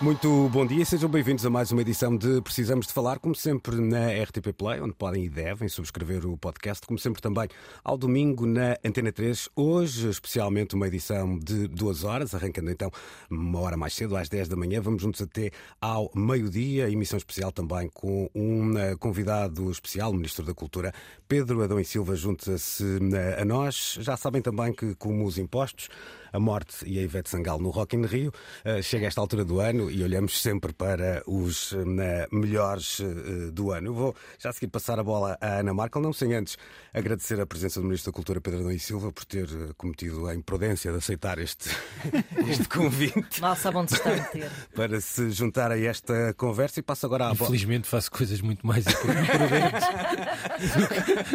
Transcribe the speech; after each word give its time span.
Muito 0.00 0.48
bom 0.48 0.66
dia 0.66 0.82
sejam 0.82 1.10
bem-vindos 1.10 1.44
a 1.44 1.50
mais 1.50 1.70
uma 1.70 1.82
edição 1.82 2.16
de 2.16 2.40
Precisamos 2.40 2.86
de 2.86 2.92
Falar, 2.92 3.18
como 3.18 3.34
sempre 3.34 3.76
na 3.76 4.08
RTP 4.08 4.50
Play, 4.56 4.80
onde 4.80 4.94
podem 4.94 5.26
e 5.26 5.28
devem 5.28 5.68
subscrever 5.68 6.26
o 6.26 6.38
podcast, 6.38 6.86
como 6.86 6.98
sempre 6.98 7.20
também 7.20 7.46
ao 7.84 7.98
domingo 7.98 8.46
na 8.46 8.78
Antena 8.82 9.12
3. 9.12 9.50
Hoje, 9.54 10.08
especialmente, 10.08 10.74
uma 10.74 10.88
edição 10.88 11.38
de 11.38 11.68
duas 11.68 12.02
horas, 12.02 12.34
arrancando 12.34 12.70
então 12.70 12.90
uma 13.28 13.60
hora 13.60 13.76
mais 13.76 13.92
cedo, 13.92 14.16
às 14.16 14.26
10 14.26 14.48
da 14.48 14.56
manhã. 14.56 14.80
Vamos 14.80 15.02
juntos 15.02 15.20
até 15.20 15.50
ao 15.78 16.10
meio-dia, 16.14 16.88
emissão 16.88 17.18
especial 17.18 17.52
também 17.52 17.90
com 17.92 18.30
um 18.34 18.78
eh, 18.78 18.96
convidado 18.96 19.70
especial, 19.70 20.12
o 20.12 20.14
Ministro 20.14 20.46
da 20.46 20.54
Cultura, 20.54 20.94
Pedro 21.28 21.62
Adão 21.62 21.78
e 21.78 21.84
Silva, 21.84 22.16
junta-se 22.16 22.84
eh, 23.12 23.42
a 23.42 23.44
nós. 23.44 23.98
Já 24.00 24.16
sabem 24.16 24.40
também 24.40 24.72
que, 24.72 24.94
como 24.94 25.26
os 25.26 25.36
impostos, 25.36 25.90
a 26.32 26.38
morte 26.38 26.84
e 26.86 26.98
a 26.98 27.02
Ivete 27.02 27.30
Sangalo 27.30 27.62
no 27.62 27.70
Rock 27.70 27.96
in 27.96 28.04
Rio. 28.04 28.32
Uh, 28.64 28.82
chega 28.82 29.06
esta 29.06 29.20
altura 29.20 29.44
do 29.44 29.60
ano 29.60 29.90
e 29.90 30.02
olhamos 30.02 30.40
sempre 30.40 30.72
para 30.72 31.22
os 31.26 31.72
uh, 31.72 31.84
melhores 32.32 32.98
uh, 33.00 33.50
do 33.52 33.70
ano. 33.72 33.88
Eu 33.88 33.94
vou 33.94 34.16
já 34.38 34.50
a 34.50 34.52
seguir 34.52 34.68
passar 34.68 34.98
a 34.98 35.02
bola 35.02 35.36
à 35.40 35.58
Ana 35.58 35.74
Markel, 35.74 36.02
não 36.02 36.12
sem 36.12 36.34
antes 36.34 36.56
agradecer 36.92 37.40
a 37.40 37.46
presença 37.46 37.80
do 37.80 37.86
Ministro 37.86 38.12
da 38.12 38.16
Cultura, 38.16 38.40
Pedro 38.40 38.60
Adão 38.60 38.72
e 38.72 38.78
Silva, 38.78 39.12
por 39.12 39.24
ter 39.24 39.48
cometido 39.76 40.26
a 40.26 40.34
imprudência 40.34 40.90
de 40.90 40.98
aceitar 40.98 41.38
este, 41.38 41.70
este 42.48 42.68
convite. 42.68 43.40
Mal 43.40 43.56
sabem 43.56 43.80
onde 43.80 43.90
se 43.90 43.96
está 43.96 44.10
a 44.10 44.16
meter. 44.16 44.50
Para 44.74 45.00
se 45.00 45.30
juntar 45.30 45.70
a 45.70 45.78
esta 45.78 46.34
conversa 46.34 46.80
e 46.80 46.82
passo 46.82 47.06
agora 47.06 47.26
à 47.26 47.34
bola. 47.34 47.50
Infelizmente 47.50 47.86
faço 47.86 48.10
coisas 48.10 48.40
muito 48.40 48.66
mais 48.66 48.86
imprudentes 48.86 49.88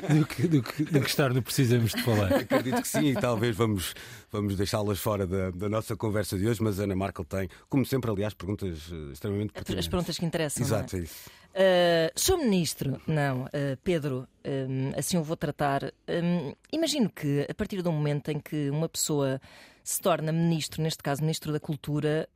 do, 0.10 0.26
que, 0.26 0.48
do, 0.48 0.64
que, 0.64 0.84
do 0.84 1.02
que 1.02 1.10
estar 1.10 1.34
no 1.34 1.42
Precisamos 1.42 1.92
de 1.92 2.02
Falar. 2.04 2.34
Acredito 2.34 2.82
que 2.82 2.88
sim, 2.88 3.06
e 3.06 3.14
talvez 3.14 3.56
vamos, 3.56 3.94
vamos 4.36 4.56
deixá-las 4.56 5.00
fora 5.00 5.26
da, 5.26 5.50
da, 5.52 5.70
nossa 5.70 5.96
conversa 5.96 6.38
de 6.38 6.48
hoje, 6.48 6.62
mas 6.62 6.80
a 6.80 6.84
Ana 6.84 6.96
Markel 6.96 7.24
tem, 7.24 7.50
como 7.70 7.86
sempre, 7.86 8.12
aliás, 8.12 8.34
perguntas 8.34 8.92
eh, 8.92 9.14
extremamente 9.14 9.54
pertinentes. 9.54 9.86
As 9.86 9.90
perguntas 9.90 10.18
que 10.18 10.26
interessam. 10.26 10.64
Exato, 10.64 10.96
não 10.96 11.02
é 11.02 11.06
isso. 11.06 11.30
Uh, 11.56 12.12
sou 12.16 12.38
ministro, 12.38 13.02
não, 13.08 13.46
uh, 13.46 13.78
Pedro, 13.82 14.28
um, 14.46 14.92
assim 14.98 15.18
o 15.18 15.24
vou 15.24 15.38
tratar. 15.38 15.86
Um, 15.86 16.54
imagino 16.70 17.10
que 17.10 17.48
a 17.50 17.54
partir 17.54 17.82
do 17.82 17.92
momento 17.94 18.30
em 18.30 18.40
que 18.40 18.70
uma 18.70 18.90
pessoa 18.90 19.40
se 19.82 20.02
torna 20.02 20.34
ministro, 20.34 20.84
neste 20.84 21.02
caso 21.02 21.22
ministro 21.22 21.54
da 21.54 21.60
Cultura, 21.60 22.28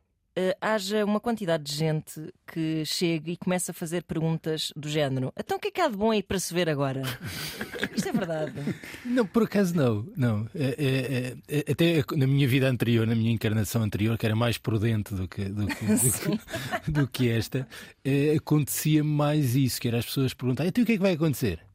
haja 0.62 1.06
uma 1.06 1.20
quantidade 1.20 1.64
de 1.64 1.74
gente 1.74 2.34
que 2.48 2.84
chega 2.86 3.32
e 3.32 3.38
começa 3.38 3.72
a 3.72 3.74
fazer 3.74 4.04
perguntas 4.04 4.72
do 4.76 4.90
género: 4.90 5.34
então 5.38 5.58
o 5.58 5.60
que 5.60 5.70
é 5.70 5.72
que 5.72 5.82
há 5.82 5.88
de 5.88 5.98
bom 5.98 6.12
aí 6.12 6.24
para 6.24 6.40
se 6.40 6.54
ver 6.54 6.70
agora? 6.70 7.04
Isto 7.96 8.10
é 8.10 8.12
verdade. 8.12 8.54
Não, 9.06 9.26
por 9.26 9.44
acaso 9.44 9.76
não. 9.76 10.06
não. 10.16 10.48
É, 10.56 11.36
é, 11.48 11.58
é, 11.58 11.72
até 11.72 12.04
na 12.16 12.28
minha 12.28 12.48
vida 12.48 12.70
anterior, 12.70 13.06
na 13.06 13.16
minha 13.16 13.32
encarnação 13.32 13.82
anterior, 13.84 14.18
que 14.18 14.26
era 14.26 14.36
mais 14.36 14.58
prudente 14.58 15.14
do 15.14 15.28
que, 15.28 15.46
do 15.46 15.68
que, 15.68 15.86
do 15.86 16.12
que, 16.12 16.92
do 16.92 17.08
que 17.08 17.30
esta, 17.30 17.68
é, 18.04 18.36
acontecia 18.36 19.04
mais 19.04 19.56
isso, 19.56 19.80
que 19.80 19.88
era 19.88 20.00
as 20.00 20.06
pessoas 20.06 20.34
perguntarem: 20.34 20.70
então 20.70 20.84
o 20.84 20.86
que 20.86 20.94
é 20.94 20.96
que 20.96 21.02
vai 21.02 21.14
acontecer? 21.14 21.69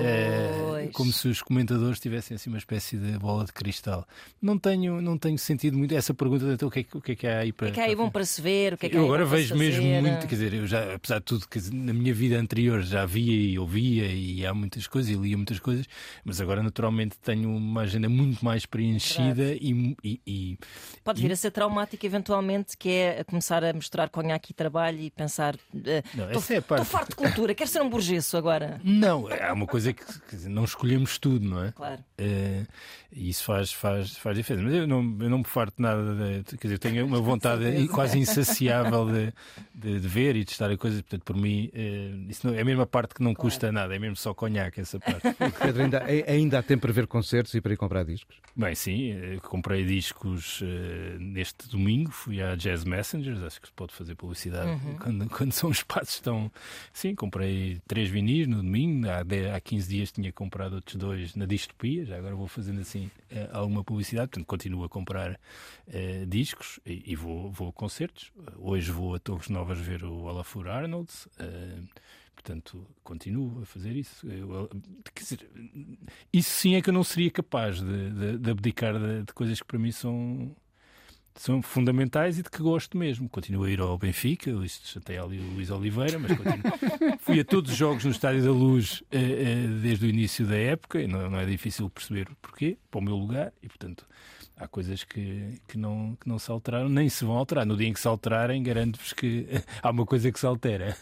É, 0.00 0.88
como 0.92 1.12
se 1.12 1.28
os 1.28 1.42
comentadores 1.42 1.98
tivessem 1.98 2.34
assim 2.34 2.50
uma 2.50 2.58
espécie 2.58 2.96
de 2.96 3.18
bola 3.18 3.44
de 3.44 3.52
cristal. 3.52 4.06
Não 4.40 4.58
tenho, 4.58 5.00
não 5.00 5.16
tenho 5.18 5.38
sentido 5.38 5.76
muito 5.76 5.94
essa 5.94 6.12
pergunta 6.14 6.44
então, 6.46 6.68
o, 6.68 6.70
que 6.70 6.80
é, 6.80 6.86
o 6.94 7.00
que 7.00 7.12
é 7.12 7.14
que 7.16 7.26
há 7.26 7.38
aí 7.40 7.52
para. 7.52 7.68
O 7.68 7.72
que 7.72 7.80
é 7.80 7.82
que 7.82 7.88
há 7.88 7.90
aí 7.90 7.96
bom 7.96 8.10
para 8.10 8.24
se 8.24 8.40
ver? 8.40 8.74
O 8.74 8.78
que 8.78 8.86
é 8.86 8.88
que 8.88 8.96
eu 8.96 9.04
agora 9.04 9.24
vejo 9.24 9.56
mesmo 9.56 9.82
fazer? 9.82 10.00
muito, 10.00 10.20
quer 10.20 10.34
dizer, 10.34 10.54
eu 10.54 10.66
já, 10.66 10.94
apesar 10.94 11.18
de 11.18 11.24
tudo, 11.24 11.48
que 11.48 11.58
na 11.72 11.92
minha 11.92 12.12
vida 12.12 12.38
anterior 12.38 12.82
já 12.82 13.06
via 13.06 13.34
e 13.52 13.58
ouvia 13.58 14.06
e 14.06 14.44
há 14.44 14.52
muitas 14.52 14.86
coisas 14.86 15.10
e 15.10 15.14
lia 15.14 15.36
muitas 15.36 15.58
coisas, 15.58 15.86
mas 16.24 16.40
agora 16.40 16.62
naturalmente 16.62 17.16
tenho 17.22 17.50
uma 17.50 17.82
agenda 17.82 18.08
muito 18.08 18.44
mais 18.44 18.66
preenchida 18.66 19.52
e, 19.54 19.96
e, 20.04 20.20
e, 20.26 20.58
Pode 21.02 21.20
vir 21.22 21.32
a 21.32 21.36
ser 21.36 21.50
traumático 21.50 22.04
eventualmente, 22.04 22.76
que 22.76 22.88
é 22.90 23.24
começar 23.24 23.64
a 23.64 23.72
misturar 23.72 24.08
conhaque 24.10 24.52
e 24.52 24.54
trabalho 24.54 24.98
e 25.00 25.10
pensar. 25.10 25.56
Não, 25.72 26.24
Estou 26.24 26.40
essa 26.40 26.54
é 26.54 26.56
a 26.58 26.62
parte- 26.62 26.86
farto 26.86 27.08
de 27.10 27.16
cultura, 27.16 27.54
quero 27.54 27.70
ser 27.70 27.80
um 27.82 27.88
burgueso 27.88 28.36
agora. 28.36 28.80
Não, 28.84 29.26
há 29.28 29.52
uma 29.52 29.66
coisa 29.66 29.79
que 29.92 30.04
quer 30.28 30.36
dizer, 30.36 30.48
não 30.48 30.64
escolhemos 30.64 31.18
tudo, 31.18 31.48
não 31.48 31.64
é? 31.64 31.72
Claro. 31.72 32.02
Eh, 32.18 32.64
e 33.12 33.28
isso 33.30 33.44
faz, 33.44 33.72
faz, 33.72 34.16
faz 34.16 34.36
diferença. 34.36 34.64
Mas 34.64 34.74
eu 34.74 34.86
não, 34.86 34.98
eu 35.20 35.30
não 35.30 35.38
me 35.38 35.44
farto 35.44 35.80
nada, 35.80 36.02
de, 36.42 36.56
quer 36.56 36.68
dizer, 36.68 36.74
eu 36.74 36.78
tenho 36.78 37.04
uma 37.06 37.20
vontade 37.20 37.88
quase 37.88 38.18
insaciável 38.18 39.06
de, 39.06 39.32
de, 39.74 40.00
de 40.00 40.08
ver 40.08 40.36
e 40.36 40.44
de 40.44 40.52
estar 40.52 40.70
a 40.70 40.76
coisas. 40.76 41.00
Portanto, 41.02 41.22
por 41.24 41.36
mim, 41.36 41.70
eh, 41.72 42.12
isso 42.28 42.46
não, 42.46 42.54
é 42.54 42.60
a 42.60 42.64
mesma 42.64 42.86
parte 42.86 43.14
que 43.14 43.22
não 43.22 43.34
custa 43.34 43.70
nada, 43.72 43.94
é 43.94 43.98
mesmo 43.98 44.16
só 44.16 44.32
conhaque 44.34 44.80
essa 44.80 44.98
parte. 45.00 45.22
Pedro, 45.62 45.82
ainda, 45.82 46.04
ainda 46.04 46.58
há 46.58 46.62
tempo 46.62 46.82
para 46.82 46.92
ver 46.92 47.06
concertos 47.06 47.52
e 47.54 47.60
para 47.60 47.72
ir 47.72 47.76
comprar 47.76 48.04
discos? 48.04 48.36
Bem, 48.56 48.74
sim, 48.74 49.12
eh, 49.12 49.38
comprei 49.42 49.84
discos 49.84 50.60
eh, 50.62 51.16
neste 51.18 51.68
domingo, 51.68 52.10
fui 52.10 52.42
à 52.42 52.54
Jazz 52.56 52.84
Messengers, 52.84 53.42
acho 53.42 53.60
que 53.60 53.68
se 53.68 53.72
pode 53.74 53.92
fazer 53.94 54.14
publicidade 54.14 54.70
quando, 55.00 55.28
quando 55.30 55.52
são 55.52 55.70
espaços 55.70 56.20
tão. 56.20 56.50
Sim, 56.92 57.14
comprei 57.14 57.80
três 57.86 58.08
vinis 58.08 58.46
no 58.46 58.56
domingo, 58.56 59.08
há, 59.08 59.22
de- 59.22 59.48
há 59.50 59.60
15 59.70 59.88
dias 59.88 60.10
tinha 60.12 60.32
comprado 60.32 60.74
outros 60.74 60.96
dois 60.96 61.34
na 61.36 61.46
distopia, 61.46 62.04
já 62.04 62.16
agora 62.18 62.34
vou 62.34 62.48
fazendo 62.48 62.80
assim 62.80 63.10
eh, 63.30 63.48
alguma 63.52 63.84
publicidade, 63.84 64.28
portanto 64.30 64.46
continuo 64.46 64.84
a 64.84 64.88
comprar 64.88 65.38
eh, 65.86 66.24
discos 66.26 66.80
e, 66.84 67.04
e 67.12 67.14
vou, 67.16 67.50
vou 67.52 67.68
a 67.68 67.72
concertos. 67.72 68.32
Hoje 68.58 68.90
vou 68.90 69.14
a 69.14 69.18
Torres 69.18 69.48
Novas 69.48 69.78
ver 69.78 70.02
o 70.04 70.22
Olafur 70.24 70.66
Arnold. 70.68 71.10
eh, 71.38 71.78
Portanto, 72.34 72.86
continuo 73.04 73.60
a 73.60 73.66
fazer 73.66 73.94
isso. 73.94 74.26
Eu, 74.26 74.70
dizer, 75.14 75.46
isso 76.32 76.50
sim 76.50 76.74
é 76.74 76.80
que 76.80 76.88
eu 76.88 76.94
não 76.94 77.04
seria 77.04 77.30
capaz 77.30 77.82
de, 77.82 78.10
de- 78.10 78.38
de 78.38 78.50
abdicar 78.50 78.98
de, 78.98 79.24
de 79.24 79.32
coisas 79.34 79.60
que 79.60 79.66
para 79.66 79.78
mim 79.78 79.92
são, 79.92 80.56
são 81.40 81.62
fundamentais 81.62 82.38
e 82.38 82.42
de 82.42 82.50
que 82.50 82.62
gosto 82.62 82.98
mesmo. 82.98 83.26
Continuo 83.26 83.64
a 83.64 83.70
ir 83.70 83.80
ao 83.80 83.96
Benfica, 83.96 84.50
isto 84.62 84.86
chatei 84.86 85.16
ali 85.16 85.38
o 85.38 85.54
Luís 85.54 85.70
Oliveira, 85.70 86.18
mas 86.18 86.36
continuo. 86.36 86.78
Fui 87.18 87.40
a 87.40 87.44
todos 87.46 87.70
os 87.72 87.78
jogos 87.78 88.04
no 88.04 88.10
Estádio 88.10 88.44
da 88.44 88.50
Luz 88.50 89.02
eh, 89.10 89.18
eh, 89.18 89.66
desde 89.80 90.04
o 90.04 90.08
início 90.10 90.46
da 90.46 90.56
época, 90.56 91.00
e 91.00 91.06
não, 91.06 91.30
não 91.30 91.40
é 91.40 91.46
difícil 91.46 91.88
perceber 91.88 92.28
porquê, 92.42 92.76
para 92.90 92.98
o 93.00 93.02
meu 93.02 93.16
lugar, 93.16 93.54
e 93.62 93.68
portanto 93.68 94.06
há 94.60 94.68
coisas 94.68 95.02
que, 95.04 95.60
que, 95.66 95.78
não, 95.78 96.16
que 96.20 96.28
não 96.28 96.38
se 96.38 96.50
alteraram, 96.50 96.88
nem 96.88 97.08
se 97.08 97.24
vão 97.24 97.36
alterar. 97.36 97.64
No 97.66 97.76
dia 97.76 97.88
em 97.88 97.92
que 97.92 98.00
se 98.00 98.06
alterarem, 98.06 98.62
garanto-vos 98.62 99.12
que 99.12 99.46
há 99.82 99.90
uma 99.90 100.04
coisa 100.06 100.30
que 100.30 100.38
se 100.38 100.46
altera. 100.46 100.96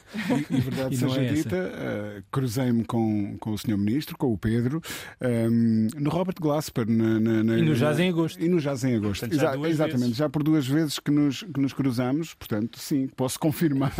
E 0.50 0.60
verdade 0.60 0.94
E 0.96 0.98
não 1.00 1.08
seja 1.10 1.20
é 1.22 1.24
essa. 1.26 1.34
dita, 1.42 1.56
eh, 1.56 2.22
cruzei-me 2.30 2.84
com, 2.84 3.36
com 3.38 3.50
o 3.50 3.58
Sr. 3.58 3.76
Ministro, 3.76 4.16
com 4.16 4.32
o 4.32 4.38
Pedro, 4.38 4.80
ehm, 5.20 5.88
no 5.96 6.10
Robert 6.10 6.36
Glasper. 6.40 6.88
Na, 6.88 7.18
na- 7.20 7.42
na- 7.42 7.58
E 7.58 7.62
no 7.62 7.74
Jazz 7.74 7.98
em 7.98 8.08
Agosto. 8.08 8.42
E 8.42 8.48
no 8.48 8.60
Jazz 8.60 8.84
em 8.84 8.94
Agosto. 8.94 9.20
Portanto, 9.22 9.40
já 9.40 9.54
Exa- 9.56 9.68
exatamente, 9.68 10.00
vezes. 10.02 10.16
já 10.16 10.28
por 10.28 10.42
duas 10.42 10.66
vezes 10.66 10.98
que 10.98 11.10
nos, 11.10 11.42
que 11.42 11.60
nos 11.60 11.72
cruzamos, 11.72 12.34
portanto, 12.34 12.78
sim, 12.78 13.08
posso 13.08 13.38
confirmar. 13.40 13.92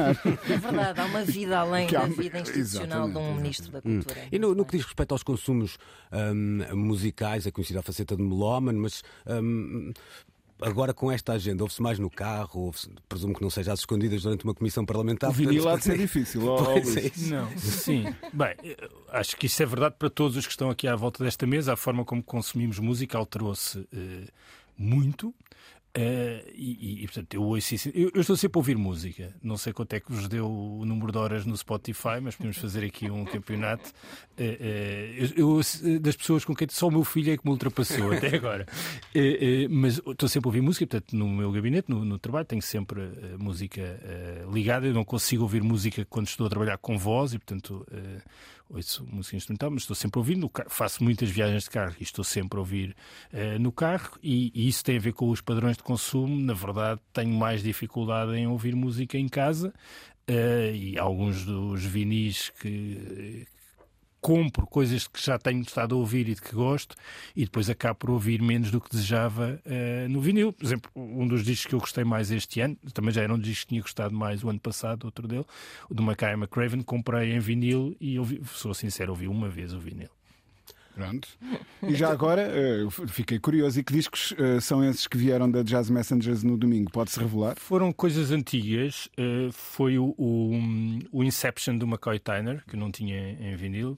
É 0.48 0.56
verdade, 0.56 1.00
há 1.00 1.04
uma 1.06 1.22
vida 1.24 1.58
além 1.58 1.86
Que 1.86 1.96
há- 1.96 2.00
da 2.00 2.06
vida 2.06 2.38
institucional 2.38 3.08
de 3.08 3.16
um 3.16 3.20
Exatamente, 3.20 3.42
ministro 3.42 3.72
da 3.72 3.80
Cultura. 3.82 4.20
E 4.30 4.38
no, 4.38 4.54
no 4.54 4.64
que 4.64 4.76
diz 4.76 4.86
respeito 4.86 5.12
aos 5.12 5.22
consumos 5.22 5.78
hum, 6.12 6.76
musicais, 6.76 7.46
é 7.46 7.50
conhecida 7.50 7.80
a 7.80 7.82
faceta 7.82 8.16
de 8.16 8.22
melómano, 8.22 8.78
mas 8.80 9.02
hum, 9.48 9.92
agora 10.60 10.92
com 10.92 11.10
esta 11.10 11.32
agenda, 11.32 11.62
ouve-se 11.62 11.80
mais 11.80 11.98
no 11.98 12.10
carro, 12.10 12.72
presumo 13.08 13.34
que 13.34 13.42
não 13.42 13.50
seja 13.50 13.72
às 13.72 13.80
escondidas 13.80 14.22
durante 14.22 14.44
uma 14.44 14.54
comissão 14.54 14.84
parlamentar. 14.84 15.30
o 15.30 15.32
vinil 15.32 15.68
há 15.68 15.76
de 15.76 15.84
ser 15.84 15.98
difícil. 15.98 16.46
ó, 16.46 16.60
ó, 16.60 16.64
Pois 16.64 16.96
é. 16.96 17.10
Não, 17.28 17.56
sim. 17.58 18.04
Bem, 18.32 18.54
acho 19.10 19.36
que 19.36 19.46
isso 19.46 19.62
é 19.62 19.66
verdade 19.66 19.96
para 19.98 20.10
todos 20.10 20.36
os 20.36 20.46
que 20.46 20.52
estão 20.52 20.70
aqui 20.70 20.86
à 20.88 20.96
volta 20.96 21.24
desta 21.24 21.46
mesa. 21.46 21.72
A 21.72 21.76
forma 21.76 22.04
como 22.04 22.22
consumimos 22.22 22.78
música 22.78 23.16
alterou-se 23.16 23.86
eh, 23.92 24.28
muito. 24.76 25.34
Eh, 25.94 26.52
e, 26.54 27.02
e, 27.02 27.06
portanto, 27.06 27.34
eu, 27.34 27.42
ouço. 27.42 27.74
Eu, 27.94 28.10
eu 28.14 28.20
estou 28.20 28.36
sempre 28.36 28.58
a 28.58 28.60
ouvir 28.60 28.76
música. 28.76 29.34
Não 29.42 29.56
sei 29.56 29.72
quanto 29.72 29.94
é 29.94 30.00
que 30.00 30.12
vos 30.12 30.28
deu 30.28 30.48
o 30.48 30.84
número 30.84 31.10
de 31.10 31.18
horas 31.18 31.44
no 31.44 31.56
Spotify, 31.56 32.20
mas 32.22 32.36
podemos 32.36 32.58
fazer 32.58 32.84
aqui 32.84 33.10
um 33.10 33.24
campeonato. 33.24 33.90
Eh, 34.36 34.58
eh, 34.60 35.32
eu, 35.36 35.48
ouço, 35.48 35.98
das 35.98 36.16
pessoas 36.16 36.44
com 36.44 36.54
quem 36.54 36.68
só 36.70 36.88
o 36.88 36.90
meu 36.90 37.04
filho 37.04 37.32
é 37.32 37.36
que 37.36 37.44
me 37.44 37.50
ultrapassou 37.50 38.12
até 38.12 38.36
agora. 38.36 38.66
Mas 39.70 39.98
estou 39.98 40.28
sempre 40.28 40.48
a 40.48 40.50
ouvir 40.50 40.60
música, 40.60 40.86
portanto, 40.86 41.16
no 41.16 41.28
meu 41.28 41.50
gabinete, 41.50 41.88
no, 41.88 42.04
no 42.04 42.18
trabalho, 42.18 42.46
tenho 42.46 42.62
sempre 42.62 43.00
música 43.38 43.82
ligada. 44.52 44.86
Eu 44.86 44.94
não 44.94 45.04
consigo 45.04 45.42
ouvir 45.42 45.62
música 45.62 46.04
quando 46.04 46.28
estou 46.28 46.46
a 46.46 46.50
trabalhar 46.50 46.78
com 46.78 46.98
voz 46.98 47.32
e, 47.32 47.38
portanto, 47.38 47.86
ouço 48.68 49.06
música 49.10 49.36
instrumental, 49.36 49.70
mas 49.70 49.82
estou 49.82 49.96
sempre 49.96 50.18
carro. 50.48 50.70
Faço 50.70 51.02
muitas 51.02 51.30
viagens 51.30 51.64
de 51.64 51.70
carro 51.70 51.94
e 51.98 52.02
estou 52.02 52.24
sempre 52.24 52.58
a 52.58 52.60
ouvir 52.60 52.94
eh, 53.32 53.58
no 53.58 53.72
carro, 53.72 54.18
e, 54.22 54.52
e 54.54 54.68
isso 54.68 54.84
tem 54.84 54.96
a 54.96 55.00
ver 55.00 55.12
com 55.12 55.28
os 55.30 55.40
padrões 55.40 55.76
de 55.76 55.82
consumo, 55.82 56.38
na 56.40 56.54
verdade, 56.54 57.00
tenho 57.12 57.32
mais 57.32 57.62
dificuldade 57.62 58.32
em 58.32 58.46
ouvir 58.46 58.74
música 58.74 59.16
em 59.16 59.28
casa. 59.28 59.72
Uh, 60.30 60.74
e 60.74 60.98
alguns 60.98 61.42
dos 61.46 61.82
vinis 61.82 62.50
que, 62.60 63.46
compro 64.20 64.66
coisas 64.66 65.06
que 65.06 65.24
já 65.24 65.38
tenho 65.38 65.62
estado 65.62 65.94
a 65.94 65.98
ouvir 65.98 66.28
e 66.28 66.34
de 66.34 66.42
que 66.42 66.54
gosto 66.54 66.96
e 67.34 67.44
depois 67.44 67.70
acabo 67.70 67.98
por 67.98 68.10
ouvir 68.10 68.42
menos 68.42 68.70
do 68.70 68.80
que 68.80 68.90
desejava 68.90 69.60
uh, 69.64 70.08
no 70.08 70.20
vinil. 70.20 70.52
Por 70.52 70.64
exemplo, 70.64 70.90
um 70.94 71.26
dos 71.26 71.44
discos 71.44 71.66
que 71.66 71.74
eu 71.74 71.80
gostei 71.80 72.04
mais 72.04 72.30
este 72.30 72.60
ano, 72.60 72.76
também 72.92 73.12
já 73.12 73.22
era 73.22 73.32
um 73.32 73.38
disco 73.38 73.62
que 73.62 73.68
tinha 73.68 73.82
gostado 73.82 74.14
mais 74.14 74.42
o 74.42 74.50
ano 74.50 74.60
passado, 74.60 75.04
outro 75.04 75.26
dele, 75.26 75.44
o 75.88 75.94
do 75.94 76.02
Mackay 76.02 76.34
McCraven, 76.34 76.82
comprei 76.82 77.32
em 77.32 77.38
vinil 77.38 77.96
e 78.00 78.18
ouvi, 78.18 78.40
sou 78.52 78.74
sincero, 78.74 79.12
ouvi 79.12 79.28
uma 79.28 79.48
vez 79.48 79.72
o 79.72 79.78
vinil. 79.78 80.17
Pronto. 80.98 81.28
E 81.86 81.94
já 81.94 82.10
agora, 82.10 82.50
uh, 82.84 82.90
fiquei 83.06 83.38
curioso, 83.38 83.78
e 83.78 83.84
que 83.84 83.92
discos 83.92 84.32
uh, 84.32 84.60
são 84.60 84.84
esses 84.84 85.06
que 85.06 85.16
vieram 85.16 85.48
da 85.48 85.62
Jazz 85.62 85.88
Messengers 85.88 86.42
no 86.42 86.56
domingo? 86.56 86.90
Pode-se 86.90 87.20
revelar? 87.20 87.54
Foram 87.56 87.92
coisas 87.92 88.32
antigas. 88.32 89.08
Uh, 89.16 89.52
foi 89.52 89.96
o, 89.96 90.12
o, 90.18 90.58
o, 91.12 91.22
Inception 91.22 91.78
do 91.78 91.86
McCoy 91.86 92.18
Tyner, 92.18 92.64
que 92.66 92.74
eu 92.74 92.80
não 92.80 92.90
tinha 92.90 93.16
em 93.16 93.54
vinil, 93.54 93.96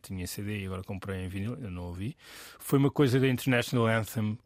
tinha 0.00 0.24
em 0.24 0.26
CD 0.26 0.62
e 0.62 0.64
agora 0.64 0.82
comprei 0.82 1.22
em 1.22 1.28
vinil, 1.28 1.58
eu 1.60 1.70
não 1.70 1.82
ouvi. 1.82 2.16
Foi 2.58 2.78
uma 2.78 2.90
coisa 2.90 3.20
da 3.20 3.28
International 3.28 3.86
Anthem 3.86 4.38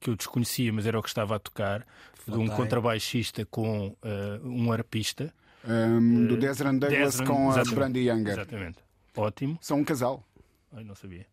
que 0.00 0.08
eu 0.08 0.16
desconhecia, 0.16 0.72
mas 0.72 0.86
era 0.86 0.98
o 0.98 1.02
que 1.02 1.08
estava 1.08 1.36
a 1.36 1.38
tocar, 1.38 1.86
de 2.26 2.38
um 2.38 2.48
contrabaixista 2.48 3.44
com 3.44 3.94
um 4.42 4.72
arpista. 4.72 5.34
Um, 5.68 6.26
do 6.26 6.38
Desran 6.38 6.76
Douglas 6.76 7.18
Desran, 7.18 7.26
com 7.26 7.50
a 7.50 7.62
Brandy 7.62 8.08
Younger. 8.08 8.32
Exatamente. 8.32 8.78
Ótimo. 9.14 9.58
São 9.60 9.80
um 9.80 9.84
casal. 9.84 10.24
Ai, 10.72 10.84
não 10.84 10.94
sabia. 10.94 11.26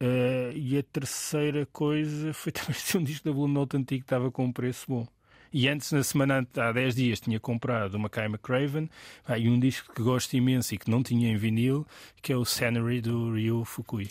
Uh, 0.00 0.52
e 0.54 0.76
a 0.78 0.82
terceira 0.82 1.66
coisa 1.66 2.32
foi 2.34 2.50
também 2.50 2.76
um 2.96 3.04
disco 3.04 3.24
da 3.24 3.32
Blue 3.32 3.48
Note 3.48 3.76
antigo 3.76 4.00
que 4.00 4.06
estava 4.06 4.30
com 4.30 4.44
um 4.44 4.52
preço 4.52 4.86
bom. 4.88 5.06
E 5.52 5.68
antes, 5.68 5.92
na 5.92 6.02
semana, 6.02 6.46
há 6.56 6.72
10 6.72 6.94
dias, 6.94 7.20
tinha 7.20 7.38
comprado 7.38 7.94
uma 7.94 8.08
Kai 8.08 8.24
McCraven 8.24 8.88
ah, 9.26 9.38
e 9.38 9.50
um 9.50 9.60
disco 9.60 9.94
que 9.94 10.02
gosto 10.02 10.34
imenso 10.34 10.74
e 10.74 10.78
que 10.78 10.90
não 10.90 11.02
tinha 11.02 11.30
em 11.30 11.36
vinil, 11.36 11.86
que 12.22 12.32
é 12.32 12.36
o 12.36 12.44
Scenery 12.44 13.02
do 13.02 13.34
Ryu 13.34 13.62
Fukui. 13.64 14.08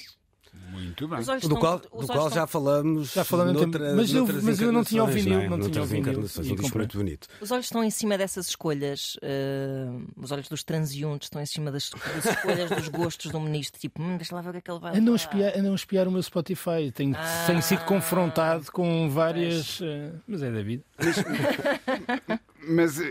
Muito 0.72 1.08
bem. 1.08 1.20
Do 1.42 1.58
qual, 1.58 1.80
do 1.80 2.08
qual 2.08 2.32
já 2.32 2.48
falamos. 2.48 3.14
Já 3.14 3.24
falamos 3.24 3.54
noutra, 3.54 3.94
mas, 3.96 4.14
eu, 4.14 4.26
mas 4.42 4.62
eu 4.62 4.72
não 4.72 4.84
tinha 4.84 5.04
o 5.04 5.08
vinil. 5.08 5.38
Não, 5.38 5.42
é? 5.42 5.50
não 5.50 5.70
tinha 5.70 5.84
o 5.84 5.86
vinil. 5.86 6.20
Um 6.20 6.78
muito 6.78 6.98
bonito. 6.98 7.28
Os 7.42 7.52
olhos 7.52 7.66
estão 7.66 7.84
em 7.84 7.90
cima 7.90 8.18
dessas 8.18 8.48
escolhas. 8.48 9.16
Uh, 9.18 10.08
os 10.16 10.32
olhos 10.32 10.48
dos 10.48 10.64
transeuntes 10.64 11.26
estão 11.28 11.42
em 11.42 11.46
cima 11.46 11.72
das, 11.72 11.90
das 11.90 12.26
escolhas 12.26 12.70
dos 12.70 12.88
gostos 12.88 13.32
do 13.32 13.40
ministro. 13.40 13.80
Tipo, 13.80 14.02
hum, 14.02 14.18
deixa 14.18 14.34
lá 14.34 14.42
ver 14.42 14.50
o 14.50 14.52
que 14.54 14.58
é 14.60 14.62
que 14.62 14.72
ele 14.72 14.80
vai. 14.80 14.96
A 14.96 15.16
espiar, 15.16 15.58
andam 15.58 15.74
a 15.74 15.76
espiar 15.76 16.08
o 16.08 16.12
meu 16.12 16.24
Spotify. 16.24 16.92
Tenho, 16.94 17.16
ah. 17.18 17.44
tenho 17.46 17.62
sido 17.62 17.84
confrontado 17.86 18.72
com 18.72 19.10
várias. 19.10 19.80
Uh, 19.82 20.20
mas 20.28 20.42
é 20.42 20.52
da 20.52 20.62
vida. 20.62 20.84
Mas 20.98 21.16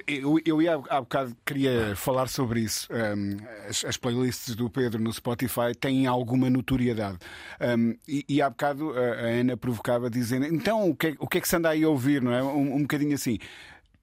eu, 0.07 0.39
eu 0.45 0.63
ia 0.63 0.75
há 0.89 1.01
bocado 1.01 1.37
queria 1.45 1.95
falar 1.97 2.29
sobre 2.29 2.61
isso. 2.61 2.89
Um, 2.93 3.37
as, 3.69 3.85
as, 3.85 3.97
playlists 3.97 4.55
do 4.55 4.71
Pedro 4.71 5.03
no 5.03 5.13
Spotify 5.13 5.75
têm 5.79 6.07
alguma 6.07 6.49
notoriedade. 6.49 7.19
Um, 7.61 7.97
e, 8.07 8.25
e 8.29 8.43
há 8.43 8.49
bocado 8.49 8.93
a, 8.97 9.01
a 9.01 9.27
Ana 9.27 9.57
provocava 9.57 10.09
dizendo 10.09 10.47
então 10.47 10.91
o 10.91 10.95
que, 10.95 11.09
é, 11.09 11.15
o 11.19 11.27
que 11.27 11.39
é 11.39 11.41
que 11.41 11.49
se 11.49 11.57
anda 11.57 11.71
aí 11.71 11.83
a 11.83 11.89
ouvir, 11.89 12.23
não 12.23 12.33
é? 12.33 12.43
Um, 12.43 12.77
um 12.77 12.83
bocadinho 12.83 13.15
assim 13.15 13.39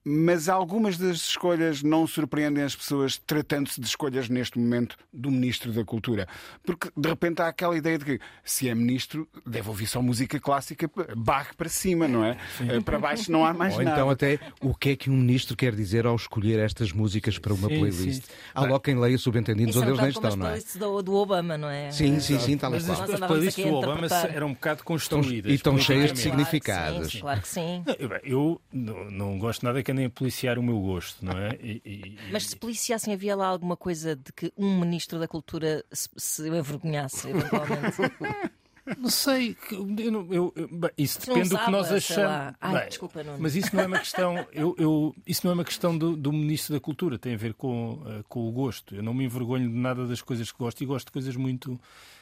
mas 0.08 0.48
algumas 0.48 0.96
das 0.96 1.18
escolhas 1.18 1.82
não 1.82 2.06
surpreendem 2.06 2.64
as 2.64 2.74
pessoas, 2.74 3.18
tratando-se 3.18 3.78
de 3.78 3.86
escolhas 3.86 4.28
neste 4.28 4.58
momento 4.58 4.96
do 5.12 5.30
Ministro 5.30 5.70
da 5.70 5.84
Cultura. 5.84 6.26
Porque 6.64 6.90
de 6.96 7.08
repente 7.08 7.42
há 7.42 7.48
aquela 7.48 7.76
ideia 7.76 7.98
de 7.98 8.04
que 8.04 8.20
se 8.42 8.68
é 8.70 8.74
Ministro, 8.74 9.28
deve 9.46 9.68
ouvir 9.68 9.86
só 9.86 10.00
música 10.00 10.40
clássica, 10.40 10.90
barre 11.14 11.50
para 11.56 11.68
cima, 11.68 12.08
não 12.08 12.24
é? 12.24 12.38
Sim. 12.56 12.70
Eh, 12.70 12.80
para 12.80 12.98
baixo 12.98 13.30
não 13.30 13.44
há 13.44 13.52
mais 13.52 13.74
Ou 13.74 13.82
nada. 13.82 13.96
então 13.96 14.08
até 14.10 14.38
o 14.62 14.74
que 14.74 14.90
é 14.90 14.96
que 14.96 15.10
um 15.10 15.16
Ministro 15.16 15.54
quer 15.54 15.74
dizer 15.74 16.06
ao 16.06 16.16
escolher 16.16 16.58
estas 16.58 16.90
músicas 16.90 17.38
para 17.38 17.52
uma 17.52 17.68
sim, 17.68 17.78
playlist. 17.78 18.24
Sim. 18.24 18.32
Há 18.54 18.62
logo 18.62 18.80
quem 18.80 18.98
leia 18.98 19.18
subentendidos 19.18 19.76
onde 19.76 19.88
eles 19.88 20.00
nem 20.00 20.08
estão, 20.08 20.36
não 20.36 20.48
é? 20.48 20.58
Do, 20.78 21.02
do 21.02 21.14
Obama, 21.14 21.58
não 21.58 21.68
é? 21.68 21.90
Sim, 21.90 22.18
sim, 22.20 22.38
sim, 22.38 22.56
tal 22.56 22.74
e 22.74 22.82
qual. 22.82 23.02
As 23.02 23.20
playlists 23.20 23.62
do 23.62 23.74
Obama 23.74 24.06
eram 24.32 24.46
um 24.48 24.54
bocado 24.54 24.82
construídas. 24.82 25.52
E 25.52 25.54
estão 25.54 25.76
cheias 25.76 26.12
de 26.14 26.18
significados. 26.18 27.20
Claro 27.20 27.42
que 27.42 27.48
sim. 27.48 27.84
Eu 28.24 28.58
não, 28.72 29.10
não 29.10 29.38
gosto 29.38 29.64
nada 29.66 29.82
que 29.82 29.97
andem 29.98 30.06
a 30.06 30.10
policiar 30.10 30.58
o 30.58 30.62
meu 30.62 30.80
gosto, 30.80 31.24
não 31.24 31.36
é? 31.36 31.58
E, 31.60 31.82
e... 31.84 32.18
Mas 32.30 32.46
se 32.46 32.56
policiassem, 32.56 33.12
havia 33.12 33.34
lá 33.34 33.46
alguma 33.46 33.76
coisa 33.76 34.14
de 34.14 34.32
que 34.32 34.52
um 34.56 34.78
ministro 34.78 35.18
da 35.18 35.26
Cultura 35.26 35.84
se, 35.92 36.08
se 36.16 36.48
envergonhasse, 36.48 37.28
eventualmente? 37.28 37.96
Não 38.96 39.10
sei, 39.10 39.54
eu, 39.70 39.86
eu, 40.30 40.52
eu, 40.56 40.68
bem, 40.68 40.90
isso 40.96 41.20
depende 41.20 41.50
do 41.50 41.58
que 41.58 41.70
nós 41.70 41.92
achamos. 41.92 42.56
Ai, 42.58 42.78
bem, 42.78 42.88
desculpa, 42.88 43.22
não. 43.22 43.38
Mas 43.38 43.54
isso 43.54 43.76
não 43.76 43.82
é 43.82 43.86
uma 43.86 43.98
questão. 43.98 44.46
Eu, 44.50 45.14
isso 45.26 45.42
não 45.44 45.50
é 45.50 45.54
uma 45.54 45.64
questão 45.64 45.98
do, 45.98 46.16
do, 46.16 46.32
Ministro 46.32 46.72
da 46.72 46.80
Cultura, 46.80 47.18
tem 47.18 47.34
a 47.34 47.36
ver 47.36 47.52
com, 47.52 47.96
uh, 47.96 48.24
com 48.30 48.48
o 48.48 48.50
gosto. 48.50 48.94
Eu 48.94 49.02
não 49.02 49.12
me 49.12 49.26
envergonho 49.26 49.68
de 49.68 49.76
nada 49.76 50.06
das 50.06 50.22
coisas 50.22 50.50
que 50.50 50.56
gosto 50.56 50.80
e 50.80 50.86
gosto 50.86 51.08
de 51.08 51.12
coisas 51.12 51.36
muito, 51.36 51.78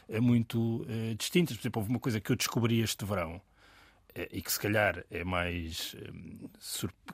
uh, 0.09 0.21
muito 0.21 0.83
uh, 0.83 1.15
distintas. 1.17 1.57
Por 1.57 1.63
exemplo, 1.63 1.83
houve 1.83 1.91
uma 1.93 2.01
coisa 2.01 2.21
que 2.21 2.33
eu 2.33 2.35
descobri 2.35 2.81
este 2.81 3.05
verão 3.05 3.41
e 4.33 4.41
que 4.41 4.53
se 4.53 4.61
calhar 4.61 5.05
é 5.11 5.25
mais. 5.25 5.97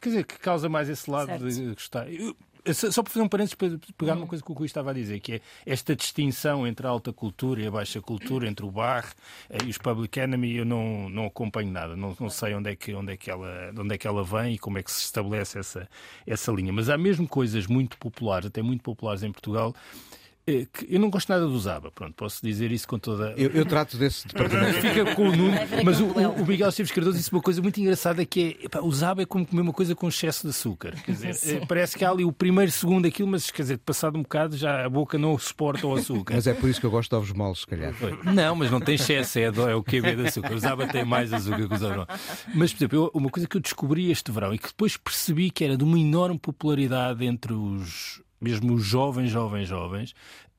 quer 0.01 0.09
dizer, 0.09 0.25
que 0.25 0.39
causa 0.39 0.69
mais 0.69 0.89
esse 0.89 1.11
lado 1.11 1.29
certo. 1.29 1.49
de 1.49 1.75
gostar. 1.75 2.13
Eu, 2.13 2.37
só 2.73 3.03
para 3.03 3.13
fazer 3.13 3.25
um 3.25 3.29
parênteses 3.29 3.55
para 3.55 3.71
pegar 3.99 4.15
uma 4.15 4.25
hum. 4.25 4.29
coisa 4.29 4.45
que 4.45 4.51
o 4.51 4.55
Rui 4.55 4.67
estava 4.67 4.91
a 4.91 4.95
dizer, 4.95 5.19
que 5.19 5.35
é 5.35 5.41
esta 5.67 5.97
distinção 5.97 6.65
entre 6.65 6.87
a 6.87 6.91
alta 6.91 7.13
cultura 7.13 7.61
e 7.61 7.67
a 7.67 7.71
baixa 7.71 8.01
cultura, 8.01 8.47
entre 8.47 8.65
o 8.65 8.71
bar 8.71 9.05
eh, 9.51 9.59
e 9.67 9.71
os 9.71 9.79
Public 9.79 10.21
Enemy, 10.21 10.59
eu 10.59 10.65
não, 10.65 11.09
não 11.09 11.27
acompanho 11.27 11.73
nada, 11.73 11.97
não, 11.97 12.17
não 12.21 12.31
sei 12.31 12.55
onde 12.55 12.71
é, 12.71 12.77
que, 12.77 12.95
onde, 12.95 13.13
é 13.13 13.17
que 13.17 13.31
ela, 13.31 13.73
onde 13.77 13.95
é 13.95 13.99
que 13.99 14.07
ela 14.07 14.23
vem 14.23 14.55
e 14.55 14.59
como 14.59 14.79
é 14.79 14.83
que 14.83 14.93
se 14.93 15.01
estabelece 15.01 15.59
essa, 15.59 15.89
essa 16.25 16.53
linha. 16.53 16.73
Mas 16.73 16.89
há 16.89 16.97
mesmo 16.97 17.27
coisas 17.27 17.67
muito 17.67 17.99
populares, 17.99 18.47
até 18.47 18.63
muito 18.63 18.83
populares 18.83 19.25
em 19.25 19.33
Portugal, 19.33 19.75
é 19.75 20.22
eu 20.47 20.99
não 20.99 21.09
gosto 21.09 21.29
nada 21.29 21.47
do 21.47 21.59
Zaba, 21.59 21.93
pronto, 21.93 22.15
posso 22.15 22.45
dizer 22.45 22.73
isso 22.73 22.89
com 22.89 22.99
toda. 22.99 23.33
Eu, 23.37 23.51
eu 23.51 23.65
trato 23.65 23.97
desse 23.97 24.27
departamento. 24.27 24.81
Fica 24.81 25.15
com 25.15 25.29
o 25.29 25.37
Nuno, 25.37 25.57
mas 25.85 26.01
o, 26.01 26.07
o, 26.07 26.47
Miguel 26.47 26.69
Esteves 26.69 26.91
Cardoso 26.91 27.17
disse 27.17 27.31
uma 27.31 27.41
coisa 27.41 27.63
muito 27.63 27.81
engraçada 27.81 28.25
que 28.27 28.59
é 28.73 28.81
o 28.81 28.91
Zaba 28.91 29.23
é 29.23 29.27
como 29.27 29.47
comer 29.47 29.63
uma 29.63 29.73
coisa 29.73 29.95
com 29.95 30.09
excesso 30.09 30.43
de 30.43 30.51
açúcar. 30.51 30.95
Quer 31.05 31.13
dizer, 31.13 31.57
é, 31.57 31.67
parece 31.67 31.97
que 31.97 32.05
há 32.05 32.11
ali 32.11 32.25
o 32.25 32.33
primeiro, 32.33 32.73
segundo 32.73 33.07
aquilo, 33.07 33.29
mas 33.29 33.53
quer 33.53 33.63
dizer, 33.63 33.79
passado 33.79 34.19
um 34.19 34.23
bocado 34.23 34.57
já 34.57 34.85
a 34.85 34.89
boca 34.89 35.17
não 35.17 35.39
suporta 35.39 35.87
o 35.87 35.95
açúcar. 35.95 36.35
Mas 36.35 36.49
é 36.49 36.55
por 36.55 36.69
isso 36.69 36.81
que 36.81 36.87
eu 36.87 36.91
gosto 36.91 37.11
de 37.11 37.17
ovos 37.17 37.33
moles, 37.33 37.61
se 37.61 37.67
calhar. 37.67 37.95
Não, 38.25 38.57
mas 38.57 38.71
não 38.71 38.81
tem 38.81 38.97
excesso, 38.97 39.39
é, 39.39 39.43
é 39.45 39.75
o 39.77 39.83
que 39.83 39.99
é 39.99 40.15
de 40.17 40.27
açúcar. 40.27 40.55
O 40.55 40.59
Zaba 40.59 40.89
tem 40.89 41.05
mais 41.05 41.33
açúcar 41.33 41.69
que 41.69 41.75
os 41.75 41.83
ovos 41.83 42.07
Mas, 42.53 42.73
por 42.73 42.79
exemplo, 42.79 42.99
eu, 42.99 43.11
uma 43.15 43.31
coisa 43.31 43.47
que 43.47 43.57
eu 43.57 43.61
descobri 43.61 44.11
este 44.11 44.33
verão 44.33 44.53
e 44.53 44.59
que 44.59 44.69
depois 44.69 44.97
percebi 44.97 45.51
que 45.51 45.63
era 45.65 45.77
de 45.77 45.85
uma 45.85 45.99
enorme 45.99 46.39
popularidade 46.39 47.25
entre 47.25 47.53
os 47.53 48.22
mesmo 48.43 48.75
os 48.75 48.85
jovens, 48.85 49.31
jovens, 49.31 49.69
jovens, 49.69 50.11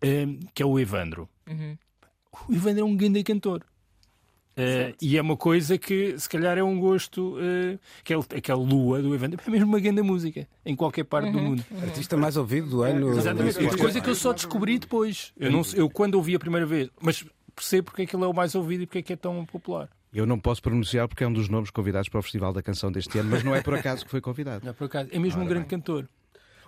uh, 0.04 0.40
que 0.54 0.63
é 0.63 0.66
o 0.66 0.80
Evandro. 0.80 1.30
Uhum. 1.48 1.78
O 2.50 2.54
Evandro 2.54 2.82
é 2.82 2.86
um 2.86 2.96
grande 2.96 3.24
cantor. 3.24 3.63
Uh, 4.56 4.94
e 5.02 5.18
é 5.18 5.22
uma 5.22 5.36
coisa 5.36 5.80
que 5.80 6.16
se 6.18 6.30
calhar 6.30 6.60
é 6.60 6.63
um 6.63 6.80
gosto 6.80 7.38
uh, 7.38 7.80
aquele, 8.02 8.22
aquela 8.38 8.62
lua 8.62 9.02
do 9.02 9.16
Evandro 9.16 9.42
é 9.44 9.50
mesmo 9.50 9.66
uma 9.66 9.80
grande 9.80 10.04
música 10.04 10.48
em 10.63 10.75
qualquer 10.75 11.06
parte 11.06 11.30
uhum, 11.30 11.32
do 11.32 11.40
mundo 11.42 11.66
uhum. 11.72 11.82
artista 11.82 12.16
mais 12.16 12.38
ouvido 12.38 12.70
do 12.70 12.84
ano 12.84 13.18
exatamente 13.18 13.58
uma 13.58 13.75
coisa 13.75 14.00
que 14.00 14.08
eu 14.08 14.13
só 14.13 14.32
descobri 14.32 14.78
depois 14.78 15.34
eu, 15.40 15.52
não, 15.52 15.63
eu 15.74 15.90
quando 15.90 16.13
ouvi 16.13 16.36
a 16.36 16.40
primeira 16.40 16.68
vez 16.68 16.88
mas 17.02 17.25
percebo 17.56 17.86
porque 17.86 18.04
é 18.04 18.06
que 18.06 18.16
ele 18.16 18.25
é 18.25 18.28
o 18.28 18.34
mais 18.34 18.54
ouvido 18.54 18.84
e 18.84 18.86
porque 18.86 19.00
é 19.00 19.02
que 19.02 19.13
é 19.13 19.16
tão 19.16 19.44
popular 19.44 19.90
eu 20.13 20.28
não 20.28 20.40
posso 20.40 20.62
pronunciar 20.62 21.08
porque 21.08 21.24
é 21.24 21.28
um 21.28 21.34
dos 21.34 21.50
nomes 21.50 21.72
convidados 21.72 22.08
para 22.08 22.20
o 22.20 22.22
Festival 22.22 22.54
da 22.54 22.62
Canção 22.62 22.92
deste 22.92 23.18
ano, 23.18 23.32
mas 23.32 23.44
não 23.44 23.56
é 23.56 23.62
por 23.63 23.74
acaso 23.74 24.06
que 24.06 24.12
foi 24.12 24.22
convidado. 24.22 24.63
Não 24.63 24.70
é 24.70 24.74
por 24.74 24.86
acaso, 24.86 25.10
é 25.12 25.18
mesmo 25.18 25.40
Ora 25.40 25.46
um 25.46 25.50
grande 25.50 25.68
bem. 25.68 25.80
cantor. 25.80 26.08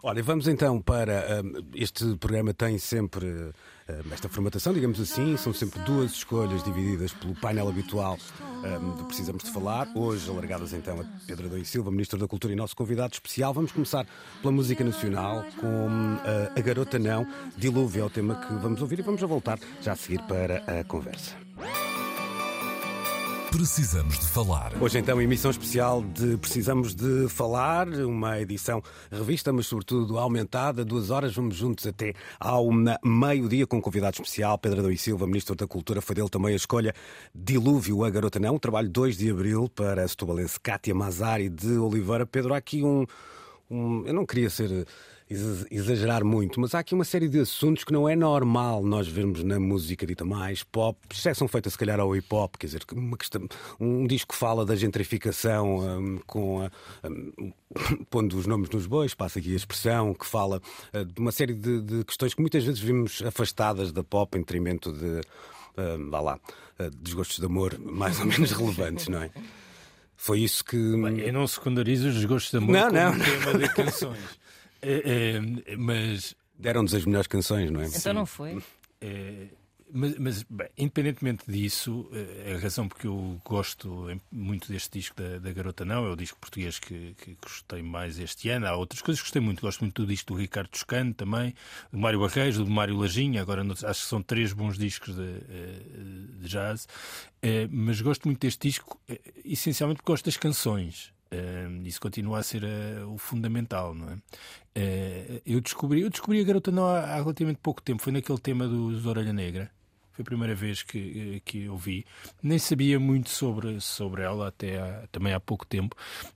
Olha, 0.07 0.21
vamos 0.21 0.47
então 0.47 0.79
para. 0.79 1.41
Um, 1.43 1.65
este 1.73 2.15
programa 2.17 2.53
tem 2.53 2.77
sempre 2.77 3.25
um, 3.25 4.13
esta 4.13 4.29
formatação, 4.29 4.71
digamos 4.71 5.01
assim, 5.01 5.35
são 5.35 5.51
sempre 5.51 5.79
duas 5.79 6.11
escolhas 6.11 6.63
divididas 6.63 7.11
pelo 7.11 7.33
painel 7.33 7.67
habitual 7.67 8.15
um, 8.63 8.97
de 8.97 9.03
Precisamos 9.05 9.43
de 9.43 9.49
Falar. 9.49 9.91
Hoje, 9.95 10.29
alargadas 10.29 10.73
então 10.73 11.01
a 11.01 11.05
Pedro 11.25 11.47
Adão 11.47 11.65
Silva, 11.65 11.89
Ministro 11.89 12.19
da 12.19 12.27
Cultura 12.27 12.53
e 12.53 12.55
nosso 12.55 12.75
convidado 12.75 13.13
especial. 13.13 13.51
Vamos 13.51 13.71
começar 13.71 14.05
pela 14.43 14.53
música 14.53 14.83
nacional 14.83 15.43
com 15.59 15.87
uh, 15.87 16.51
A 16.55 16.61
Garota 16.61 16.99
Não, 16.99 17.25
Dilúvio 17.57 18.03
é 18.03 18.05
o 18.05 18.09
tema 18.09 18.35
que 18.35 18.53
vamos 18.53 18.83
ouvir 18.83 18.99
e 18.99 19.01
vamos 19.01 19.19
voltar 19.21 19.57
já 19.81 19.93
a 19.93 19.95
seguir 19.95 20.21
para 20.27 20.57
a 20.67 20.83
conversa. 20.83 21.35
Precisamos 23.55 24.19
de 24.19 24.25
falar. 24.25 24.73
Hoje, 24.81 24.99
então, 24.99 25.21
emissão 25.21 25.49
especial 25.49 26.03
de 26.03 26.35
Precisamos 26.35 26.93
de 26.93 27.29
Falar, 27.29 27.87
uma 27.87 28.37
edição 28.41 28.83
revista, 29.09 29.53
mas 29.53 29.67
sobretudo 29.67 30.19
aumentada. 30.19 30.83
Duas 30.83 31.09
horas, 31.09 31.33
vamos 31.33 31.55
juntos 31.55 31.87
até 31.87 32.13
ao 32.37 32.69
meio-dia 33.01 33.65
com 33.65 33.77
um 33.77 33.81
convidado 33.81 34.15
especial, 34.15 34.57
Pedro 34.57 34.79
Adão 34.79 34.91
e 34.91 34.97
Silva, 34.97 35.25
Ministro 35.25 35.55
da 35.55 35.65
Cultura. 35.65 36.01
Foi 36.01 36.13
dele 36.13 36.27
também 36.27 36.51
a 36.51 36.57
escolha 36.57 36.93
Dilúvio, 37.33 38.03
a 38.03 38.09
Garota 38.09 38.39
Não, 38.39 38.59
trabalho 38.59 38.89
2 38.89 39.17
de 39.17 39.31
abril 39.31 39.69
para 39.73 40.03
a 40.03 40.07
setubalense 40.07 40.59
Cátia 40.59 40.93
Mazari 40.93 41.47
de 41.47 41.77
Oliveira. 41.77 42.25
Pedro, 42.25 42.53
há 42.53 42.57
aqui 42.57 42.83
um. 42.83 43.05
um 43.71 44.03
eu 44.05 44.13
não 44.13 44.25
queria 44.25 44.49
ser 44.49 44.85
exagerar 45.27 46.23
muito, 46.23 46.59
mas 46.59 46.75
há 46.75 46.79
aqui 46.79 46.93
uma 46.93 47.03
série 47.03 47.27
de 47.27 47.39
assuntos 47.39 47.83
que 47.83 47.91
não 47.91 48.07
é 48.07 48.15
normal 48.15 48.83
nós 48.83 49.07
vermos 49.07 49.43
na 49.43 49.59
música 49.59 50.05
dita 50.05 50.23
mais 50.23 50.61
pop, 50.61 50.99
exceção 51.11 51.47
feita 51.47 51.67
se 51.67 51.77
calhar 51.77 51.99
ao 51.99 52.15
hip 52.15 52.27
hop, 52.29 52.55
quer 52.57 52.67
dizer, 52.67 52.85
questão, 53.17 53.47
um 53.79 54.05
disco 54.05 54.33
que 54.33 54.39
fala 54.39 54.63
da 54.63 54.75
gentrificação 54.75 55.79
um, 55.79 56.19
com 56.27 56.61
a, 56.61 56.71
um, 57.09 57.51
pondo 58.07 58.37
os 58.37 58.45
nomes 58.45 58.69
nos 58.69 58.85
bois, 58.85 59.15
passa 59.15 59.39
aqui 59.39 59.51
a 59.53 59.55
expressão, 59.55 60.13
que 60.13 60.27
fala 60.27 60.61
uh, 60.93 61.03
de 61.03 61.19
uma 61.19 61.31
série 61.31 61.55
de, 61.55 61.81
de, 61.81 62.03
questões 62.03 62.35
que 62.35 62.41
muitas 62.41 62.63
vezes 62.63 62.79
vimos 62.79 63.23
afastadas 63.25 63.91
da 63.91 64.03
pop 64.03 64.37
em 64.37 64.41
detrimento 64.41 64.91
de, 64.91 65.21
uh, 65.81 66.09
vá 66.11 66.21
lá, 66.21 66.39
uh, 66.79 66.89
desgostos 67.01 67.39
de 67.39 67.45
amor 67.45 67.75
mais 67.81 68.19
ou 68.19 68.27
menos 68.27 68.51
relevantes, 68.51 69.07
não 69.07 69.23
é? 69.23 69.31
Foi 70.15 70.39
isso 70.39 70.63
que. 70.63 70.77
Bem, 70.77 71.19
eu 71.19 71.33
não 71.33 71.45
secundarizo 71.45 72.07
os 72.07 72.13
desgostos 72.13 72.51
de 72.51 72.57
amor 72.57 72.73
não, 72.73 73.11
como 73.11 73.17
não, 73.17 73.25
tema 73.25 73.57
de 73.57 73.73
canções. 73.73 74.17
É, 74.85 75.71
é, 75.71 75.75
mas. 75.77 76.35
Deram-nos 76.57 76.93
as 76.93 77.03
melhores 77.05 77.27
canções, 77.27 77.69
não 77.69 77.81
é? 77.81 77.87
Então 77.87 78.13
não 78.13 78.25
foi? 78.25 78.61
É, 79.01 79.47
mas, 79.91 80.17
mas 80.17 80.43
bem, 80.43 80.67
independentemente 80.77 81.43
disso, 81.47 82.09
a 82.53 82.57
razão 82.59 82.87
porque 82.87 83.07
eu 83.07 83.39
gosto 83.45 84.07
muito 84.31 84.71
deste 84.71 84.99
disco 84.99 85.15
da, 85.21 85.37
da 85.37 85.53
Garota 85.53 85.85
Não 85.85 86.05
é 86.05 86.09
o 86.09 86.15
disco 86.15 86.39
português 86.39 86.79
que, 86.79 87.15
que, 87.15 87.37
gostei 87.41 87.81
mais 87.81 88.19
este 88.19 88.49
ano. 88.49 88.67
Há 88.67 88.75
outras 88.75 89.01
coisas 89.01 89.21
que 89.21 89.25
gostei 89.25 89.41
muito. 89.41 89.61
Gosto 89.61 89.81
muito 89.81 90.01
do 90.01 90.07
disco 90.07 90.33
do 90.33 90.39
Ricardo 90.39 90.69
Toscano 90.69 91.13
também, 91.13 91.53
do 91.91 91.97
Mário 91.99 92.19
Barreiros, 92.19 92.57
do 92.57 92.67
Mário 92.67 92.97
Lajinha. 92.97 93.41
Agora 93.41 93.63
acho 93.63 94.03
que 94.03 94.09
são 94.09 94.21
três 94.21 94.53
bons 94.53 94.77
discos 94.77 95.15
de, 95.15 95.39
de 96.39 96.47
jazz. 96.47 96.87
Mas 97.69 98.01
gosto 98.01 98.25
muito 98.25 98.39
deste 98.39 98.67
disco, 98.67 98.99
essencialmente 99.43 99.97
porque 99.97 100.11
gosto 100.11 100.25
das 100.25 100.37
canções. 100.37 101.14
Isso 101.83 101.99
continua 101.99 102.39
a 102.39 102.43
ser 102.43 102.63
uh, 102.63 103.13
o 103.13 103.17
fundamental, 103.17 103.93
não 103.93 104.09
é? 104.09 104.13
Uh, 104.13 105.41
eu, 105.45 105.61
descobri, 105.61 106.01
eu 106.01 106.09
descobri 106.09 106.41
a 106.41 106.43
Garota 106.43 106.71
Não 106.71 106.85
há, 106.85 106.99
há, 106.99 107.15
relativamente 107.15 107.59
pouco 107.61 107.81
tempo, 107.81 108.01
foi 108.01 108.11
naquele 108.11 108.39
tema 108.39 108.67
dos 108.67 109.05
Orelha 109.05 109.33
Negra. 109.33 109.71
Foi 110.11 110.23
a 110.23 110.25
primeira 110.25 110.55
vez 110.55 110.81
que, 110.81 111.41
que 111.43 111.63
eu 111.63 111.75
vi. 111.75 112.05
Nem 112.41 112.57
sabia 112.57 112.97
muito 112.99 113.29
sobre, 113.29 113.81
sobre 113.81 114.21
ela 114.21 114.47
até 114.47 114.79
há, 114.79 115.07
também 115.11 115.33
há 115.33 115.39
pouco 115.39 115.65
tempo. 115.65 115.95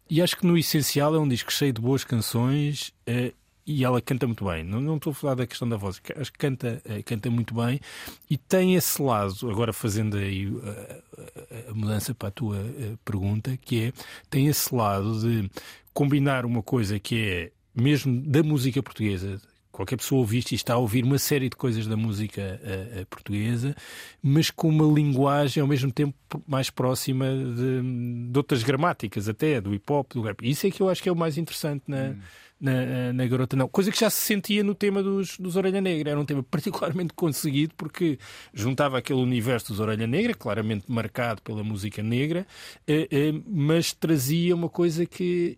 E 0.10 0.22
acho 0.22 0.36
que 0.36 0.46
no 0.46 0.58
essencial 0.58 1.16
é 1.16 1.20
um 1.20 1.28
disco 1.28 1.52
cheio 1.52 1.72
de 1.72 1.82
boas 1.82 2.04
canções 2.04 2.94
e 3.70 3.84
ela 3.84 4.02
canta 4.02 4.26
muito 4.26 4.44
bem. 4.44 4.64
Não, 4.64 4.82
não 4.82 4.96
estou 4.96 5.12
a 5.12 5.14
falar 5.14 5.36
da 5.36 5.46
questão 5.46 5.70
da 5.70 5.78
voz, 5.78 6.02
acho 6.18 6.32
que 6.32 6.40
canta, 6.40 6.82
eh, 6.84 7.04
canta 7.04 7.30
muito 7.30 7.54
bem 7.54 7.80
e 8.28 8.36
tem 8.36 8.74
esse 8.74 9.00
lado, 9.00 9.48
agora 9.48 9.72
fazendo 9.72 10.18
aí 10.18 10.48
a, 10.48 10.70
eh, 10.70 11.66
a, 11.68 11.72
a 11.72 11.74
mudança 11.76 12.16
para 12.16 12.30
a 12.30 12.32
tua 12.32 12.58
eh, 12.58 12.96
pergunta, 13.06 13.56
que 13.58 13.84
é 13.84 13.94
tem 14.28 14.48
esse 14.48 14.74
lado 14.74 15.20
de 15.20 15.50
combinar 15.94 16.48
uma 16.48 16.64
coisa 16.64 17.00
que 17.00 17.24
é 17.24 17.52
mesmo 17.80 18.20
da 18.22 18.42
música 18.42 18.82
portuguesa, 18.82 19.40
qualquer 19.72 19.98
pessoa 19.98 20.20
ouviste 20.20 20.54
e 20.54 20.58
está 20.58 20.74
a 20.74 20.78
ouvir 20.78 21.04
uma 21.04 21.20
série 21.20 21.48
de 21.48 21.56
coisas 21.56 21.86
da 21.86 21.96
música 21.96 22.60
portuguesa, 23.10 23.76
mas 24.22 24.50
com 24.50 24.68
uma 24.68 24.92
linguagem 24.94 25.62
ao 25.62 25.68
mesmo 25.68 25.92
tempo 25.92 26.16
mais 26.48 26.70
próxima 26.70 27.28
de, 27.28 28.30
de, 28.32 28.38
outras 28.38 28.64
gramáticas, 28.64 29.30
até 29.30 29.62
do 29.62 29.74
hip 29.74 29.90
hop, 29.90 30.12
do 30.12 30.22
rap. 30.22 30.42
Isso 30.42 30.68
é 30.68 30.72
que 30.72 30.82
eu 30.82 30.90
acho 30.90 31.02
que 31.02 31.08
é 31.08 31.12
o 31.12 31.16
mais 31.16 31.38
interessante 31.38 31.84
na. 31.88 32.10
Hum 32.10 32.20
na, 32.60 33.14
na 33.14 33.26
Garota 33.26 33.56
Não. 33.56 33.68
Coisa 33.68 33.92
que 33.92 34.00
já 34.00 34.10
se 34.10 34.22
sentia 34.22 34.64
no 34.64 34.76
tema 34.76 35.02
dos, 35.02 35.38
dos 35.38 35.56
Orelha 35.56 35.80
Negra. 35.80 36.12
Era 36.12 36.20
um 36.20 36.26
tema 36.26 36.44
particularmente 36.50 37.14
conseguido 37.14 37.74
porque 37.76 38.20
juntava 38.54 38.98
aquele 38.98 39.22
universo 39.22 39.70
dos 39.70 39.80
Orelha 39.80 40.08
Negra, 40.08 40.34
claramente 40.34 40.92
marcado 40.92 41.42
pela 41.42 41.64
música 41.64 42.04
negra, 42.04 42.46
eh, 42.88 43.08
eh, 43.10 43.34
mas 43.48 43.94
trazia 43.94 44.54
uma 44.56 44.70
coisa 44.70 45.06
que 45.06 45.58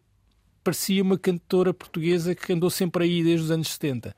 parecia 0.63 1.01
uma 1.01 1.17
cantora 1.17 1.73
portuguesa 1.73 2.35
que 2.35 2.53
andou 2.53 2.69
sempre 2.69 3.03
aí 3.03 3.23
desde 3.23 3.45
os 3.45 3.51
anos 3.51 3.69
70. 3.69 4.15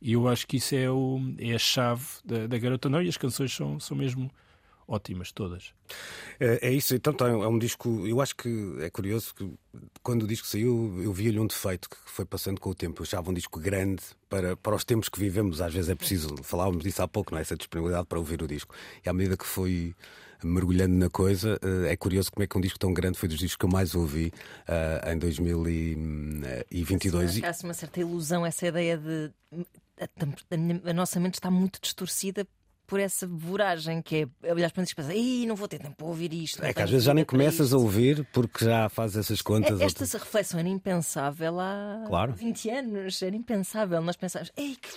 E 0.00 0.12
eu 0.12 0.28
acho 0.28 0.46
que 0.46 0.56
isso 0.56 0.74
é, 0.74 0.88
o, 0.88 1.20
é 1.38 1.54
a 1.54 1.58
chave 1.58 2.04
da, 2.24 2.46
da 2.46 2.58
Garota 2.58 2.88
Não 2.88 3.02
e 3.02 3.08
as 3.08 3.16
canções 3.16 3.52
são, 3.52 3.80
são 3.80 3.96
mesmo 3.96 4.30
ótimas 4.90 5.30
todas. 5.30 5.72
É, 6.38 6.68
é 6.68 6.72
isso, 6.72 6.94
então 6.94 7.14
é 7.26 7.48
um 7.48 7.58
disco. 7.58 8.06
Eu 8.06 8.20
acho 8.20 8.34
que 8.34 8.76
é 8.80 8.90
curioso 8.90 9.34
que 9.34 9.50
quando 10.02 10.24
o 10.24 10.26
disco 10.26 10.48
saiu, 10.48 11.00
eu 11.00 11.12
via-lhe 11.12 11.38
um 11.38 11.46
defeito 11.46 11.88
que 11.88 11.96
foi 12.06 12.24
passando 12.24 12.60
com 12.60 12.70
o 12.70 12.74
tempo. 12.74 13.00
Eu 13.00 13.04
achava 13.04 13.30
um 13.30 13.34
disco 13.34 13.60
grande 13.60 14.02
para, 14.28 14.56
para 14.56 14.74
os 14.74 14.84
tempos 14.84 15.08
que 15.08 15.20
vivemos. 15.20 15.60
Às 15.60 15.72
vezes 15.72 15.88
é 15.88 15.94
preciso, 15.94 16.34
falávamos 16.42 16.82
disso 16.82 17.00
há 17.02 17.08
pouco, 17.08 17.32
não 17.32 17.38
é? 17.38 17.42
Essa 17.42 17.56
disponibilidade 17.56 18.06
para 18.06 18.18
ouvir 18.18 18.42
o 18.42 18.48
disco. 18.48 18.74
E 19.04 19.08
à 19.08 19.12
medida 19.12 19.36
que 19.36 19.46
foi 19.46 19.94
mergulhando 20.42 20.96
na 20.96 21.10
coisa, 21.10 21.60
eh, 21.62 21.92
é 21.92 21.96
curioso 21.96 22.32
como 22.32 22.42
é 22.42 22.46
que 22.46 22.56
um 22.56 22.62
disco 22.62 22.78
tão 22.78 22.94
grande 22.94 23.18
foi 23.18 23.28
dos 23.28 23.36
discos 23.38 23.56
que 23.56 23.64
eu 23.66 23.68
mais 23.68 23.94
ouvi 23.94 24.32
uh, 24.66 25.10
em 25.10 25.18
2022. 25.18 27.44
Há 27.44 27.54
uma 27.62 27.74
certa 27.74 28.00
ilusão, 28.00 28.46
essa 28.46 28.66
ideia 28.66 28.96
de 28.96 29.30
a, 30.86 30.94
nossa 30.94 31.20
mente 31.20 31.34
está 31.34 31.50
muito 31.50 31.78
distorcida 31.80 32.46
por 32.90 32.98
essa 32.98 33.24
voragem 33.24 34.02
que 34.02 34.28
é 34.42 34.52
olhar 34.52 34.68
para 34.72 34.82
isso 34.82 34.92
e 34.92 34.96
pensar, 34.96 35.14
Ih, 35.14 35.46
não 35.46 35.54
vou 35.54 35.68
ter 35.68 35.78
tempo 35.78 35.94
para 35.94 36.06
ouvir 36.08 36.34
isto. 36.34 36.62
É 36.64 36.74
que 36.74 36.82
às 36.82 36.90
vezes 36.90 37.04
já 37.04 37.14
nem 37.14 37.24
começas 37.24 37.72
a 37.72 37.78
ouvir 37.78 38.26
porque 38.32 38.64
já 38.64 38.88
fazes 38.88 39.16
essas 39.16 39.40
contas. 39.40 39.80
É, 39.80 39.84
esta 39.84 40.02
outras... 40.02 40.12
reflexão 40.20 40.58
era 40.58 40.68
impensável 40.68 41.60
há 41.60 42.04
claro. 42.08 42.32
20 42.32 42.68
anos, 42.70 43.22
era 43.22 43.36
impensável. 43.36 44.02
Nós 44.02 44.16
pensávamos, 44.16 44.52
Ei, 44.56 44.74
que 44.74 44.88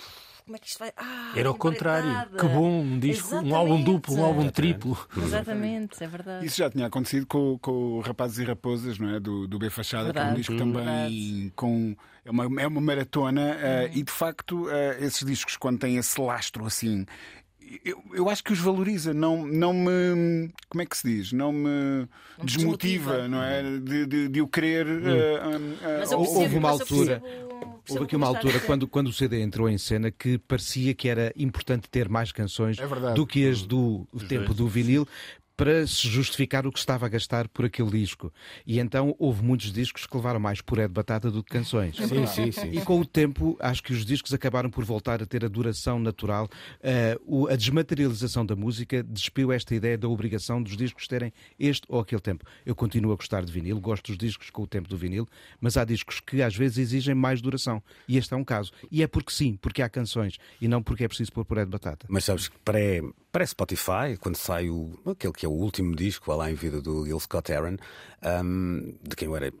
como 0.44 0.56
é 0.56 0.58
que 0.58 0.66
isto 0.66 0.78
vai. 0.78 0.92
Ah, 0.96 1.32
Era 1.36 1.48
ao 1.48 1.54
contrário. 1.54 2.30
Que 2.36 2.46
bom, 2.48 2.80
um 2.80 2.98
disco, 2.98 3.28
Exatamente. 3.28 3.52
um 3.52 3.56
álbum 3.56 3.82
duplo, 3.82 4.14
um 4.16 4.24
álbum 4.24 4.48
triplo. 4.50 5.08
Exatamente, 5.16 6.04
é 6.04 6.06
verdade. 6.06 6.44
Isso 6.44 6.58
já 6.58 6.68
tinha 6.68 6.86
acontecido 6.86 7.26
com, 7.26 7.58
com 7.60 8.00
Rapazes 8.00 8.38
e 8.38 8.44
Raposas, 8.44 8.98
não 8.98 9.14
é? 9.14 9.20
Do, 9.20 9.46
do 9.46 9.58
B 9.58 9.70
Fachada, 9.70 10.04
verdade. 10.04 10.26
que 10.26 10.30
é 10.30 10.32
um 10.32 10.36
disco 10.36 10.56
também 10.56 10.84
verdade. 10.84 11.52
com. 11.56 11.96
É 12.26 12.30
uma, 12.30 12.62
é 12.62 12.66
uma 12.66 12.80
maratona 12.80 13.54
uh, 13.54 13.96
e 13.96 14.02
de 14.02 14.10
facto 14.10 14.64
uh, 14.64 14.70
esses 14.98 15.24
discos, 15.24 15.56
quando 15.56 15.78
têm 15.78 15.96
esse 15.96 16.18
lastro 16.20 16.64
assim 16.66 17.06
eu, 17.84 18.02
eu 18.12 18.28
acho 18.28 18.42
que 18.42 18.52
os 18.52 18.58
valoriza, 18.58 19.12
não, 19.12 19.44
não 19.46 19.72
me. 19.72 20.50
Como 20.68 20.82
é 20.82 20.86
que 20.86 20.96
se 20.96 21.08
diz? 21.08 21.32
Não 21.32 21.52
me 21.52 22.08
não 22.38 22.44
desmotiva, 22.44 23.12
desmotiva, 23.12 23.28
não 23.28 23.42
é? 23.42 23.62
De, 23.62 24.06
de, 24.06 24.28
de 24.28 24.40
o 24.40 24.48
querer. 24.48 24.86
Hum. 24.86 25.74
Uh, 26.10 26.14
uh, 26.14 26.18
houve 26.18 26.56
uma 26.56 26.70
altura. 26.70 27.22
Houve 27.88 28.04
aqui 28.04 28.16
uma 28.16 28.26
altura 28.26 28.60
quando, 28.60 28.88
quando 28.88 29.08
o 29.08 29.12
CD 29.12 29.42
entrou 29.42 29.68
em 29.68 29.76
cena 29.76 30.10
que 30.10 30.38
parecia 30.38 30.94
que 30.94 31.06
era 31.06 31.32
importante 31.36 31.88
ter 31.88 32.08
mais 32.08 32.32
canções 32.32 32.78
é 32.78 33.14
do 33.14 33.26
que 33.26 33.46
as 33.46 33.62
do 33.62 34.06
tempo 34.26 34.54
do 34.54 34.66
vinil, 34.66 35.06
para 35.56 35.86
se 35.86 36.08
justificar 36.08 36.66
o 36.66 36.72
que 36.72 36.78
estava 36.78 37.06
a 37.06 37.08
gastar 37.08 37.48
por 37.48 37.64
aquele 37.64 37.90
disco. 37.90 38.32
E 38.66 38.78
então 38.78 39.14
houve 39.18 39.42
muitos 39.42 39.72
discos 39.72 40.06
que 40.06 40.16
levaram 40.16 40.40
mais 40.40 40.60
puré 40.60 40.86
de 40.86 40.92
batata 40.92 41.30
do 41.30 41.42
que 41.42 41.50
canções. 41.50 41.96
Sim, 41.96 42.26
sim, 42.26 42.52
sim. 42.52 42.70
E 42.72 42.80
com 42.80 43.00
o 43.00 43.04
tempo, 43.04 43.56
acho 43.60 43.82
que 43.82 43.92
os 43.92 44.04
discos 44.04 44.32
acabaram 44.34 44.70
por 44.70 44.84
voltar 44.84 45.22
a 45.22 45.26
ter 45.26 45.44
a 45.44 45.48
duração 45.48 45.98
natural. 45.98 46.48
Uh, 47.26 47.48
a 47.48 47.56
desmaterialização 47.56 48.44
da 48.44 48.56
música 48.56 49.02
despiu 49.02 49.52
esta 49.52 49.74
ideia 49.74 49.96
da 49.96 50.08
obrigação 50.08 50.62
dos 50.62 50.76
discos 50.76 51.06
terem 51.06 51.32
este 51.58 51.86
ou 51.88 52.00
aquele 52.00 52.20
tempo. 52.20 52.44
Eu 52.66 52.74
continuo 52.74 53.12
a 53.12 53.16
gostar 53.16 53.44
de 53.44 53.52
vinil, 53.52 53.80
gosto 53.80 54.08
dos 54.08 54.18
discos 54.18 54.50
com 54.50 54.62
o 54.62 54.66
tempo 54.66 54.88
do 54.88 54.96
vinil, 54.96 55.28
mas 55.60 55.76
há 55.76 55.84
discos 55.84 56.20
que 56.20 56.42
às 56.42 56.56
vezes 56.56 56.78
exigem 56.78 57.14
mais 57.14 57.40
duração. 57.40 57.82
E 58.08 58.16
este 58.16 58.34
é 58.34 58.36
um 58.36 58.44
caso. 58.44 58.72
E 58.90 59.02
é 59.02 59.06
porque 59.06 59.32
sim, 59.32 59.56
porque 59.60 59.82
há 59.82 59.88
canções 59.88 60.38
e 60.60 60.66
não 60.66 60.82
porque 60.82 61.04
é 61.04 61.08
preciso 61.08 61.32
pôr 61.32 61.44
puré 61.44 61.64
de 61.64 61.70
batata. 61.70 62.06
Mas 62.08 62.24
sabes 62.24 62.48
que 62.48 62.58
para 63.34 63.44
Spotify, 63.44 64.16
quando 64.20 64.36
sai 64.36 64.70
o, 64.70 64.96
aquele 65.04 65.32
que 65.32 65.44
é 65.44 65.48
o 65.48 65.52
último 65.52 65.96
disco 65.96 66.32
lá 66.32 66.48
em 66.48 66.54
vida 66.54 66.80
do 66.80 67.04
Gil 67.04 67.18
Scott 67.18 67.52
Aaron, 67.52 67.76
um, 68.44 68.94
de 69.02 69.16
quem 69.16 69.26
eu 69.26 69.34
era 69.34 69.52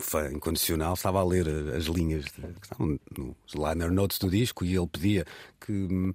fã 0.00 0.32
incondicional, 0.32 0.94
estava 0.94 1.20
a 1.20 1.24
ler 1.24 1.46
as 1.76 1.84
linhas 1.84 2.24
de, 2.24 2.42
que 2.42 2.64
estavam 2.64 2.98
nos 3.16 3.54
liner 3.54 3.92
notes 3.92 4.18
do 4.18 4.28
disco 4.28 4.64
e 4.64 4.74
ele 4.74 4.88
pedia 4.88 5.24
que 5.60 5.70
hum, 5.70 6.12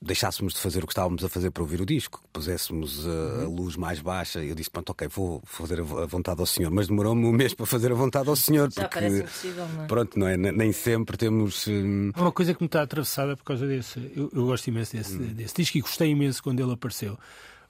deixássemos 0.00 0.54
de 0.54 0.60
fazer 0.60 0.82
o 0.84 0.86
que 0.86 0.92
estávamos 0.92 1.24
a 1.24 1.28
fazer 1.28 1.50
para 1.50 1.62
ouvir 1.62 1.80
o 1.80 1.86
disco, 1.86 2.20
que 2.20 2.28
puséssemos 2.32 3.06
a, 3.06 3.10
a 3.10 3.14
uhum. 3.48 3.54
luz 3.54 3.76
mais 3.76 4.00
baixa. 4.00 4.42
E 4.42 4.48
eu 4.48 4.54
disse: 4.54 4.70
Pronto, 4.70 4.90
ok, 4.90 5.08
vou 5.08 5.42
fazer 5.44 5.80
a 5.80 5.82
vontade 5.82 6.40
ao 6.40 6.46
Senhor. 6.46 6.70
Mas 6.70 6.88
demorou-me 6.88 7.24
um 7.26 7.32
mês 7.32 7.54
para 7.54 7.66
fazer 7.66 7.92
a 7.92 7.94
vontade 7.94 8.28
ao 8.28 8.36
Senhor. 8.36 8.70
Já 8.70 8.82
porque, 8.82 8.94
parece 8.94 9.20
impossível, 9.20 9.68
não 9.68 9.84
é? 9.84 9.86
Pronto, 9.86 10.18
não 10.18 10.28
é? 10.28 10.36
Nem 10.36 10.72
sempre 10.72 11.16
temos. 11.16 11.66
Hum... 11.66 12.12
Uma 12.16 12.32
coisa 12.32 12.54
que 12.54 12.62
me 12.62 12.66
está 12.66 12.82
atravessada 12.82 13.36
por 13.36 13.44
causa 13.44 13.66
desse. 13.66 13.98
Eu, 14.14 14.30
eu 14.32 14.46
gosto 14.46 14.68
imenso 14.68 14.96
desse, 14.96 15.16
hum. 15.16 15.32
desse 15.32 15.54
disco 15.54 15.78
e 15.78 15.80
gostei 15.80 16.10
imenso 16.10 16.42
quando 16.42 16.57
ele 16.62 16.72
apareceu. 16.72 17.18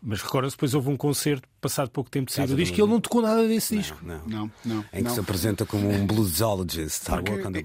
Mas 0.00 0.23
recorda-se, 0.23 0.54
depois 0.54 0.75
houve 0.75 0.90
um 0.90 0.97
concerto, 0.97 1.49
passado 1.61 1.90
pouco 1.90 2.09
tempo 2.09 2.26
de 2.26 2.33
sair 2.33 2.47
do 2.47 2.54
disco, 2.54 2.78
e 2.78 2.80
ele 2.80 2.90
não 2.90 3.00
tocou 3.00 3.21
nada 3.21 3.49
desse 3.49 3.75
não, 3.75 3.83
disco. 3.83 3.99
Não, 4.02 4.23
não. 4.26 4.50
não 4.64 4.80
em 4.92 4.99
que 4.99 5.02
não. 5.02 5.11
se 5.11 5.18
apresenta 5.18 5.66
como 5.66 5.90
um 5.90 6.07
bluesologist. 6.07 7.09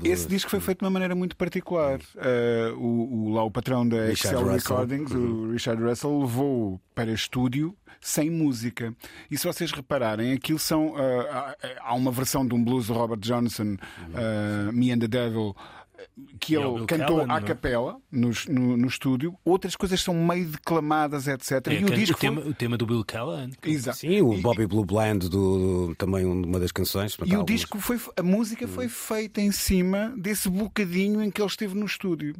Esse 0.03 0.27
disco 0.27 0.49
foi 0.49 0.59
feito 0.59 0.79
de 0.79 0.85
uma 0.85 0.89
maneira 0.89 1.13
muito 1.13 1.37
particular. 1.37 1.99
Uh, 2.15 2.75
o, 2.75 3.27
o, 3.27 3.33
lá 3.33 3.43
o 3.43 3.51
patrão 3.51 3.87
da 3.87 4.07
Richard 4.07 4.35
Excel 4.35 4.51
Russell. 4.51 4.75
Recordings, 4.77 5.11
uhum. 5.11 5.49
o 5.49 5.51
Richard 5.51 5.83
Russell, 5.83 6.21
levou 6.21 6.81
para 6.95 7.11
estúdio 7.11 7.77
sem 8.01 8.31
música. 8.31 8.95
E 9.29 9.37
se 9.37 9.45
vocês 9.45 9.71
repararem, 9.71 10.33
aquilo 10.33 10.57
são. 10.57 10.87
Uh, 10.87 10.97
há 11.81 11.93
uma 11.93 12.11
versão 12.11 12.47
de 12.47 12.55
um 12.55 12.63
blues 12.63 12.87
do 12.87 12.93
Robert 12.93 13.19
Johnson, 13.19 13.77
uh, 14.09 14.73
Me 14.73 14.91
and 14.91 14.99
the 14.99 15.07
Devil 15.07 15.55
que 16.39 16.53
E 16.53 16.55
ao 16.57 16.63
ele 16.63 16.73
Bill 16.77 16.85
cantou 16.87 17.07
Callan, 17.17 17.23
à 17.23 17.27
não 17.27 17.35
é? 17.37 17.41
capela 17.41 17.97
no, 18.11 18.31
no, 18.49 18.77
no 18.77 18.87
estúdio, 18.87 19.35
outras 19.45 19.75
coisas 19.75 20.01
são 20.01 20.13
meio 20.13 20.47
declamadas, 20.47 21.27
etc. 21.27 21.51
É, 21.67 21.73
e 21.79 21.85
o 21.85 21.89
disco 21.89 22.17
o, 22.17 22.19
tema, 22.19 22.41
foi... 22.41 22.51
o 22.51 22.53
tema 22.53 22.77
do 22.77 22.85
Bill 22.85 23.03
Callan. 23.05 23.49
Exato. 23.63 23.97
Sim, 23.97 24.21
o 24.21 24.33
E- 24.33 24.41
Bobby 24.41 24.65
Blue 24.67 24.85
Bland, 24.85 25.29
do, 25.29 25.87
do- 25.87 25.95
também 25.95 26.25
uma 26.25 26.59
das 26.59 26.71
canções. 26.71 27.17
E 27.25 27.35
o 27.35 27.43
disco 27.43 27.79
foi, 27.79 27.99
a 28.17 28.23
música 28.23 28.67
foi 28.67 28.87
feita 28.87 29.41
em 29.41 29.51
cima 29.51 30.13
desse 30.17 30.49
bocadinho 30.49 31.21
em 31.21 31.29
que 31.31 31.41
ele 31.41 31.47
esteve 31.49 31.75
no 31.75 31.85
estúdio. 31.85 32.35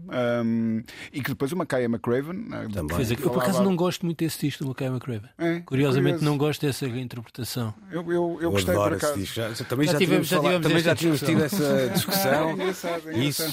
Um, 0.46 0.84
e 1.12 1.22
que 1.22 1.30
depois 1.30 1.52
o 1.52 1.58
Mackay 1.58 1.86
McRaven 1.86 2.40
uh, 2.48 2.72
Também. 2.72 2.96
Pois 2.96 3.12
é, 3.12 3.14
eu 3.16 3.30
por 3.30 3.42
acaso 3.42 3.64
não 3.64 3.76
gosto 3.76 4.06
muito 4.06 4.20
desse 4.20 4.40
disco 4.48 4.64
do 4.64 4.70
Mackay 4.70 4.88
McRaven. 4.88 5.30
É, 5.38 5.60
Curiosamente 5.62 6.18
curioso. 6.20 6.26
não 6.26 6.38
gosto 6.38 6.62
dessa 6.66 6.88
interpretação. 6.88 7.74
Eu, 7.92 8.02
eu, 8.02 8.12
eu 8.12 8.42
Eu 8.42 8.52
gostei 8.52 8.74
por 8.74 8.82
adoro 8.82 8.96
acaso. 8.96 9.66
também 9.66 9.86
Já 9.88 9.94
já, 9.94 9.98
tivemos- 10.00 10.28
já 10.28 10.40
tivemos 10.40 10.68
também 10.68 10.80
já 10.84 10.96
tínhamos 10.96 11.20
tido 11.22 11.44
essa 11.44 11.90
discussão. 11.94 12.50
É 12.50 12.54
engraçado, 12.54 13.10
é 13.10 13.14
engraçado. 13.14 13.24
Isso, 13.24 13.53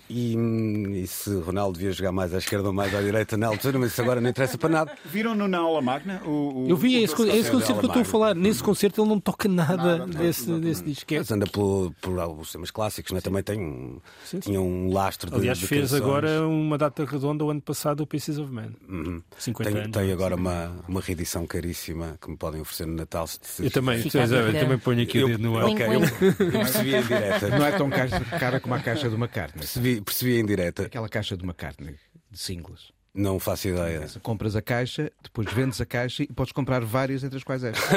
e, 0.11 0.37
hum, 0.37 0.93
e 0.93 1.07
se 1.07 1.33
Ronaldo 1.39 1.77
devia 1.77 1.91
jogar 1.93 2.11
mais 2.11 2.33
à 2.33 2.37
esquerda 2.37 2.67
ou 2.67 2.73
mais 2.73 2.93
à 2.93 3.01
direita 3.01 3.37
na 3.37 3.47
altura, 3.47 3.79
mas 3.79 3.91
isso 3.91 4.01
agora 4.01 4.19
não 4.21 4.29
interessa 4.29 4.57
para 4.57 4.69
nada. 4.69 4.91
Viram 5.05 5.33
no 5.35 5.47
Na 5.47 5.59
Aula 5.59 5.81
Magna? 5.81 6.21
O, 6.25 6.65
o- 6.65 6.69
Eu 6.69 6.75
vi 6.77 6.97
o 6.99 7.03
esse, 7.03 7.15
Doce 7.15 7.29
é 7.29 7.37
esse 7.37 7.51
concerto 7.51 7.79
que 7.79 7.85
eu 7.85 7.89
estou 7.89 8.01
a 8.01 8.05
falar. 8.05 8.35
Nesse 8.35 8.61
concerto 8.63 9.01
ele 9.01 9.09
não 9.09 9.19
toca 9.19 9.47
nada, 9.47 9.97
Nada, 9.99 10.05
desse, 10.07 10.51
desse 10.59 10.83
disco. 10.83 11.13
Mas 11.13 11.31
anda 11.31 11.45
por, 11.47 11.93
por 12.01 12.19
alguns 12.19 12.51
temas 12.51 12.71
clássicos, 12.71 13.11
né? 13.11 13.21
também 13.21 13.41
tem 13.43 13.59
um, 13.59 13.99
tinha 14.41 14.59
um 14.61 14.91
lastro 14.91 15.29
de 15.31 15.37
Aliás, 15.37 15.57
de 15.57 15.67
fez 15.67 15.91
canções. 15.91 16.01
agora 16.01 16.47
uma 16.47 16.77
data 16.77 17.05
redonda 17.05 17.43
o 17.45 17.49
ano 17.49 17.61
passado 17.61 18.01
o 18.01 18.07
Pieces 18.07 18.37
of 18.37 18.51
Man. 18.51 18.71
Uhum. 18.89 19.21
50 19.37 19.71
Tem, 19.71 19.81
anos. 19.81 19.91
tem 19.97 20.11
agora 20.11 20.35
uma, 20.35 20.71
uma 20.87 21.01
reedição 21.01 21.45
caríssima 21.45 22.17
que 22.21 22.29
me 22.29 22.37
podem 22.37 22.61
oferecer 22.61 22.85
no 22.85 22.95
Natal. 22.95 23.25
se- 23.27 23.39
se- 23.43 23.65
Eu 23.65 23.71
também, 23.71 23.99
Fica 24.01 24.19
é, 24.19 24.23
eu 24.23 24.59
também 24.59 24.77
ponho 24.77 25.01
aqui 25.03 25.23
o 25.23 25.27
dedo 25.27 25.43
no 25.43 25.57
ar. 25.57 25.65
Ok, 25.65 25.85
eu, 25.85 26.01
eu 26.01 26.51
percebi 26.51 26.95
em 26.95 27.01
direta. 27.03 27.49
Não 27.49 27.65
é 27.65 27.71
tão 27.71 27.89
cara, 27.89 28.19
cara 28.39 28.59
como 28.59 28.73
a 28.75 28.79
caixa 28.79 29.09
de 29.09 29.15
uma 29.15 29.27
carne. 29.27 29.53
Percebi, 29.57 30.00
percebi 30.03 30.37
em 30.39 30.45
direta. 30.45 30.83
Aquela 30.83 31.09
caixa 31.09 31.35
de 31.37 31.43
uma 31.43 31.53
carne 31.53 31.95
de 32.29 32.37
singles. 32.37 32.91
Não 33.13 33.41
faço 33.41 33.67
ideia. 33.67 34.07
Compras 34.23 34.55
a 34.55 34.61
caixa, 34.61 35.11
depois 35.21 35.51
vendes 35.51 35.81
a 35.81 35.85
caixa 35.85 36.23
e 36.23 36.27
podes 36.27 36.53
comprar 36.53 36.79
várias, 36.79 37.25
entre 37.25 37.37
as 37.37 37.43
quais 37.43 37.61
esta. 37.61 37.81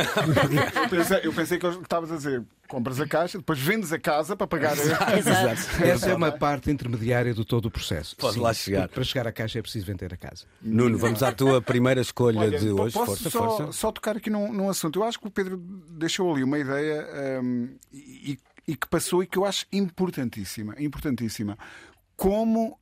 Eu 0.82 0.88
pensei, 0.88 1.20
eu 1.22 1.32
pensei 1.32 1.58
que 1.58 1.66
estavas 1.68 2.10
a 2.10 2.16
dizer: 2.16 2.44
compras 2.66 3.00
a 3.00 3.06
caixa, 3.06 3.38
depois 3.38 3.60
vendes 3.60 3.92
a 3.92 3.98
casa 3.98 4.36
para 4.36 4.46
pagar. 4.46 4.72
Exato. 4.76 5.84
Essa 5.84 6.10
é 6.10 6.14
uma 6.14 6.32
parte 6.32 6.68
intermediária 6.68 7.32
de 7.32 7.44
todo 7.44 7.66
o 7.66 7.70
processo. 7.70 8.16
Pode 8.16 8.40
lá 8.40 8.52
chegar. 8.52 8.88
Para 8.88 9.04
chegar 9.04 9.28
à 9.28 9.32
caixa 9.32 9.60
é 9.60 9.62
preciso 9.62 9.86
vender 9.86 10.12
a 10.12 10.16
casa. 10.16 10.46
Nuno, 10.60 10.98
vamos 10.98 11.22
à 11.22 11.30
tua 11.30 11.62
primeira 11.62 12.00
escolha 12.00 12.40
Olha, 12.40 12.58
de 12.58 12.70
hoje. 12.70 12.94
posso 12.94 13.06
Força, 13.06 13.30
só, 13.30 13.56
força. 13.56 13.72
só 13.72 13.92
tocar 13.92 14.16
aqui 14.16 14.30
num, 14.30 14.52
num 14.52 14.68
assunto. 14.68 14.98
Eu 14.98 15.04
acho 15.04 15.20
que 15.20 15.28
o 15.28 15.30
Pedro 15.30 15.56
deixou 15.90 16.32
ali 16.32 16.42
uma 16.42 16.58
ideia 16.58 17.40
hum, 17.40 17.76
e, 17.92 18.36
e 18.66 18.76
que 18.76 18.88
passou 18.88 19.22
e 19.22 19.26
que 19.26 19.38
eu 19.38 19.44
acho 19.44 19.64
importantíssima. 19.72 20.74
Importantíssima. 20.78 21.56
Como 22.16 22.78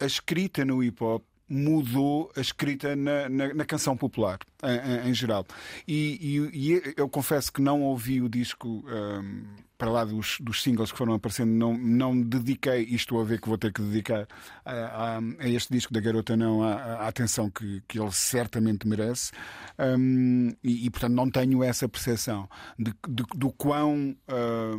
a 0.00 0.04
escrita 0.06 0.64
no 0.64 0.82
hip 0.82 1.02
hop 1.02 1.22
mudou 1.48 2.32
a 2.36 2.40
escrita 2.40 2.96
na, 2.96 3.28
na- 3.28 3.54
na 3.54 3.64
canção 3.64 3.96
popular, 3.96 4.38
em, 4.62 5.10
em- 5.10 5.14
geral. 5.14 5.46
E, 5.86 6.50
e- 6.52 6.72
e 6.72 6.94
eu 6.96 7.08
confesso 7.08 7.52
que 7.52 7.60
não 7.60 7.82
ouvi 7.82 8.20
o 8.22 8.28
disco. 8.28 8.84
hum, 8.86 9.44
para 9.76 9.90
lá 9.90 10.04
dos, 10.04 10.38
dos 10.40 10.62
singles 10.62 10.92
que 10.92 10.96
foram 10.96 11.14
aparecendo, 11.14 11.50
não, 11.50 11.76
não 11.76 12.18
dediquei, 12.22 12.84
estou 12.84 13.20
a 13.20 13.24
ver 13.24 13.40
que 13.40 13.48
vou 13.48 13.58
ter 13.58 13.72
que 13.72 13.82
dedicar 13.82 14.26
a, 14.64 14.72
a- 14.72 15.18
a 15.40 15.48
este 15.48 15.72
disco 15.74 15.92
da 15.92 16.00
Garota 16.00 16.36
Não 16.36 16.62
a, 16.62 16.74
a 16.74 17.08
atenção 17.08 17.50
que, 17.50 17.82
que 17.88 17.98
ele 18.00 18.12
certamente 18.12 18.86
merece, 18.86 19.32
Hum, 19.78 20.52
e, 20.62 20.86
e, 20.86 20.90
portanto 20.90 21.12
não 21.14 21.28
tenho 21.28 21.62
essa 21.62 21.88
percepção 21.88 22.48
de, 22.78 22.92
de- 23.08 23.24
do 23.36 23.50
quão 23.52 24.16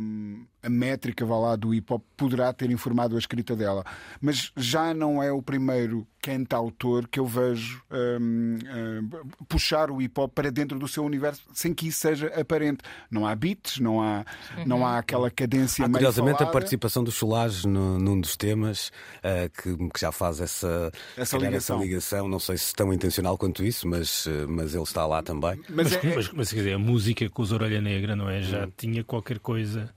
hum, 0.00 0.46
a 0.66 0.68
métrica 0.68 1.24
vá 1.24 1.36
lá, 1.38 1.56
do 1.56 1.72
hip 1.72 1.92
hop 1.92 2.02
poderá 2.16 2.52
ter 2.52 2.70
informado 2.70 3.16
a 3.16 3.18
escrita 3.18 3.54
dela. 3.54 3.84
Mas 4.20 4.52
já 4.56 4.92
não 4.92 5.22
é 5.22 5.30
o 5.32 5.40
primeiro 5.40 6.06
cantautor 6.20 7.06
que 7.08 7.20
eu 7.20 7.26
vejo 7.26 7.80
hum, 8.20 8.58
hum, 8.64 9.10
puxar 9.48 9.90
o 9.92 10.02
hip 10.02 10.18
hop 10.20 10.32
para 10.34 10.50
dentro 10.50 10.76
do 10.78 10.88
seu 10.88 11.04
universo 11.04 11.42
sem 11.54 11.72
que 11.72 11.88
isso 11.88 12.00
seja 12.00 12.26
aparente. 12.38 12.78
Não 13.10 13.26
há 13.26 13.34
beats, 13.34 13.78
não 13.78 14.02
há, 14.02 14.24
não 14.66 14.84
há 14.86 14.98
aquela 14.98 15.30
cadência 15.30 15.84
Há, 15.84 15.88
curiosamente, 15.88 16.34
a 16.34 16.38
falada. 16.38 16.52
participação 16.52 17.04
do 17.04 17.12
Solage 17.12 17.66
no, 17.68 17.98
num 17.98 18.20
dos 18.20 18.36
temas 18.36 18.90
eh, 19.22 19.48
que, 19.50 19.76
que 19.90 20.00
já 20.00 20.10
faz 20.10 20.40
essa, 20.40 20.90
Essa 21.16 21.36
ligação. 21.38 21.76
essa 21.76 21.84
ligação. 21.84 22.28
Não 22.28 22.40
sei 22.40 22.56
se 22.58 22.74
tão 22.74 22.92
intencional 22.92 23.38
quanto 23.38 23.64
isso, 23.64 23.86
mas, 23.86 24.26
eh, 24.26 24.46
mas 24.48 24.74
ele 24.74 24.82
está 24.82 25.06
lá 25.06 25.22
também. 25.22 25.60
Mas 25.68 25.92
Mas, 25.92 25.92
é- 26.04 26.14
mas, 26.16 26.32
mas, 26.32 26.48
quer 26.50 26.56
dizer, 26.56 26.72
a 26.74 26.78
música 26.78 27.28
com 27.30 27.42
os 27.42 27.52
Orelha 27.52 27.80
Negra, 27.80 28.16
não 28.16 28.28
é? 28.28 28.42
Já 28.42 28.68
tinha 28.76 29.04
qualquer 29.04 29.38
coisa. 29.38 29.94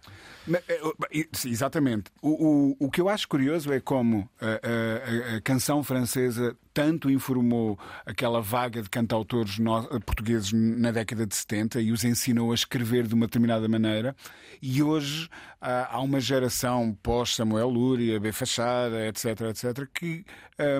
Eh, 0.51 0.81
eh, 1.11 1.27
Exatamente. 1.45 2.11
O, 2.21 2.75
o, 2.79 2.85
o 2.87 2.91
que 2.91 2.99
eu 3.01 3.09
acho 3.09 3.27
curioso 3.27 3.71
é 3.71 3.79
como 3.79 4.29
a, 4.41 4.45
a- 4.45 5.33
a- 5.33 5.37
a 5.37 5.41
canção 5.41 5.83
francesa 5.83 6.55
tanto 6.73 7.09
informou 7.09 7.77
aquela 8.05 8.41
vaga 8.41 8.81
de 8.81 8.89
cantautores 8.89 9.57
no- 9.59 9.87
portugueses 10.01 10.51
na 10.53 10.91
década 10.91 11.25
de 11.25 11.35
70 11.35 11.81
e 11.81 11.91
os 11.91 12.03
ensinou 12.03 12.51
a 12.51 12.55
escrever 12.55 13.05
de 13.07 13.13
uma 13.13 13.25
determinada 13.27 13.67
maneira. 13.67 14.15
E 14.61 14.81
hoje 14.81 15.29
há, 15.61 15.99
uma 16.01 16.19
geração 16.19 16.97
pós-Samuel 17.03 17.69
Lúria, 17.69 18.19
B. 18.19 18.31
Fachada, 18.31 19.07
etc., 19.07 19.41
etc., 19.49 19.87
que 19.93 20.25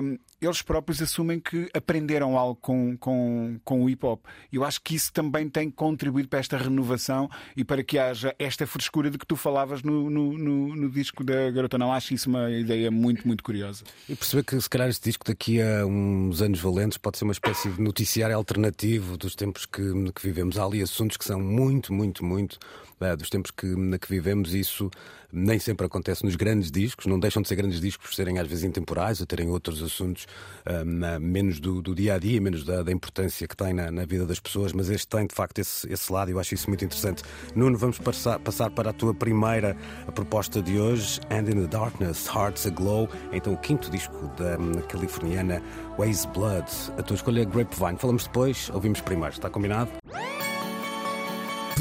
hum, 0.02 0.18
eles 0.40 0.62
próprios 0.62 1.02
assumem 1.02 1.38
que 1.38 1.68
aprenderam 1.74 2.36
algo 2.36 2.58
com, 2.60 2.96
com, 2.96 3.60
com 3.64 3.84
o 3.84 3.90
hip 3.90 4.04
hop. 4.04 4.24
Eu 4.52 4.64
acho 4.64 4.80
que 4.80 4.94
isso 4.94 5.12
também 5.12 5.48
tem 5.48 5.70
contribuído 5.70 6.28
para 6.28 6.38
esta 6.38 6.56
renovação 6.56 7.28
e 7.56 7.64
para 7.64 7.82
que 7.82 7.98
haja 7.98 8.34
esta 8.38 8.66
frescura 8.66 9.10
de 9.10 9.18
que 9.18 9.26
tu 9.26 9.36
falavas 9.36 9.82
no, 9.82 10.08
no, 10.08 10.38
no, 10.38 10.76
no 10.76 10.90
disco 10.90 11.22
da 11.22 11.50
Garota 11.50 11.76
Não. 11.76 11.92
Acho 11.92 12.14
isso 12.14 12.28
uma 12.28 12.50
ideia 12.50 12.90
muito, 12.90 13.26
muito 13.26 13.44
curiosa. 13.44 13.84
E 14.08 14.14
perceber 14.14 14.44
que, 14.44 14.60
se 14.60 14.70
calhar, 14.70 14.88
este 14.88 15.04
disco 15.04 15.24
daqui 15.26 15.60
a 15.60 15.84
uns 15.84 16.40
anos 16.40 16.60
valentes 16.60 16.96
pode 16.96 17.18
ser 17.18 17.24
uma 17.24 17.32
espécie 17.32 17.68
de 17.68 17.80
noticiário 17.80 18.36
alternativo 18.36 19.16
dos 19.16 19.34
tempos 19.34 19.66
que, 19.66 19.82
que 20.12 20.22
vivemos. 20.22 20.58
Há 20.58 20.64
ali 20.64 20.82
assuntos 20.82 21.16
que 21.16 21.24
são 21.24 21.40
muito, 21.40 21.92
muito, 21.92 22.24
muito 22.24 22.58
eh, 23.00 23.16
dos 23.16 23.28
tempos 23.30 23.50
que, 23.50 23.66
que 23.98 24.08
vivemos. 24.08 24.54
Isso 24.54 24.90
nem 25.32 25.60
sempre 25.60 25.86
acontece 25.86 26.24
nos 26.24 26.34
grandes 26.34 26.72
discos, 26.72 27.06
não 27.06 27.18
deixam 27.20 27.40
de 27.40 27.46
ser 27.46 27.54
grandes 27.54 27.80
discos 27.80 28.08
por 28.08 28.14
serem 28.16 28.38
às 28.40 28.48
vezes 28.48 28.64
intemporais 28.64 29.20
ou 29.20 29.26
terem 29.26 29.48
outros 29.48 29.80
assuntos 29.80 30.26
eh, 30.66 30.82
na- 30.82 31.20
menos 31.20 31.60
do, 31.60 31.80
do 31.80 31.94
dia 31.94 32.14
a 32.14 32.18
dia, 32.18 32.40
menos 32.40 32.64
da, 32.64 32.82
da 32.82 32.90
importância 32.90 33.46
que 33.46 33.56
tem 33.56 33.72
na, 33.72 33.90
na 33.92 34.04
vida 34.04 34.26
das 34.26 34.40
pessoas. 34.40 34.72
Mas 34.72 34.90
este 34.90 35.06
tem, 35.06 35.26
de 35.26 35.34
facto, 35.34 35.58
esse, 35.60 35.90
esse 35.92 36.12
lado 36.12 36.30
e 36.30 36.32
eu 36.34 36.40
acho 36.40 36.54
isso 36.54 36.68
muito 36.68 36.84
interessante. 36.84 37.22
Nuno, 37.54 37.76
vamos 37.78 37.98
passar, 37.98 38.38
passar 38.40 38.70
para 38.70 38.90
a 38.90 38.92
tua 38.92 39.14
primeira 39.14 39.76
proposta 40.14 40.60
de 40.60 40.78
hoje, 40.78 41.20
And 41.30 41.48
in 41.48 41.62
the 41.62 41.68
Darkness, 41.68 42.26
Hearts 42.26 42.66
Aglow. 42.66 43.08
Então, 43.32 43.52
o 43.52 43.56
quinto 43.56 43.88
disco 43.90 44.28
da 44.36 44.58
hum, 44.58 44.72
californiana 44.88 45.62
Waze 45.96 46.26
Blood. 46.28 46.66
A 46.98 47.02
tua 47.02 47.14
escolha 47.14 47.42
é 47.42 47.44
Grapevine. 47.44 47.98
Falamos 47.98 48.24
depois, 48.24 48.68
ouvimos 48.70 49.00
primeiro. 49.00 49.32
Está 49.32 49.48
combinado? 49.48 49.90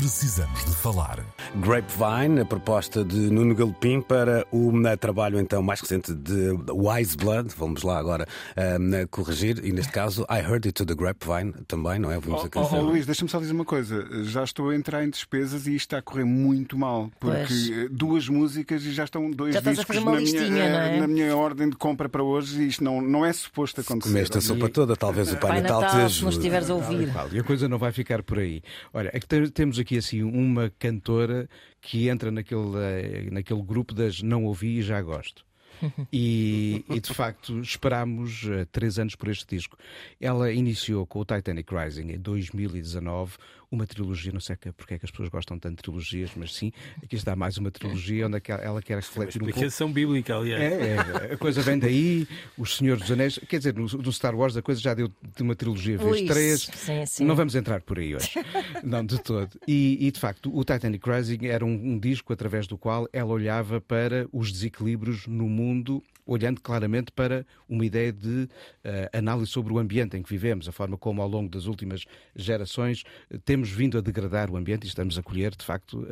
Precisamos 0.04 0.64
de 0.64 0.72
falar. 0.78 1.20
Grapevine, 1.58 2.40
a 2.40 2.46
proposta 2.46 3.04
de 3.04 3.18
Nuno 3.30 3.54
Galopim 3.54 4.00
para 4.00 4.46
o 4.50 4.70
uh, 4.70 4.98
trabalho 4.98 5.38
então 5.38 5.62
mais 5.62 5.82
recente 5.82 6.14
de 6.14 6.52
Wise 6.72 7.18
Blood. 7.18 7.50
Vamos 7.58 7.84
lá 7.84 8.00
agora 8.00 8.26
uh, 8.56 9.08
corrigir. 9.10 9.60
E 9.62 9.74
neste 9.74 9.92
caso, 9.92 10.26
I 10.32 10.38
Heard 10.40 10.68
It 10.68 10.72
to 10.72 10.86
the 10.86 10.96
Grapevine 10.96 11.52
também, 11.68 12.00
não 12.00 12.10
é? 12.10 12.16
Ouvimos 12.16 12.40
Oh, 12.40 12.44
a 12.44 12.46
oh, 12.46 12.50
canção. 12.50 12.80
oh, 12.80 12.82
Luís, 12.84 13.06
deixa-me 13.06 13.30
só 13.30 13.40
dizer 13.40 13.52
uma 13.52 13.66
coisa. 13.66 14.08
Já 14.24 14.46
estou 14.46 14.70
a 14.70 14.76
entrar 14.76 15.04
em 15.04 15.10
despesas 15.10 15.68
e 15.68 15.76
isto 15.76 15.88
está 15.88 15.98
a 15.98 16.02
correr 16.02 16.24
muito 16.24 16.78
mal. 16.78 17.12
Porque 17.20 17.36
Pois. 17.38 17.70
eh, 17.70 17.88
duas 17.92 18.30
músicas 18.30 18.84
e 18.86 18.94
já 18.94 19.04
estão 19.04 19.30
dois 19.30 19.54
Já 19.54 19.60
estás 19.60 19.80
a 19.80 19.82
discos 19.82 19.96
fazer 19.98 20.08
uma 20.08 20.16
na, 20.16 20.22
minha, 20.22 20.40
listinha, 20.40 20.64
eh, 20.64 20.96
é? 20.96 21.00
na 21.02 21.08
minha 21.08 21.36
ordem 21.36 21.70
de 21.70 21.76
compra 21.76 22.08
para 22.08 22.24
hoje 22.24 22.62
e 22.62 22.68
isto 22.70 22.82
não, 22.86 23.02
não 23.02 23.26
é 23.26 23.34
suposto 23.34 23.82
acontecer. 23.82 24.14
Comeste 24.14 24.38
a 24.38 24.42
sopa 24.42 24.70
toda, 24.70 24.96
talvez 24.96 25.30
o 25.34 25.38
Pai, 25.38 25.50
Pai 25.52 25.62
Natal, 25.62 25.80
te 25.80 25.84
Natal, 25.88 26.00
se 26.00 26.04
nos 26.06 26.16
ajude. 26.16 26.36
estiveres 26.38 26.70
a 26.70 26.74
ouvir. 26.76 27.10
E 27.34 27.40
a 27.40 27.44
coisa 27.44 27.68
não 27.68 27.78
vai 27.78 27.92
ficar 27.92 28.24
por 28.24 28.40
aí. 28.40 28.62
Olha, 28.94 29.10
é 29.14 29.20
que 29.20 29.28
te- 29.28 29.50
temos 29.52 29.78
aqui 29.78 29.89
assim 29.98 30.24
uma 30.24 30.72
cantora 30.78 31.50
que 31.82 32.10
entra 32.10 32.32
naquele, 32.32 32.78
eh, 32.78 33.28
naquele 33.32 33.62
grupo 33.62 33.94
das 33.94 34.22
não 34.22 34.46
ouvi 34.46 34.80
e 34.80 34.82
já 34.82 35.02
gosto. 35.02 35.46
E, 36.12 36.84
e, 36.90 37.00
de 37.00 37.14
facto 37.14 37.60
esperámos 37.62 38.46
eh, 38.50 38.66
três 38.72 39.00
anos 39.00 39.16
por 39.16 39.30
este 39.30 39.56
disco. 39.56 39.78
Ela 40.20 40.52
iniciou 40.52 41.06
com 41.06 41.20
o 41.20 41.26
Titanic 41.26 41.74
Rising 41.74 42.12
em 42.12 42.20
2019, 42.20 43.38
uma 43.72 43.86
trilogia, 43.86 44.32
não 44.32 44.40
sei 44.40 44.56
que- 44.56 44.72
porque 44.72 44.96
é 44.96 45.00
que 45.00 45.06
as 45.06 45.12
pessoas 45.12 45.30
gostam 45.30 45.58
tanto 45.60 45.78
de 45.78 45.84
trilogias, 45.84 46.32
mas 46.36 46.54
sim, 46.56 46.72
aqui 47.04 47.16
está 47.16 47.36
mais 47.36 47.58
uma 47.58 47.70
trilogia 47.70 48.26
onde 48.28 48.38
é 48.38 48.42
ela 48.64 48.82
quer 48.82 48.96
refletir 48.96 49.38
um 49.38 49.46
pouco 49.46 49.50
Explicação 49.52 49.92
bíblica, 49.92 50.36
aliás. 50.36 50.62
é, 50.62 50.96
é, 51.30 51.34
a 51.34 51.38
coisa 51.38 51.62
vem 51.62 51.78
daí, 51.78 52.28
os 52.58 52.78
Senhores 52.78 53.04
dos 53.04 53.12
Anéis. 53.12 53.40
Quer 53.48 53.58
dizer, 53.60 53.76
no, 53.76 53.86
no 53.86 54.12
Star 54.12 54.36
Wars 54.36 54.58
a 54.58 54.62
coisa 54.62 54.82
já 54.82 54.94
deu 54.94 55.08
de 55.36 55.44
uma 55.44 55.56
trilogia 55.56 55.98
vezes 55.98 56.22
Ui, 56.22 56.26
três. 56.28 56.62
sim, 56.74 57.06
sim. 57.06 57.26
Não 57.26 57.36
vamos 57.36 57.54
entrar 57.56 57.82
por 57.82 58.00
aí 58.00 58.16
hoje. 58.16 58.30
não, 58.84 59.06
de 59.06 59.20
todo. 59.22 59.50
E, 59.68 59.98
e, 60.08 60.12
de 60.12 60.20
facto, 60.20 60.50
o 60.56 60.64
Titanic 60.64 61.08
Rising 61.08 61.46
era 61.46 61.64
um, 61.66 61.70
um 61.94 62.00
disco 62.00 62.34
através 62.34 62.66
do 62.68 62.78
qual 62.78 63.08
ela 63.14 63.32
olhava 63.32 63.80
para 63.80 64.28
os 64.34 64.52
desequilíbrios 64.52 65.28
no 65.28 65.48
mundo 65.48 66.04
olhando 66.30 66.62
claramente 66.62 67.12
para 67.12 67.46
uma 67.68 67.86
ideia 67.86 68.12
de 68.12 68.44
uh, 68.44 69.18
análise 69.18 69.52
sobre 69.52 69.74
o 69.74 69.80
ambiente 69.80 70.16
em 70.18 70.24
que 70.24 70.30
vivemos, 70.30 70.68
a 70.68 70.72
forma 70.72 70.98
como 70.98 71.22
ao 71.22 71.28
longo 71.28 71.50
das 71.50 71.66
últimas 71.66 72.06
gerações 72.36 73.04
temos 73.46 73.70
vindo 73.70 73.98
a 73.98 74.02
degradar 74.02 74.50
o 74.50 74.58
ambiente 74.58 74.84
e 74.86 74.88
estamos 74.88 75.18
a 75.18 75.24
colher, 75.24 75.56
de 75.56 75.66
facto, 75.66 76.08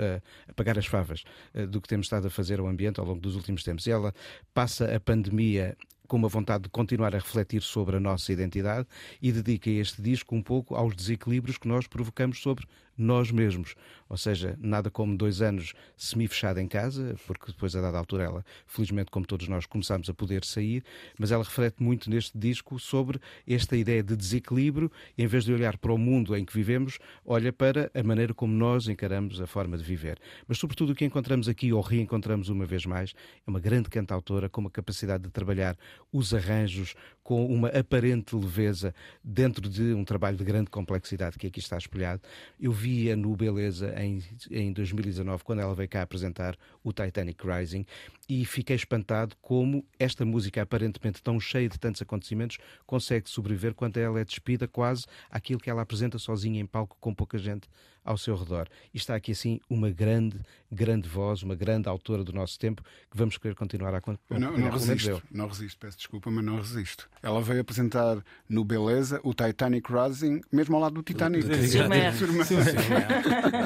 a 0.47 0.53
pagar 0.53 0.77
as 0.77 0.85
favas 0.85 1.23
do 1.69 1.81
que 1.81 1.87
temos 1.87 2.07
estado 2.07 2.27
a 2.27 2.29
fazer 2.29 2.59
ao 2.59 2.67
ambiente 2.67 2.99
ao 2.99 3.05
longo 3.05 3.19
dos 3.19 3.35
últimos 3.35 3.63
tempos. 3.63 3.85
E 3.87 3.91
ela 3.91 4.13
passa 4.53 4.95
a 4.95 4.99
pandemia 4.99 5.75
com 6.07 6.17
uma 6.17 6.29
vontade 6.29 6.63
de 6.63 6.69
continuar 6.69 7.13
a 7.13 7.19
refletir 7.19 7.61
sobre 7.61 7.97
a 7.97 7.99
nossa 7.99 8.31
identidade 8.31 8.87
e 9.21 9.31
dedica 9.31 9.69
este 9.69 10.01
disco 10.01 10.35
um 10.35 10.41
pouco 10.41 10.73
aos 10.75 10.95
desequilíbrios 10.95 11.57
que 11.57 11.67
nós 11.67 11.85
provocamos 11.85 12.39
sobre 12.41 12.65
nós 12.97 13.31
mesmos. 13.31 13.75
Ou 14.09 14.17
seja, 14.17 14.57
nada 14.59 14.89
como 14.89 15.17
dois 15.17 15.41
anos 15.41 15.73
semi-fechada 15.95 16.61
em 16.61 16.67
casa, 16.67 17.15
porque 17.27 17.47
depois, 17.47 17.75
a 17.75 17.81
dada 17.81 17.97
altura, 17.97 18.23
ela, 18.23 18.45
felizmente, 18.65 19.11
como 19.11 19.25
todos 19.25 19.47
nós, 19.47 19.65
começámos 19.65 20.09
a 20.09 20.13
poder 20.13 20.45
sair, 20.45 20.83
mas 21.19 21.31
ela 21.31 21.43
reflete 21.43 21.83
muito 21.83 22.09
neste 22.09 22.37
disco 22.37 22.79
sobre 22.79 23.19
esta 23.45 23.75
ideia 23.75 24.01
de 24.01 24.15
desequilíbrio, 24.15 24.91
em 25.17 25.27
vez 25.27 25.43
de 25.43 25.53
olhar 25.53 25.77
para 25.77 25.91
o 25.91 25.97
mundo 25.97 26.35
em 26.35 26.45
que 26.45 26.53
vivemos, 26.53 26.99
olha 27.25 27.51
para 27.51 27.91
a 27.93 28.01
maneira 28.01 28.33
como 28.33 28.53
nós 28.53 28.87
encaramos 28.87 29.41
a 29.41 29.47
forma 29.47 29.77
de 29.77 29.83
viver. 29.83 30.17
Mas, 30.47 30.57
sobretudo, 30.57 30.93
o 30.93 30.95
que 30.95 31.05
encontramos 31.05 31.49
aqui, 31.49 31.73
ou 31.73 31.81
reencontramos 31.81 32.49
uma 32.49 32.65
vez 32.65 32.85
mais, 32.85 33.13
é 33.45 33.49
uma 33.49 33.59
grande 33.59 33.89
cantautora 33.89 34.47
com 34.49 34.61
uma 34.61 34.71
capacidade 34.71 35.23
de 35.23 35.29
trabalhar 35.29 35.77
os 36.11 36.33
arranjos 36.33 36.95
com 37.23 37.45
uma 37.45 37.67
aparente 37.67 38.35
leveza 38.35 38.95
dentro 39.21 39.67
de 39.67 39.93
um 39.93 40.05
trabalho 40.05 40.37
de 40.37 40.45
grande 40.45 40.69
complexidade 40.69 41.37
que 41.37 41.47
aqui 41.47 41.59
está 41.59 41.77
espelhado. 41.77 42.21
Eu 42.57 42.71
via 42.87 43.17
no 43.17 43.35
Beleza 43.35 43.93
em, 44.01 44.23
em 44.49 44.71
2019, 44.71 45.43
quando 45.43 45.59
ela 45.59 45.75
veio 45.75 45.89
cá 45.89 46.01
apresentar 46.01 46.55
o 46.81 46.93
Titanic 46.93 47.45
Rising, 47.45 47.85
e 48.29 48.45
fiquei 48.45 48.77
espantado 48.77 49.35
como 49.41 49.85
esta 49.99 50.23
música, 50.23 50.61
aparentemente 50.61 51.21
tão 51.21 51.37
cheia 51.37 51.67
de 51.67 51.77
tantos 51.77 52.01
acontecimentos, 52.01 52.57
consegue 52.85 53.29
sobreviver 53.29 53.73
quando 53.73 53.97
ela 53.97 54.21
é 54.21 54.23
despida 54.23 54.69
quase 54.69 55.05
àquilo 55.29 55.59
que 55.59 55.69
ela 55.69 55.81
apresenta 55.81 56.17
sozinha 56.17 56.61
em 56.61 56.65
palco 56.65 56.95
com 57.01 57.13
pouca 57.13 57.37
gente 57.37 57.67
ao 58.07 58.17
seu 58.17 58.35
redor. 58.35 58.67
E 58.93 58.97
está 58.97 59.15
aqui 59.15 59.33
assim 59.33 59.59
uma 59.69 59.91
grande, 59.91 60.39
grande 60.71 61.09
voz, 61.09 61.43
uma 61.43 61.55
grande 61.55 61.89
autora 61.89 62.23
do 62.23 62.31
nosso 62.31 62.57
tempo 62.57 62.81
que 63.11 63.17
vamos 63.17 63.37
querer 63.37 63.53
continuar 63.53 63.93
a 63.93 63.97
acompanhar. 63.97 64.39
Não, 64.39 64.57
não 64.57 64.69
resisto, 64.71 65.21
não 65.29 65.47
resisto, 65.47 65.77
peço 65.77 65.97
desculpa, 65.97 66.31
mas 66.31 66.43
não 66.43 66.55
resisto. 66.55 67.09
Ela 67.21 67.41
veio 67.41 67.59
apresentar 67.59 68.23
no 68.47 68.63
Beleza 68.63 69.19
o 69.23 69.33
Titanic 69.33 69.91
Rising, 69.91 70.39
mesmo 70.49 70.75
ao 70.77 70.81
lado 70.81 70.93
do 70.93 71.03
Titanic. 71.03 71.45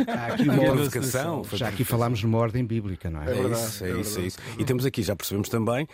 Há 0.07 0.25
aqui 0.33 0.43
uma 0.43 0.57
provocação. 0.57 1.43
Já 1.53 1.67
aqui 1.67 1.83
falámos 1.83 2.23
numa 2.23 2.39
ordem 2.39 2.65
bíblica, 2.65 3.11
não 3.11 3.21
é? 3.21 3.31
É, 3.31 3.51
isso, 3.51 3.85
é, 3.85 3.99
isso, 3.99 4.19
é 4.19 4.23
isso. 4.23 4.39
E 4.57 4.65
temos 4.65 4.85
aqui, 4.85 5.03
já 5.03 5.15
percebemos 5.15 5.49
também, 5.49 5.87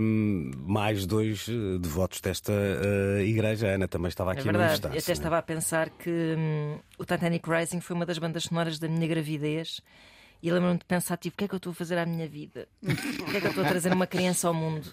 um, 0.00 0.52
mais 0.64 1.06
dois 1.06 1.48
eh, 1.48 1.78
devotos 1.78 2.20
desta 2.20 2.52
uh, 2.52 3.20
igreja. 3.20 3.66
A 3.68 3.74
Ana 3.74 3.88
também 3.88 4.08
estava 4.08 4.32
aqui 4.32 4.48
é 4.48 4.52
verdade. 4.52 4.84
Eu 4.84 4.98
até 4.98 5.12
estava 5.12 5.38
a 5.38 5.42
pensar 5.42 5.90
que 5.90 6.10
hum, 6.10 6.78
o 6.98 7.04
Titanic 7.04 7.48
Rising 7.50 7.79
foi 7.80 7.96
uma 7.96 8.06
das 8.06 8.18
bandas 8.18 8.44
sonoras 8.44 8.78
da 8.78 8.88
minha 8.88 9.06
gravidez. 9.06 9.80
E 10.42 10.50
lembro-me 10.50 10.78
de 10.78 10.84
pensar, 10.86 11.18
tipo, 11.18 11.34
o 11.34 11.38
que 11.38 11.44
é 11.44 11.48
que 11.48 11.54
eu 11.54 11.58
estou 11.58 11.72
a 11.72 11.74
fazer 11.74 11.98
à 11.98 12.06
minha 12.06 12.26
vida? 12.26 12.66
O 12.82 13.30
que 13.30 13.36
é 13.36 13.40
que 13.40 13.46
eu 13.46 13.50
estou 13.50 13.64
a 13.64 13.68
trazer 13.68 13.92
uma 13.92 14.06
criança 14.06 14.48
ao 14.48 14.54
mundo? 14.54 14.92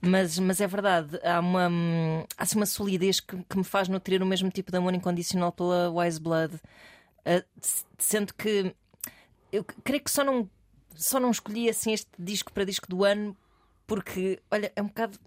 Mas, 0.00 0.38
mas 0.38 0.60
é 0.60 0.66
verdade, 0.66 1.18
há 1.24 1.38
uma, 1.40 1.70
há 2.36 2.42
assim 2.42 2.56
uma 2.56 2.66
solidez 2.66 3.20
que, 3.20 3.36
que 3.44 3.56
me 3.56 3.64
faz 3.64 3.88
nutrir 3.88 4.22
o 4.22 4.26
mesmo 4.26 4.50
tipo 4.50 4.70
de 4.70 4.76
amor 4.76 4.92
incondicional 4.92 5.52
pela 5.52 5.90
Wise 5.90 6.20
Blood. 6.20 6.56
Uh, 7.24 7.44
sendo 7.98 8.34
que 8.34 8.74
eu 9.52 9.64
creio 9.84 10.02
que 10.02 10.10
só 10.10 10.24
não, 10.24 10.50
só 10.94 11.20
não 11.20 11.30
escolhi 11.30 11.70
assim 11.70 11.92
este 11.92 12.10
disco 12.18 12.52
para 12.52 12.64
disco 12.64 12.88
do 12.88 13.04
ano 13.04 13.36
porque, 13.86 14.40
olha, 14.50 14.72
é 14.74 14.82
um 14.82 14.86
bocado 14.86 15.18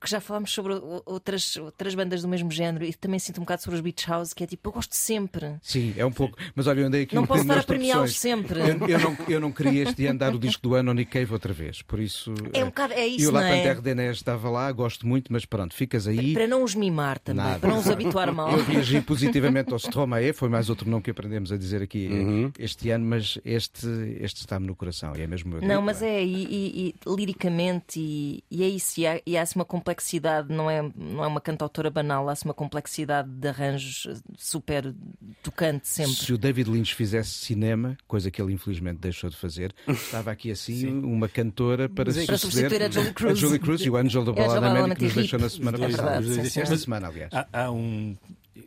que 0.00 0.10
já 0.10 0.20
falámos 0.20 0.52
sobre 0.52 0.74
outras, 1.04 1.56
outras 1.56 1.94
bandas 1.94 2.22
do 2.22 2.28
mesmo 2.28 2.50
género 2.50 2.84
e 2.84 2.92
também 2.92 3.18
sinto 3.18 3.38
um 3.38 3.44
bocado 3.44 3.62
sobre 3.62 3.76
os 3.76 3.80
Beach 3.80 4.08
House, 4.08 4.32
que 4.32 4.42
é 4.42 4.46
tipo, 4.46 4.68
eu 4.68 4.72
gosto 4.72 4.94
sempre. 4.94 5.56
Sim, 5.62 5.94
é 5.96 6.04
um 6.04 6.10
pouco. 6.10 6.36
Mas 6.54 6.66
olha, 6.66 6.80
eu 6.80 6.86
andei 6.86 7.02
aqui 7.02 7.14
Não 7.14 7.22
um 7.22 7.26
posso 7.26 7.42
estar 7.42 7.58
a 7.58 7.62
premiá-los 7.62 8.18
sempre. 8.18 8.60
Eu, 8.60 8.88
eu, 8.88 8.98
não, 8.98 9.16
eu 9.28 9.40
não 9.40 9.52
queria 9.52 9.84
este 9.84 10.06
ano 10.06 10.18
dar 10.18 10.34
o 10.34 10.38
disco 10.38 10.62
do 10.62 10.74
ano 10.74 10.90
ao 10.90 10.94
Nick 10.94 11.10
Cave 11.10 11.32
outra 11.32 11.52
vez, 11.52 11.82
por 11.82 12.00
isso. 12.00 12.34
É 12.52 12.62
um 12.64 12.68
bocado, 12.68 12.94
é 12.94 13.06
isso. 13.06 13.24
E 13.24 13.26
o 13.28 13.30
La 13.30 13.42
Panterre 13.42 13.80
Denés 13.80 14.16
estava 14.16 14.50
lá, 14.50 14.70
gosto 14.72 15.06
muito, 15.06 15.32
mas 15.32 15.44
pronto, 15.44 15.74
ficas 15.74 16.06
aí. 16.06 16.32
Para 16.34 16.46
não 16.46 16.64
os 16.64 16.74
mimar 16.74 17.18
também, 17.18 17.44
Nada. 17.44 17.58
para 17.58 17.70
não 17.70 17.78
os 17.78 17.88
habituar 17.88 18.32
mal. 18.32 18.50
Eu 18.50 18.64
reagi 18.64 19.00
positivamente 19.00 19.72
ao 19.72 19.78
Stromae, 19.78 20.32
foi 20.32 20.48
mais 20.48 20.68
outro 20.68 20.88
nome 20.90 21.02
que 21.02 21.10
aprendemos 21.10 21.52
a 21.52 21.56
dizer 21.56 21.82
aqui 21.82 22.08
uhum. 22.08 22.52
este 22.58 22.90
ano, 22.90 23.04
mas 23.04 23.38
este, 23.44 23.86
este 24.20 24.40
está-me 24.40 24.66
no 24.66 24.74
coração 24.74 25.14
e 25.16 25.22
é 25.22 25.26
mesmo 25.26 25.50
meu. 25.50 25.62
Não, 25.62 25.80
mas 25.80 26.02
é, 26.02 26.22
e, 26.24 26.44
e, 26.44 26.88
e 26.88 27.14
liricamente, 27.14 28.00
e, 28.00 28.42
e, 28.50 28.62
é 28.62 28.68
isso, 28.68 29.00
e 29.00 29.06
há, 29.06 29.20
e 29.24 29.36
há 29.36 29.44
uma 29.54 29.64
complexidade 29.76 30.52
não 30.52 30.70
é, 30.70 30.82
não 30.96 31.22
é 31.22 31.26
uma 31.26 31.40
cantautora 31.40 31.90
banal, 31.90 32.28
há-se 32.30 32.46
uma 32.46 32.54
complexidade 32.54 33.28
de 33.28 33.48
arranjos 33.48 34.08
super 34.38 34.94
tocante 35.42 35.86
sempre. 35.86 36.14
Se 36.14 36.32
o 36.32 36.38
David 36.38 36.70
Lynch 36.70 36.94
fizesse 36.94 37.30
cinema, 37.30 37.96
coisa 38.08 38.30
que 38.30 38.40
ele 38.40 38.54
infelizmente 38.54 38.98
deixou 38.98 39.28
de 39.28 39.36
fazer, 39.36 39.74
estava 39.86 40.30
aqui 40.30 40.50
assim 40.50 40.88
uma 41.04 41.28
cantora 41.28 41.90
para, 41.90 42.10
Sim. 42.10 42.24
para 42.24 42.38
substituir 42.38 42.82
a 42.82 42.90
Julie 42.90 43.12
Cruz. 43.12 43.32
A 43.32 43.34
Julie 43.34 43.58
Cruz 43.58 43.80
e 43.82 43.90
o 43.90 43.96
Angel 43.96 44.24
da 44.24 44.32
Balada 44.32 44.94
que 44.94 45.04
nos 45.04 45.14
deixou 45.14 45.38
na 45.38 45.48
semana 45.50 45.76
é 45.76 45.90
passada. 45.90 46.26
Esta 46.26 46.76
semana, 46.78 47.08
aliás. 47.08 47.30
Há, 47.34 47.46
há 47.52 47.70
um 47.70 48.16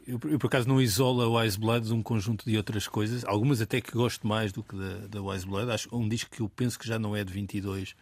eu, 0.08 0.20
eu, 0.26 0.40
por 0.40 0.48
acaso 0.48 0.68
não 0.68 0.82
isolo 0.82 1.22
a 1.22 1.42
Wise 1.42 1.58
Blood 1.60 1.88
de 1.88 1.94
um 1.94 2.04
conjunto 2.04 2.46
de 2.46 2.56
outras 2.58 2.88
coisas, 2.88 3.24
algumas 3.26 3.62
até 3.62 3.82
que 3.82 3.92
gosto 3.92 4.28
mais 4.28 4.52
do 4.52 4.64
que 4.64 4.76
da, 4.76 5.08
da 5.08 5.22
Wise 5.22 5.46
Blood. 5.46 5.72
Acho 5.72 5.90
um 5.96 6.08
disco 6.08 6.30
que 6.30 6.42
eu 6.42 6.50
penso 6.50 6.78
que 6.78 6.88
já 6.88 7.00
não 7.00 7.16
é 7.16 7.24
de 7.24 7.34
22, 7.34 7.96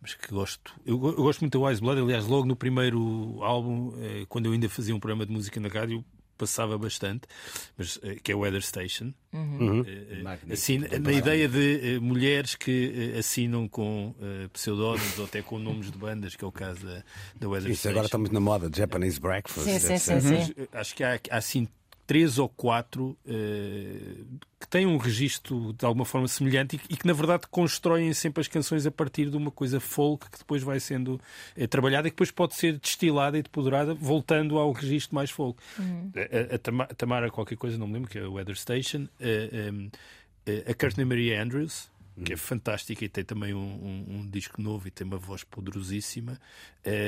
mas 0.00 0.14
que 0.14 0.28
gosto. 0.28 0.74
Eu, 0.84 0.94
eu 0.94 1.16
gosto 1.16 1.40
muito 1.40 1.58
da 1.58 1.66
Wise 1.66 1.80
Blood, 1.80 2.00
aliás, 2.00 2.26
logo 2.26 2.46
no 2.46 2.56
primeiro 2.56 3.38
álbum, 3.42 3.92
eh, 3.98 4.24
quando 4.28 4.46
eu 4.46 4.52
ainda 4.52 4.68
fazia 4.68 4.94
um 4.94 5.00
programa 5.00 5.26
de 5.26 5.32
música 5.32 5.60
na 5.60 5.68
rádio, 5.68 6.04
passava 6.38 6.78
bastante, 6.78 7.28
mas 7.76 7.98
eh, 8.02 8.16
que 8.22 8.32
é 8.32 8.34
o 8.34 8.38
Weather 8.38 8.62
Station. 8.62 9.12
Uhum. 9.32 9.82
Uh, 9.82 10.52
assim, 10.52 10.78
na 10.78 11.12
ideia 11.12 11.46
de 11.46 11.98
uh, 11.98 12.02
mulheres 12.02 12.54
que 12.54 13.12
uh, 13.14 13.18
assinam 13.18 13.68
com 13.68 14.14
pseudónimos 14.52 15.18
ou 15.18 15.26
até 15.26 15.42
com 15.42 15.58
nomes 15.58 15.90
de 15.90 15.98
bandas, 15.98 16.34
que 16.34 16.42
é 16.42 16.48
o 16.48 16.52
caso 16.52 16.84
da, 16.84 17.04
da 17.38 17.48
Weather 17.48 17.70
Isso 17.70 17.80
Station. 17.80 17.90
agora 17.90 18.06
estamos 18.06 18.30
na 18.30 18.40
moda, 18.40 18.70
Japanese 18.74 19.20
Breakfast. 19.20 19.68
Sim, 19.68 19.78
sim, 19.78 19.98
sim, 19.98 20.20
sim. 20.20 20.66
Acho 20.72 20.94
que 20.94 21.04
há, 21.04 21.20
há 21.30 21.36
assim 21.36 21.68
três 22.10 22.40
ou 22.40 22.48
quatro 22.48 23.16
uh, 23.24 24.38
que 24.58 24.66
têm 24.68 24.84
um 24.84 24.96
registro 24.96 25.72
de 25.74 25.84
alguma 25.86 26.04
forma 26.04 26.26
semelhante 26.26 26.74
e, 26.74 26.94
e, 26.94 26.96
que, 26.96 27.06
na 27.06 27.12
verdade, 27.12 27.44
constroem 27.48 28.12
sempre 28.12 28.40
as 28.40 28.48
canções 28.48 28.84
a 28.84 28.90
partir 28.90 29.30
de 29.30 29.36
uma 29.36 29.52
coisa 29.52 29.78
folk 29.78 30.28
que 30.28 30.38
depois 30.38 30.60
vai 30.60 30.80
sendo 30.80 31.20
uh, 31.56 31.68
trabalhada 31.68 32.08
e 32.08 32.10
que 32.10 32.16
depois 32.16 32.32
pode 32.32 32.56
ser 32.56 32.76
destilada 32.80 33.38
e 33.38 33.42
depurada, 33.44 33.94
voltando 33.94 34.58
ao 34.58 34.72
registro 34.72 35.14
mais 35.14 35.30
folk. 35.30 35.62
Uhum. 35.78 36.10
A, 36.16 36.80
a, 36.80 36.82
a, 36.82 36.94
Tamara, 36.96 37.30
qualquer 37.30 37.56
coisa, 37.56 37.78
não 37.78 37.86
me 37.86 37.92
lembro, 37.92 38.10
que 38.10 38.18
é 38.18 38.22
o 38.22 38.32
Weather 38.32 38.56
Station, 38.56 39.02
uh, 39.20 39.72
um, 39.72 39.90
a 40.68 40.74
Courtney 40.74 41.04
Marie 41.04 41.32
Andrews 41.32 41.88
que 42.24 42.32
é 42.32 42.36
fantástica 42.36 43.04
e 43.04 43.08
tem 43.08 43.24
também 43.24 43.54
um, 43.54 43.58
um, 43.58 44.16
um, 44.16 44.26
disco 44.28 44.60
novo 44.60 44.86
e 44.88 44.90
tem 44.90 45.06
uma 45.06 45.16
voz 45.16 45.42
poderosíssima, 45.42 46.38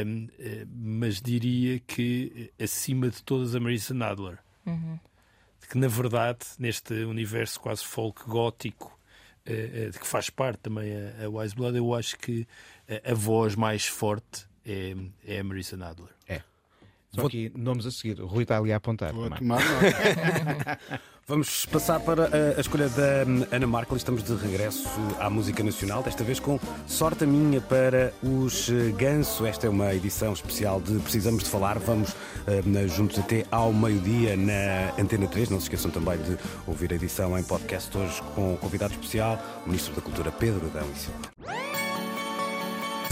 um, 0.06 0.28
mas 0.74 1.20
diria 1.20 1.78
que 1.80 2.50
acima 2.58 3.10
de 3.10 3.22
todas 3.22 3.54
a 3.54 3.60
Marisa 3.60 3.92
Nadler. 3.92 4.38
Uhum. 4.66 4.98
Que 5.68 5.78
na 5.78 5.88
verdade, 5.88 6.40
neste 6.58 6.92
universo 7.04 7.60
quase 7.60 7.84
folk 7.84 8.24
gótico, 8.24 8.98
uh, 9.46 9.88
uh, 9.88 9.90
de 9.90 9.98
que 9.98 10.06
faz 10.06 10.28
parte 10.28 10.58
também 10.60 10.92
a, 10.94 11.24
a 11.24 11.28
Wise 11.30 11.54
Blood, 11.54 11.76
eu 11.76 11.94
acho 11.94 12.18
que 12.18 12.46
a, 12.88 13.12
a 13.12 13.14
voz 13.14 13.54
mais 13.54 13.86
forte 13.86 14.46
é, 14.66 14.94
é 15.26 15.40
a 15.40 15.44
Marisa 15.44 15.76
Nadler. 15.76 16.12
É. 16.28 16.42
Só 17.14 17.22
Vou... 17.22 17.28
aqui 17.28 17.52
nomes 17.54 17.84
a 17.84 17.90
seguir. 17.90 18.20
O 18.20 18.26
Rui 18.26 18.44
está 18.44 18.56
ali 18.56 18.72
a 18.72 18.76
apontar. 18.76 19.12
Vou 19.12 19.28
tomar 19.28 19.60
Vamos 21.28 21.66
passar 21.66 22.00
para 22.00 22.24
a, 22.24 22.58
a 22.58 22.60
escolha 22.60 22.88
da 22.88 23.24
hum, 23.26 23.46
Ana 23.52 23.66
Markel. 23.66 23.96
Estamos 23.96 24.24
de 24.24 24.34
regresso 24.34 24.88
à 25.20 25.30
música 25.30 25.62
nacional, 25.62 26.02
desta 26.02 26.24
vez 26.24 26.40
com 26.40 26.58
Sorte 26.86 27.24
a 27.24 27.26
Minha 27.26 27.60
para 27.60 28.12
os 28.22 28.68
eh, 28.68 28.90
Ganso. 28.96 29.46
Esta 29.46 29.66
é 29.66 29.70
uma 29.70 29.94
edição 29.94 30.32
especial 30.32 30.80
de 30.80 30.98
Precisamos 31.00 31.44
de 31.44 31.50
Falar. 31.50 31.78
Vamos 31.78 32.10
uh, 32.10 32.88
juntos 32.88 33.18
até 33.18 33.44
ao 33.52 33.72
meio-dia 33.72 34.36
na 34.36 35.00
Antena 35.00 35.28
3. 35.28 35.50
Não 35.50 35.60
se 35.60 35.66
esqueçam 35.66 35.90
também 35.90 36.18
de 36.18 36.36
ouvir 36.66 36.92
a 36.92 36.96
edição 36.96 37.38
em 37.38 37.44
podcast 37.44 37.96
hoje 37.96 38.20
com 38.34 38.54
o 38.54 38.56
convidado 38.56 38.92
especial, 38.94 39.38
o 39.64 39.68
Ministro 39.68 39.94
da 39.94 40.00
Cultura 40.00 40.32
Pedro 40.32 40.66
Adão 40.66 40.88
e 40.90 40.98
Silva. 40.98 41.81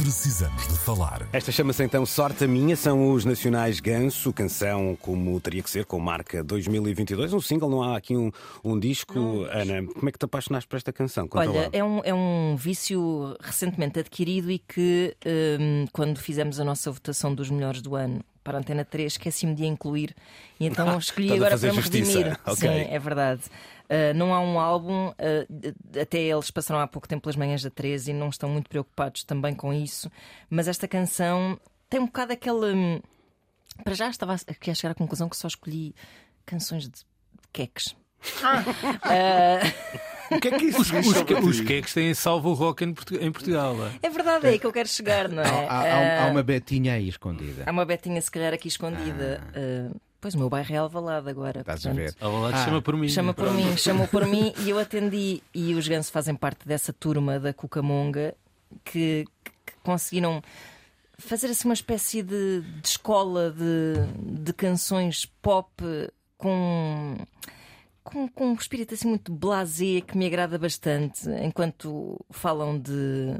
Precisamos 0.00 0.66
de 0.66 0.78
falar. 0.78 1.28
Esta 1.30 1.52
chama-se 1.52 1.84
então 1.84 2.06
Sorte 2.06 2.44
a 2.44 2.48
Minha, 2.48 2.74
são 2.74 3.12
os 3.12 3.26
Nacionais 3.26 3.80
Ganso, 3.80 4.32
canção 4.32 4.96
como 4.98 5.38
teria 5.42 5.62
que 5.62 5.68
ser, 5.68 5.84
com 5.84 6.00
marca 6.00 6.42
2022. 6.42 7.34
Um 7.34 7.40
single, 7.40 7.68
não 7.68 7.82
há 7.82 7.98
aqui 7.98 8.16
um, 8.16 8.32
um 8.64 8.80
disco. 8.80 9.18
Não. 9.18 9.44
Ana, 9.44 9.86
como 9.92 10.08
é 10.08 10.12
que 10.12 10.18
te 10.18 10.24
apaixonaste 10.24 10.66
por 10.66 10.76
esta 10.76 10.90
canção? 10.90 11.28
Conta 11.28 11.50
Olha, 11.50 11.68
é 11.70 11.84
um, 11.84 12.00
é 12.02 12.14
um 12.14 12.56
vício 12.56 13.36
recentemente 13.42 14.00
adquirido 14.00 14.50
e 14.50 14.58
que, 14.58 15.14
um, 15.60 15.84
quando 15.92 16.18
fizemos 16.18 16.58
a 16.58 16.64
nossa 16.64 16.90
votação 16.90 17.34
dos 17.34 17.50
melhores 17.50 17.82
do 17.82 17.94
ano, 17.94 18.24
para 18.42 18.56
a 18.56 18.60
Antena 18.60 18.86
3, 18.86 19.12
esqueci-me 19.12 19.54
de 19.54 19.64
a 19.64 19.66
incluir 19.66 20.16
e 20.58 20.66
então 20.66 20.96
escolhi 20.98 21.30
agora 21.34 21.58
para 21.58 21.72
me 21.74 21.78
redimir. 21.78 22.40
Ok. 22.46 22.56
Sim, 22.56 22.88
é 22.90 22.98
verdade. 22.98 23.42
Uh, 23.90 24.14
não 24.14 24.32
há 24.32 24.40
um 24.40 24.60
álbum, 24.60 25.08
uh, 25.08 26.00
até 26.00 26.18
eles 26.20 26.48
passaram 26.50 26.80
há 26.80 26.86
pouco 26.86 27.08
tempo 27.08 27.22
pelas 27.22 27.34
manhãs 27.34 27.60
da 27.62 27.70
13 27.70 28.12
e 28.12 28.14
não 28.14 28.28
estão 28.28 28.48
muito 28.48 28.68
preocupados 28.70 29.24
também 29.24 29.52
com 29.52 29.74
isso, 29.74 30.08
mas 30.48 30.68
esta 30.68 30.86
canção 30.86 31.58
tem 31.88 31.98
um 31.98 32.06
bocado 32.06 32.32
aquele. 32.32 32.72
hum, 32.72 33.00
Para 33.82 33.94
já 33.94 34.08
estava 34.08 34.34
aqui 34.34 34.70
a 34.70 34.74
chegar 34.74 34.92
à 34.92 34.94
conclusão 34.94 35.28
que 35.28 35.36
só 35.36 35.48
escolhi 35.48 35.92
canções 36.46 36.84
de 36.88 37.00
queques. 37.52 37.96
O 40.30 40.38
que 40.38 40.48
é 40.48 40.58
que 40.58 40.64
isso 40.66 40.80
Os, 40.82 40.90
os, 40.92 41.46
os 41.46 41.60
queques 41.60 41.92
têm 41.92 42.14
salvo 42.14 42.50
o 42.50 42.54
rock 42.54 42.84
em, 42.84 42.94
Portu- 42.94 43.16
em 43.20 43.32
Portugal. 43.32 43.74
É 44.00 44.08
verdade, 44.08 44.46
é 44.46 44.50
aí 44.50 44.58
que 44.60 44.66
eu 44.66 44.72
quero 44.72 44.88
chegar, 44.88 45.28
não 45.28 45.42
é? 45.42 45.66
Há, 45.66 45.72
há- 45.80 46.24
há 46.24 46.28
Uh, 46.28 46.30
uma 46.30 46.42
betinha 46.44 46.94
aí 46.94 47.08
escondida. 47.08 47.64
há 47.66 47.70
uma 47.72 47.84
betinha, 47.84 48.20
se 48.20 48.30
calhar, 48.30 48.54
aqui 48.54 48.68
escondida. 48.68 49.42
Uh, 49.56 50.00
pois 50.20 50.34
o 50.34 50.38
meu 50.38 50.48
bairro 50.50 50.74
é 50.74 50.76
Alvalade 50.76 51.28
agora. 51.28 51.60
Estás 51.60 51.86
a 51.86 51.90
portanto, 51.90 52.14
ver? 52.18 52.24
A 52.24 52.28
balada 52.30 52.56
Ah, 52.56 52.64
chama 52.64 52.82
por 52.82 52.96
mim. 52.96 53.08
Chama 53.08 53.34
por 53.34 53.52
mim, 53.52 53.76
chamou 53.76 54.08
por 54.08 54.26
mim 54.26 54.52
e 54.64 54.70
eu 54.70 54.78
atendi. 54.78 55.42
E 55.54 55.74
os 55.74 55.86
Ganso 55.88 56.12
fazem 56.12 56.34
parte 56.34 56.66
dessa 56.66 56.92
turma 56.92 57.38
da 57.40 57.52
Cucamonga 57.52 58.34
que, 58.84 59.24
que 59.66 59.72
conseguiram 59.82 60.42
fazer 61.18 61.48
assim 61.48 61.68
uma 61.68 61.74
espécie 61.74 62.22
de, 62.22 62.60
de 62.62 62.88
escola 62.88 63.50
de, 63.50 64.42
de 64.42 64.52
canções 64.52 65.26
pop 65.42 65.70
com, 66.38 67.16
com, 68.02 68.26
com 68.28 68.46
um 68.48 68.54
espírito 68.54 68.94
assim 68.94 69.08
muito 69.08 69.30
blasé 69.32 70.00
que 70.00 70.16
me 70.16 70.26
agrada 70.26 70.58
bastante, 70.58 71.28
enquanto 71.42 72.18
falam 72.30 72.78
de. 72.78 73.36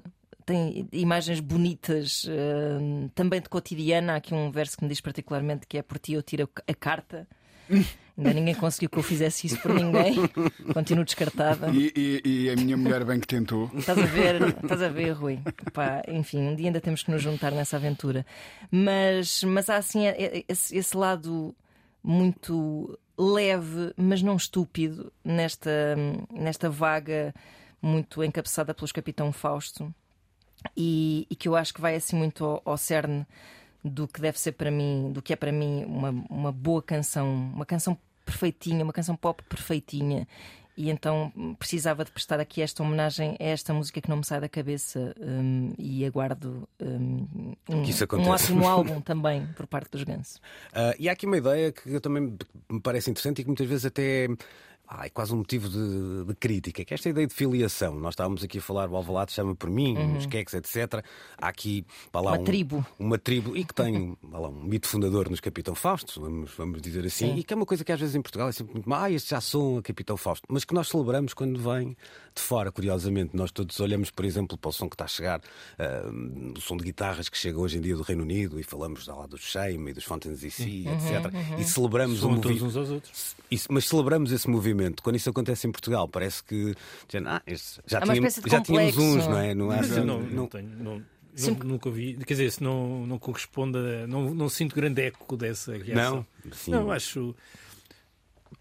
Tem 0.50 0.88
imagens 0.92 1.38
bonitas, 1.38 2.26
eh, 2.28 3.08
também 3.14 3.40
de 3.40 3.48
cotidiana. 3.48 4.14
Há 4.14 4.16
aqui 4.16 4.34
um 4.34 4.50
verso 4.50 4.76
que 4.76 4.82
me 4.82 4.88
diz 4.88 5.00
particularmente 5.00 5.64
que 5.64 5.78
é 5.78 5.82
por 5.82 5.96
ti 5.96 6.14
eu 6.14 6.22
tiro 6.24 6.50
a 6.66 6.74
carta. 6.74 7.28
Ainda 8.18 8.34
ninguém 8.34 8.54
conseguiu 8.56 8.90
que 8.90 8.98
eu 8.98 9.02
fizesse 9.04 9.46
isso 9.46 9.58
por 9.62 9.72
ninguém. 9.72 10.16
Continuo 10.74 11.04
descartada. 11.04 11.68
E, 11.70 11.92
e- 11.96 12.22
e 12.46 12.50
a 12.50 12.56
minha 12.56 12.76
mulher 12.76 13.04
bem 13.04 13.20
que 13.20 13.28
tentou. 13.28 13.70
Estás 13.74 13.96
a 13.96 14.04
ver, 14.06 14.42
estás 14.60 14.82
a 14.82 14.88
ver, 14.88 15.12
Rui. 15.12 15.38
Pá, 15.72 16.02
enfim, 16.08 16.40
um 16.40 16.56
dia 16.56 16.66
ainda 16.66 16.80
temos 16.80 17.04
que 17.04 17.12
nos 17.12 17.22
juntar 17.22 17.52
nessa 17.52 17.76
aventura. 17.76 18.26
Mas, 18.72 19.44
mas 19.44 19.70
há 19.70 19.76
assim 19.76 20.06
é- 20.06 20.20
é- 20.38 20.44
esse, 20.48 20.76
esse 20.76 20.96
lado 20.96 21.54
muito 22.02 22.98
leve, 23.16 23.92
mas 23.96 24.20
não 24.20 24.34
estúpido, 24.36 25.12
nesta, 25.24 25.70
nesta 26.32 26.68
vaga 26.68 27.32
muito 27.80 28.22
encabeçada 28.24 28.74
pelos 28.74 28.90
Capitão 28.92 29.32
Fausto. 29.32 29.94
E, 30.77 31.27
e 31.31 31.37
que 31.37 31.49
eu 31.49 31.57
acho 31.57 31.73
que 31.73 31.81
vai 31.81 31.94
assim 31.96 32.16
muito 32.16 32.44
ao, 32.44 32.62
ao 32.64 32.77
cerne 32.77 33.27
do 33.83 34.07
que 34.07 34.20
deve 34.20 34.38
ser 34.38 34.53
para 34.53 34.70
mim, 34.70 35.11
do 35.12 35.23
que 35.23 35.33
é 35.33 35.37
para 35.37 35.53
mim 35.53 35.85
uma, 35.87 36.11
uma 36.29 36.53
boa 36.53 36.83
canção, 36.83 37.51
uma 37.55 37.64
canção 37.64 37.96
perfeitinha, 38.25 38.85
uma 38.85 38.92
canção 38.92 39.16
pop 39.16 39.42
perfeitinha. 39.44 40.27
E 40.77 40.88
então 40.88 41.31
hum, 41.37 41.55
precisava 41.55 42.05
de 42.05 42.11
prestar 42.11 42.40
aqui 42.40 42.62
esta 42.62 42.83
homenagem 42.83 43.37
a 43.38 43.44
esta 43.44 43.75
música 43.75 44.01
que 44.01 44.09
não 44.09 44.18
me 44.18 44.25
sai 44.25 44.40
da 44.40 44.49
cabeça 44.49 45.14
hum, 45.20 45.75
e 45.79 46.07
aguardo 46.07 46.66
hum, 46.81 47.55
um, 47.68 48.16
um 48.16 48.29
ótimo 48.29 48.64
álbum 48.68 49.01
também 49.01 49.46
por 49.57 49.66
parte 49.66 49.90
dos 49.90 50.05
Gansos. 50.05 50.40
Ah, 50.73 50.94
e 50.99 51.09
há 51.09 51.12
aqui 51.12 51.27
uma 51.27 51.37
ideia 51.37 51.73
que 51.73 51.92
eu 51.92 52.01
também 52.01 52.35
me 52.70 52.81
parece 52.81 53.11
interessante 53.11 53.40
e 53.40 53.42
que 53.42 53.49
muitas 53.49 53.66
vezes 53.66 53.85
até 53.85 54.29
ah, 54.92 55.07
é 55.07 55.09
quase 55.09 55.33
um 55.33 55.37
motivo 55.37 55.68
de, 55.68 56.24
de 56.24 56.35
crítica, 56.35 56.85
que 56.85 56.92
é 56.92 56.96
esta 56.96 57.09
ideia 57.09 57.24
de 57.24 57.33
filiação. 57.33 57.94
Nós 58.00 58.14
estávamos 58.14 58.42
aqui 58.42 58.59
a 58.59 58.61
falar, 58.61 58.90
o 58.90 58.96
Alvalade 58.96 59.31
chama 59.33 59.55
por 59.55 59.70
mim, 59.70 59.96
os 60.16 60.26
queques, 60.26 60.53
etc. 60.55 61.05
Há 61.38 61.46
aqui 61.48 61.87
lá, 62.12 62.20
Uhum. 62.22 62.26
Uma 62.31 62.38
um- 62.40 62.44
tribo. 62.44 62.87
Uma 62.98 63.18
tribo 63.18 63.57
e 63.57 63.64
que 63.64 63.72
tem 63.72 64.16
lá, 64.33 64.48
um 64.48 64.64
mito 64.64 64.88
fundador 64.88 65.31
nos 65.31 65.38
Capitão 65.38 65.76
Fausto, 65.76 66.20
vamos, 66.20 66.50
vamos 66.57 66.83
dizer 66.83 67.07
assim, 67.07 67.35
Sim. 67.35 67.38
e 67.38 67.44
que 67.44 67.53
é 67.53 67.57
uma 67.57 67.64
coisa 67.66 67.85
que 67.85 67.92
às 67.92 68.00
vezes 68.00 68.16
em 68.16 68.20
Portugal 68.22 68.48
é 68.48 68.53
sempre 68.53 68.74
muito 68.74 68.92
ah, 68.92 69.09
este 69.11 69.31
já 69.31 69.40
são 69.40 69.79
a 69.79 69.83
Capitão 69.83 70.16
Fausto, 70.16 70.44
mas 70.50 70.64
que 70.64 70.74
nós 70.74 70.88
celebramos 70.88 71.35
quando 71.35 71.61
vem 71.61 71.96
de 72.35 72.42
fora, 72.42 72.72
curiosamente. 72.72 73.37
Nós 73.37 73.53
todos 73.53 73.79
olhamos, 73.79 74.11
por 74.11 74.24
exemplo, 74.24 74.59
para 74.59 74.68
o 74.70 74.72
som 74.72 74.88
que 74.88 74.94
está 74.94 75.05
a 75.05 75.09
chegar, 75.09 75.40
ah, 75.79 76.11
o 76.57 76.61
som 76.61 76.76
de 76.76 76.83
guitarras 76.85 77.29
que 77.29 77.38
chega 77.38 77.59
hoje 77.61 77.79
em 77.79 77.81
dia 77.81 77.94
do 77.94 78.03
Reino 78.03 78.22
Unido 78.24 78.59
e 78.59 78.64
falamos 78.64 79.07
lá 79.07 79.24
do 79.26 79.38
Shame 79.38 79.90
e 79.90 79.94
dos 79.94 80.03
Fountains 80.05 80.40
DC, 80.40 80.62
Uhum, 80.64 80.94
etc. 80.94 81.33
E 81.61 81.64
celebramos 81.64 82.18
o 82.18 82.20
São 82.22 82.31
todos 82.40 82.44
movimento. 82.61 82.66
uns 82.66 82.76
aos 82.76 82.90
outros. 82.90 83.37
Isso- 83.50 83.68
mas 83.70 83.85
celebramos 83.87 84.33
esse 84.33 84.50
movimento. 84.50 84.79
Quando 85.02 85.16
isso 85.16 85.30
acontece 85.30 85.66
em 85.66 85.72
Portugal, 85.72 86.08
parece 86.08 86.42
que 86.44 86.74
dizendo, 87.06 87.28
ah, 87.28 87.42
já, 87.86 87.98
É 87.98 88.00
tínhamos, 88.02 88.40
já 88.46 88.60
tínhamos 88.60 88.96
uns, 88.96 89.26
não 89.26 89.38
é? 89.38 89.54
Não, 89.54 89.70
há- 89.70 89.76
Mas 89.76 89.96
eu 89.96 90.04
não, 90.04 90.20
não- 90.20 90.28
não 90.30 90.46
tenho. 90.46 90.68
Não, 90.78 91.02
Sim. 91.34 91.56
nunca 91.64 91.88
ouvi. 91.88 92.14
Quer 92.26 92.34
dizer, 92.34 92.50
se 92.52 92.62
não, 92.62 93.06
não 93.06 93.18
corresponde 93.18 93.78
a. 93.78 94.06
Não, 94.06 94.34
não 94.34 94.48
sinto 94.48 94.74
grande 94.74 95.02
eco 95.02 95.36
dessa 95.36 95.76
reação. 95.76 96.26
Não? 96.44 96.52
Sim. 96.52 96.70
Não, 96.70 96.90
acho. 96.90 97.34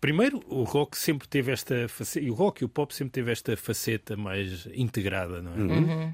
Primeiro, 0.02 0.42
o 0.48 0.64
rock 0.64 0.98
sempre 0.98 1.28
teve 1.28 1.52
esta 1.52 1.88
faceta, 1.90 2.26
e 2.26 2.30
o 2.32 2.34
rock 2.34 2.62
e 2.64 2.66
o 2.66 2.70
pop 2.70 2.96
sempre 2.96 3.12
teve 3.12 3.32
esta 3.32 3.58
faceta 3.58 4.16
mais 4.16 4.66
integrada, 4.74 5.42
não 5.42 5.54
é? 5.54 5.58
Uhum. 5.58 6.14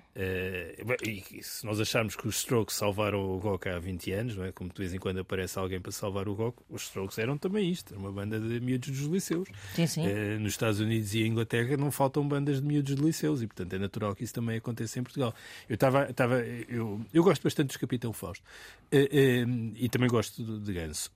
Bem, 0.86 1.24
e 1.32 1.44
se 1.44 1.64
nós 1.66 1.80
acharmos 1.80 2.16
que 2.16 2.28
os 2.28 2.38
Strokes 2.38 2.76
salvaram 2.76 3.20
o 3.20 3.38
rock 3.38 3.70
há 3.70 3.78
20 3.78 4.12
anos, 4.14 4.36
não 4.38 4.44
é? 4.46 4.52
Como 4.52 4.72
de 4.72 4.78
vez 4.80 4.94
em 4.94 4.98
quando 4.98 5.20
aparece 5.20 5.60
alguém 5.60 5.80
para 5.80 5.92
salvar 5.92 6.28
o 6.28 6.34
rock, 6.34 6.58
os 6.70 6.84
Strokes 6.84 7.18
eram 7.20 7.38
também 7.38 7.70
isto, 7.70 7.94
era 7.94 8.00
uma 8.00 8.12
banda 8.12 8.40
de 8.40 8.60
miúdos 8.60 8.90
dos 8.90 9.08
liceus. 9.08 9.48
Sim, 9.76 9.86
sim. 9.86 10.08
Eh, 10.08 10.38
nos 10.40 10.54
Estados 10.54 10.80
Unidos 10.80 11.14
e 11.14 11.22
em 11.22 11.28
Inglaterra 11.28 11.78
não 11.78 11.92
faltam 11.92 12.28
bandas 12.28 12.62
de 12.62 12.68
miúdos 12.68 12.96
de 12.96 13.02
liceus 13.02 13.42
e, 13.44 13.48
portanto, 13.48 13.74
é 13.74 13.78
natural 13.78 14.16
que 14.16 14.24
isso 14.24 14.34
também 14.34 14.58
aconteça 14.58 15.00
em 15.00 15.04
Portugal. 15.04 15.34
Eu 15.70 15.76
estava. 15.76 16.10
estava- 16.10 16.40
eu, 16.40 17.02
eu 17.14 17.24
gosto 17.24 17.44
bastante 17.44 17.68
dos 17.68 17.78
Capitão 17.78 18.12
Fausto 18.14 18.44
eh, 18.92 19.46
e 19.76 19.90
também 19.90 20.10
gosto 20.10 20.44
de, 20.44 20.60
de 20.60 20.74
Ganso. 20.74 21.12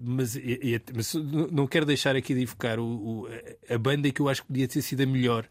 Mas, 0.00 0.36
e- 0.36 0.60
e- 0.62 0.80
mas 0.94 1.14
não 1.14 1.63
quero 1.68 1.86
deixar 1.86 2.16
aqui 2.16 2.34
de 2.34 2.42
evocar 2.42 2.78
o, 2.78 2.84
o- 2.84 3.28
a 3.68 3.78
banda 3.78 4.10
que 4.10 4.20
eu 4.20 4.28
acho 4.28 4.42
que 4.42 4.48
podia 4.48 4.68
ter 4.68 4.82
sido 4.82 5.02
a 5.02 5.06
melhor 5.06 5.48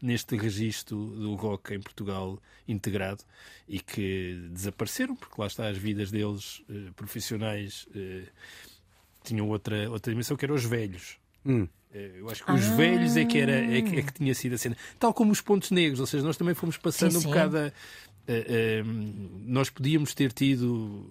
neste 0.00 0.36
registro 0.36 0.96
do 1.06 1.34
rock 1.34 1.74
em 1.74 1.80
Portugal 1.80 2.38
integrado 2.68 3.22
e 3.68 3.80
que 3.80 4.48
desapareceram, 4.52 5.16
porque 5.16 5.34
lá 5.40 5.46
está 5.48 5.68
as 5.68 5.76
vidas 5.76 6.10
deles 6.10 6.62
eh, 6.70 6.90
profissionais 6.94 7.86
eh, 7.96 8.22
tinham 9.24 9.48
outra, 9.48 9.90
outra 9.90 10.12
dimensão 10.12 10.36
que 10.36 10.44
eram 10.44 10.54
os 10.54 10.64
velhos. 10.64 11.16
Hum. 11.44 11.66
Eh, 11.92 12.12
Eu 12.18 12.30
acho 12.30 12.44
que 12.44 12.52
os 12.52 12.64
velhos 12.64 13.16
é 13.16 13.24
que, 13.24 13.38
era, 13.38 13.52
é, 13.52 13.82
que, 13.82 13.96
é 13.96 14.02
que 14.02 14.12
tinha 14.12 14.34
sido 14.34 14.54
a 14.54 14.58
cena. 14.58 14.76
Tal 14.98 15.12
como 15.12 15.32
os 15.32 15.40
pontos 15.40 15.70
negros, 15.72 15.98
ou 16.00 16.06
seja, 16.06 16.24
nós 16.24 16.36
também 16.36 16.54
fomos 16.54 16.76
passando 16.76 17.12
Sim, 17.12 17.18
um 17.18 17.20
sim. 17.22 17.28
bocado 17.28 17.58
a. 17.58 17.72
eh, 18.28 18.44
eh, 18.48 18.82
nós 19.46 19.70
podíamos 19.70 20.12
ter 20.14 20.32
tido, 20.32 21.10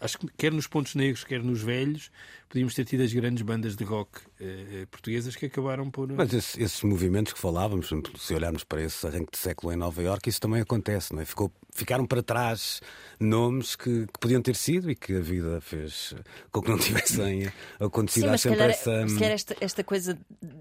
acho 0.00 0.18
que 0.18 0.26
quer 0.36 0.52
nos 0.52 0.66
pontos 0.66 0.94
negros, 0.94 1.24
quer 1.24 1.42
nos 1.42 1.62
velhos, 1.62 2.10
podíamos 2.48 2.74
ter 2.74 2.84
tido 2.84 3.02
as 3.02 3.12
grandes 3.12 3.42
bandas 3.42 3.74
de 3.76 3.82
rock 3.84 4.20
eh, 4.40 4.86
portuguesas 4.90 5.34
que 5.34 5.46
acabaram 5.46 5.90
por. 5.90 6.12
Mas 6.12 6.32
esse- 6.32 6.62
esses 6.62 6.82
movimentos 6.82 7.32
que 7.32 7.38
falávamos, 7.38 7.90
se 8.18 8.34
olharmos 8.34 8.62
para 8.62 8.82
esse 8.82 9.06
arranque 9.06 9.32
de 9.32 9.38
século 9.38 9.72
em 9.72 9.76
Nova 9.76 10.02
Iorque, 10.02 10.28
isso 10.28 10.40
também 10.40 10.60
acontece, 10.60 11.14
não 11.14 11.22
é? 11.22 11.24
Ficou, 11.24 11.50
ficaram 11.72 12.06
para 12.06 12.22
trás 12.22 12.80
nomes 13.18 13.74
que, 13.74 14.06
que 14.06 14.18
podiam 14.20 14.40
ter 14.42 14.54
sido 14.54 14.90
e 14.90 14.94
que 14.94 15.14
a 15.16 15.20
vida 15.20 15.60
fez 15.60 16.14
com 16.52 16.60
que 16.62 16.70
não 16.70 16.76
tivessem 16.78 17.50
acontecido. 17.80 18.24
Sim, 18.24 18.28
Há 18.28 18.32
mas 18.32 18.40
se 18.42 18.48
sempre 18.48 18.58
calhar, 18.58 18.74
essa. 18.74 19.08
se 19.08 19.14
calhar 19.14 19.32
esta, 19.32 19.56
esta 19.60 19.82
coisa 19.84 20.18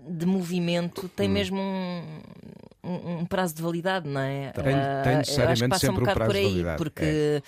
de 0.09 0.25
movimento 0.25 1.05
Hum. 1.05 1.09
tem 1.15 1.27
mesmo 1.29 1.59
um, 1.59 2.19
um- 2.87 3.19
um 3.19 3.25
prazo 3.25 3.53
de 3.55 3.61
validade, 3.61 4.07
não 4.07 4.21
é? 4.21 4.51
Tem- 4.51 4.63
tem 4.63 4.73
Ah, 4.73 5.01
acho 5.01 5.17
necessariamente 5.17 5.63
que 5.63 5.69
passa 5.69 5.85
um 5.85 5.89
sempre 5.89 5.95
um 5.95 5.99
bocado 6.05 6.15
prazo 6.17 6.31
por 6.31 6.33
de 6.33 6.39
aí, 6.39 6.51
validade, 6.53 6.77
porque. 6.77 7.43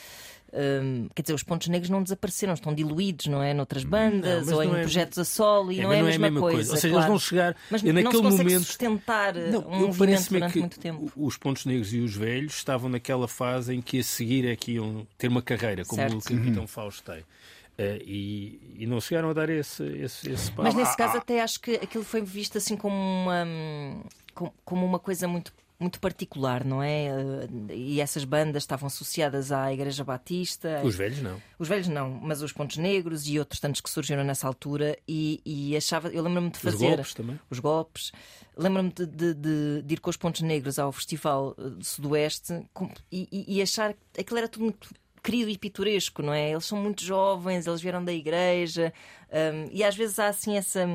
hum, 0.51 1.07
quer 1.13 1.21
dizer, 1.21 1.33
os 1.35 1.43
pontos 1.43 1.67
negros 1.67 1.89
não 1.89 2.01
desapareceram, 2.01 2.53
estão 2.55 2.73
diluídos, 2.73 3.27
não 3.27 3.41
é? 3.43 3.53
Noutras 3.53 3.83
bandas 3.83 4.45
mas 4.47 4.51
ou 4.55 4.63
em 4.63 4.67
não 4.67 4.75
é- 4.77 4.81
projetos 4.81 5.19
a 5.19 5.25
solo 5.25 5.71
e 5.71 5.79
É, 5.79 5.83
não 5.83 5.89
mas 5.89 5.97
é 5.97 6.01
a 6.15 6.19
mesma, 6.19 6.39
coisa. 6.39 6.71
Ou 6.71 6.77
seja, 6.77 6.89
claro. 6.89 6.95
eles 6.97 7.07
vão 7.07 7.19
chegar. 7.19 7.55
Mas 7.69 7.83
eu 7.83 7.93
não 7.93 8.01
naquele 8.03 8.31
se 8.31 8.37
momento. 8.37 8.63
sustentar 8.65 9.35
Não, 9.35 9.41
um 9.41 9.73
eu 9.73 9.79
movimento 9.87 9.97
parece-me 9.97 10.39
durante 10.39 10.53
que 10.53 10.59
muito 10.59 10.79
tempo. 10.79 11.11
os 11.15 11.37
pontos 11.37 11.65
negros 11.65 11.93
e 11.93 11.99
os 11.99 12.15
velhos 12.15 12.55
estavam 12.55 12.89
naquela 12.89 13.27
fase 13.27 13.75
em 13.75 13.81
que 13.81 13.99
a 13.99 14.03
seguir 14.03 14.47
é 14.47 14.55
que 14.55 14.73
iam 14.73 15.05
ter 15.17 15.27
uma 15.27 15.41
carreira, 15.41 15.85
como 15.85 16.01
Certo. 16.01 16.17
o 16.17 16.21
Capitão 16.23 16.65
Fausto 16.67 17.03
tem. 17.11 17.23
Eh, 17.81 18.01
e, 18.05 18.75
e 18.79 18.85
não 18.85 18.99
chegaram 18.99 19.29
a 19.29 19.33
dar 19.33 19.47
esse, 19.49 19.81
esse, 19.83 20.29
esse 20.29 20.51
passo. 20.51 20.63
Mas 20.63 20.75
nesse 20.75 20.97
caso 20.97 21.15
até 21.17 21.41
acho 21.41 21.61
que 21.61 21.75
aquilo 21.75 22.03
foi 22.03 22.21
visto 22.21 22.57
assim 22.57 22.75
como 22.75 22.93
uma, 22.93 23.45
com- 24.35 24.51
como 24.65 24.85
uma 24.85 24.99
coisa 24.99 25.29
muito, 25.29 25.53
muito 25.79 25.97
particular, 26.01 26.65
não 26.65 26.83
é? 26.83 27.05
Eh, 27.05 27.47
E 27.73 28.01
essas 28.01 28.25
bandas 28.25 28.63
estavam 28.63 28.87
associadas 28.87 29.49
à 29.53 29.71
Igreja 29.71 30.03
Batista. 30.03 30.81
Os 30.83 30.93
velhos 30.95 31.21
não. 31.21 31.41
Os 31.57 31.69
velhos 31.69 31.87
não, 31.87 32.09
mas 32.21 32.41
os 32.41 32.51
Pontos 32.51 32.75
Negros 32.75 33.25
e 33.29 33.39
outros 33.39 33.61
tantos 33.61 33.79
que 33.79 33.89
surgiram 33.89 34.25
nessa 34.25 34.45
altura 34.45 34.97
e, 35.07 35.41
e 35.45 35.77
achava, 35.77 36.09
eu 36.09 36.21
lembro-me 36.21 36.49
de 36.49 36.57
Os 36.57 36.61
fazer 36.63 36.87
golpes 36.97 37.13
também. 37.13 37.39
os 37.49 37.59
golpes. 37.59 38.11
Lembro-me 38.57 38.91
de, 38.91 39.05
de- 39.05 39.33
de- 39.33 39.81
de 39.83 39.93
ir 39.93 39.99
com 40.01 40.09
os 40.09 40.17
Pontos 40.17 40.41
Negros 40.41 40.77
ao 40.77 40.91
Festival 40.91 41.55
eh, 41.57 41.69
do 41.69 41.85
Sudoeste 41.85 42.61
com- 42.73 42.91
e, 43.09 43.25
e- 43.31 43.55
e 43.57 43.61
achar 43.61 43.93
que 43.93 44.19
aquilo 44.19 44.37
era 44.39 44.49
tudo 44.49 44.63
muito 44.65 44.89
querido 45.21 45.49
e 45.49 45.57
pitoresco, 45.57 46.21
não 46.21 46.33
é? 46.33 46.51
Eles 46.51 46.65
são 46.65 46.77
muito 46.77 47.03
jovens, 47.03 47.67
eles 47.67 47.81
vieram 47.81 48.03
da 48.03 48.13
igreja, 48.13 48.93
Um, 49.31 49.69
e 49.71 49.83
às 49.83 49.95
vezes 49.95 50.17
há 50.17 50.27
assim 50.27 50.57
essa. 50.57 50.85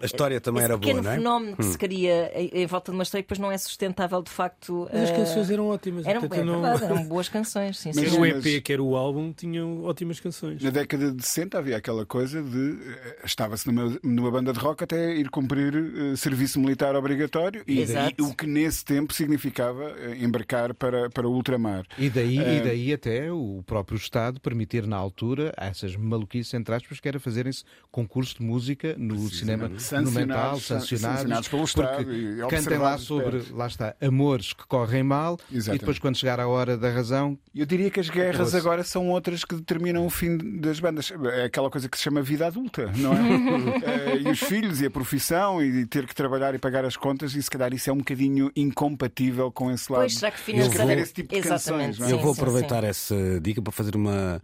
A 0.00 0.04
história 0.06 0.40
também 0.40 0.62
esse 0.62 0.70
era 0.70 0.78
pequeno 0.78 1.00
boa, 1.00 1.04
não 1.04 1.10
é? 1.12 1.16
fenómeno 1.16 1.56
que 1.56 1.64
se 1.64 1.78
cria 1.78 2.30
em, 2.34 2.50
em 2.62 2.66
volta 2.66 2.92
de 2.92 2.96
uma 2.96 3.02
história 3.02 3.22
que 3.22 3.26
depois 3.28 3.38
não 3.38 3.50
é 3.50 3.56
sustentável 3.58 4.22
de 4.22 4.30
facto. 4.30 4.86
Mas 4.92 5.02
as 5.04 5.10
uh, 5.10 5.14
canções 5.14 5.50
eram 5.50 5.68
ótimas. 5.68 6.06
eram, 6.06 6.22
é 6.30 6.44
não- 6.44 6.60
verdade, 6.60 6.84
eram 6.84 7.04
boas 7.04 7.28
canções, 7.28 7.78
sim, 7.78 7.90
Mas 7.94 8.10
sim. 8.10 8.18
o 8.20 8.26
EP, 8.26 8.62
que 8.62 8.72
era 8.72 8.82
o 8.82 8.94
álbum, 8.94 9.32
tinham 9.32 9.82
ótimas 9.84 10.20
canções. 10.20 10.62
Na 10.62 10.70
década 10.70 11.10
de 11.10 11.22
60 11.24 11.58
havia 11.58 11.76
aquela 11.78 12.04
coisa 12.04 12.42
de 12.42 12.78
eh, 12.86 13.16
estava-se 13.24 13.66
numa, 13.66 13.98
numa 14.02 14.30
banda 14.30 14.52
de 14.52 14.58
rock 14.58 14.84
até 14.84 15.14
ir 15.16 15.30
cumprir 15.30 15.74
eh, 15.74 16.16
serviço 16.16 16.60
militar 16.60 16.94
obrigatório 16.94 17.64
e, 17.66 17.80
e 17.82 18.22
o 18.22 18.34
que 18.34 18.46
nesse 18.46 18.84
tempo 18.84 19.12
significava 19.14 19.94
eh, 19.98 20.16
embarcar 20.20 20.74
para, 20.74 21.08
para 21.10 21.26
o 21.26 21.32
ultramar. 21.32 21.84
E 21.96 22.10
daí, 22.10 22.38
Eh, 22.38 22.58
e 22.58 22.60
daí 22.60 22.92
até 22.92 23.32
o 23.32 23.62
próprio 23.66 23.96
Estado 23.96 24.40
permitir 24.40 24.86
na 24.86 24.96
altura 24.96 25.52
a 25.56 25.66
essas 25.66 25.96
maluquices, 25.96 26.52
entre 26.54 26.74
aspas, 26.74 27.00
que 27.00 27.08
era 27.08 27.18
fazerem-se 27.18 27.64
concurso 27.90 28.36
de 28.38 28.42
música 28.42 28.94
no 28.98 29.28
cinema 29.30 29.68
monumental, 29.92 30.58
san- 30.58 30.78
sancionados, 30.80 31.18
sancionados 31.20 31.48
pelo 31.48 31.62
porque 31.62 32.12
Estado 32.12 32.48
cantem 32.48 32.78
lá 32.78 32.98
sobre, 32.98 33.42
lá 33.50 33.66
está, 33.66 33.96
amores 34.00 34.52
que 34.52 34.66
correm 34.66 35.02
mal 35.02 35.38
Exatamente. 35.50 35.76
e 35.76 35.78
depois 35.80 35.98
quando 35.98 36.16
chegar 36.16 36.38
a 36.38 36.46
hora 36.46 36.76
da 36.76 36.90
razão, 36.90 37.38
Eu 37.54 37.64
diria 37.66 37.90
que 37.90 37.98
as 37.98 38.10
guerras 38.10 38.54
agora 38.54 38.84
são 38.84 39.08
outras 39.08 39.44
que 39.44 39.54
determinam 39.54 40.04
o 40.06 40.10
fim 40.10 40.36
das 40.60 40.78
bandas. 40.80 41.10
É 41.32 41.44
aquela 41.44 41.70
coisa 41.70 41.88
que 41.88 41.96
se 41.96 42.04
chama 42.04 42.20
vida 42.22 42.46
adulta, 42.46 42.90
não 42.96 43.12
é? 43.14 43.18
Eh, 43.88 44.18
e 44.22 44.28
os 44.28 44.40
filhos 44.40 44.80
e 44.80 44.86
a 44.86 44.90
profissão 44.90 45.62
e 45.62 45.86
ter 45.86 46.06
que 46.06 46.14
trabalhar 46.14 46.54
e 46.54 46.58
pagar 46.58 46.84
as 46.84 46.96
contas, 46.96 47.34
e 47.34 47.42
se 47.42 47.50
calhar 47.50 47.72
isso 47.72 47.88
é 47.88 47.92
um 47.92 47.98
bocadinho 47.98 48.50
incompatível 48.54 49.50
com 49.50 49.70
esse 49.70 49.90
lado. 49.90 50.02
Pois, 50.02 50.14
será 50.14 50.30
que 50.30 50.38
financeiramente. 50.40 51.02
esse 51.02 51.12
tipo 51.14 51.34
de 51.34 51.38
Exatamente. 51.40 51.96
canções, 51.96 51.98
não 51.98 52.06
é? 52.08 52.12
Eu 52.12 52.18
vou 52.18 52.34
sim, 52.34 52.40
aproveitar 52.40 52.82
sim. 52.82 52.88
essa 52.88 53.40
dica 53.40 53.62
para 53.62 53.72
fazer 53.72 53.96
uma, 53.96 54.42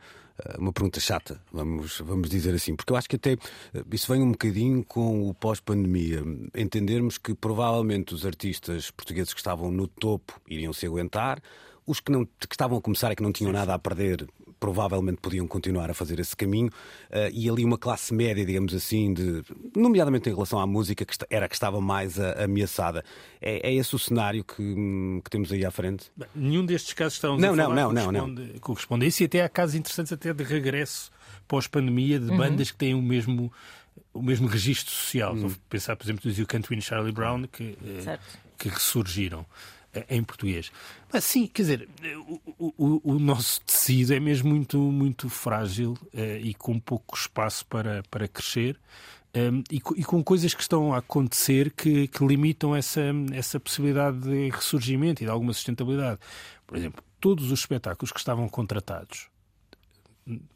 uma 0.59 0.73
pergunta 0.73 1.01
chata, 1.01 1.41
vamos, 1.53 2.01
vamos 2.01 2.29
dizer 2.29 2.55
assim, 2.55 2.75
porque 2.75 2.93
eu 2.93 2.97
acho 2.97 3.09
que 3.09 3.17
até 3.17 3.33
eh, 3.33 3.85
isso 3.93 4.13
vem 4.13 4.23
um 4.23 4.33
bocadinho 4.33 4.85
com 4.85 5.29
o 5.29 5.35
pós-pandemia. 5.35 6.23
Entendermos 6.55 7.19
que 7.19 7.35
provavelmente 7.35 8.15
os 8.15 8.27
artistas 8.27 8.91
portugueses 8.91 9.33
que 9.33 9.41
estavam 9.41 9.71
no 9.71 9.87
topo 9.87 10.41
iriam 10.49 10.73
se 10.73 10.87
aguentar, 10.87 11.41
os 11.87 12.01
que, 12.01 12.11
não, 12.11 12.25
que 12.25 12.47
estavam 12.51 12.79
a 12.79 12.81
começar 12.81 13.13
e 13.13 13.17
que 13.17 13.23
não 13.23 13.33
tinham 13.33 13.53
nada 13.53 13.75
a 13.75 13.79
perder. 13.79 14.27
Provavelmente 14.61 15.19
podiam 15.21 15.47
continuar 15.47 15.91
a 15.91 15.95
fazer 15.95 16.19
esse 16.21 16.37
caminho 16.37 16.71
eh, 17.11 17.31
e 17.33 17.49
ali 17.51 17.65
uma 17.65 17.77
classe 17.79 18.15
média, 18.15 18.45
digamos 18.45 18.73
assim, 18.75 19.13
de, 19.13 19.43
nomeadamente 19.77 20.29
em 20.29 20.33
relação 20.33 20.59
à 20.59 20.67
música, 20.67 21.05
que 21.05 21.15
era 21.29 21.47
a 21.47 21.49
que 21.49 21.55
estava 21.55 21.81
mais 21.81 22.19
a- 22.19 22.45
ameaçada. 22.45 23.05
É, 23.41 23.69
é 23.71 23.75
esse 23.75 23.95
o 23.95 23.99
cenário 23.99 24.43
que, 24.45 24.63
hum, 24.63 25.21
que 25.23 25.31
temos 25.31 25.53
aí 25.53 25.65
à 25.65 25.71
frente? 25.71 26.11
Bem, 26.17 26.29
Nenhum 26.35 26.65
destes 26.65 26.93
casos 26.95 27.15
estão 27.15 27.37
Não, 27.37 27.53
a 27.53 27.57
não, 27.57 27.65
falar 27.65 27.75
não, 27.75 27.93
não, 27.93 28.05
corresponde, 28.13 28.61
corresponde 28.61 29.05
a 29.05 29.09
isso 29.09 29.23
e 29.23 29.27
até 29.27 29.43
há 29.43 29.49
casos 29.49 29.75
interessantes 29.75 30.13
até 30.13 30.33
de 30.33 30.45
regresso 30.45 31.11
pós-pandemia 31.47 32.19
de 32.19 32.29
bandas 32.29 32.71
que 32.71 32.77
têm 32.79 32.95
o 32.95 33.03
mesmo 33.03 33.53
o 34.13 34.23
mesmo 34.23 34.47
registro 34.47 34.93
social. 34.95 35.35
Estou 35.35 35.51
a 35.51 35.55
pensar, 35.69 35.97
por 35.97 36.05
exemplo, 36.05 36.33
do 36.33 36.47
Can't 36.47 36.69
Win 36.69 36.81
Charlie 36.81 37.13
Brown 37.13 37.47
que, 37.49 37.77
eh, 38.07 38.19
que 38.57 38.69
ressurgiram 38.69 39.45
em 40.09 40.23
português. 40.23 40.71
Mas 41.13 41.25
sim, 41.25 41.47
quer 41.47 41.63
dizer, 41.63 41.89
o, 42.59 42.73
o- 42.77 43.01
o 43.13 43.19
nosso 43.19 43.61
tecido 43.63 44.15
é 44.15 44.21
mesmo 44.21 44.49
muito, 44.51 44.79
muito 44.79 45.29
frágil 45.29 45.97
eh, 46.13 46.41
e 46.43 46.55
com 46.55 46.79
pouco 46.79 47.17
espaço 47.17 47.65
para, 47.67 48.03
para 48.11 48.27
crescer. 48.29 48.79
um, 49.37 49.63
e, 49.71 49.81
co- 49.81 49.95
e 49.97 50.05
com 50.05 50.23
coisas 50.23 50.55
que 50.55 50.63
estão 50.63 50.93
a 50.95 50.99
acontecer 50.99 51.71
que, 51.73 52.07
que 52.09 52.25
limitam 52.25 52.75
essa, 52.75 53.03
essa 53.33 53.59
possibilidade 53.61 54.21
de 54.21 54.49
ressurgimento 54.51 55.23
e 55.23 55.27
de 55.27 55.31
alguma 55.31 55.53
sustentabilidade. 55.53 56.21
Por 56.67 56.77
exemplo, 56.79 57.03
todos 57.21 57.51
os 57.51 57.59
espetáculos 57.61 58.13
que 58.13 58.19
estavam 58.19 58.49
contratados 58.49 59.29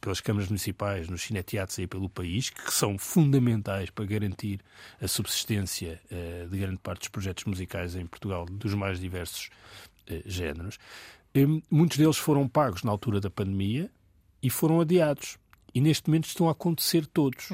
pelas 0.00 0.20
câmaras 0.20 0.48
municipais, 0.48 1.08
nos 1.08 1.22
cineteatros 1.22 1.78
aí 1.78 1.86
pelo 1.86 2.08
país, 2.08 2.50
que 2.50 2.72
são 2.72 2.96
fundamentais 2.98 3.90
para 3.90 4.04
garantir 4.06 4.60
a 5.00 5.06
subsistência 5.08 6.00
eh, 6.10 6.46
de 6.50 6.58
grande 6.58 6.78
parte 6.78 7.00
dos 7.00 7.08
projetos 7.08 7.44
musicais 7.44 7.94
em 7.94 8.06
Portugal, 8.06 8.46
dos 8.46 8.72
mais 8.74 8.98
diversos 8.98 9.50
eh, 10.06 10.22
géneros. 10.24 10.78
Muitos 11.70 11.98
deles 11.98 12.16
foram 12.16 12.48
pagos 12.48 12.82
na 12.82 12.90
altura 12.90 13.20
da 13.20 13.30
pandemia 13.30 13.90
e 14.42 14.50
foram 14.50 14.80
adiados. 14.80 15.36
E 15.74 15.80
neste 15.80 16.08
momento 16.08 16.26
estão 16.26 16.48
a 16.48 16.52
acontecer 16.52 17.06
todos. 17.06 17.50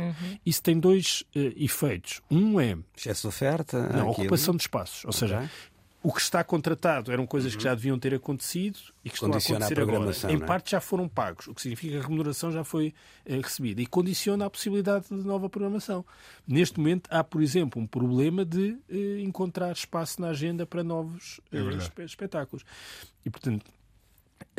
Isso 0.47 0.63
tem 0.63 0.79
dois 0.79 1.25
eh, 1.35 1.53
efeitos. 1.57 2.23
Um 2.31 2.59
é 2.61 2.79
Excesso 2.97 3.23
de 3.23 3.27
oferta? 3.29 3.79
não, 3.81 3.89
a 3.89 3.89
aquilo. 3.89 4.11
ocupação 4.13 4.55
de 4.57 4.63
espaços. 4.63 5.05
Ou 5.05 5.13
seja, 5.13 5.39
Ok. 5.39 5.49
O 6.07 6.13
que 6.13 6.21
está 6.21 6.45
contratado 6.45 7.11
eram 7.11 7.27
coisas 7.27 7.57
que 7.57 7.63
já 7.63 7.75
deviam 7.75 7.99
ter 7.99 8.13
acontecido 8.15 8.79
e 9.03 9.09
que 9.09 9.15
estão 9.17 9.31
a 9.31 9.33
Condiciona 9.33 9.65
a 9.65 9.67
acontecer 9.69 9.81
agora. 9.81 9.97
programação, 9.97 10.31
Em 10.31 10.37
é? 10.37 10.47
parte 10.47 10.71
já 10.73 10.81
foram 10.81 11.09
pagos, 11.09 11.49
o 11.49 11.55
que 11.55 11.63
significa 11.63 11.95
que 11.95 11.99
a 11.99 12.03
remuneração 12.03 12.53
já 12.53 12.63
foi 12.63 12.93
eh, 13.25 13.37
recebida 13.41 13.81
e 13.81 13.87
condiciona 13.87 14.45
a 14.45 14.51
possibilidade 14.51 15.07
de 15.09 15.15
nova 15.27 15.49
programação. 15.49 16.05
Neste 16.47 16.79
momento 16.79 17.09
há, 17.11 17.25
por 17.25 17.43
exemplo, 17.43 17.81
um 17.81 17.87
problema 17.87 18.45
de 18.45 18.77
eh, 18.89 19.21
encontrar 19.23 19.73
espaço 19.73 20.21
na 20.21 20.29
agenda 20.29 20.67
para 20.67 20.85
novos 20.85 21.41
eh, 21.51 21.57
verdade. 21.63 21.83
espe- 21.85 22.05
espetáculos. 22.05 22.65
E, 23.25 23.31
portanto, 23.31 23.65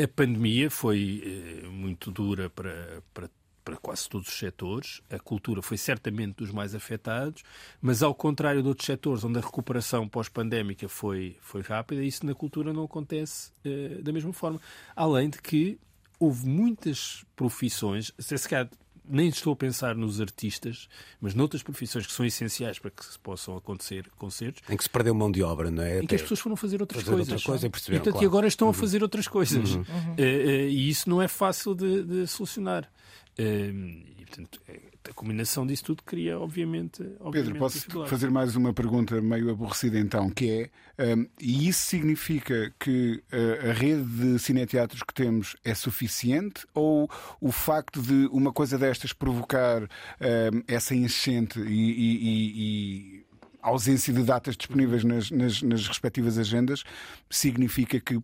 a 0.02 0.08
pandemia 0.08 0.72
foi 0.72 1.62
eh, 1.64 1.68
muito 1.68 2.10
dura 2.10 2.50
para, 2.50 3.04
para, 3.14 3.30
para 3.66 3.76
quase 3.76 4.08
todos 4.08 4.28
os 4.30 4.38
setores. 4.38 5.02
A 5.10 5.18
cultura 5.18 5.62
foi 5.62 5.76
certamente 5.76 6.36
dos 6.36 6.52
mais 6.52 6.76
afetados, 6.76 7.44
mas 7.82 8.04
ao 8.04 8.14
contrário 8.14 8.62
de 8.62 8.68
outros 8.68 8.86
setores 8.86 9.24
onde 9.24 9.40
a 9.40 9.42
recuperação 9.42 10.08
pós-pandémica 10.08 10.88
foi, 10.88 11.36
foi 11.42 11.62
rápida, 11.62 12.04
isso 12.04 12.26
na 12.26 12.36
cultura 12.36 12.72
não 12.72 12.84
acontece 12.84 13.52
eh, 13.66 14.00
da 14.02 14.14
mesma 14.14 14.32
forma. 14.32 14.62
Além 14.96 15.30
de 15.32 15.42
que 15.42 15.80
houve 16.20 16.48
muitas 16.48 17.26
profissões, 17.36 18.12
se 18.20 18.48
calhar 18.48 18.70
nem 19.08 19.30
estou 19.30 19.54
a 19.54 19.56
pensar 19.56 19.96
nos 19.96 20.20
artistas, 20.20 20.88
mas 21.22 21.34
noutras 21.34 21.62
profissões 21.62 22.08
que 22.08 22.14
são 22.14 22.26
essenciais 22.26 22.80
para 22.80 22.92
que 22.92 23.04
possam 23.20 23.56
acontecer 23.56 24.10
concertos, 24.18 24.64
Em 24.70 24.76
que 24.76 24.84
se 24.84 24.90
perdeu 24.90 25.14
mão 25.14 25.32
de 25.32 25.44
obra, 25.44 25.70
não 25.70 25.84
é? 25.84 26.00
em 26.00 26.08
que 26.08 26.16
as 26.16 26.22
pessoas 26.22 26.40
foram 26.40 26.56
fazer 26.56 26.82
outras 26.82 27.04
fazer 27.04 27.16
coisas. 27.16 27.34
outra 27.34 27.46
coisa 27.46 27.68
e 27.68 27.70
perceberam, 27.70 28.00
portanto, 28.04 28.14
claro. 28.14 28.26
e 28.26 28.28
agora 28.28 28.48
estão 28.48 28.70
a 28.70 28.74
fazer 28.74 29.04
outras 29.04 29.28
coisas. 29.28 29.76
Eh, 30.18 30.24
eh, 30.24 30.68
e 30.70 30.90
isso 30.90 31.10
não 31.10 31.22
é 31.22 31.28
fácil 31.28 31.76
de, 31.76 32.04
de 32.04 32.28
solucionar. 32.28 32.90
E, 33.38 34.26
portanto, 34.26 34.62
eh, 34.68 34.80
a 35.10 35.14
combinação 35.14 35.68
disso 35.68 35.84
tudo 35.86 36.04
cria, 36.04 36.40
obviamente, 36.40 37.02
obviamente 37.20 37.34
Pedro, 37.54 37.60
posso 37.60 38.08
fazer 38.08 38.32
mais 38.32 38.56
uma 38.56 38.74
pergunta 38.74 39.22
meio 39.22 39.50
aborrecida 39.52 40.00
então, 40.00 40.30
que 40.30 40.70
é, 40.98 41.16
hum, 41.16 41.28
e 41.40 41.68
isso 41.68 41.82
significa 41.88 42.74
que 42.80 43.22
uh, 43.32 43.70
a 43.70 43.74
rede 43.74 44.04
de 44.04 44.40
cineteatros 44.40 45.04
que 45.04 45.14
temos 45.14 45.56
é 45.64 45.76
suficiente? 45.76 46.66
Ou 46.74 47.10
o 47.40 47.52
facto 47.52 48.02
de 48.02 48.28
uma 48.32 48.52
coisa 48.52 48.78
destas 48.78 49.14
provocar 49.14 49.84
hum, 49.84 50.64
essa 50.68 50.96
enchente 50.96 51.60
e, 51.60 51.64
e- 51.64 52.18
e- 52.24 53.20
e 53.20 53.26
ausência 53.62 54.14
de 54.14 54.24
datas 54.24 54.56
disponíveis 54.56 55.04
nas, 55.04 55.30
nas- 55.32 55.62
nas 55.62 55.88
respectivas 55.88 56.38
agendas 56.38 56.84
significa 57.30 58.00
que 58.00 58.20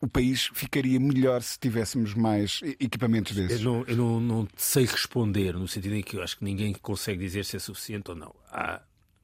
o 0.00 0.08
país 0.08 0.50
ficaria 0.54 0.98
melhor 0.98 1.42
se 1.42 1.58
tivéssemos 1.58 2.14
mais 2.14 2.60
equipamentos 2.80 3.36
Eu, 3.36 3.46
desses? 3.46 3.62
não, 3.62 3.84
eu 3.86 3.96
não, 3.96 4.20
não 4.20 4.48
sei 4.56 4.86
responder, 4.86 5.52
no 5.54 5.68
sentido 5.68 5.94
em 5.94 6.02
que 6.02 6.16
eu 6.16 6.22
acho 6.22 6.38
que 6.38 6.44
ninguém 6.44 6.72
consegue 6.72 7.20
dizer 7.20 7.44
se 7.44 7.56
é 7.56 7.58
suficiente 7.58 8.10
ou 8.10 8.16
não. 8.16 8.34
Há 8.50 8.80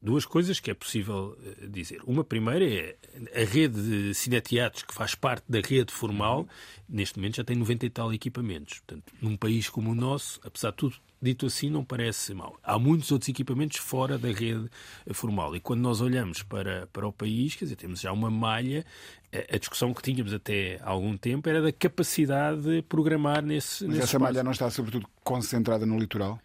duas 0.07 0.25
coisas 0.25 0.61
que 0.61 0.71
é 0.71 0.75
possível 0.75 1.37
eh, 1.45 1.66
dizer. 1.66 2.01
Uma 2.07 2.23
primeira 2.23 2.64
é 2.64 2.97
a 3.35 3.45
rede 3.45 3.83
de 3.83 4.14
cineteatros, 4.14 4.85
que 4.85 4.95
faz 4.95 5.14
parte 5.16 5.45
da 5.49 5.61
rede 5.61 5.92
formal, 5.92 6.47
neste 6.88 7.19
momento 7.19 7.37
já 7.37 7.45
tem 7.45 7.57
90 7.57 7.85
e 7.87 7.90
tal 7.90 8.14
equipamentos. 8.14 8.79
Portanto, 8.79 9.12
num 9.21 9.37
país 9.37 9.69
como 9.69 9.90
o 9.90 9.95
nosso, 9.95 10.40
apesar 10.45 10.71
de 10.71 10.77
tudo 10.77 10.97
dito 11.21 11.47
assim, 11.47 11.69
não 11.69 11.85
parece 11.85 12.33
mal. 12.35 12.57
Há 12.62 12.79
muitos 12.79 13.11
outros 13.11 13.29
equipamentos 13.29 13.79
fora 13.79 14.16
da 14.16 14.29
rede 14.29 14.71
eh, 15.05 15.12
formal. 15.12 15.57
E 15.57 15.61
quando 15.61 15.81
nós 15.81 16.01
olhamos 16.01 16.42
para, 16.42 16.87
para 16.92 17.07
o 17.07 17.12
país, 17.12 17.57
quer 17.57 17.64
dizer, 17.64 17.77
temos 17.77 18.01
já 18.01 18.12
uma 18.12 18.31
malha. 18.31 18.85
A 19.33 19.57
a 19.57 19.59
discussão 19.59 19.92
que 19.92 20.03
tínhamos 20.03 20.33
até 20.33 20.79
há 20.83 20.88
algum 20.90 21.16
tempo 21.16 21.49
era 21.49 21.61
da 21.61 21.73
capacidade 21.73 22.62
de 22.62 22.81
programar 22.83 23.42
nesse, 23.45 23.85
Mas 23.85 23.97
nesse 23.97 24.03
essa 24.05 24.16
espaço. 24.16 24.33
malha 24.33 24.45
não 24.45 24.53
está 24.53 24.71
sobretudo 24.71 25.07
concentrada 25.25 25.85
no 25.85 25.99
litoral? 25.99 26.38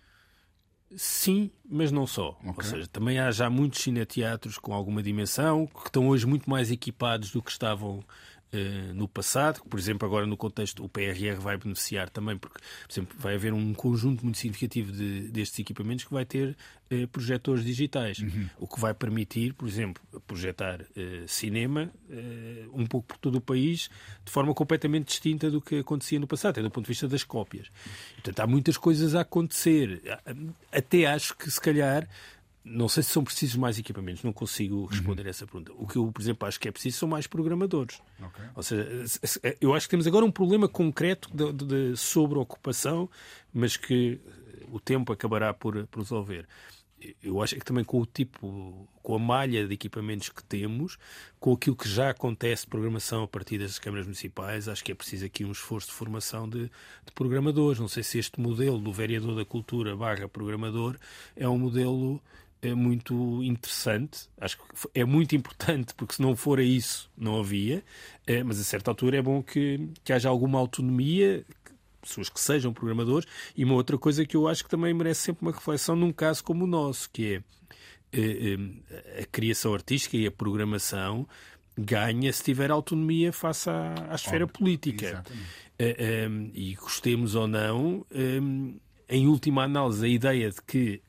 Sim, 0.96 1.50
mas 1.70 1.92
não 1.92 2.06
só. 2.06 2.38
Ou 2.44 2.50
Ok. 2.52 2.64
seja, 2.70 2.88
também 2.88 3.20
há 3.20 3.32
já 3.32 3.50
muitos 3.50 3.82
cineteatros 3.82 4.58
com 4.58 4.74
alguma 4.74 5.02
dimensão 5.02 5.66
que 5.68 5.88
estão 5.88 6.08
hoje 6.10 6.26
muito 6.26 6.50
mais 6.50 6.70
equipados 6.72 7.32
do 7.32 7.42
que 7.42 7.50
estavam 7.52 8.04
eh, 8.54 8.92
no 8.94 9.08
passado. 9.08 9.62
Por 9.70 9.80
exemplo, 9.80 10.06
agora 10.06 10.26
no 10.26 10.36
contexto, 10.36 10.84
o 10.84 10.90
PRR 10.90 11.40
vai 11.40 11.56
beneficiar 11.56 12.10
também, 12.10 12.38
porque, 12.38 12.60
por 12.60 12.92
exemplo, 12.92 13.16
vai 13.18 13.36
haver 13.36 13.54
um 13.54 13.74
conjunto 13.74 14.24
muito 14.24 14.38
significativo 14.38 14.92
de, 14.92 15.30
destes 15.30 15.60
equipamentos 15.60 16.04
que 16.04 16.14
vai 16.14 16.26
ter 16.26 16.58
eh, 16.90 17.08
projetores 17.08 17.64
digitais, 17.64 18.18
o 18.60 18.68
que 18.68 18.78
vai 18.78 18.94
permitir, 18.94 19.54
por 19.54 19.68
exemplo, 19.70 20.04
projetar 20.28 20.82
eh, 20.98 21.24
cinema 21.28 21.90
um 22.74 22.86
pouco 22.86 23.08
por 23.08 23.18
todo 23.18 23.36
o 23.36 23.42
país 23.42 23.90
de 24.26 24.32
forma 24.32 24.54
completamente 24.54 25.08
distinta 25.08 25.50
do 25.50 25.62
que 25.62 25.80
acontecia 25.80 26.20
no 26.20 26.28
passado, 26.28 26.52
até 26.52 26.62
do 26.62 26.70
ponto 26.70 26.86
de 26.86 26.90
vista 26.90 27.08
das 27.08 27.24
cópias. 27.24 27.68
Portanto, 28.16 28.40
há 28.42 28.48
muitas 28.48 28.78
coisas 28.78 29.16
a 29.16 29.22
acontecer. 29.22 30.02
Até 30.72 31.06
acho 31.06 31.38
que, 31.38 31.50
se 31.50 31.60
calhar, 31.60 32.08
não 32.64 32.88
sei 32.88 33.02
se 33.04 33.10
são 33.10 33.24
precisos 33.24 33.56
mais 33.56 33.80
equipamentos, 33.80 34.24
não 34.24 34.32
consigo 34.32 34.86
responder 34.86 35.26
a 35.26 35.30
essa 35.30 35.46
pergunta. 35.48 35.72
O 35.76 35.88
que 35.88 35.96
eu, 35.98 36.12
por 36.12 36.22
exemplo, 36.22 36.48
acho 36.48 36.60
que 36.60 36.68
é 36.68 36.72
preciso 36.72 36.98
são 37.00 37.10
mais 37.10 37.26
programadores. 37.28 38.00
Ou 38.56 38.62
seja, 38.64 39.08
se- 39.08 39.20
se- 39.24 39.58
eu 39.60 39.74
acho 39.74 39.88
que 39.88 39.92
temos 39.92 40.06
agora 40.06 40.24
um 40.26 40.32
problema 40.32 40.68
concreto 40.68 41.30
de, 41.36 41.52
de, 41.54 41.66
de 41.92 41.98
sobreocupação, 41.98 43.10
mas 43.54 43.76
que 43.78 44.20
o 44.72 44.80
tempo 44.80 45.12
acabará 45.12 45.54
por, 45.54 45.86
por 45.88 46.00
resolver 46.02 46.48
eu 47.24 47.42
acho 47.42 47.56
que 47.56 47.66
também 47.66 47.84
com 47.84 48.00
o 48.00 48.06
tipo, 48.06 48.88
com 49.02 49.16
a 49.16 49.18
malha 49.18 49.68
de 49.68 49.74
equipamentos 49.74 50.30
que 50.30 50.44
temos, 50.44 51.00
com 51.40 51.52
aquilo 51.54 51.76
que 51.76 51.90
já 51.90 52.12
acontece 52.12 52.66
de 52.66 52.70
programação 52.70 53.24
a 53.24 53.28
partir 53.28 53.58
das 53.58 53.80
câmaras 53.80 54.06
municipais, 54.06 54.68
acho 54.68 54.84
que 54.84 54.92
é 54.92 54.94
preciso 54.96 55.26
aqui 55.26 55.44
um 55.44 55.52
esforço 55.52 55.88
de 55.88 55.94
formação 55.94 56.48
de, 56.48 56.66
de 56.66 57.12
programadores. 57.16 57.80
Não 57.80 57.88
sei 57.88 58.04
se 58.04 58.20
este 58.20 58.40
modelo 58.40 58.78
do 58.78 58.94
vereador 58.94 59.36
da 59.36 59.44
cultura 59.44 59.96
barra 59.98 60.30
programador 60.30 60.96
é 61.36 61.50
um 61.50 61.58
modelo 61.58 62.22
é 62.62 62.74
muito 62.74 63.44
interessante. 63.44 64.30
Acho 64.40 64.58
que 64.58 64.64
é 64.94 65.04
muito 65.04 65.36
importante, 65.36 65.94
porque 65.96 66.16
se 66.16 66.22
não 66.22 66.36
for 66.36 66.60
a 66.60 66.64
isso, 66.64 67.10
não 67.18 67.40
havia. 67.40 67.84
É, 68.26 68.44
mas 68.44 68.60
a 68.60 68.64
certa 68.64 68.92
altura 68.92 69.18
é 69.18 69.22
bom 69.22 69.42
que, 69.42 69.90
que 70.04 70.14
haja 70.14 70.30
alguma 70.30 70.60
autonomia, 70.60 71.44
pessoas 72.02 72.30
que 72.30 72.40
sejam 72.40 72.74
programadores. 72.74 73.28
E 73.56 73.64
uma 73.64 73.76
outra 73.76 73.98
coisa 73.98 74.26
que 74.26 74.36
eu 74.36 74.48
acho 74.48 74.64
que 74.64 74.70
também 74.70 74.94
merece 74.94 75.22
sempre 75.22 75.46
uma 75.46 75.52
reflexão 75.52 75.96
num 75.96 76.12
caso 76.12 76.44
como 76.44 76.66
o 76.66 76.68
nosso, 76.68 77.10
que 77.10 77.36
é 77.36 77.44
eh, 78.14 78.58
eh, 78.90 79.22
a 79.22 79.26
criação 79.26 79.74
artística 79.74 80.18
e 80.18 80.28
a 80.28 80.32
programação 80.32 81.28
ganha 81.78 82.32
se 82.34 82.44
tiver 82.44 82.70
autonomia 82.70 83.32
face 83.32 83.70
à, 83.70 83.96
à 84.10 84.16
esfera 84.16 84.46
política. 84.46 85.24
Eh, 85.80 86.28
e 86.54 86.76
gostemos 86.76 87.34
ou 87.34 87.48
não, 87.48 88.06
em 89.10 89.28
última 89.28 89.64
análise, 89.64 90.06
a 90.06 90.08
ideia 90.08 90.50
de 90.52 90.62
que 90.62 91.02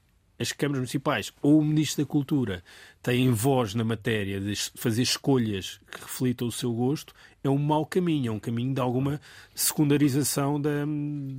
as 0.42 0.52
câmaras 0.52 0.80
municipais 0.80 1.32
ou 1.40 1.60
o 1.60 1.64
Ministro 1.64 2.04
da 2.04 2.08
Cultura 2.08 2.62
têm 3.02 3.30
voz 3.30 3.74
na 3.74 3.84
matéria 3.84 4.40
de 4.40 4.54
fazer 4.76 5.02
escolhas 5.02 5.80
que 5.90 6.00
reflitam 6.00 6.46
o 6.46 6.52
seu 6.52 6.72
gosto 6.72 7.12
é 7.44 7.50
um 7.50 7.58
mau 7.58 7.84
caminho, 7.84 8.28
é 8.28 8.32
um 8.32 8.38
caminho 8.38 8.72
de 8.72 8.80
alguma 8.80 9.20
secundarização 9.54 10.60
da, 10.60 10.84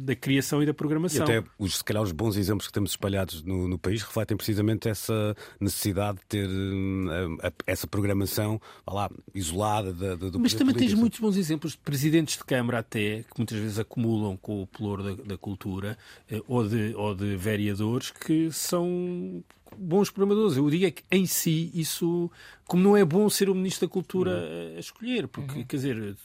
da 0.03 0.16
criação 0.16 0.61
e 0.61 0.66
da 0.66 0.74
programação. 0.74 1.26
E 1.26 1.38
até, 1.38 1.47
os, 1.57 1.78
se 1.78 1.84
calhar, 1.84 2.03
os 2.03 2.11
bons 2.11 2.36
exemplos 2.36 2.68
que 2.68 2.74
temos 2.74 2.91
espalhados 2.91 3.41
no, 3.41 3.68
no 3.68 3.78
país 3.78 4.01
refletem 4.01 4.36
precisamente 4.36 4.89
essa 4.89 5.36
necessidade 5.59 6.18
de 6.20 6.26
ter 6.26 6.47
uh, 6.47 7.38
a, 7.41 7.51
essa 7.66 7.88
programação 7.88 8.59
lá, 8.86 9.09
isolada 9.34 9.93
da, 9.93 10.16
do 10.16 10.39
Mas 10.39 10.53
também 10.53 10.76
tens 10.76 10.93
muitos 10.93 11.20
bons 11.20 11.38
exemplos 11.38 11.72
de 11.72 11.78
presidentes 11.78 12.38
de 12.38 12.43
Câmara 12.43 12.80
até, 12.80 13.24
que 13.24 13.38
muitas 13.38 13.57
vezes 13.57 13.80
acumulam 13.80 14.36
com 14.36 14.61
o 14.61 14.68
pelour 14.68 15.01
da, 15.01 15.24
da 15.24 15.38
cultura, 15.38 15.97
uh, 16.30 16.43
ou, 16.47 16.68
de, 16.68 16.93
ou 16.95 17.16
de 17.16 17.38
vereadores 17.38 18.11
que 18.11 18.51
são 18.51 19.41
bons 19.78 20.09
programadores. 20.09 20.57
Eu 20.57 20.69
digo 20.69 20.86
é 20.86 20.91
que 20.91 21.03
em 21.11 21.26
si 21.26 21.71
isso, 21.74 22.30
como 22.65 22.84
não 22.84 22.97
é 22.97 23.03
bom 23.03 23.30
ser 23.30 23.49
o 23.49 23.55
Ministro 23.55 23.88
da 23.88 23.91
Cultura 23.91 24.32
uhum. 24.32 24.78
a 24.78 24.80
escolher, 24.80 25.28
porque 25.28 25.59
uhum. 25.59 25.65
quer 25.65 25.76
dizer, 25.76 26.15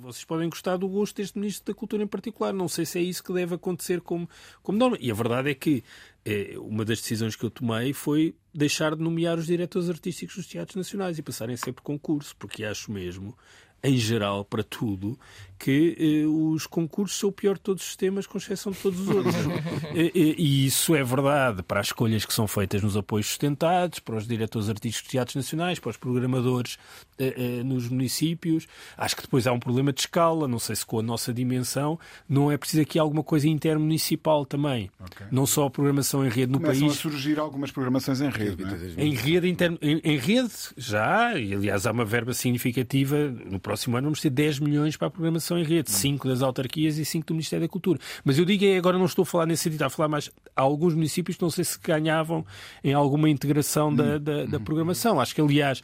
vocês 0.00 0.24
podem 0.24 0.48
gostar 0.48 0.76
do 0.76 0.88
gosto 0.88 1.16
deste 1.16 1.38
Ministro 1.38 1.72
da 1.72 1.78
Cultura 1.78 2.02
em 2.02 2.06
particular. 2.06 2.52
Não 2.52 2.68
sei 2.68 2.84
se 2.84 2.98
é 2.98 3.02
isso 3.02 3.22
que 3.22 3.32
deve 3.32 3.54
acontecer 3.54 4.00
como, 4.00 4.28
como 4.62 4.78
norma. 4.78 4.96
E 5.00 5.10
a 5.10 5.14
verdade 5.14 5.50
é 5.50 5.54
que 5.54 5.82
é, 6.24 6.54
uma 6.58 6.84
das 6.84 7.00
decisões 7.00 7.36
que 7.36 7.44
eu 7.44 7.50
tomei 7.50 7.92
foi 7.92 8.34
deixar 8.54 8.94
de 8.94 9.02
nomear 9.02 9.38
os 9.38 9.46
diretores 9.46 9.88
artísticos 9.88 10.36
dos 10.36 10.46
teatros 10.46 10.76
nacionais 10.76 11.18
e 11.18 11.22
passarem 11.22 11.56
sempre 11.56 11.82
concurso, 11.82 12.34
porque 12.36 12.64
acho 12.64 12.90
mesmo 12.92 13.36
em 13.82 13.96
geral, 13.96 14.44
para 14.44 14.62
tudo, 14.62 15.18
que 15.58 15.96
eh, 15.98 16.26
os 16.26 16.66
concursos 16.66 17.18
são 17.18 17.30
o 17.30 17.32
pior 17.32 17.54
de 17.54 17.60
todos 17.60 17.82
os 17.82 17.88
sistemas, 17.88 18.26
com 18.26 18.38
exceção 18.38 18.70
de 18.70 18.78
todos 18.78 19.00
os 19.00 19.08
outros. 19.08 19.34
e, 19.92 20.12
e, 20.14 20.34
e, 20.38 20.66
isso 20.66 20.94
é 20.94 21.02
verdade 21.02 21.62
para 21.64 21.80
as 21.80 21.88
escolhas 21.88 22.24
que 22.24 22.32
são 22.32 22.46
feitas 22.46 22.82
nos 22.82 22.96
apoios 22.96 23.26
sustentados, 23.26 23.98
para 23.98 24.16
os 24.16 24.26
diretores 24.26 24.68
artísticos 24.68 25.08
de 25.08 25.10
teatros 25.10 25.34
nacionais, 25.34 25.80
para 25.80 25.90
os 25.90 25.96
programadores 25.96 26.78
eh, 27.18 27.34
eh, 27.36 27.62
nos 27.64 27.88
municípios. 27.88 28.68
Acho 28.96 29.16
que 29.16 29.22
depois 29.22 29.48
há 29.48 29.52
um 29.52 29.58
problema 29.58 29.92
de 29.92 30.00
escala, 30.00 30.46
não 30.46 30.60
sei 30.60 30.76
se 30.76 30.86
com 30.86 31.00
a 31.00 31.02
nossa 31.02 31.32
dimensão, 31.32 31.98
não 32.28 32.52
é 32.52 32.56
preciso 32.56 32.82
aqui 32.82 33.00
alguma 33.00 33.24
coisa 33.24 33.48
intermunicipal 33.48 34.46
também. 34.46 34.90
Okay. 35.00 35.26
Não 35.30 35.44
só 35.44 35.66
a 35.66 35.70
programação 35.70 36.24
em 36.24 36.28
rede 36.28 36.52
no 36.52 36.60
Começam 36.60 36.86
país. 36.86 36.98
a 36.98 37.00
surgir 37.00 37.38
algumas 37.38 37.72
programações 37.72 38.20
em 38.20 38.30
rede. 38.30 38.41
É? 38.48 39.04
Em 39.04 39.14
rede, 39.14 39.48
inter... 39.48 39.76
em, 39.80 40.00
em, 40.02 40.16
rede 40.16 40.52
já, 40.76 41.38
e 41.38 41.54
aliás 41.54 41.86
há 41.86 41.92
uma 41.92 42.04
verba 42.04 42.32
significativa. 42.34 43.16
No 43.46 43.60
próximo 43.60 43.96
ano 43.96 44.06
vamos 44.06 44.20
ter 44.20 44.30
10 44.30 44.60
milhões 44.60 44.96
para 44.96 45.08
a 45.08 45.10
programação 45.10 45.58
em 45.58 45.64
rede, 45.64 45.90
5 45.90 46.28
das 46.28 46.42
autarquias 46.42 46.98
e 46.98 47.04
5 47.04 47.26
do 47.26 47.34
Ministério 47.34 47.66
da 47.66 47.70
Cultura. 47.70 47.98
Mas 48.24 48.38
eu 48.38 48.44
digo, 48.44 48.64
é, 48.64 48.76
agora 48.76 48.98
não 48.98 49.06
estou 49.06 49.22
a 49.22 49.26
falar 49.26 49.46
nesse 49.46 49.64
sentido, 49.64 49.82
a 49.82 49.90
falar 49.90 50.08
mais. 50.08 50.30
Há 50.54 50.62
alguns 50.62 50.94
municípios 50.94 51.36
que 51.36 51.42
não 51.42 51.50
sei 51.50 51.64
se 51.64 51.78
ganhavam 51.80 52.44
em 52.82 52.92
alguma 52.92 53.28
integração 53.28 53.94
da, 53.94 54.18
da, 54.18 54.44
da 54.44 54.60
programação. 54.60 55.20
Acho 55.20 55.34
que, 55.34 55.40
aliás, 55.40 55.82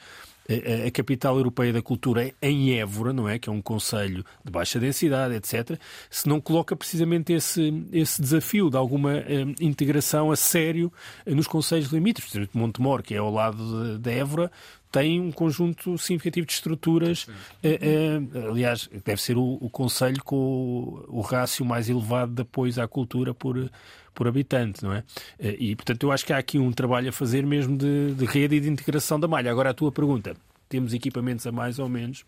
a, 0.49 0.91
capital 0.91 1.37
europeia 1.37 1.73
da 1.73 1.83
cultura 1.83 2.33
em 2.41 2.79
Évora, 2.79 3.13
não 3.13 3.29
é? 3.29 3.39
Que 3.39 3.49
é 3.49 3.53
um 3.53 3.61
conselho 3.61 4.25
de 4.45 4.51
baixa 4.51 4.79
densidade, 4.81 5.35
etc. 5.35 5.79
Se 6.11 6.29
não 6.29 6.41
coloca 6.41 6.75
precisamente 6.75 7.33
esse, 7.33 7.85
esse 7.93 8.21
desafio 8.21 8.71
de 8.71 8.77
alguma 8.77 9.17
eh, 9.19 9.45
integração 9.61 10.31
a 10.31 10.37
sério 10.37 10.93
nos 11.27 11.47
conselhos 11.47 11.93
limítrofes. 11.93 12.49
Montemor, 12.55 13.03
que 13.03 13.15
é 13.15 13.19
ao 13.19 13.31
lado 13.31 13.99
de 13.99 14.11
Évora, 14.11 14.51
tem 14.91 15.21
um 15.21 15.31
conjunto 15.31 15.99
significativo 15.99 16.47
de 16.47 16.53
estruturas. 16.53 17.27
Eh, 17.63 17.79
eh, 17.81 18.49
aliás, 18.49 18.89
deve 19.05 19.21
ser 19.21 19.37
o, 19.37 19.59
o 19.61 19.69
Conselho 19.69 20.23
com 20.25 20.37
o, 20.37 21.19
o 21.19 21.21
rácio 21.21 21.65
mais 21.65 21.89
elevado 21.89 22.33
de 22.33 22.43
apoios 22.43 22.79
à 22.79 22.89
cultura 22.89 23.35
por, 23.35 23.71
por 24.15 24.27
habitante, 24.27 24.83
não 24.83 24.93
é? 24.93 25.05
Eh, 25.39 25.57
e, 25.59 25.77
portanto, 25.77 26.03
eu 26.05 26.13
acho 26.13 26.25
que 26.25 26.33
há 26.33 26.39
aqui 26.39 26.59
um 26.59 26.73
trabalho 26.73 27.09
a 27.09 27.13
fazer 27.13 27.45
mesmo 27.47 27.77
de, 27.77 28.15
de 28.15 28.25
rede 28.25 28.57
e 28.57 28.61
de 28.61 28.69
integração 28.69 29.21
da 29.21 29.29
malha. 29.29 29.51
Agora, 29.51 29.71
a 29.71 29.75
tua 29.75 29.93
pergunta, 29.93 30.35
temos 30.69 30.95
equipamentos 30.95 31.47
a 31.47 31.53
mais 31.53 31.79
ou 31.79 31.89
menos? 31.89 32.25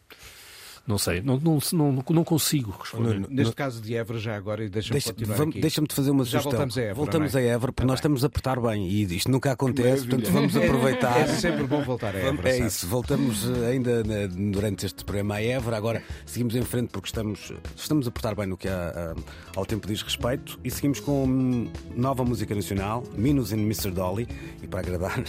Não 0.86 0.98
sei, 0.98 1.20
não, 1.20 1.38
não, 1.38 1.58
não, 1.72 2.04
não 2.10 2.24
consigo 2.24 2.74
responder. 2.78 3.24
Neste 3.28 3.54
caso 3.54 3.80
de 3.80 3.94
Évora, 3.94 4.18
já 4.18 4.34
agora, 4.34 4.68
deixa-me 4.68 5.00
deixa, 5.00 5.12
Deixa-me 5.60 5.86
te 5.86 5.94
fazer 5.94 6.10
uma 6.10 6.24
já 6.24 6.40
sugestão. 6.40 6.50
voltamos 6.50 6.78
a 6.78 6.80
Évora. 6.80 6.94
Voltamos 6.94 7.34
é? 7.34 7.38
a 7.38 7.42
Évora, 7.42 7.72
porque 7.72 7.86
tá 7.86 7.86
nós 7.86 7.98
estamos 7.98 8.24
a 8.24 8.26
apertar 8.26 8.60
bem 8.60 8.88
e 8.88 9.02
isto 9.16 9.30
nunca 9.30 9.52
acontece, 9.52 10.06
portanto 10.06 10.30
vamos 10.32 10.56
aproveitar. 10.56 11.20
É 11.20 11.26
sempre 11.26 11.64
bom 11.64 11.82
voltar 11.82 12.14
a 12.14 12.18
Évora. 12.18 12.48
É 12.50 12.66
isso, 12.66 12.86
voltamos 12.86 13.48
eh, 13.48 13.70
ainda 13.70 14.02
durante 14.28 14.86
este 14.86 15.04
programa 15.04 15.36
a 15.36 15.42
Évora, 15.42 15.76
agora 15.76 16.02
seguimos 16.26 16.54
em 16.56 16.62
frente 16.62 16.88
porque 16.88 17.08
estamos, 17.08 17.52
estamos 17.76 18.08
a 18.08 18.10
portar 18.10 18.34
bem 18.34 18.46
no 18.46 18.56
que 18.56 18.68
a, 18.68 19.14
a, 19.14 19.58
ao 19.58 19.64
tempo 19.64 19.86
diz 19.86 20.02
respeito 20.02 20.58
e 20.64 20.70
seguimos 20.70 21.00
com 21.00 21.68
nova 21.94 22.24
música 22.24 22.54
nacional, 22.54 23.04
Minus 23.16 23.52
in 23.52 23.60
Mr. 23.60 23.90
Dolly, 23.90 24.26
e 24.62 24.66
para 24.66 24.80
agradar 24.80 25.22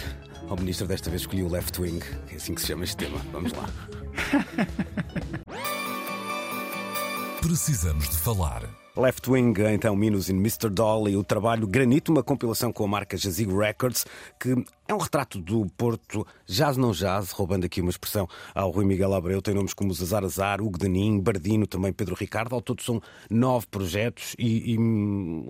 ao 0.52 0.58
ministro 0.58 0.86
desta 0.86 1.08
vez 1.08 1.22
escolhi 1.22 1.42
o 1.42 1.48
Left 1.48 1.80
Wing, 1.80 2.04
é 2.30 2.36
assim 2.36 2.54
que 2.54 2.60
se 2.60 2.66
chama 2.66 2.84
este 2.84 2.98
tema. 2.98 3.16
Vamos 3.32 3.52
lá. 3.52 3.66
Precisamos 7.40 8.10
de 8.10 8.18
falar. 8.18 8.68
Left 8.94 9.30
Wing, 9.30 9.54
então, 9.72 9.96
Minus 9.96 10.28
in 10.28 10.36
Mr. 10.36 10.68
Dolly, 10.68 11.16
o 11.16 11.24
trabalho 11.24 11.66
Granito, 11.66 12.12
uma 12.12 12.22
compilação 12.22 12.70
com 12.70 12.84
a 12.84 12.88
marca 12.88 13.16
Jazigo 13.16 13.58
Records, 13.58 14.04
que 14.38 14.62
é 14.92 14.94
um 14.94 14.98
retrato 14.98 15.40
do 15.40 15.66
Porto 15.76 16.26
jazz 16.46 16.76
não 16.76 16.92
jazz, 16.92 17.30
roubando 17.30 17.64
aqui 17.64 17.80
uma 17.80 17.90
expressão 17.90 18.28
ao 18.54 18.70
Rui 18.70 18.84
Miguel 18.84 19.14
Abreu. 19.14 19.40
Tem 19.40 19.54
nomes 19.54 19.72
como 19.72 19.92
Zazar 19.94 20.22
Azar, 20.22 20.60
Hugo 20.60 20.78
Danin, 20.78 21.18
Bardino, 21.18 21.66
também 21.66 21.92
Pedro 21.92 22.14
Ricardo. 22.14 22.54
Ao 22.54 22.60
todo 22.60 22.82
são 22.82 23.00
nove 23.30 23.66
projetos 23.70 24.36
e, 24.38 24.74
e 24.74 24.76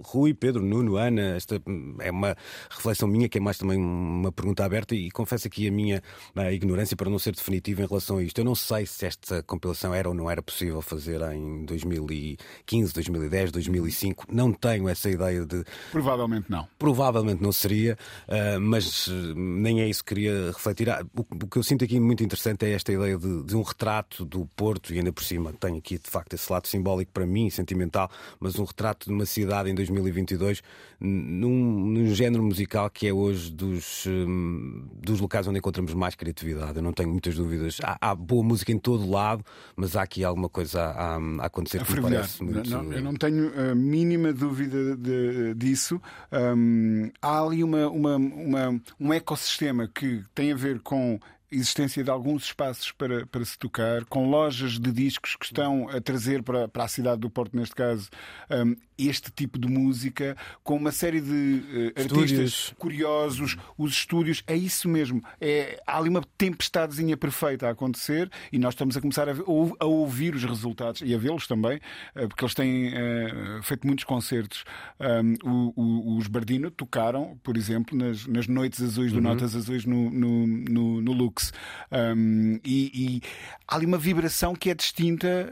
Rui, 0.05 0.33
Pedro, 0.33 0.63
Nuno, 0.63 0.97
Ana, 0.97 1.35
esta 1.37 1.61
é 2.01 2.11
uma 2.11 2.37
reflexão 2.71 3.09
minha, 3.09 3.29
que 3.29 3.39
é 3.39 3.41
mais 3.41 3.59
também 3.59 3.79
uma 3.79 4.31
pergunta 4.31 4.65
aberta 4.65 4.95
e 4.95 5.11
confesso 5.11 5.49
aqui 5.49 5.67
a 5.67 5.73
minha 5.73 6.01
a 6.37 6.53
ignorância 6.53 6.97
para 6.97 7.11
não 7.11 7.19
ser 7.19 7.35
definitiva 7.35 7.83
em 7.83 7.87
relação 7.87 8.19
a 8.19 8.23
isto. 8.23 8.39
Eu 8.39 8.45
não 8.45 8.55
sei 8.55 8.87
se 8.87 9.07
esta 9.07 9.43
compilação 9.43 9.93
era 9.93 10.09
ou 10.09 10.15
não 10.15 10.31
era 10.31 10.41
possível 10.41 10.81
fazer 10.81 11.21
em 11.33 11.65
2015, 11.65 12.95
2010, 12.95 13.51
2005. 13.51 14.27
Não 14.31 14.53
tenho 14.53 14.89
essa 14.89 15.11
ideia 15.11 15.45
de... 15.45 15.65
Provavelmente 15.91 16.47
não. 16.49 16.69
Provavelmente 16.79 17.43
não 17.43 17.51
seria, 17.51 17.99
ah, 18.29 18.61
mas 18.61 19.11
nem 19.35 19.81
é 19.81 19.89
isso 19.89 20.05
que 20.05 20.15
queria 20.15 20.47
refletir. 20.47 20.91
Ah, 20.91 21.05
o, 21.15 21.47
que 21.47 21.59
eu 21.59 21.63
sinto 21.63 21.85
aqui 21.85 21.99
muito 21.99 22.23
interessante 22.23 22.65
é 22.65 22.73
esta 22.73 22.93
ideia 22.93 23.17
de, 23.17 23.43
de, 23.45 23.57
um 23.57 23.63
retrato 23.63 24.25
do 24.25 24.47
Porto, 24.57 24.93
e 24.93 24.99
ainda 24.99 25.13
por 25.13 25.25
cima 25.25 25.53
tenho 25.53 25.77
aqui 25.77 25.99
de 25.99 26.09
facto 26.09 26.35
esse 26.35 26.51
lado 26.53 26.67
simbólico 26.67 27.13
para 27.13 27.27
mim, 27.27 27.51
sentimental, 27.51 28.11
mas 28.41 28.59
um 28.59 28.65
retrato 28.65 29.07
de 29.07 29.13
uma 29.13 29.27
cidade 29.27 29.71
em 29.71 29.75
2022 29.75 30.63
num, 31.03 31.87
num 31.87 32.15
género 32.15 32.43
musical 32.45 32.89
que 32.89 33.09
é 33.09 33.13
hoje 33.13 33.51
dos, 33.51 34.07
hum, 34.07 34.87
dos 34.95 35.21
locais 35.21 35.49
onde 35.49 35.59
encontramos 35.59 35.93
mais 35.95 36.15
criatividade. 36.15 36.77
Eu 36.77 36.83
não 36.83 36.93
tenho 36.93 37.09
muitas 37.09 37.35
dúvidas. 37.35 37.79
Há, 37.83 37.99
há 38.01 38.15
boa 38.15 38.45
música 38.45 38.71
em 38.71 38.79
todo 38.79 39.09
lado, 39.11 39.45
mas 39.75 39.97
há 39.97 40.03
aqui 40.03 40.23
alguma 40.23 40.49
coisa 40.49 40.81
a, 40.81 41.17
a 41.17 41.47
acontecer 41.47 41.83
a 41.83 41.85
que 41.85 41.95
me 41.95 42.03
parece 42.03 42.45
muito. 42.45 42.71
Não, 42.71 42.93
eu 42.93 43.03
não 43.03 43.15
tenho 43.15 43.53
a 43.59 43.75
mínima 43.75 44.33
dúvida 44.33 44.97
de, 44.97 45.55
disso. 45.55 46.01
Um, 46.31 47.11
há 47.21 47.43
ali 47.43 47.65
uma, 47.65 47.89
uma, 47.89 48.17
uma, 48.17 48.81
um 49.01 49.13
ecossistema 49.23 49.89
que 49.89 50.23
tem 50.35 50.53
a 50.53 50.57
ver 50.57 50.81
com 50.81 51.19
existência 51.53 52.03
de 52.03 52.11
alguns 52.11 52.45
espaços 52.45 52.91
para, 52.93 53.27
para 53.27 53.45
se 53.45 53.59
tocar, 53.59 54.05
com 54.07 54.29
lojas 54.29 54.79
de 54.79 54.91
discos 54.91 55.37
que 55.37 55.45
estão 55.45 55.89
a 55.89 56.01
trazer 56.01 56.43
para, 56.43 56.69
para 56.69 56.85
a 56.85 56.89
cidade 56.89 57.21
do 57.21 57.31
Porto, 57.31 57.57
neste 57.57 57.75
caso, 57.75 58.09
um, 58.51 58.75
este 58.99 59.31
tipo 59.31 59.59
de 59.59 59.69
música, 59.69 60.37
com 60.63 60.77
uma 60.77 60.93
série 60.93 61.21
de 61.21 61.93
uh, 61.97 62.01
artistas 62.01 62.75
curiosos, 62.79 63.57
os 63.77 63.93
estúdios, 63.93 64.43
é 64.47 64.57
isso 64.57 64.89
mesmo. 64.89 65.23
É, 65.41 65.81
há 65.87 65.99
ali 65.99 66.09
uma 66.09 66.23
tempestadezinha 66.39 67.17
perfeita 67.17 67.69
a 67.69 67.71
acontecer 67.71 68.31
e 68.53 68.59
nós 68.59 68.75
estamos 68.75 68.97
a 68.97 69.01
começar 69.01 69.29
a, 69.29 69.33
a 69.81 69.87
ouvir 69.87 70.35
os 70.35 70.45
resultados 70.45 71.03
e 71.05 71.15
a 71.15 71.19
vê-los 71.19 71.47
também, 71.47 71.79
uh, 72.17 72.29
porque 72.29 72.45
eles 72.45 72.55
têm 72.55 72.89
uh, 72.89 73.63
feito 73.63 73.87
muitos 73.87 74.05
concertos. 74.05 74.65
Um, 75.01 75.35
o, 75.49 75.73
o, 75.81 76.19
os 76.19 76.27
Bardino 76.27 76.71
tocaram, 76.71 77.39
por 77.43 77.57
exemplo, 77.57 77.97
nas, 77.97 78.27
nas 78.27 78.47
Noites 78.47 78.81
Azuis 78.83 79.13
do 79.13 79.19
uhum. 79.19 79.25
Notas 79.25 79.57
Azuis 79.57 79.85
no, 79.85 80.11
no, 80.11 80.47
no, 80.47 81.01
no 81.01 81.13
Lux. 81.13 81.42
Um, 81.91 82.61
e, 82.65 82.91
e, 82.95 83.23
há 83.67 83.77
ali 83.77 83.87
uma 83.87 83.99
vibração 83.99 84.55
que 84.55 84.71
é 84.71 84.75
distinta 84.75 85.51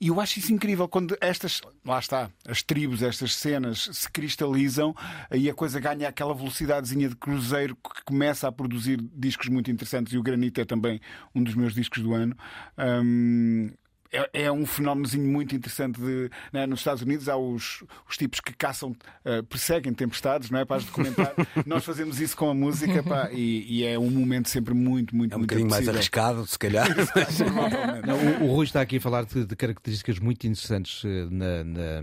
e 0.00 0.08
eu 0.08 0.20
acho 0.20 0.38
isso 0.38 0.52
incrível 0.52 0.88
quando 0.88 1.16
estas, 1.20 1.60
lá 1.84 1.98
está, 1.98 2.30
as 2.46 2.62
tribos, 2.62 3.02
estas 3.02 3.34
cenas 3.34 3.88
se 3.92 4.10
cristalizam 4.10 4.94
e 5.30 5.48
a 5.48 5.54
coisa 5.54 5.78
ganha 5.78 6.08
aquela 6.08 6.34
velocidadezinha 6.34 7.08
de 7.08 7.16
cruzeiro 7.16 7.76
que 7.76 8.04
começa 8.04 8.48
a 8.48 8.52
produzir 8.52 9.00
discos 9.14 9.48
muito 9.48 9.70
interessantes 9.70 10.12
e 10.12 10.18
o 10.18 10.22
Granito 10.22 10.60
é 10.60 10.64
também 10.64 11.00
um 11.34 11.42
dos 11.42 11.54
meus 11.54 11.74
discos 11.74 12.02
do 12.02 12.14
ano. 12.14 12.36
Um, 12.76 13.70
é, 14.12 14.44
é 14.44 14.52
um 14.52 14.66
fenómenozinho 14.66 15.26
muito 15.26 15.56
interessante. 15.56 16.00
De, 16.00 16.30
né? 16.52 16.66
Nos 16.66 16.80
Estados 16.80 17.02
Unidos 17.02 17.28
há 17.28 17.36
os, 17.36 17.82
os 18.08 18.16
tipos 18.16 18.40
que 18.40 18.52
caçam, 18.52 18.90
uh, 18.90 19.42
perseguem 19.44 19.92
tempestades, 19.94 20.50
não 20.50 20.58
é? 20.58 20.64
Para 20.64 20.76
as 20.76 20.84
documentar. 20.84 21.34
Nós 21.66 21.84
fazemos 21.84 22.20
isso 22.20 22.36
com 22.36 22.50
a 22.50 22.54
música 22.54 23.02
pá, 23.02 23.30
e, 23.32 23.80
e, 23.80 23.84
é 23.84 23.98
um 23.98 24.10
momento 24.10 24.48
sempre 24.48 24.74
muito, 24.74 25.16
muito, 25.16 25.32
É 25.32 25.36
um 25.36 25.38
muito 25.38 25.50
bocadinho 25.50 25.70
mais 25.70 25.88
arriscado, 25.88 26.46
se 26.46 26.58
calhar. 26.58 26.86
não, 28.06 28.46
o, 28.46 28.50
o 28.50 28.54
Rui 28.54 28.66
está 28.66 28.80
aqui 28.80 28.98
a 28.98 29.00
falar 29.00 29.24
de, 29.24 29.46
de 29.46 29.56
características 29.56 30.18
muito 30.18 30.46
interessantes 30.46 31.02
eh, 31.04 31.26
na, 31.30 31.64
na, 31.64 32.02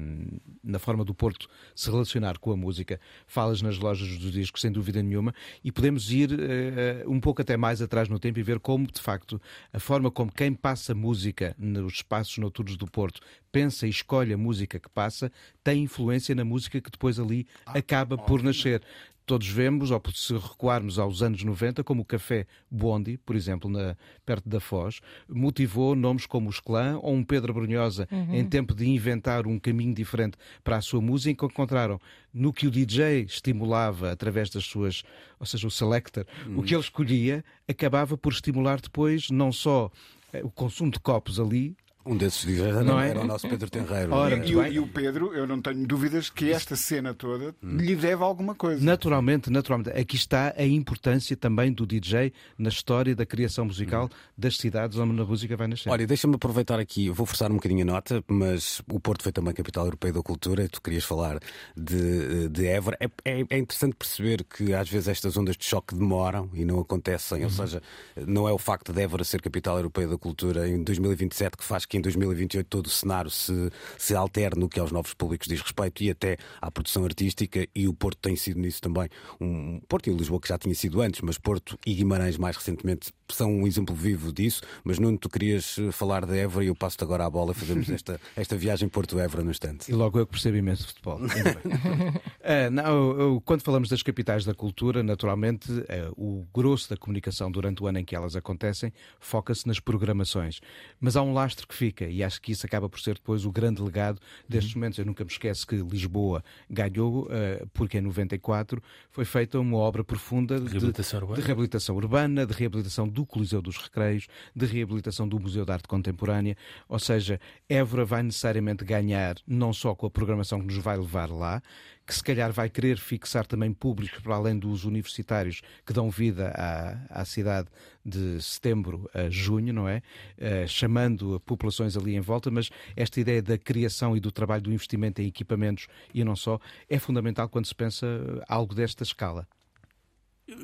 na, 0.63 0.79
forma 0.79 1.05
do 1.05 1.13
Porto 1.13 1.47
se 1.75 1.89
relacionar 1.91 2.39
com 2.39 2.51
a 2.51 2.57
música. 2.57 2.99
Falas 3.27 3.61
nas 3.61 3.77
lojas 3.77 4.17
dos 4.17 4.31
discos, 4.31 4.61
sem 4.61 4.71
dúvida 4.71 5.03
nenhuma, 5.03 5.33
e 5.63 5.71
podemos 5.71 6.11
ir 6.11 6.31
uh, 6.31 7.09
um 7.11 7.19
pouco 7.19 7.41
até 7.41 7.55
mais 7.55 7.81
atrás 7.81 8.09
no 8.09 8.19
tempo 8.19 8.39
e 8.39 8.43
ver 8.43 8.59
como, 8.59 8.87
de 8.87 9.01
facto, 9.01 9.39
a 9.71 9.79
forma 9.79 10.09
como 10.09 10.31
quem 10.31 10.53
passa 10.53 10.95
música 10.95 11.55
nos 11.57 11.98
espaços 11.99 12.37
noturnos 12.37 12.75
do 12.75 12.85
Porto 12.85 13.21
pensa 13.51 13.87
e 13.87 13.89
escolhe 13.89 14.33
a 14.33 14.37
música 14.37 14.79
que 14.79 14.89
passa, 14.89 15.31
tem 15.63 15.83
influência 15.83 16.35
na 16.35 16.45
música 16.45 16.79
que 16.79 16.91
depois 16.91 17.19
ali 17.19 17.47
ah, 17.65 17.77
acaba 17.77 18.17
por 18.17 18.43
nascer 18.43 18.81
todos 19.29 19.47
vemos, 19.47 19.91
ou 19.91 20.01
se 20.11 20.33
recuarmos 20.33 20.97
aos 20.97 21.21
anos 21.21 21.43
90, 21.43 21.83
como 21.83 22.01
o 22.01 22.05
Café 22.05 22.47
Bondi, 22.69 23.15
por 23.19 23.35
exemplo, 23.35 23.69
na, 23.69 23.95
perto 24.25 24.49
da 24.49 24.59
Foz, 24.59 25.01
motivou 25.29 25.93
nomes 25.93 26.25
como 26.25 26.49
os 26.49 26.59
Clã 26.59 26.97
ou 26.99 27.13
um 27.13 27.23
Pedro 27.23 27.53
Brunhosa, 27.53 28.07
uhum. 28.11 28.33
em 28.33 28.43
tempo 28.43 28.73
de 28.73 28.89
inventar 28.89 29.45
um 29.45 29.59
caminho 29.59 29.93
diferente 29.93 30.35
para 30.63 30.77
a 30.77 30.81
sua 30.81 30.99
música, 30.99 31.45
encontraram 31.45 32.01
no 32.33 32.51
que 32.51 32.65
o 32.65 32.71
DJ 32.71 33.21
estimulava 33.21 34.11
através 34.11 34.49
das 34.49 34.65
suas, 34.65 35.03
ou 35.39 35.45
seja, 35.45 35.67
o 35.67 35.71
selector, 35.71 36.25
uhum. 36.47 36.57
o 36.57 36.63
que 36.63 36.73
ele 36.73 36.81
escolhia, 36.81 37.45
acabava 37.67 38.17
por 38.17 38.33
estimular 38.33 38.81
depois 38.81 39.29
não 39.29 39.51
só 39.51 39.91
eh, 40.33 40.41
o 40.43 40.49
consumo 40.49 40.89
de 40.89 40.99
copos 40.99 41.39
ali, 41.39 41.77
um 42.09 42.17
desses 42.17 42.43
DJs 42.43 42.83
não 42.83 42.99
é? 42.99 43.09
era 43.09 43.21
o 43.21 43.23
nosso 43.23 43.47
Pedro 43.47 43.69
Tenreiro. 43.69 44.11
Ora, 44.11 44.43
e, 44.43 44.55
o, 44.55 44.65
e, 44.65 44.79
o, 44.79 44.87
Pedro, 44.87 45.31
eu 45.33 45.45
não 45.45 45.61
tenho 45.61 45.85
dúvidas 45.85 46.29
que 46.29 46.51
esta 46.51 46.75
cena 46.75 47.13
toda 47.13 47.53
hum. 47.63 47.77
lhe 47.77 47.95
deve 47.95 48.23
alguma 48.23 48.55
coisa. 48.55 48.83
Naturalmente, 48.83 49.51
naturalmente. 49.51 49.91
Aqui 49.91 50.15
está 50.15 50.53
a 50.57 50.65
importância 50.65 51.37
também 51.37 51.71
do 51.71 51.85
DJ 51.85 52.33
na 52.57 52.69
história 52.69 53.15
da 53.15 53.25
criação 53.27 53.65
musical 53.65 54.05
hum. 54.05 54.09
das 54.35 54.57
cidades 54.57 54.97
onde 54.97 55.21
a 55.21 55.25
música 55.25 55.55
vai 55.55 55.67
nascer. 55.67 55.89
Olha, 55.89 56.07
deixa-me 56.07 56.35
aproveitar 56.35 56.79
aqui, 56.79 57.09
vou 57.11 57.27
forçar 57.27 57.51
um 57.51 57.55
bocadinho 57.55 57.83
a 57.83 57.85
nota, 57.85 58.23
mas 58.27 58.81
o 58.91 58.99
Porto 58.99 59.21
foi 59.21 59.31
também 59.31 59.53
capital 59.53 59.85
europeia 59.85 60.13
da 60.13 60.23
cultura 60.23 60.63
e 60.63 60.67
tu 60.67 60.81
querias 60.81 61.03
falar 61.03 61.39
de, 61.77 62.49
de 62.49 62.65
Évora. 62.65 62.97
É, 62.99 63.05
é, 63.23 63.45
é, 63.49 63.57
interessante 63.57 63.95
perceber 63.95 64.43
que 64.43 64.73
às 64.73 64.89
vezes 64.89 65.07
estas 65.07 65.37
ondas 65.37 65.55
de 65.55 65.65
choque 65.65 65.93
demoram 65.93 66.49
e 66.55 66.65
não 66.65 66.79
acontecem, 66.79 67.39
ou 67.39 67.43
uhum. 67.45 67.49
seja, 67.49 67.83
não 68.25 68.47
é 68.47 68.51
o 68.51 68.57
facto 68.57 68.91
de 68.91 68.99
Évora 68.99 69.23
ser 69.23 69.41
capital 69.41 69.77
europeia 69.77 70.07
da 70.07 70.17
cultura 70.17 70.67
em 70.67 70.83
2027 70.83 71.55
que 71.55 71.63
faz 71.63 71.85
que 71.85 71.98
em 71.99 72.01
2028 72.01 72.67
todo 72.67 72.87
o 72.87 72.89
cenário 72.89 73.29
se, 73.29 73.71
se 73.97 74.13
no 74.55 74.67
que 74.67 74.79
aos 74.79 74.91
novos 74.91 75.13
públicos 75.13 75.47
diz 75.47 75.61
respeito 75.61 76.03
e 76.03 76.09
até 76.09 76.37
à 76.61 76.71
produção 76.71 77.03
artística, 77.03 77.67
e 77.75 77.87
o 77.87 77.93
Porto 77.93 78.19
tem 78.19 78.35
sido 78.35 78.59
nisso 78.59 78.81
também. 78.81 79.09
Um, 79.39 79.79
Porto 79.87 80.09
e 80.09 80.13
Lisboa, 80.13 80.39
que 80.39 80.47
já 80.47 80.57
tinha 80.57 80.73
sido 80.73 81.01
antes, 81.01 81.21
mas 81.21 81.37
Porto 81.37 81.77
e 81.85 81.93
Guimarães 81.93 82.37
mais 82.37 82.55
recentemente 82.55 83.11
são 83.33 83.51
um 83.51 83.67
exemplo 83.67 83.95
vivo 83.95 84.31
disso. 84.31 84.61
Mas 84.83 84.99
Nuno, 84.99 85.17
tu 85.17 85.29
querias 85.29 85.77
eh, 85.77 85.91
falar 85.91 86.25
de 86.25 86.37
Évora 86.37 86.65
e 86.65 86.67
eu 86.67 86.75
passo-te 86.75 87.03
agora 87.03 87.25
a 87.25 87.29
bola 87.29 87.51
e 87.51 87.55
fazemos 87.55 87.89
esta, 87.91 88.19
esta 88.35 88.55
viagem 88.55 88.89
Porto-Évora 88.89 89.43
no 89.43 89.51
instante. 89.51 89.91
E 89.91 89.93
logo 89.93 90.19
eu 90.19 90.25
que 90.25 90.31
percebo 90.31 90.57
imenso 90.57 90.83
de 90.83 90.87
futebol. 90.89 91.19
uh, 91.21 92.71
não, 92.71 93.19
eu, 93.19 93.41
quando 93.41 93.61
falamos 93.61 93.89
das 93.89 94.01
capitais 94.01 94.45
da 94.45 94.53
cultura, 94.53 95.03
naturalmente, 95.03 95.71
uh, 95.71 95.85
o 96.17 96.47
grosso 96.53 96.89
da 96.89 96.97
comunicação 96.97 97.51
durante 97.51 97.83
o 97.83 97.87
ano 97.87 97.99
em 97.99 98.05
que 98.05 98.15
elas 98.15 98.35
acontecem 98.35 98.91
foca-se 99.19 99.67
nas 99.67 99.79
programações. 99.79 100.59
Mas 100.99 101.15
há 101.15 101.21
um 101.21 101.33
lastro 101.33 101.67
que 101.67 101.75
fica 101.79 102.05
e 102.05 102.21
acho 102.21 102.41
que 102.41 102.51
isso 102.51 102.65
acaba 102.65 102.89
por 102.89 102.99
ser 102.99 103.13
depois 103.13 103.45
o 103.45 103.51
grande 103.51 103.81
legado 103.81 104.19
destes 104.47 104.73
uhum. 104.73 104.79
momentos. 104.79 104.99
Eu 104.99 105.05
nunca 105.05 105.23
me 105.23 105.31
esqueço 105.31 105.65
que 105.65 105.77
Lisboa 105.77 106.43
ganhou, 106.69 107.23
uh, 107.23 107.67
porque 107.73 107.97
em 107.97 108.01
94 108.01 108.83
foi 109.09 109.23
feita 109.23 109.57
uma 109.59 109.77
obra 109.77 110.03
profunda 110.03 110.59
de 110.59 110.67
reabilitação, 110.67 111.25
de, 111.27 111.35
de 111.35 111.41
reabilitação 111.41 111.95
urbana, 111.95 112.45
de 112.45 112.53
reabilitação 112.53 113.07
do 113.07 113.25
Coliseu 113.25 113.61
dos 113.61 113.77
Recreios, 113.77 114.27
de 114.53 114.65
reabilitação 114.65 115.27
do 115.27 115.39
Museu 115.39 115.63
de 115.63 115.71
Arte 115.71 115.87
Contemporânea. 115.87 116.57
Ou 116.89 116.99
seja, 116.99 117.39
Évora 117.69 118.03
vai 118.03 118.23
necessariamente 118.23 118.83
ganhar 118.83 119.35
não 119.47 119.71
só 119.71 119.95
com 119.95 120.05
a 120.05 120.09
programação 120.09 120.59
que 120.59 120.67
nos 120.67 120.77
vai 120.77 120.97
levar 120.97 121.29
lá, 121.29 121.61
que 122.09 122.15
se 122.15 122.23
calhar 122.23 122.51
vai 122.51 122.67
querer 122.71 122.97
fixar 122.97 123.45
também 123.45 123.71
públicos 123.71 124.19
para 124.19 124.33
além 124.33 124.57
dos 124.57 124.83
universitários 124.83 125.61
que 125.85 125.93
dão 125.93 126.09
vida 126.09 126.51
à, 126.55 127.21
à 127.21 127.23
cidade 127.23 127.67
de 128.03 128.41
setembro 128.41 129.07
a 129.13 129.29
junho, 129.29 129.71
não 129.71 129.87
é? 129.87 130.01
Uh, 130.39 130.67
chamando 130.67 131.39
populações 131.41 131.95
ali 131.95 132.15
em 132.15 132.19
volta, 132.19 132.49
mas 132.49 132.71
esta 132.95 133.19
ideia 133.19 133.43
da 133.43 133.59
criação 133.59 134.17
e 134.17 134.19
do 134.19 134.31
trabalho 134.31 134.63
do 134.63 134.73
investimento 134.73 135.21
em 135.21 135.27
equipamentos 135.27 135.87
e 136.11 136.23
não 136.23 136.35
só 136.35 136.59
é 136.89 136.97
fundamental 136.97 137.47
quando 137.47 137.67
se 137.67 137.75
pensa 137.75 138.07
algo 138.47 138.73
desta 138.73 139.03
escala. 139.03 139.47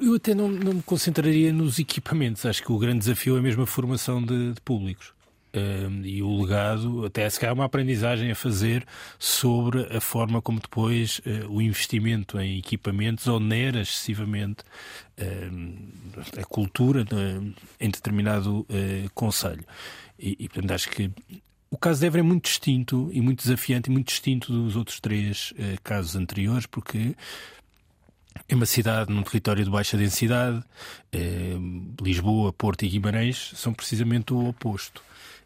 Eu 0.02 0.16
até 0.16 0.34
não, 0.34 0.50
não 0.50 0.74
me 0.74 0.82
concentraria 0.82 1.54
nos 1.54 1.78
equipamentos. 1.78 2.44
Acho 2.44 2.64
que 2.64 2.72
o 2.72 2.80
grande 2.80 3.00
desafio 3.00 3.38
é 3.38 3.42
mesmo 3.42 3.62
a 3.62 3.68
formação 3.68 4.20
de, 4.20 4.54
de 4.54 4.62
públicos 4.62 5.15
e 6.04 6.22
o 6.22 6.42
legado, 6.42 7.06
até 7.06 7.30
se 7.30 7.40
calhar 7.40 7.54
uma 7.54 7.66
aprendizagem 7.66 8.32
a 8.32 8.36
fazer 8.36 8.86
sobre 9.18 9.96
a 9.96 10.02
forma 10.02 10.42
como 10.42 10.60
depois 10.60 11.20
uh, 11.20 11.50
o 11.50 11.62
investimento 11.62 12.40
em 12.40 12.58
equipamentos 12.58 13.28
onera 13.28 13.82
excessivamente 13.82 14.64
a 16.38 16.44
cultura 16.44 17.04
uh, 17.04 17.54
em 17.80 17.90
determinado 17.90 18.60
uh, 18.60 19.10
conselho. 19.14 19.64
E, 20.18 20.48
portanto, 20.50 20.72
acho 20.72 20.90
que 20.90 21.12
o 21.70 21.78
caso 21.78 22.00
de 22.00 22.08
Évora 22.08 22.22
é 22.22 22.24
muito 22.24 22.46
distinto 22.46 23.10
e 23.12 23.20
muito 23.20 23.44
desafiante 23.44 23.90
e 23.90 23.94
muito 23.94 24.08
distinto 24.08 24.52
dos 24.52 24.78
outros 24.78 25.02
três 25.02 25.54
casos 25.84 26.16
anteriores, 26.16 26.66
porque 26.66 27.14
é 28.48 28.56
uma 28.56 28.66
cidade 28.66 29.12
num 29.12 29.24
território 29.24 29.66
de 29.66 29.70
baixa 29.70 29.98
densidade. 29.98 30.64
Lisboa, 32.02 32.54
Porto 32.54 32.86
e 32.86 32.90
Guimarães 32.90 33.52
são 33.56 33.74
precisamente 33.74 34.34
o 34.34 34.48
oposto. 34.48 35.04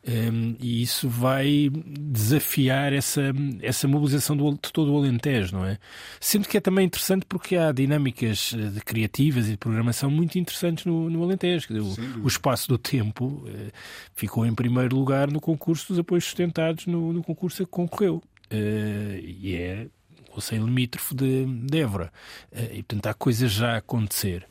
Um, 0.08 0.56
e 0.60 0.82
isso 0.82 1.10
vai 1.10 1.70
desafiar 1.70 2.94
essa, 2.94 3.34
essa 3.62 3.86
mobilização 3.86 4.36
do, 4.36 4.52
de 4.52 4.72
todo 4.72 4.94
o 4.94 4.98
Alentejo, 4.98 5.58
não 5.58 5.66
é? 5.66 5.78
Sendo 6.22 6.48
que 6.48 6.58
é 6.58 6.62
também 6.62 6.86
interessante 6.86 7.26
porque 7.26 7.58
há 7.58 7.72
dinâmicas 7.74 8.56
eh, 8.58 8.70
de 8.70 8.80
criativas 8.80 9.48
e 9.48 9.52
de 9.52 9.58
programação 9.58 10.10
muito 10.10 10.40
interessantes 10.40 10.86
no, 10.86 11.10
no 11.10 11.22
Alentejo. 11.22 11.68
O, 11.74 12.24
o, 12.24 12.28
espaço 12.28 12.70
do 12.70 12.78
tempo 12.78 13.26
uh, 13.26 13.72
ficou 14.16 14.46
em 14.46 14.56
primeiro 14.56 14.96
lugar 14.96 15.30
no 15.30 15.42
concurso 15.42 15.90
dos 15.90 16.00
apoios 16.00 16.24
sustentados 16.24 16.86
no, 16.86 17.12
no 17.12 17.22
concurso 17.22 17.62
a 17.62 17.66
que 17.66 17.72
concorreu. 17.72 18.24
Uh, 18.52 19.20
e 19.22 19.54
é 19.54 19.88
o 20.30 20.32
Conselho 20.32 20.66
Limítrofe 20.66 21.14
de, 21.14 21.46
de 21.46 21.78
Évora. 21.78 22.12
Uh, 22.54 22.74
e 22.74 22.84
portanto 22.84 23.08
há 23.08 23.14
coisas 23.14 23.52
já 23.52 23.74
a 23.74 23.78
acontecer. 23.78 24.48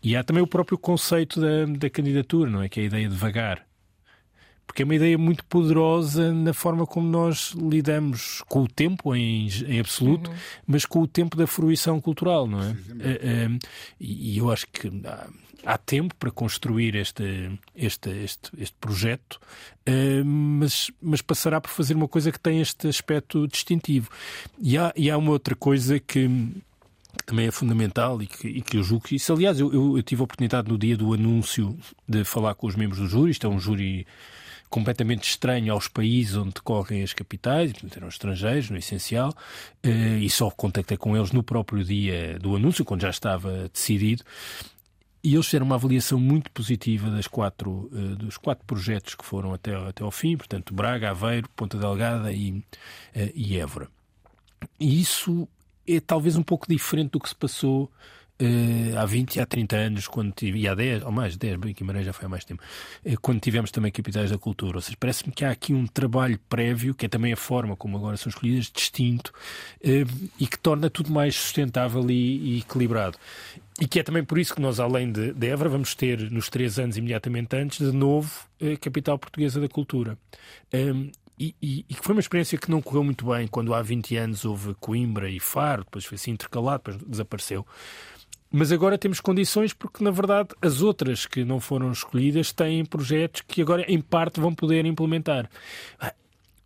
E 0.00 0.14
há 0.14 0.22
também 0.22 0.42
o 0.42 0.46
próprio 0.46 0.78
conceito 0.78 1.40
da, 1.40 1.66
da 1.66 1.90
candidatura, 1.90 2.48
não 2.48 2.62
é? 2.62 2.68
Que 2.68 2.78
é 2.78 2.82
a 2.84 2.86
ideia 2.86 3.08
de 3.08 3.16
vagar 3.16 3.66
porque 4.66 4.82
é 4.82 4.84
uma 4.84 4.94
ideia 4.94 5.16
muito 5.16 5.44
poderosa 5.44 6.32
na 6.32 6.52
forma 6.52 6.86
como 6.86 7.08
nós 7.08 7.54
lidamos 7.56 8.42
com 8.48 8.62
o 8.62 8.68
tempo 8.68 9.14
em, 9.14 9.48
em 9.66 9.80
absoluto, 9.80 10.30
uhum. 10.30 10.36
mas 10.66 10.84
com 10.84 11.00
o 11.00 11.06
tempo 11.06 11.36
da 11.36 11.46
fruição 11.46 12.00
cultural, 12.00 12.46
não 12.46 12.60
é? 12.60 12.70
Uh, 12.70 13.54
uh, 13.54 13.58
e 14.00 14.38
eu 14.38 14.50
acho 14.50 14.66
que 14.66 14.90
há, 15.06 15.28
há, 15.64 15.78
tempo 15.78 16.14
para 16.16 16.30
construir 16.30 16.96
este, 16.96 17.58
este, 17.76 18.10
este, 18.10 18.50
este 18.58 18.76
projeto, 18.80 19.38
uh, 19.88 20.24
mas, 20.24 20.90
mas 21.00 21.22
passará 21.22 21.60
por 21.60 21.70
fazer 21.70 21.94
uma 21.94 22.08
coisa 22.08 22.32
que 22.32 22.40
tem 22.40 22.60
este 22.60 22.88
aspecto 22.88 23.46
distintivo. 23.46 24.10
E 24.58 24.76
há, 24.76 24.92
e 24.96 25.10
há 25.10 25.16
uma 25.16 25.30
outra 25.30 25.54
coisa 25.54 26.00
que 26.00 26.28
que 27.16 27.24
também 27.24 27.46
é 27.46 27.50
fundamental 27.52 28.20
e 28.20 28.26
que, 28.26 28.48
e 28.48 28.60
que 28.60 28.76
eu 28.76 28.82
julgo 28.82 29.04
que 29.04 29.14
isso. 29.14 29.32
Aliás, 29.32 29.60
eu, 29.60 29.72
eu, 29.72 29.96
eu, 29.96 30.02
tive 30.02 30.20
a 30.20 30.24
oportunidade 30.24 30.68
no 30.68 30.76
dia 30.76 30.96
do 30.96 31.14
anúncio 31.14 31.78
de 32.08 32.24
falar 32.24 32.56
com 32.56 32.66
os 32.66 32.74
membros 32.74 32.98
do 32.98 33.06
júri. 33.06 33.30
Isto 33.30 33.46
é 33.46 33.50
um 33.50 33.60
júri 33.60 34.04
completamente 34.68 35.28
estranho 35.28 35.72
aos 35.72 35.88
países 35.88 36.36
onde 36.36 36.54
decorrem 36.54 37.02
as 37.02 37.12
capitais, 37.12 37.72
portanto 37.72 37.96
eram 37.96 38.08
estrangeiros, 38.08 38.70
no 38.70 38.76
essencial, 38.76 39.34
eh, 39.82 40.18
e 40.18 40.28
só 40.28 40.50
contactei 40.50 40.96
com 40.96 41.16
eles 41.16 41.32
no 41.32 41.42
próprio 41.42 41.84
dia 41.84 42.38
do 42.38 42.56
anúncio, 42.56 42.84
quando 42.84 43.02
já 43.02 43.10
estava 43.10 43.68
decidido. 43.72 44.24
E 45.22 45.34
eles 45.34 45.46
fizeram 45.46 45.64
uma 45.64 45.76
avaliação 45.76 46.20
muito 46.20 46.50
positiva 46.50 47.08
das 47.08 47.26
quatro, 47.26 47.88
uh, 47.90 48.16
dos 48.16 48.36
quatro 48.36 48.62
projetos 48.66 49.14
que 49.14 49.24
foram 49.24 49.54
até, 49.54 49.74
até 49.74 50.04
ao 50.04 50.10
fim, 50.10 50.36
portanto, 50.36 50.74
Braga, 50.74 51.12
Aveiro, 51.12 51.48
Ponta 51.56 51.78
Delgada 51.78 52.30
e, 52.30 52.50
uh, 52.50 52.62
e 53.34 53.58
Évora. 53.58 53.88
E 54.78 55.00
isso 55.00 55.48
é 55.88 55.98
talvez 55.98 56.36
um 56.36 56.42
pouco 56.42 56.68
diferente 56.68 57.12
do 57.12 57.20
que 57.20 57.30
se 57.30 57.34
passou 57.34 57.90
Uh, 58.40 58.98
há 58.98 59.06
20 59.06 59.36
e 59.36 59.40
há 59.40 59.46
30 59.46 59.76
anos, 59.76 60.08
quando 60.08 60.32
tive, 60.32 60.58
e 60.58 60.66
há 60.66 60.74
10, 60.74 61.04
ou 61.04 61.12
mais, 61.12 61.36
10, 61.36 61.56
bem, 61.56 61.72
Guimarães 61.72 62.04
já 62.04 62.12
foi 62.12 62.26
há 62.26 62.28
mais 62.28 62.44
tempo, 62.44 62.60
uh, 63.06 63.20
quando 63.20 63.40
tivemos 63.40 63.70
também 63.70 63.92
capitais 63.92 64.30
da 64.30 64.36
cultura. 64.36 64.78
Ou 64.78 64.80
seja, 64.80 64.96
parece-me 64.98 65.32
que 65.32 65.44
há 65.44 65.52
aqui 65.52 65.72
um 65.72 65.86
trabalho 65.86 66.36
prévio, 66.48 66.96
que 66.96 67.06
é 67.06 67.08
também 67.08 67.32
a 67.32 67.36
forma 67.36 67.76
como 67.76 67.96
agora 67.96 68.16
são 68.16 68.28
escolhidas, 68.28 68.72
distinto, 68.74 69.32
uh, 69.84 70.30
e 70.38 70.48
que 70.48 70.58
torna 70.58 70.90
tudo 70.90 71.12
mais 71.12 71.36
sustentável 71.36 72.10
e, 72.10 72.56
e, 72.56 72.58
equilibrado. 72.58 73.16
E 73.80 73.86
que 73.86 74.00
é 74.00 74.02
também 74.02 74.24
por 74.24 74.36
isso 74.36 74.52
que 74.52 74.60
nós, 74.60 74.80
além 74.80 75.12
de, 75.12 75.32
de 75.32 75.46
Évora, 75.46 75.68
vamos 75.68 75.94
ter 75.94 76.28
nos 76.30 76.48
três 76.48 76.76
anos 76.76 76.96
imediatamente 76.96 77.54
antes, 77.54 77.78
de 77.78 77.96
novo, 77.96 78.48
a 78.60 78.76
capital 78.78 79.16
portuguesa 79.16 79.60
da 79.60 79.68
cultura. 79.68 80.18
Um, 80.72 81.10
e, 81.38 81.54
e, 81.60 81.84
e, 81.88 81.94
que 81.94 82.04
foi 82.04 82.14
uma 82.14 82.20
experiência 82.20 82.56
que 82.56 82.70
não 82.70 82.80
correu 82.80 83.02
muito 83.02 83.26
bem 83.26 83.48
quando 83.48 83.74
há 83.74 83.82
20 83.82 84.16
anos 84.16 84.44
houve 84.44 84.74
Coimbra 84.74 85.28
e 85.28 85.40
Faro, 85.40 85.84
depois 85.84 86.04
foi 86.04 86.14
assim 86.14 86.30
intercalado, 86.30 86.84
depois 86.84 87.08
desapareceu. 87.08 87.66
Mas 88.56 88.70
agora 88.70 88.96
temos 88.96 89.18
condições 89.18 89.72
porque, 89.72 90.04
na 90.04 90.12
verdade, 90.12 90.50
as 90.62 90.80
outras 90.80 91.26
que 91.26 91.44
não 91.44 91.58
foram 91.58 91.90
escolhidas 91.90 92.52
têm 92.52 92.84
projetos 92.84 93.40
que 93.40 93.60
agora, 93.60 93.84
em 93.88 94.00
parte, 94.00 94.38
vão 94.38 94.54
poder 94.54 94.86
implementar. 94.86 95.50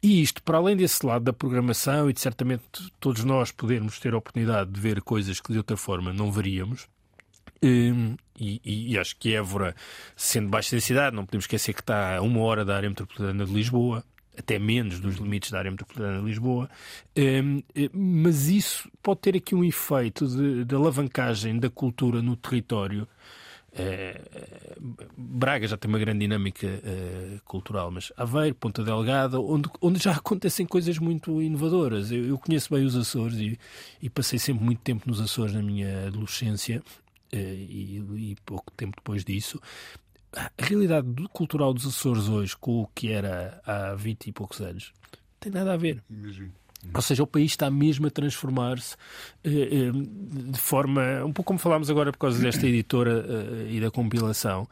E 0.02 0.20
isto, 0.20 0.42
para 0.42 0.58
além 0.58 0.76
desse 0.76 1.06
lado 1.06 1.24
da 1.24 1.32
programação 1.32 2.10
e 2.10 2.12
de 2.12 2.20
certamente 2.20 2.62
todos 3.00 3.24
nós 3.24 3.50
podermos 3.50 3.98
ter 3.98 4.12
a 4.12 4.18
oportunidade 4.18 4.70
de 4.70 4.78
ver 4.78 5.00
coisas 5.00 5.40
que 5.40 5.50
de 5.50 5.56
outra 5.56 5.78
forma 5.78 6.12
não 6.12 6.30
veríamos, 6.30 6.86
hum, 7.62 8.16
e, 8.38 8.60
e, 8.62 8.92
e, 8.92 8.98
acho 8.98 9.16
que 9.16 9.34
Évora, 9.34 9.74
sendo 10.14 10.50
baixa 10.50 10.76
densidade, 10.76 11.16
não 11.16 11.24
podemos 11.24 11.44
esquecer 11.44 11.72
que 11.72 11.80
está 11.80 12.18
a 12.18 12.20
uma 12.20 12.40
hora 12.40 12.66
da 12.66 12.76
área 12.76 12.90
metropolitana 12.90 13.46
de 13.46 13.52
Lisboa, 13.54 14.04
até 14.38 14.58
menos 14.58 15.00
dos 15.00 15.16
limites 15.16 15.50
da 15.50 15.58
área 15.58 15.70
metropolitana 15.70 16.20
de 16.20 16.24
Lisboa, 16.24 16.70
ehm, 17.16 17.60
eh, 17.74 17.90
mas 17.92 18.48
isso 18.48 18.88
pode 19.02 19.20
ter 19.20 19.36
aqui 19.36 19.54
um 19.54 19.64
efeito 19.64 20.26
de, 20.26 20.64
de 20.64 20.74
alavancagem 20.74 21.58
da 21.58 21.68
cultura 21.68 22.22
no 22.22 22.36
território. 22.36 23.06
Eh, 23.72 24.20
Braga 25.16 25.66
já 25.66 25.76
tem 25.76 25.88
uma 25.88 25.98
grande 25.98 26.20
dinâmica 26.20 26.66
uh, 26.66 27.40
cultural, 27.44 27.90
mas 27.90 28.12
Aveiro, 28.16 28.54
Ponta 28.54 28.82
Delgada, 28.82 29.38
onde, 29.40 29.68
onde 29.80 30.02
já 30.02 30.12
acontecem 30.16 30.66
coisas 30.66 30.98
muito 30.98 31.42
inovadoras. 31.42 32.10
Eu, 32.10 32.24
eu 32.24 32.38
conheço 32.38 32.72
bem 32.72 32.84
os 32.84 32.96
Açores 32.96 33.38
e, 33.38 33.58
e, 34.02 34.08
passei 34.08 34.38
sempre 34.38 34.64
muito 34.64 34.80
tempo 34.80 35.08
nos 35.08 35.20
Açores 35.20 35.52
na 35.52 35.62
minha 35.62 36.06
adolescência 36.06 36.82
uh, 37.32 37.36
e, 37.36 38.02
e, 38.16 38.36
pouco 38.44 38.72
tempo 38.72 38.96
depois 38.96 39.24
disso 39.24 39.60
a 40.56 40.64
realidade 40.64 41.08
cultural 41.32 41.72
dos 41.74 41.86
Açores 41.86 42.28
hoje 42.28 42.56
com 42.56 42.82
o 42.82 42.86
que 42.94 43.12
era 43.12 43.60
há 43.66 43.94
20 43.94 44.28
e 44.28 44.32
poucos 44.32 44.60
anos 44.60 44.92
tem 45.40 45.52
nada 45.52 45.74
a 45.74 45.76
ver. 45.76 46.02
Imagino. 46.10 46.52
Ou 46.94 47.02
seja, 47.02 47.22
o 47.22 47.26
país 47.26 47.50
está 47.50 47.70
mesmo 47.70 48.06
a 48.06 48.10
transformar-se 48.10 48.96
eh, 49.42 49.50
eh, 49.50 49.90
de 49.92 50.58
forma. 50.58 51.24
Um 51.24 51.32
pouco 51.32 51.48
como 51.48 51.58
falámos 51.58 51.90
agora 51.90 52.12
por 52.12 52.18
causa 52.18 52.40
desta 52.40 52.66
editora 52.66 53.24
eh, 53.28 53.72
e 53.72 53.80
da 53.80 53.90
compilação. 53.90 54.68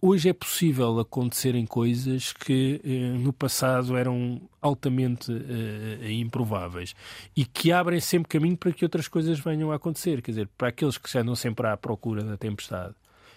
Hoje 0.00 0.28
é 0.28 0.32
possível 0.32 1.00
acontecerem 1.00 1.66
coisas 1.66 2.32
que 2.32 2.80
eh, 2.84 3.18
no 3.18 3.32
passado 3.32 3.96
eram 3.96 4.40
altamente 4.60 5.32
eh, 5.32 6.12
improváveis 6.12 6.94
e 7.34 7.44
que 7.44 7.72
abrem 7.72 7.98
sempre 7.98 8.28
caminho 8.28 8.56
para 8.56 8.72
que 8.72 8.84
outras 8.84 9.08
coisas 9.08 9.40
venham 9.40 9.72
a 9.72 9.76
acontecer. 9.76 10.20
Quer 10.22 10.32
dizer, 10.32 10.48
para 10.58 10.68
aqueles 10.68 10.98
que 10.98 11.10
já 11.10 11.20
andam 11.20 11.34
sempre 11.34 11.66
à 11.66 11.76
procura 11.76 12.22
da 12.22 12.36
tempestade 12.36 12.94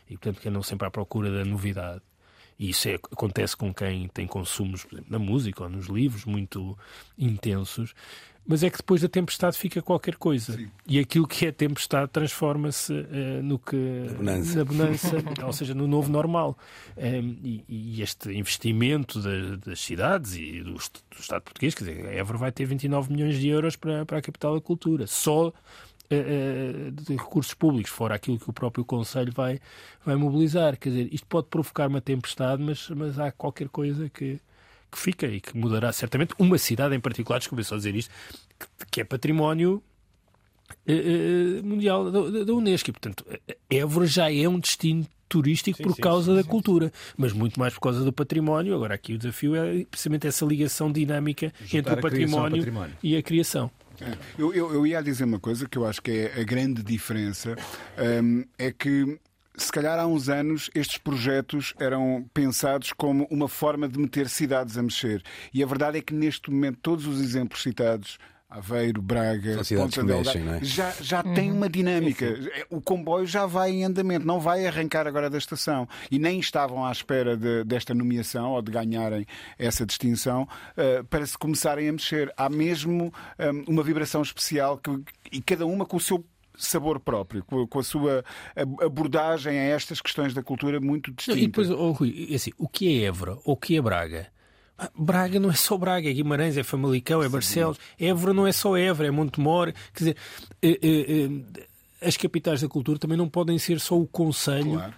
e, 0.09 0.17
portanto, 0.17 0.41
que 0.41 0.49
andam 0.49 0.63
sempre 0.63 0.87
à 0.87 0.91
procura 0.91 1.31
da 1.31 1.45
novidade. 1.45 2.01
E 2.57 2.69
isso 2.69 2.87
é, 2.87 2.95
acontece 2.95 3.55
com 3.55 3.73
quem 3.73 4.07
tem 4.07 4.25
consumos, 4.25 4.83
por 4.83 4.95
exemplo, 4.95 5.11
na 5.11 5.19
música 5.19 5.63
ou 5.63 5.69
nos 5.69 5.87
livros 5.87 6.23
muito 6.23 6.77
intensos, 7.17 7.93
mas 8.47 8.61
é 8.61 8.69
que 8.69 8.77
depois 8.77 9.01
da 9.01 9.09
tempestade 9.09 9.57
fica 9.57 9.81
qualquer 9.81 10.15
coisa. 10.15 10.53
Sim. 10.53 10.69
E 10.87 10.99
aquilo 10.99 11.27
que 11.27 11.47
é 11.47 11.51
tempestade 11.51 12.11
transforma-se 12.11 12.93
uh, 12.93 13.43
no 13.43 13.57
que. 13.57 13.75
Na 13.75 14.13
bonança. 14.13 14.57
Na 14.57 14.65
bonança 14.65 15.23
ou 15.43 15.51
seja, 15.53 15.73
no 15.73 15.87
novo 15.87 16.11
normal. 16.11 16.57
Um, 16.95 17.01
ehm, 17.01 17.37
e, 17.43 17.65
e, 17.67 18.01
este 18.03 18.31
investimento 18.31 19.19
das, 19.19 19.57
das 19.59 19.79
cidades 19.79 20.35
e 20.35 20.61
do, 20.61 20.73
do, 20.73 21.19
Estado 21.19 21.41
português, 21.41 21.73
quer 21.73 21.85
dizer, 21.85 22.05
a 22.05 22.13
Évora 22.13 22.37
vai 22.37 22.51
ter 22.51 22.65
29 22.65 23.11
milhões 23.11 23.39
de 23.39 23.47
euros 23.47 23.75
para, 23.75 24.05
para 24.05 24.19
a 24.19 24.21
capital 24.21 24.53
da 24.53 24.61
cultura. 24.61 25.07
Só 25.07 25.51
de 26.93 27.15
recursos 27.15 27.53
públicos, 27.53 27.91
fora 27.91 28.15
aquilo 28.15 28.39
que 28.39 28.49
o 28.49 28.53
próprio 28.53 28.85
Conselho 28.85 29.31
vai, 29.31 29.59
vai 30.05 30.15
mobilizar. 30.15 30.77
Quer 30.77 30.89
dizer, 30.89 31.13
isto 31.13 31.27
pode 31.27 31.47
provocar 31.47 31.87
uma 31.87 32.01
tempestade, 32.01 32.61
mas, 32.61 32.89
mas 32.89 33.19
há 33.19 33.31
qualquer 33.31 33.69
coisa 33.69 34.09
que, 34.09 34.39
que 34.91 34.97
fica 34.97 35.27
e 35.27 35.41
que 35.41 35.57
mudará 35.57 35.91
certamente. 35.91 36.33
Uma 36.37 36.57
cidade 36.57 36.95
em 36.95 36.99
particular, 36.99 37.39
desculpe 37.39 37.63
só 37.63 37.75
dizer 37.75 37.95
isto, 37.95 38.11
que, 38.59 38.67
que 38.91 39.01
é 39.01 39.03
património 39.03 39.83
uh, 40.87 41.63
mundial 41.63 42.11
da, 42.11 42.43
da, 42.43 42.53
Unesco. 42.53 42.89
E, 42.89 42.93
portanto, 42.93 43.25
Évora 43.69 44.05
já 44.05 44.31
é 44.31 44.47
um 44.47 44.59
destino 44.59 45.05
turístico 45.27 45.77
sim, 45.77 45.83
por 45.83 45.95
sim, 45.95 46.01
causa 46.01 46.31
sim, 46.31 46.37
da 46.37 46.43
cultura, 46.43 46.93
mas 47.17 47.33
muito 47.33 47.59
mais 47.59 47.73
por 47.73 47.81
causa 47.81 48.03
do 48.03 48.13
património. 48.13 48.75
Agora, 48.75 48.95
aqui 48.95 49.13
o 49.13 49.17
desafio 49.17 49.55
é 49.55 49.83
precisamente 49.85 50.27
essa 50.27 50.45
ligação 50.45 50.91
dinâmica 50.91 51.51
Juntar 51.61 51.77
entre 51.77 51.93
o 51.93 52.01
património, 52.01 52.57
património, 52.57 52.95
e 53.01 53.17
a 53.17 53.23
criação. 53.23 53.71
É. 54.01 54.17
Eu, 54.37 54.53
eu, 54.53 54.73
eu, 54.73 54.87
ia 54.87 55.01
dizer 55.01 55.23
uma 55.23 55.39
coisa 55.39 55.67
que 55.67 55.77
eu 55.77 55.85
acho 55.85 56.01
que 56.01 56.11
é 56.11 56.41
a 56.41 56.43
grande 56.43 56.83
diferença, 56.83 57.55
um, 58.23 58.43
é 58.57 58.71
que 58.71 59.19
se 59.57 59.71
calhar 59.71 59.97
há 59.97 60.05
uns 60.05 60.27
anos 60.27 60.69
estes 60.75 60.97
projetos 60.97 61.73
eram 61.79 62.25
pensados 62.33 62.91
como 62.91 63.25
uma 63.31 63.47
forma 63.47 63.87
de 63.87 63.97
meter 63.97 64.27
cidades 64.27 64.77
a 64.77 64.83
mexer. 64.83 65.23
E 65.53 65.63
a 65.63 65.65
verdade 65.65 65.97
é 65.97 66.01
que 66.01 66.13
neste 66.13 66.51
momento 66.51 66.79
todos 66.81 67.07
os 67.07 67.21
exemplos 67.21 67.61
citados 67.61 68.17
Aveiro, 68.55 69.01
Braga, 69.01 69.57
Ponta 69.75 70.01
Delgada, 70.01 70.57
é? 70.57 70.63
já, 70.63 70.91
já 71.01 71.21
uhum. 71.21 71.33
tem 71.33 71.51
uma 71.51 71.69
dinâmica. 71.69 72.35
Sim, 72.37 72.43
sim. 72.43 72.49
O 72.69 72.81
comboio 72.81 73.25
já 73.25 73.45
vai 73.45 73.71
em 73.71 73.83
andamento, 73.83 74.25
não 74.25 74.39
vai 74.39 74.65
arrancar 74.65 75.05
agora 75.07 75.29
da 75.29 75.37
estação. 75.37 75.87
E 76.09 76.17
nem 76.17 76.39
estavam 76.39 76.85
à 76.85 76.91
espera 76.91 77.35
de, 77.35 77.65
desta 77.65 77.93
nomeação 77.93 78.51
ou 78.51 78.61
de 78.61 78.71
ganharem 78.71 79.25
essa 79.59 79.85
distinção 79.85 80.43
uh, 80.43 81.03
para 81.05 81.25
se 81.25 81.37
começarem 81.37 81.89
a 81.89 81.91
mexer. 81.91 82.33
Há 82.37 82.49
mesmo 82.49 83.13
um, 83.67 83.73
uma 83.73 83.83
vibração 83.83 84.21
especial 84.21 84.77
que, 84.77 85.03
e 85.31 85.41
cada 85.41 85.65
uma 85.65 85.85
com 85.85 85.97
o 85.97 85.99
seu 85.99 86.23
sabor 86.57 87.01
próprio, 87.01 87.43
com 87.43 87.79
a 87.79 87.83
sua 87.83 88.23
abordagem 88.81 89.59
a 89.59 89.63
estas 89.63 89.99
questões 89.99 90.33
da 90.33 90.41
cultura 90.41 90.79
muito 90.79 91.11
distinta. 91.11 91.37
E 91.37 91.47
depois, 91.47 91.69
oh, 91.69 91.91
Rui, 91.91 92.29
é 92.31 92.35
assim, 92.35 92.51
o 92.57 92.69
que 92.69 93.03
é 93.03 93.07
Évora 93.07 93.33
ou 93.43 93.55
o 93.55 93.57
que 93.57 93.75
é 93.75 93.81
Braga? 93.81 94.27
Braga 94.97 95.39
não 95.39 95.49
é 95.49 95.53
só 95.53 95.77
Braga, 95.77 96.09
é 96.09 96.13
Guimarães, 96.13 96.57
é 96.57 96.63
Famalicão, 96.63 97.23
é 97.23 97.29
Barcelos. 97.29 97.77
Évora 97.99 98.33
não 98.33 98.45
é 98.45 98.51
só 98.51 98.77
Évora, 98.77 99.07
é 99.07 99.11
Montemor. 99.11 99.73
Quer 99.93 99.99
dizer, 99.99 100.17
eh, 100.61 100.79
eh, 100.81 101.29
eh, 102.01 102.07
as 102.07 102.17
capitais 102.17 102.61
da 102.61 102.67
cultura 102.67 102.99
também 102.99 103.17
não 103.17 103.29
podem 103.29 103.57
ser 103.57 103.79
só 103.79 103.97
o 103.97 104.05
Conselho. 104.05 104.73
Claro. 104.73 104.93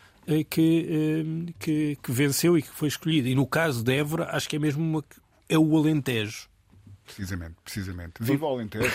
Que, 0.49 1.53
que, 1.57 1.97
que, 2.03 2.11
venceu 2.11 2.57
e 2.57 2.61
que 2.61 2.67
foi 2.67 2.89
escolhido. 2.89 3.29
E 3.29 3.33
no 3.33 3.47
caso 3.47 3.81
de 3.81 3.93
Évora, 3.93 4.27
acho 4.33 4.49
que 4.49 4.57
é 4.57 4.59
mesmo 4.59 4.83
uma, 4.83 5.01
é 5.47 5.57
o 5.57 5.77
Alentejo. 5.77 6.49
Precisamente, 7.05 7.55
precisamente. 7.63 8.15
Viva 8.19 8.45
o 8.45 8.49
Alentejo! 8.49 8.91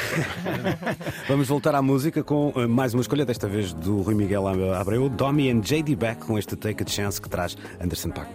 Vamos 1.26 1.48
voltar 1.48 1.74
à 1.74 1.80
música 1.80 2.22
com 2.22 2.52
mais 2.68 2.92
uma 2.92 3.00
escolha, 3.00 3.24
desta 3.24 3.48
vez 3.48 3.72
do 3.72 4.02
Rui 4.02 4.14
Miguel 4.14 4.46
Abreu, 4.46 5.08
Domi 5.08 5.50
and 5.50 5.62
J.D. 5.62 5.96
Beck, 5.96 6.20
com 6.26 6.38
este 6.38 6.54
Take 6.54 6.82
a 6.82 6.86
Chance 6.86 7.18
que 7.18 7.30
traz 7.30 7.56
Anderson 7.80 8.10
Paak. 8.10 8.30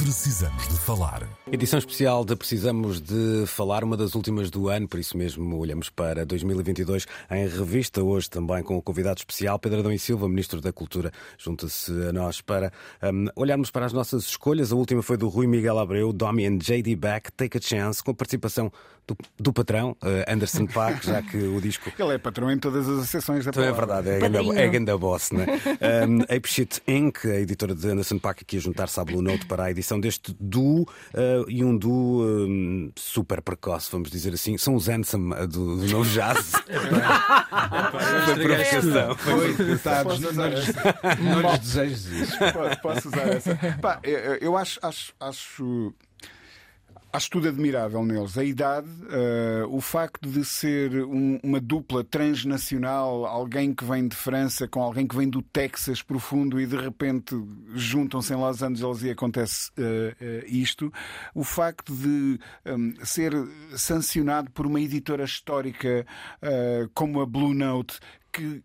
Precisamos 0.00 0.66
de 0.66 0.78
falar. 0.78 1.28
Edição 1.52 1.78
especial 1.78 2.24
de 2.24 2.34
Precisamos 2.34 3.02
de 3.02 3.44
Falar, 3.46 3.84
uma 3.84 3.98
das 3.98 4.14
últimas 4.14 4.48
do 4.48 4.70
ano, 4.70 4.88
por 4.88 4.98
isso 4.98 5.14
mesmo 5.14 5.58
olhamos 5.58 5.90
para 5.90 6.24
2022 6.24 7.06
em 7.30 7.46
revista, 7.46 8.02
hoje 8.02 8.30
também 8.30 8.62
com 8.62 8.78
o 8.78 8.82
convidado 8.82 9.18
especial, 9.18 9.58
Pedro 9.58 9.80
Adão 9.80 9.92
e 9.92 9.98
Silva, 9.98 10.26
Ministro 10.26 10.58
da 10.58 10.72
Cultura, 10.72 11.12
junta-se 11.36 11.92
a 12.08 12.14
nós 12.14 12.40
para 12.40 12.72
um, 13.02 13.26
olharmos 13.36 13.70
para 13.70 13.84
as 13.84 13.92
nossas 13.92 14.24
escolhas. 14.24 14.72
A 14.72 14.74
última 14.74 15.02
foi 15.02 15.18
do 15.18 15.28
Rui 15.28 15.46
Miguel 15.46 15.78
Abreu, 15.78 16.14
Domi 16.14 16.46
and 16.46 16.60
J.D. 16.60 16.96
Beck, 16.96 17.30
Take 17.32 17.58
a 17.58 17.60
Chance, 17.60 18.02
com 18.02 18.12
a 18.12 18.14
participação 18.14 18.72
do, 19.06 19.16
do 19.38 19.52
patrão, 19.52 19.96
uh, 20.02 20.32
Anderson 20.32 20.66
Paak, 20.66 21.04
já 21.04 21.22
que 21.22 21.36
o 21.36 21.60
disco. 21.60 21.90
Ele 21.98 22.14
é 22.14 22.18
patrão 22.18 22.50
em 22.50 22.58
todas 22.58 22.88
as 22.88 23.08
sessões 23.08 23.44
da 23.44 23.50
então 23.50 23.62
é 23.62 23.72
verdade, 23.72 24.08
é 24.08 24.18
ganda, 24.18 24.38
é 24.60 24.68
ganda 24.68 24.98
boss, 24.98 25.30
né? 25.32 25.46
um, 26.08 26.22
Ape 26.22 26.48
Shit 26.48 26.82
Inc., 26.86 27.24
a 27.24 27.40
editora 27.40 27.74
de 27.74 27.88
Anderson 27.88 28.18
Paak, 28.18 28.42
aqui 28.42 28.56
a 28.56 28.60
juntar-se 28.60 28.98
à 29.00 29.04
Blue 29.04 29.22
Note 29.22 29.46
para 29.46 29.64
a 29.64 29.70
edição 29.70 30.00
deste 30.00 30.34
duo 30.38 30.82
uh, 30.82 31.48
e 31.48 31.64
um 31.64 31.76
duo 31.76 32.24
um, 32.24 32.92
super 32.96 33.42
precoce, 33.42 33.90
vamos 33.90 34.10
dizer 34.10 34.34
assim. 34.34 34.56
São 34.58 34.74
os 34.74 34.88
Ansem 34.88 35.32
uh, 35.32 35.46
do, 35.46 35.76
do 35.76 35.86
novo 35.88 36.08
jazz. 36.10 36.52
Foi 38.24 38.34
provocação. 38.34 39.16
Foi, 39.16 39.54
coitados, 39.54 40.20
não, 40.20 40.32
não, 40.32 40.48
lhes 40.48 42.06
isso. 42.06 42.38
Po- 42.38 42.80
Posso 42.82 43.08
usar 43.08 43.28
essa? 43.28 43.56
Pá, 43.80 44.00
eu, 44.02 44.34
eu 44.36 44.56
acho, 44.56 44.78
acho, 44.82 45.12
acho, 45.20 45.94
acho 47.12 47.30
tudo 47.30 47.48
admirável 47.48 48.04
neles. 48.04 48.38
A 48.38 48.44
idade, 48.44 48.88
eh, 49.10 49.64
o 49.68 49.80
facto 49.80 50.28
de 50.28 50.44
ser 50.44 51.04
um- 51.04 51.38
uma 51.42 51.60
dupla 51.60 52.04
transnacional, 52.04 53.26
alguém 53.26 53.74
que 53.74 53.84
vem 53.84 54.06
de 54.08 54.14
França 54.16 54.68
com 54.68 54.80
alguém 54.82 55.06
que 55.06 55.16
vem 55.16 55.28
do 55.28 55.42
Texas 55.42 56.02
profundo 56.02 56.60
e 56.60 56.66
de 56.66 56.76
repente 56.76 57.34
juntam-se 57.74 58.32
em 58.32 58.36
Los 58.36 58.62
Angeles 58.62 59.02
e 59.02 59.10
acontece 59.10 59.70
eh, 59.76 60.14
eh, 60.20 60.44
isto. 60.46 60.92
O 61.34 61.42
facto 61.44 61.94
de 61.94 62.38
hum, 62.66 62.94
ser 63.02 63.32
sancionado 63.76 64.50
por 64.50 64.66
uma 64.66 64.80
editora 64.80 65.24
histórica 65.24 66.06
como 66.94 67.20
a 67.20 67.26
Blue 67.26 67.54
Note, 67.54 67.98
que 68.32 68.62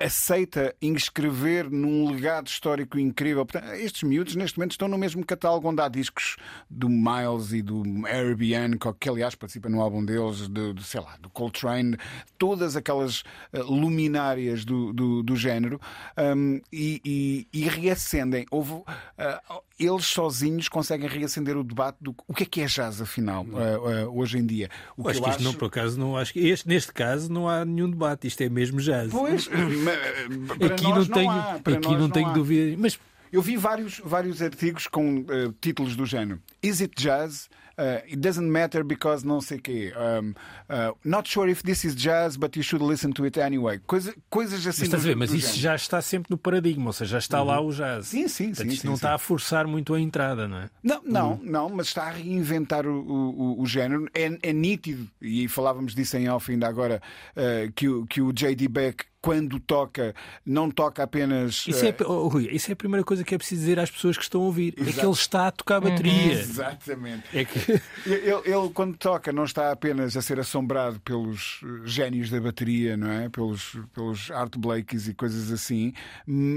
aceita 0.00 0.74
inscrever 0.80 1.70
num 1.70 2.10
legado 2.10 2.46
histórico 2.46 2.98
incrível. 2.98 3.44
Portanto, 3.44 3.72
estes 3.74 4.02
miúdos, 4.02 4.36
neste 4.36 4.58
momento, 4.58 4.72
estão 4.72 4.88
no 4.88 4.96
mesmo 4.96 5.24
catálogo 5.24 5.68
onde 5.68 5.82
há 5.82 5.88
discos 5.88 6.36
do 6.70 6.88
Miles 6.88 7.52
e 7.52 7.62
do 7.62 7.82
Airbnb, 8.06 8.78
que 8.98 9.08
aliás 9.08 9.34
participa 9.34 9.68
no 9.68 9.80
álbum 9.80 10.04
deles, 10.04 10.48
de, 10.48 10.72
de, 10.74 10.84
sei 10.84 11.00
lá, 11.00 11.16
do 11.20 11.28
Coltrane, 11.30 11.96
todas 12.36 12.76
aquelas 12.76 13.22
eh, 13.52 13.62
luminárias 13.62 14.64
do, 14.64 14.92
do, 14.92 15.22
do 15.22 15.36
género, 15.36 15.80
um, 16.16 16.60
e, 16.72 17.00
e, 17.04 17.48
e 17.52 17.68
reacendem. 17.68 18.46
Houve, 18.50 18.82
eh, 19.16 19.40
eles 19.78 20.06
sozinhos 20.06 20.68
conseguem 20.68 21.08
reacender 21.08 21.56
o 21.56 21.62
debate 21.62 21.98
do 22.00 22.14
o 22.26 22.34
que 22.34 22.42
é 22.42 22.46
que 22.46 22.60
é 22.60 22.66
jazz, 22.66 23.00
afinal, 23.00 23.46
eh, 23.54 24.00
eh, 24.02 24.06
hoje 24.06 24.38
em 24.38 24.44
dia. 24.44 24.68
O 24.96 25.02
Eu 25.02 25.10
acho 25.10 25.22
que 25.22 25.30
isto 25.30 25.42
não, 25.42 25.54
por 25.54 25.66
acaso, 25.66 25.98
não 25.98 26.16
acho 26.16 26.32
que 26.32 26.40
este, 26.40 26.66
neste 26.66 26.92
caso 26.92 27.32
não 27.32 27.48
há 27.48 27.64
nenhum 27.64 27.88
debate, 27.88 28.26
isto 28.26 28.40
é 28.42 28.48
mesmo 28.48 28.80
jazz. 28.80 29.10
Pois, 29.10 29.48
para 30.58 30.66
aqui 30.66 30.84
nós 30.84 31.08
não 31.08 31.14
tenho, 31.14 31.30
há, 31.30 31.54
aqui 31.54 31.88
nós 31.88 32.00
não 32.00 32.10
tenho 32.10 32.28
há. 32.28 32.32
dúvida. 32.32 32.76
Mas 32.78 32.98
Eu 33.30 33.42
vi 33.42 33.56
vários, 33.56 34.00
vários 34.04 34.42
artigos 34.42 34.86
com 34.86 35.24
eh, 35.28 35.52
títulos 35.60 35.94
do 35.94 36.04
género. 36.06 36.40
Is 36.62 36.80
it 36.80 36.94
jazz? 36.96 37.48
Uh, 37.78 38.02
it 38.06 38.16
doesn't 38.16 38.50
matter 38.50 38.82
because 38.82 39.24
não 39.24 39.40
sei 39.40 39.58
quê. 39.60 39.92
Um, 39.96 40.30
uh, 40.68 40.96
not 41.04 41.30
sure 41.30 41.48
if 41.48 41.62
this 41.62 41.84
is 41.84 41.94
jazz, 41.94 42.36
but 42.36 42.56
you 42.56 42.62
should 42.64 42.84
listen 42.84 43.12
to 43.12 43.24
it 43.24 43.38
anyway. 43.38 43.78
Coisa, 43.86 44.12
coisas 44.28 44.66
assim. 44.66 44.80
Mas 44.80 44.88
estás 44.88 44.94
a 44.94 45.04
do- 45.04 45.06
ver, 45.06 45.14
mas 45.16 45.30
isso 45.30 45.46
género. 45.46 45.60
já 45.62 45.74
está 45.76 46.02
sempre 46.02 46.28
no 46.30 46.36
paradigma, 46.36 46.86
ou 46.86 46.92
seja, 46.92 47.12
já 47.12 47.18
está 47.18 47.40
lá 47.42 47.60
o 47.60 47.72
jazz. 47.72 48.08
Sim, 48.08 48.26
sim, 48.26 48.46
Portanto, 48.48 48.66
sim, 48.66 48.72
isto 48.72 48.82
sim, 48.82 48.88
não 48.88 48.94
sim. 48.96 48.98
está 48.98 49.14
a 49.14 49.18
forçar 49.18 49.66
muito 49.68 49.94
a 49.94 50.00
entrada, 50.00 50.48
não 50.48 50.58
é? 50.58 50.70
Não, 50.82 51.00
não, 51.04 51.40
não, 51.42 51.68
mas 51.70 51.86
está 51.86 52.08
a 52.08 52.10
reinventar 52.10 52.84
o, 52.84 53.00
o, 53.00 53.62
o 53.62 53.66
género. 53.66 54.08
É, 54.12 54.36
é 54.42 54.52
nítido, 54.52 55.08
e 55.22 55.46
falávamos 55.46 55.94
disso 55.94 56.16
em 56.16 56.28
off 56.28 56.50
ainda 56.50 56.66
agora, 56.66 57.00
eh, 57.36 57.70
que, 57.76 57.88
o- 57.88 58.04
que 58.06 58.20
o 58.20 58.32
J.D. 58.32 58.66
Beck, 58.66 59.04
quando 59.20 59.58
toca, 59.58 60.14
não 60.44 60.70
toca 60.70 61.02
apenas. 61.02 61.64
Isso 61.66 61.84
é, 61.84 61.88
eh, 61.88 61.96
oh, 62.06 62.28
Rui, 62.28 62.48
isso 62.52 62.70
é 62.70 62.72
a 62.72 62.76
primeira 62.76 63.04
coisa 63.04 63.24
que 63.24 63.34
é 63.34 63.38
preciso 63.38 63.62
dizer 63.62 63.78
às 63.80 63.90
pessoas 63.90 64.16
que 64.16 64.22
estão 64.22 64.40
a 64.42 64.44
ouvir. 64.44 64.74
É 64.76 64.92
que 64.92 65.00
ele 65.00 65.10
está 65.10 65.48
a 65.48 65.50
tocar 65.50 65.80
bateria. 65.80 66.32
Exatamente. 66.32 67.24
É 67.34 67.44
que 67.44 67.58
Ele, 68.06 68.42
ele, 68.44 68.70
quando 68.72 68.96
toca, 68.96 69.32
não 69.32 69.44
está 69.44 69.70
apenas 69.72 70.16
a 70.16 70.22
ser 70.22 70.38
assombrado 70.40 71.00
pelos 71.00 71.60
eh, 71.62 71.66
génios 71.84 72.30
da 72.30 72.40
bateria, 72.40 72.96
não 72.96 73.10
é? 73.10 73.28
Pelos, 73.28 73.76
pelos 73.92 74.30
Art 74.30 74.56
Blakes 74.56 75.08
e 75.08 75.14
coisas 75.14 75.50
assim, 75.52 75.92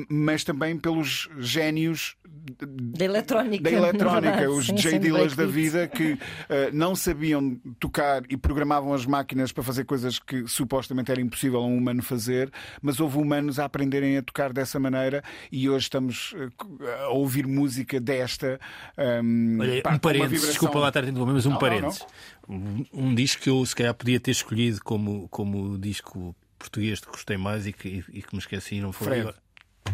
mas 0.09 0.43
também 0.43 0.77
pelos 0.77 1.29
génios 1.39 2.15
Da 2.25 3.05
eletrónica. 3.05 3.63
da 3.63 3.71
eletrónica, 3.71 4.49
os 4.51 4.65
Sim, 4.67 4.75
J. 4.75 4.89
sim, 4.91 4.99
Dillers 4.99 5.35
da 5.35 5.45
vida 5.45 5.87
que 5.87 6.17
eh, 6.49 6.69
não 6.71 6.95
sabiam 6.95 7.59
tocar 7.79 8.23
e 8.29 8.37
programavam 8.37 8.93
as 8.93 9.05
máquinas 9.05 9.51
para 9.51 9.63
fazer 9.63 9.83
coisas 9.85 10.19
que 10.19 10.47
supostamente 10.47 11.11
era 11.11 11.19
impossível 11.21 11.59
a 11.59 11.65
um 11.65 11.77
humano 11.77 12.01
fazer, 12.01 12.51
mas 12.81 12.99
houve 12.99 13.17
humanos 13.17 13.59
a 13.59 13.65
aprenderem 13.65 14.17
a 14.17 14.21
tocar 14.23 14.51
dessa 14.53 14.79
maneira 14.79 15.23
e 15.51 15.69
hoje 15.69 15.83
estamos 15.85 16.33
eh, 16.35 17.03
a 17.05 17.09
ouvir 17.09 17.47
música 17.47 17.99
desta. 17.99 18.59
ehm, 18.97 19.59
Olha, 19.59 19.81
pá, 19.81 19.93
um 19.95 19.99
parênteses, 19.99 20.29
vibração- 20.31 20.49
desculpa 20.51 20.79
lá 20.79 20.87
estar 20.89 21.03
a 21.03 21.07
interromper, 21.07 21.33
mas 21.33 21.45
um 21.45 21.49
Não, 21.49 21.53
não, 21.55 21.59
parênteses. 21.59 22.05
Um, 22.47 22.85
um 22.93 23.15
disco 23.15 23.41
que 23.41 23.49
eu 23.49 23.65
se 23.65 23.75
calhar 23.75 23.93
podia 23.93 24.19
ter 24.19 24.31
escolhido 24.31 24.79
como, 24.83 25.27
como 25.29 25.77
disco 25.77 26.35
português 26.59 26.99
que 26.99 27.07
gostei 27.07 27.37
mais 27.37 27.65
e 27.65 27.73
que, 27.73 28.03
e 28.11 28.21
que 28.21 28.33
me 28.33 28.39
esqueci 28.39 28.75
e 28.75 28.81
não 28.81 28.91
foi. 28.91 29.07
Fred. 29.07 29.21
agora. 29.21 29.35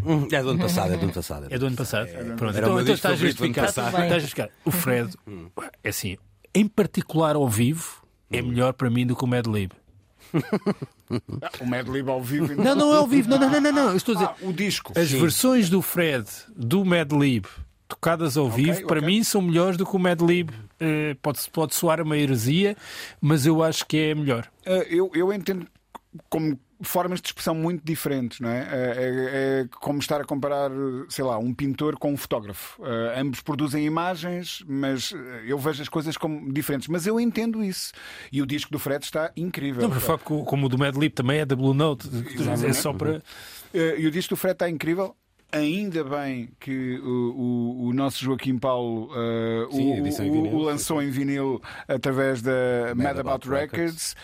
Hum, 0.05 0.28
É 0.32 0.41
do 0.43 0.49
ano 0.49 0.59
passado, 0.59 0.93
é 0.93 0.97
do 0.97 1.03
ano 1.05 1.13
passado. 1.13 1.47
É 1.49 1.57
do 1.57 1.65
ano 1.65 1.76
passado. 1.76 2.07
Pronto, 2.36 2.55
Era 2.57 2.70
o 2.72 2.80
então, 2.82 2.93
então 2.93 3.15
justificado. 3.15 3.68
Está. 3.70 3.88
Estás 3.88 4.22
justificado. 4.22 4.51
O 4.65 4.72
Fred, 4.72 5.13
é 5.84 5.89
assim, 5.89 6.18
em 6.53 6.68
particular 6.68 7.36
ao 7.36 7.47
vivo, 7.47 8.03
é 8.32 8.41
melhor 8.41 8.74
para 8.74 8.89
mim 8.89 9.07
do 9.07 9.15
que 9.15 9.24
o 9.24 9.28
Mad 9.28 9.47
Lib. 9.47 9.72
O 11.61 11.65
Mad 11.65 11.88
Lib 11.88 12.09
ao 12.09 12.21
vivo. 12.21 12.53
Não, 12.61 12.75
não 12.75 12.93
é 12.93 12.97
ao 12.97 13.07
vivo, 13.07 13.30
não, 13.30 13.39
não, 13.39 13.49
não, 13.49 13.61
não, 13.61 13.71
não. 13.71 13.95
Estou 13.95 14.13
a 14.13 14.17
dizer, 14.17 14.30
Ah, 14.30 14.36
o 14.41 14.51
disco. 14.51 14.91
as 14.95 15.09
versões 15.11 15.69
do 15.69 15.82
Fred 15.82 16.25
do 16.55 16.84
Mad 16.84 17.11
Lib 17.13 17.45
tocadas 17.88 18.36
ao 18.36 18.49
vivo, 18.49 18.86
para 18.86 18.99
ok. 18.99 19.07
mim 19.07 19.23
são 19.23 19.41
melhores 19.41 19.78
do 19.78 19.86
que 19.86 19.95
o 19.95 19.99
Mad 19.99 20.19
Lib. 20.21 20.49
Eh, 20.80 21.15
pode, 21.21 21.39
pode 21.51 21.73
soar 21.73 22.01
uma 22.01 22.17
heresia, 22.17 22.75
mas 23.21 23.45
eu 23.45 23.63
acho 23.63 23.86
que 23.86 23.97
é 23.97 24.13
melhor. 24.15 24.47
Ah, 24.65 24.84
eu, 24.89 25.09
eu 25.15 25.32
entendo 25.32 25.65
como 26.30 26.59
formas 26.82 27.19
de 27.21 27.28
expressão 27.30 27.55
muito 27.55 27.84
diferentes, 27.84 28.39
não 28.39 28.49
é? 28.49 28.59
É, 28.59 28.93
é- 28.97 29.61
é 29.63 29.67
como 29.80 29.99
estar 29.99 30.21
a 30.21 30.23
comparar, 30.25 30.69
sei 31.09 31.23
lá, 31.23 31.38
um 31.38 31.53
pintor 31.53 31.97
com 31.97 32.13
um 32.13 32.17
fotógrafo. 32.17 32.82
Ah, 32.84 33.19
ambos 33.19 33.41
produzem 33.41 33.86
imagens, 33.86 34.63
mas 34.67 35.13
ah, 35.15 35.17
eu 35.45 35.57
vejo 35.57 35.82
as 35.82 35.89
coisas 35.89 36.17
como 36.17 36.51
diferentes. 36.53 36.88
Mas 36.88 37.07
eu 37.07 37.19
entendo 37.19 37.63
isso. 37.63 37.91
E 38.32 38.41
o 38.41 38.45
disco 38.45 38.71
do 38.71 38.80
Fred 38.80 39.03
está 39.03 39.32
incrível. 39.36 39.84
Não, 39.84 39.89
por 39.89 39.99
facto, 40.01 40.23
co- 40.23 40.43
como 40.43 40.65
o 40.67 40.69
do 40.69 40.78
Mad 40.78 40.95
Lib 40.95 41.13
também 41.13 41.39
é 41.39 41.45
da 41.45 41.55
Blue 41.55 41.73
Note. 41.73 42.07
É 42.67 42.73
só 42.73 42.93
para. 42.93 43.21
Eh, 43.73 43.95
E 43.99 44.07
o 44.07 44.11
disco 44.11 44.36
do 44.36 44.38
Fred 44.38 44.53
está 44.53 44.69
incrível. 44.69 45.15
Ainda 45.51 46.03
bem 46.03 46.49
que 46.59 46.99
o, 46.99 47.34
o- 47.34 47.88
o 47.88 47.93
nosso 47.93 48.23
Joaquim 48.23 48.57
Paulo 48.57 49.09
eh, 49.15 49.67
Sim, 49.71 50.01
o, 50.01 50.07
em 50.07 50.11
vinil, 50.11 50.53
o 50.53 50.61
lançou 50.61 51.01
em 51.01 51.09
vinil 51.09 51.61
através 51.88 52.41
da 52.41 52.51
Mad, 52.95 53.17
About, 53.17 53.47
About 53.47 53.49
Records. 53.49 54.15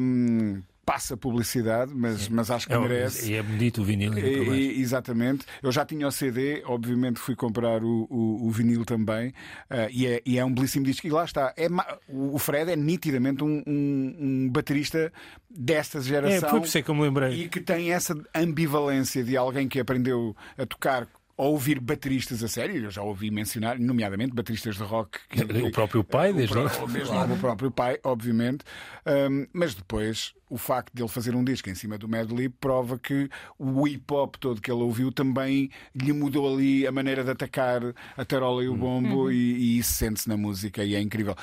Um, 0.00 0.62
passa 0.84 1.16
publicidade, 1.16 1.92
mas, 1.94 2.28
mas 2.28 2.50
acho 2.50 2.66
que 2.66 2.72
É, 2.72 2.78
merece. 2.78 3.30
e 3.30 3.34
é 3.34 3.42
bonito 3.42 3.80
o 3.82 3.84
vinil. 3.84 4.16
E- 4.18 4.80
exatamente. 4.80 5.46
Eu 5.62 5.70
já 5.70 5.84
tinha 5.84 6.06
o 6.08 6.10
CD, 6.10 6.62
obviamente 6.66 7.20
fui 7.20 7.36
comprar 7.36 7.84
o, 7.84 8.06
o- 8.10 8.46
o 8.46 8.50
vinil 8.50 8.84
também, 8.84 9.32
ah, 9.70 9.88
e, 9.90 10.06
é, 10.06 10.20
e 10.26 10.38
é 10.38 10.44
um 10.44 10.52
belíssimo 10.52 10.84
disco. 10.84 11.06
E 11.06 11.10
lá 11.10 11.24
está. 11.24 11.54
É 11.56 11.68
o 12.08 12.38
Fred 12.38 12.70
é 12.72 12.76
nitidamente 12.76 13.44
um, 13.44 13.62
um- 13.66 14.16
um 14.20 14.48
baterista 14.50 15.12
desta 15.48 15.98
É, 15.98 16.02
geração 16.02 16.50
foi 16.50 16.60
por 16.60 16.66
isso 16.66 16.78
é 16.78 16.82
que 16.82 16.90
eu 16.90 16.94
me 16.94 17.02
lembrei. 17.02 17.42
e 17.44 17.48
que 17.48 17.60
tem 17.60 17.92
essa 17.92 18.14
ambivalência 18.34 19.22
de 19.22 19.36
alguém 19.36 19.68
que 19.68 19.78
aprendeu 19.78 20.36
a 20.58 20.66
tocar. 20.66 21.06
A 21.38 21.44
ouvir 21.44 21.80
bateristas 21.80 22.44
a 22.44 22.48
sério, 22.48 22.76
eu 22.84 22.90
já 22.90 23.02
ouvi 23.02 23.30
mencionar, 23.30 23.78
nomeadamente 23.78 24.34
bateristas 24.34 24.76
de 24.76 24.82
rock. 24.82 25.18
que- 25.30 25.42
O 25.64 25.70
próprio 25.72 26.04
pai, 26.04 26.30
o 26.30 26.34
desde 26.34 26.54
logo. 26.54 26.86
mesmo 26.88 27.34
o 27.34 27.38
próprio 27.38 27.70
pai, 27.70 27.98
obviamente. 28.04 28.64
Um, 29.06 29.46
mas 29.52 29.74
depois, 29.74 30.34
o 30.50 30.58
facto 30.58 30.94
de 30.94 31.02
ele 31.02 31.08
fazer 31.08 31.34
um 31.34 31.42
disco 31.42 31.70
em 31.70 31.74
cima 31.74 31.96
do 31.96 32.06
Mad 32.08 32.30
Lib 32.30 32.52
prova 32.60 32.98
que 32.98 33.28
o 33.58 33.88
hip 33.88 34.04
hop 34.12 34.36
todo 34.36 34.60
que 34.60 34.70
ele 34.70 34.82
ouviu 34.82 35.10
também 35.10 35.70
lhe 35.94 36.12
mudou 36.12 36.54
ali 36.54 36.86
a 36.86 36.92
maneira 36.92 37.24
de 37.24 37.30
atacar 37.30 37.80
a 38.16 38.24
tarola 38.24 38.62
e 38.62 38.68
o 38.68 38.76
bombo, 38.76 39.30
e, 39.30 39.36
e 39.36 39.78
isso 39.78 39.92
sente-se 39.94 40.28
na 40.28 40.36
música 40.36 40.84
e 40.84 40.94
é 40.94 41.00
incrível. 41.00 41.34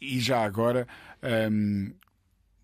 E 0.00 0.20
já 0.20 0.44
agora. 0.44 0.86
Um, 1.50 1.92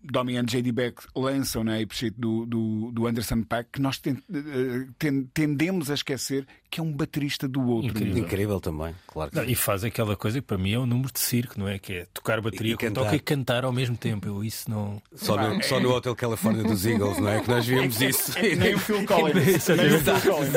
Domi 0.07 0.37
and 0.37 0.45
J.D. 0.45 0.71
Beck 0.71 1.01
lançam 1.15 1.63
na 1.63 1.79
Ape 1.81 1.95
Sheet 1.95 2.15
do, 2.15 2.45
do, 2.45 2.91
do 2.91 3.07
Anderson 3.07 3.41
Paak 3.41 3.71
que 3.73 3.81
nós 3.81 3.97
ten- 3.97 4.21
eh, 4.31 4.85
ten- 4.99 5.23
tendemos 5.33 5.89
a 5.89 5.95
esquecer 5.95 6.45
que 6.75 6.81
é 6.81 6.83
um 6.83 6.91
baterista 6.91 7.47
do 7.47 7.61
outro 7.65 7.87
Incrível. 7.91 8.13
nível. 8.15 8.23
Incrível 8.27 8.59
também, 8.59 8.93
claro 9.07 9.31
que 9.31 9.37
Não, 9.37 9.45
sim. 9.45 9.51
e 9.51 9.55
faz 9.55 9.83
aquela 9.85 10.15
coisa 10.17 10.41
que 10.41 10.45
para 10.47 10.57
mim 10.57 10.73
é 10.73 10.79
um 10.79 10.85
número 10.85 11.09
de 11.13 11.19
circo, 11.19 11.57
não 11.57 11.67
é? 11.69 11.79
Que 11.79 11.93
é 11.93 12.07
tocar 12.13 12.41
bateria 12.41 12.73
E 12.73 12.75
com 12.75 12.85
cantar. 12.87 13.03
toca 13.05 13.15
e 13.15 13.19
cantar 13.19 13.63
ao 13.63 13.71
mesmo 13.71 13.95
tempo. 13.95 14.27
Eu 14.27 14.43
isso 14.43 14.69
não. 14.69 15.01
Só 15.13 15.37
no, 15.37 15.63
só 15.63 15.79
no 15.79 15.89
Hotel 15.91 16.13
Califórnia 16.15 16.63
dos 16.63 16.85
Eagles, 16.85 17.17
não 17.19 17.29
é? 17.29 17.39
Que 17.41 17.47
nós 17.49 17.65
vimos 17.65 18.01
isso. 18.01 18.33
Nem 18.57 18.75
o 18.75 18.79
Phil 18.79 19.05
Collins. 19.05 19.67
Nem 19.69 19.93
o 19.93 19.99
Phil 20.01 20.21
Collins. 20.33 20.53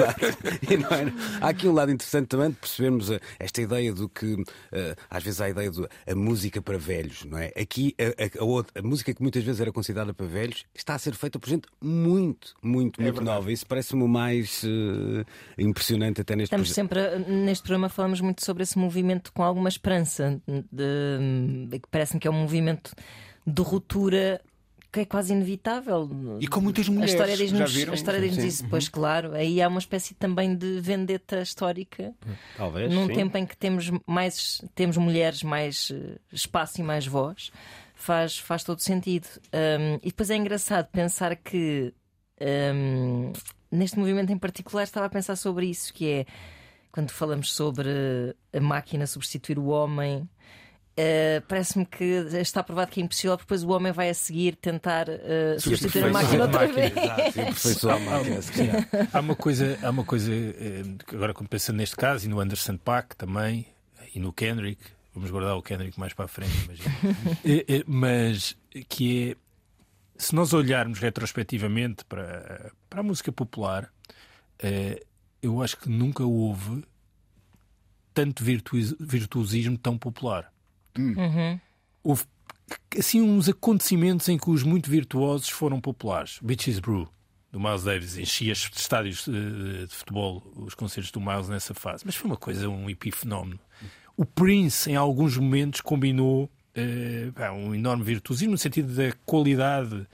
E 0.69 0.75
é? 0.75 1.13
Há 1.41 1.49
aqui 1.51 1.69
um 1.69 1.73
lado 1.73 1.93
interessante 1.93 2.27
também 2.27 2.51
de 2.51 2.57
percebermos 2.57 3.11
eh, 3.11 3.21
esta 3.39 3.63
ideia 3.63 3.93
do 3.95 4.09
que 4.09 4.43
eh, 4.73 4.97
às 5.09 5.23
vezes 5.23 5.41
há 5.41 5.45
a 5.45 5.51
ideia 5.51 5.71
da 5.71 6.15
música 6.17 6.61
para 6.61 6.79
velhos, 6.79 7.25
não 7.25 7.39
é? 7.39 7.53
Aqui 7.57 7.95
a, 7.99 8.41
a- 8.41 8.43
a 8.43 8.45
outra- 8.45 8.81
a 8.81 8.85
música 8.85 9.15
que 9.15 9.23
muitas 9.23 9.45
vezes 9.45 9.61
era 9.61 9.71
considerada 9.71 10.13
para 10.13 10.27
velhos 10.27 10.65
está 10.75 10.95
a 10.95 10.99
ser 10.99 11.15
feita 11.15 11.39
por 11.39 11.49
gente 11.49 11.69
muito, 11.81 12.55
muito, 12.63 13.01
muito 13.01 13.21
nova. 13.23 13.53
Isso 13.53 13.67
parece-me 13.67 14.03
o 14.03 14.09
mais 14.09 14.63
eh, 14.65 15.25
impressionante 15.59 16.08
até 16.21 16.35
neste 16.37 16.55
Estamos 16.55 16.69
projeto. 16.69 16.75
sempre, 16.75 17.01
a- 17.01 17.19
neste 17.45 17.63
programa, 17.63 17.89
falamos 17.89 18.21
muito 18.21 18.45
sobre 18.45 18.63
esse 18.63 18.79
movimento 18.79 19.33
com 19.33 19.43
alguma 19.43 19.69
esperança, 19.69 20.41
de, 20.73 21.79
que 21.79 21.89
parece-me 21.91 22.21
que 22.21 22.29
é 22.29 22.31
um 22.31 22.41
movimento 22.41 22.93
de 23.47 23.63
ruptura 23.63 24.41
que 24.91 25.01
é 25.01 25.05
quase 25.05 25.35
inevitável. 25.35 26.09
E 26.41 26.47
com 26.47 26.63
muitas 26.63 26.89
A 26.89 26.93
mulheres. 26.93 27.13
história 27.13 27.37
já 27.37 27.45
diz-nos 27.45 27.77
a 27.91 27.95
história 27.95 28.21
diz-nos 28.21 28.45
isso, 28.45 28.67
pois 28.71 28.89
claro. 28.89 29.35
Aí 29.35 29.61
há 29.61 29.69
uma 29.69 29.79
espécie 29.81 30.15
também 30.15 30.57
de 30.57 30.81
vendetta 30.81 31.43
histórica. 31.43 32.15
Talvez. 32.57 32.91
Num 32.93 33.07
sim. 33.07 33.13
tempo 33.13 33.37
em 33.37 33.45
que 33.45 33.55
temos 33.55 33.91
mais 34.07 34.63
temos 34.75 34.97
mulheres 34.97 35.43
mais 35.43 35.91
eh, 35.95 36.17
espaço 36.33 36.81
e 36.81 36.83
mais 36.83 37.07
voz, 37.07 37.51
faz, 37.95 38.39
faz 38.39 38.65
todo 38.65 38.81
sentido. 38.81 39.27
Um, 39.53 39.97
e 40.03 40.07
depois 40.09 40.31
é 40.31 40.37
engraçado 40.37 40.87
pensar 40.91 41.37
que 41.37 41.93
um, 42.41 43.31
neste 43.71 43.99
movimento 43.99 44.33
em 44.33 44.39
particular 44.39 44.83
estava 44.83 45.07
a 45.07 45.11
pensar 45.11 45.37
sobre 45.37 45.67
isso, 45.67 45.93
que 45.93 46.09
é 46.11 46.27
quando 46.91 47.11
falamos 47.11 47.53
sobre 47.53 47.89
a 48.53 48.61
máquina 48.61 49.07
substituir 49.07 49.59
o 49.59 49.67
homem. 49.67 50.29
eh, 50.97 51.43
Parece-me 51.47 51.87
que 51.87 52.05
está 52.41 52.63
provado 52.63 52.91
que 52.91 53.01
é 53.01 53.05
impossível, 53.05 53.37
porque 53.37 53.45
depois 53.47 53.63
o 53.63 53.69
homem 53.71 53.93
vai 53.93 54.09
a 54.11 54.15
seguir 54.15 54.57
tentar 54.57 55.07
eh, 55.09 55.57
substituir 55.61 56.05
a 56.07 56.11
máquina 56.11 56.45
outra 56.45 56.67
vez. 56.67 56.93
A 56.97 57.01
máquina, 57.99 58.41
calhar. 58.53 58.89
Há 59.13 59.21
uma 59.21 59.37
coisa, 59.37 59.79
há 59.83 59.91
uma 59.91 60.05
coisa 60.05 60.33
eh, 60.33 60.83
agora 61.13 61.33
quando 61.35 61.49
penso 61.49 61.73
neste 61.73 61.95
caso 61.95 62.27
e 62.27 62.29
no 62.29 62.41
Anderson 62.41 62.77
Paak 62.79 63.15
também 63.17 63.67
e 64.15 64.19
no 64.19 64.33
Kendrick, 64.33 64.83
vamos 65.15 65.31
guardar 65.31 65.55
o 65.57 65.63
Kendrick 65.63 66.01
mais 66.01 66.15
para 66.15 66.25
a 66.25 66.29
frente, 66.29 66.53
imagino. 66.65 66.91
Mas 67.87 68.57
que 68.89 69.31
é 69.33 69.37
se 70.19 70.35
nós 70.35 70.53
olharmos 70.53 70.99
retrospectivamente 70.99 72.05
para, 72.05 72.73
para 72.91 73.01
a 73.01 73.03
música 73.03 73.31
popular, 73.33 73.91
eh, 74.59 75.01
eu 75.41 75.63
acho 75.63 75.77
que 75.79 75.89
nunca 75.89 76.25
houve 76.25 76.85
tanto 78.13 78.43
virtuos- 78.43 78.95
virtuosismo 78.99 79.79
tão 79.79 79.97
popular. 79.97 80.53
Houve 82.03 82.25
assim 82.99 83.23
uns 83.23 83.49
acontecimentos 83.49 84.29
em 84.29 84.37
que 84.37 84.51
os 84.51 84.63
muito 84.63 84.91
virtuosos 84.91 85.49
foram 85.49 85.81
populares. 85.81 86.39
Beaches 86.43 86.81
Brew, 86.81 87.09
do 87.53 87.61
Miles 87.61 87.85
Davis, 87.85 88.17
enchia 88.19 88.53
os 88.53 88.69
estádios 88.75 89.29
eh, 89.29 89.87
de 89.87 89.95
futebol, 89.95 90.43
os 90.57 90.75
concertos 90.75 91.13
do 91.13 91.21
Miles 91.21 91.49
nessa 91.49 91.73
fase. 91.75 92.05
Mas 92.05 92.17
foi 92.17 92.29
uma 92.29 92.37
coisa, 92.37 92.69
um 92.69 92.91
epifenómeno. 92.91 93.61
O 94.17 94.25
Prince, 94.25 94.91
em 94.91 94.97
alguns 94.97 95.37
momentos, 95.37 95.81
combinou 95.81 96.51
um 97.55 97.75
enorme 97.75 98.05
virtuosismo 98.05 98.53
no 98.53 98.59
sentido 98.59 98.95
da 98.95 99.13
qualidade 99.27 100.07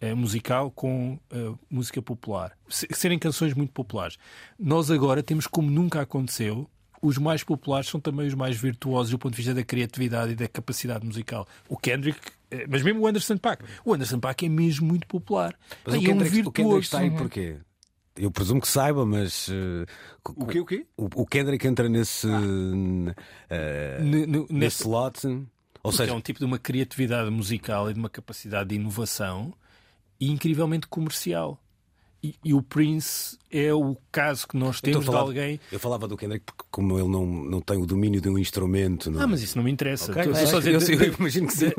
eh, 0.00 0.14
musical 0.14 0.70
com 0.70 1.18
eh, 1.30 1.52
música 1.70 2.00
popular. 2.02 2.52
Se- 2.68 2.88
Serem 2.92 3.18
canções 3.18 3.54
muito 3.54 3.72
populares. 3.72 4.18
Nós 4.58 4.90
agora 4.90 5.22
temos, 5.22 5.46
como 5.46 5.70
nunca 5.70 6.00
aconteceu, 6.00 6.68
os 7.00 7.18
mais 7.18 7.42
populares 7.42 7.88
são 7.88 8.00
também 8.00 8.26
os 8.28 8.34
mais 8.34 8.56
virtuosos 8.56 9.10
do 9.10 9.18
ponto 9.18 9.32
de 9.32 9.38
vista 9.38 9.52
da 9.54 9.64
criatividade 9.64 10.32
e 10.32 10.34
da 10.36 10.46
capacidade 10.48 11.04
musical. 11.04 11.46
O 11.68 11.76
Kendrick, 11.76 12.18
eh, 12.50 12.66
mas 12.68 12.82
mesmo 12.82 13.00
o 13.00 13.06
Anderson 13.06 13.36
Paak. 13.38 13.64
O 13.84 13.92
Anderson 13.94 14.20
Paak 14.20 14.46
é 14.46 14.48
mesmo 14.48 14.86
muito 14.86 15.06
popular. 15.06 15.54
Mas 15.84 15.94
E 15.94 15.98
o 15.98 16.00
é 16.00 16.00
um 16.00 16.04
Kendrick, 16.18 16.26
o 16.26 16.52
Kendrick 16.52 16.56
virtuoso. 16.62 16.78
está 16.80 16.98
aí 17.00 17.10
porquê? 17.10 17.56
Eu 18.14 18.30
presumo 18.30 18.60
que 18.60 18.68
saiba, 18.68 19.06
mas. 19.06 19.48
eh, 19.50 19.86
O 20.36 20.46
quê, 20.46 20.60
o 20.60 20.66
quê? 20.66 20.86
O, 20.98 21.08
o 21.22 21.26
Kendrick 21.26 21.66
entra 21.66 21.88
nesse. 21.88 22.28
eh, 23.50 23.98
Ne- 24.02 24.26
ne- 24.26 24.38
nesse 24.40 24.52
nesse- 24.52 24.82
slot. 24.82 25.46
Ou 25.82 25.90
seja, 25.92 26.12
é 26.12 26.14
um 26.14 26.20
tipo 26.20 26.38
de 26.38 26.44
uma 26.44 26.58
criatividade 26.58 27.28
musical 27.30 27.90
e 27.90 27.94
de 27.94 27.98
uma 27.98 28.08
capacidade 28.10 28.68
de 28.70 28.76
inovação 28.76 29.52
e 30.20 30.30
incrivelmente 30.30 30.86
comercial. 30.86 31.58
E, 32.24 32.36
e 32.44 32.54
o 32.54 32.62
Prince 32.62 33.36
é 33.50 33.74
o 33.74 33.96
caso 34.12 34.46
que 34.46 34.56
nós 34.56 34.78
a 34.78 34.80
temos 34.80 35.06
de 35.06 35.10
alguém. 35.16 35.58
Eu 35.72 35.80
falava 35.80 36.06
do 36.06 36.16
Kendrick 36.16 36.44
porque, 36.46 36.62
como 36.70 36.96
ele 36.96 37.08
não, 37.08 37.26
não 37.26 37.60
tem 37.60 37.76
o 37.76 37.84
domínio 37.84 38.20
de 38.20 38.28
um 38.28 38.38
instrumento. 38.38 39.10
Não... 39.10 39.22
Ah, 39.22 39.26
mas 39.26 39.42
isso 39.42 39.56
não 39.58 39.64
me 39.64 39.72
interessa. 39.72 40.12
A 40.16 40.24
dizer 40.24 41.02
eu- 41.02 41.14
imagino 41.18 41.48
que 41.48 41.52
sim, 41.52 41.66
eh, 41.66 41.72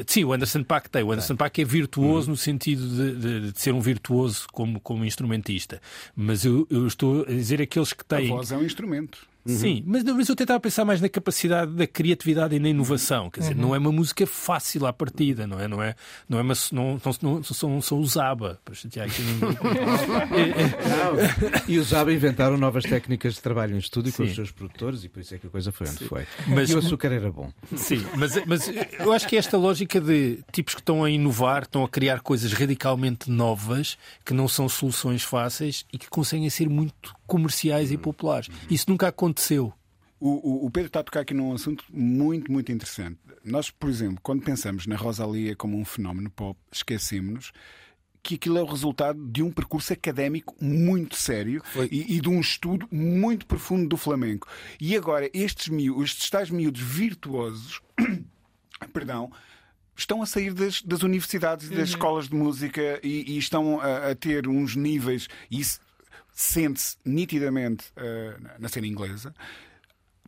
eh, 0.00 0.04
Sim, 0.06 0.24
o 0.24 0.32
Anderson 0.32 0.64
Paak 0.64 0.88
tem. 0.88 1.02
O 1.02 1.12
Anderson 1.12 1.36
Paak 1.36 1.60
é 1.60 1.64
virtuoso 1.66 2.30
no 2.30 2.36
sentido 2.38 2.88
de, 2.88 3.16
de- 3.16 3.52
de 3.52 3.60
ser 3.60 3.74
um 3.74 3.80
virtuoso 3.82 4.46
como, 4.50 4.80
como 4.80 5.04
instrumentista. 5.04 5.82
Mas 6.16 6.46
eu, 6.46 6.66
eu 6.70 6.86
estou 6.86 7.20
a 7.24 7.26
dizer 7.26 7.60
aqueles 7.60 7.92
que 7.92 8.04
A 8.08 8.16
têm. 8.16 8.28
voz 8.28 8.50
é 8.50 8.56
um 8.56 8.64
instrumento. 8.64 9.18
Sim, 9.56 9.82
mas, 9.86 10.02
mas 10.04 10.28
eu 10.28 10.36
tentava 10.36 10.60
pensar 10.60 10.84
mais 10.84 11.00
na 11.00 11.08
capacidade 11.08 11.72
da 11.72 11.86
criatividade 11.86 12.54
e 12.54 12.58
na 12.58 12.68
inovação. 12.68 13.30
Quer 13.30 13.40
dizer, 13.40 13.54
Uhum. 13.56 13.62
não 13.62 13.74
é 13.74 13.78
uma 13.78 13.92
música 13.92 14.26
fácil 14.26 14.86
à 14.86 14.92
partida, 14.92 15.46
não 15.46 15.58
é? 15.60 15.68
Não, 15.68 15.82
é, 15.82 15.94
não, 16.28 16.38
é 16.38 16.42
uma, 16.42 16.54
não, 16.72 17.00
não, 17.22 17.34
não, 17.34 17.42
são, 17.42 17.80
são 17.82 18.00
os 18.00 18.16
ABBA, 18.16 18.60
para 18.64 18.74
chatear 18.74 19.06
aqui 19.06 19.22
ninguém. 19.22 19.48
E 21.68 21.78
os 21.78 21.92
ABBA 21.92 22.12
inventaram 22.14 22.56
novas 22.56 22.84
técnicas 22.84 23.34
de 23.34 23.40
trabalho 23.42 23.74
em 23.74 23.78
estúdio 23.78 24.12
com 24.12 24.22
os 24.22 24.34
seus 24.34 24.50
produtores 24.50 25.04
e 25.04 25.08
por 25.08 25.20
isso 25.20 25.34
é 25.34 25.38
que 25.38 25.46
a 25.46 25.50
coisa 25.50 25.72
foi 25.72 25.88
onde 25.88 26.04
foi. 26.06 26.26
Mas- 26.46 26.70
e 26.70 26.74
o 26.74 26.78
açúcar 26.78 27.12
era 27.12 27.30
bom. 27.30 27.50
Sim, 27.76 28.04
mas, 28.16 28.32
mas 28.46 28.70
eu 28.98 29.12
acho 29.12 29.26
que 29.28 29.36
esta 29.36 29.56
lógica 29.56 30.00
de 30.00 30.38
tipos 30.52 30.74
que 30.74 30.80
estão 30.80 31.04
a 31.04 31.10
inovar, 31.10 31.62
estão 31.62 31.84
a 31.84 31.88
criar 31.88 32.20
coisas 32.20 32.52
radicalmente 32.52 33.30
novas, 33.30 33.98
que 34.24 34.32
não 34.34 34.48
são 34.48 34.68
soluções 34.68 35.22
fáceis 35.22 35.84
e 35.92 35.98
que 35.98 36.08
conseguem 36.08 36.48
ser 36.50 36.68
muito 36.68 37.14
comerciais 37.28 37.92
e 37.92 37.96
populares. 37.96 38.48
Isso 38.68 38.86
nunca 38.88 39.06
aconteceu. 39.06 39.72
O, 40.18 40.30
o- 40.30 40.66
o 40.66 40.70
Pedro 40.72 40.88
está 40.88 40.98
a 40.98 41.04
tocar 41.04 41.20
aqui 41.20 41.32
num 41.32 41.52
assunto 41.52 41.84
muito, 41.92 42.50
muito 42.50 42.72
interessante. 42.72 43.18
Nós, 43.44 43.70
por 43.70 43.88
exemplo, 43.88 44.18
quando 44.20 44.42
pensamos 44.42 44.84
na 44.88 44.96
Rosalia 44.96 45.54
como 45.54 45.78
um 45.78 45.84
fenómeno 45.84 46.28
pop, 46.28 46.58
esquecemos 46.72 47.52
que 48.20 48.34
aquilo 48.34 48.58
é 48.58 48.62
o 48.62 48.66
resultado 48.66 49.24
de 49.28 49.44
um 49.44 49.50
percurso 49.52 49.92
académico 49.92 50.52
muito 50.60 51.14
sério 51.14 51.62
e, 51.92 52.16
e 52.16 52.20
de 52.20 52.28
um 52.28 52.40
estudo 52.40 52.86
muito 52.90 53.46
profundo 53.46 53.88
do 53.88 53.96
flamenco. 53.96 54.48
E 54.80 54.96
agora, 54.96 55.30
estes, 55.32 55.68
miú- 55.68 56.02
estes 56.02 56.28
tais 56.28 56.50
miúdos 56.50 56.82
virtuosos, 56.82 57.80
perdão, 58.92 59.30
estão 59.96 60.20
a 60.20 60.26
sair 60.26 60.52
das, 60.52 60.82
das 60.82 61.02
universidades 61.02 61.66
e 61.68 61.74
das 61.74 61.90
escolas 61.90 62.28
de 62.28 62.34
música 62.34 63.00
e, 63.02 63.32
e 63.34 63.38
estão 63.38 63.80
a, 63.80 64.10
a 64.10 64.14
ter 64.14 64.48
uns 64.48 64.74
níveis, 64.76 65.28
e 65.50 65.60
isso 65.60 65.80
sente-se 66.40 66.96
nitidamente 67.04 67.86
eh, 67.96 68.36
na- 68.40 68.58
na 68.60 68.68
cena 68.68 68.86
inglesa, 68.86 69.34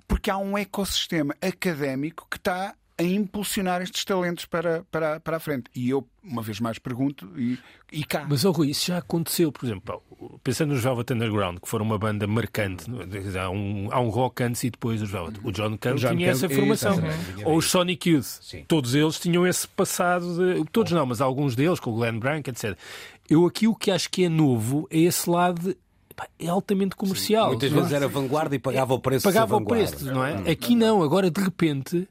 porque 0.09 0.29
há 0.31 0.37
um 0.39 0.59
ecossistema 0.59 1.35
académico 1.41 2.27
que 2.29 2.37
está 2.37 2.75
a 2.99 3.03
impulsionar 3.03 3.81
estes 3.81 4.05
talentos 4.05 4.45
para, 4.45 4.85
para, 4.91 5.21
para 5.21 5.37
a 5.39 5.41
frente. 5.41 5.71
E 5.75 5.89
eu, 5.89 6.07
uma 6.23 6.43
vez 6.43 6.61
mais, 6.61 6.79
pergunto, 6.79 7.33
e, 7.39 7.59
e 7.91 8.05
cá? 8.05 8.27
Mas, 8.29 8.45
oh, 8.45 8.51
Rui, 8.51 8.69
isso 8.71 8.89
já 8.89 8.99
aconteceu, 8.99 9.51
por 9.51 9.65
exemplo, 9.65 10.03
pensando 10.45 10.75
nos 10.75 10.83
Velvet 10.83 11.11
Underground, 11.15 11.61
que 11.61 11.69
foram 11.69 11.87
uma 11.87 11.97
banda 11.97 12.27
marcante, 12.27 12.85
é? 12.91 13.39
Há 13.39 13.49
um, 13.49 13.89
há 13.91 14.01
um 14.01 14.11
rock 14.11 14.43
antes 14.43 14.65
e 14.65 14.71
depois 14.71 15.01
dos 15.01 15.11
Velvet. 15.11 15.41
O 15.43 15.51
John 15.51 15.79
Cale 15.79 15.99
tinha 15.99 16.29
essa 16.31 16.47
formação. 16.49 16.93
exatamente, 16.93 17.33
tinha 17.35 17.49
Ou 17.49 17.57
os 17.57 17.71
Sonic 17.71 18.11
Youth. 18.11 18.25
Sim. 18.43 18.65
Todos 18.69 18.95
eles 18.95 19.19
tinham 19.19 19.47
esse 19.47 19.67
passado, 19.67 20.37
de... 20.37 20.65
todos 20.71 20.93
não, 20.93 21.07
mas 21.07 21.23
alguns 21.23 21.55
deles, 21.57 21.81
com 21.81 21.91
o 21.93 21.95
Glenn 21.95 22.19
Brank, 22.19 22.49
etc. 22.51 22.77
Eu 23.31 23.47
aqui 23.47 23.67
o 23.67 23.75
que 23.75 23.91
acho 23.93 24.11
que 24.11 24.25
é 24.25 24.29
novo 24.29 24.87
é 24.91 24.99
esse 24.99 25.31
lado. 25.31 25.71
de- 25.71 25.79
É 26.39 26.49
altamente 26.49 26.97
comercial. 26.97 27.49
Muitas 27.49 27.71
não 27.71 27.79
é? 27.79 27.81
vezes 27.81 27.97
era 27.97 28.09
vanguarda 28.09 28.55
e 28.55 28.59
pagava 28.59 28.95
o 28.95 28.99
preço 28.99 29.27
de 29.27 29.33
ser 29.33 29.39
pagava 29.39 29.57
o 29.57 29.65
preço, 29.65 30.05
não 30.05 30.25
é? 30.25 30.51
Aqui 30.51 30.75
não, 30.75 31.03
agora 31.03 31.31
de 31.31 31.41
repente 31.41 32.09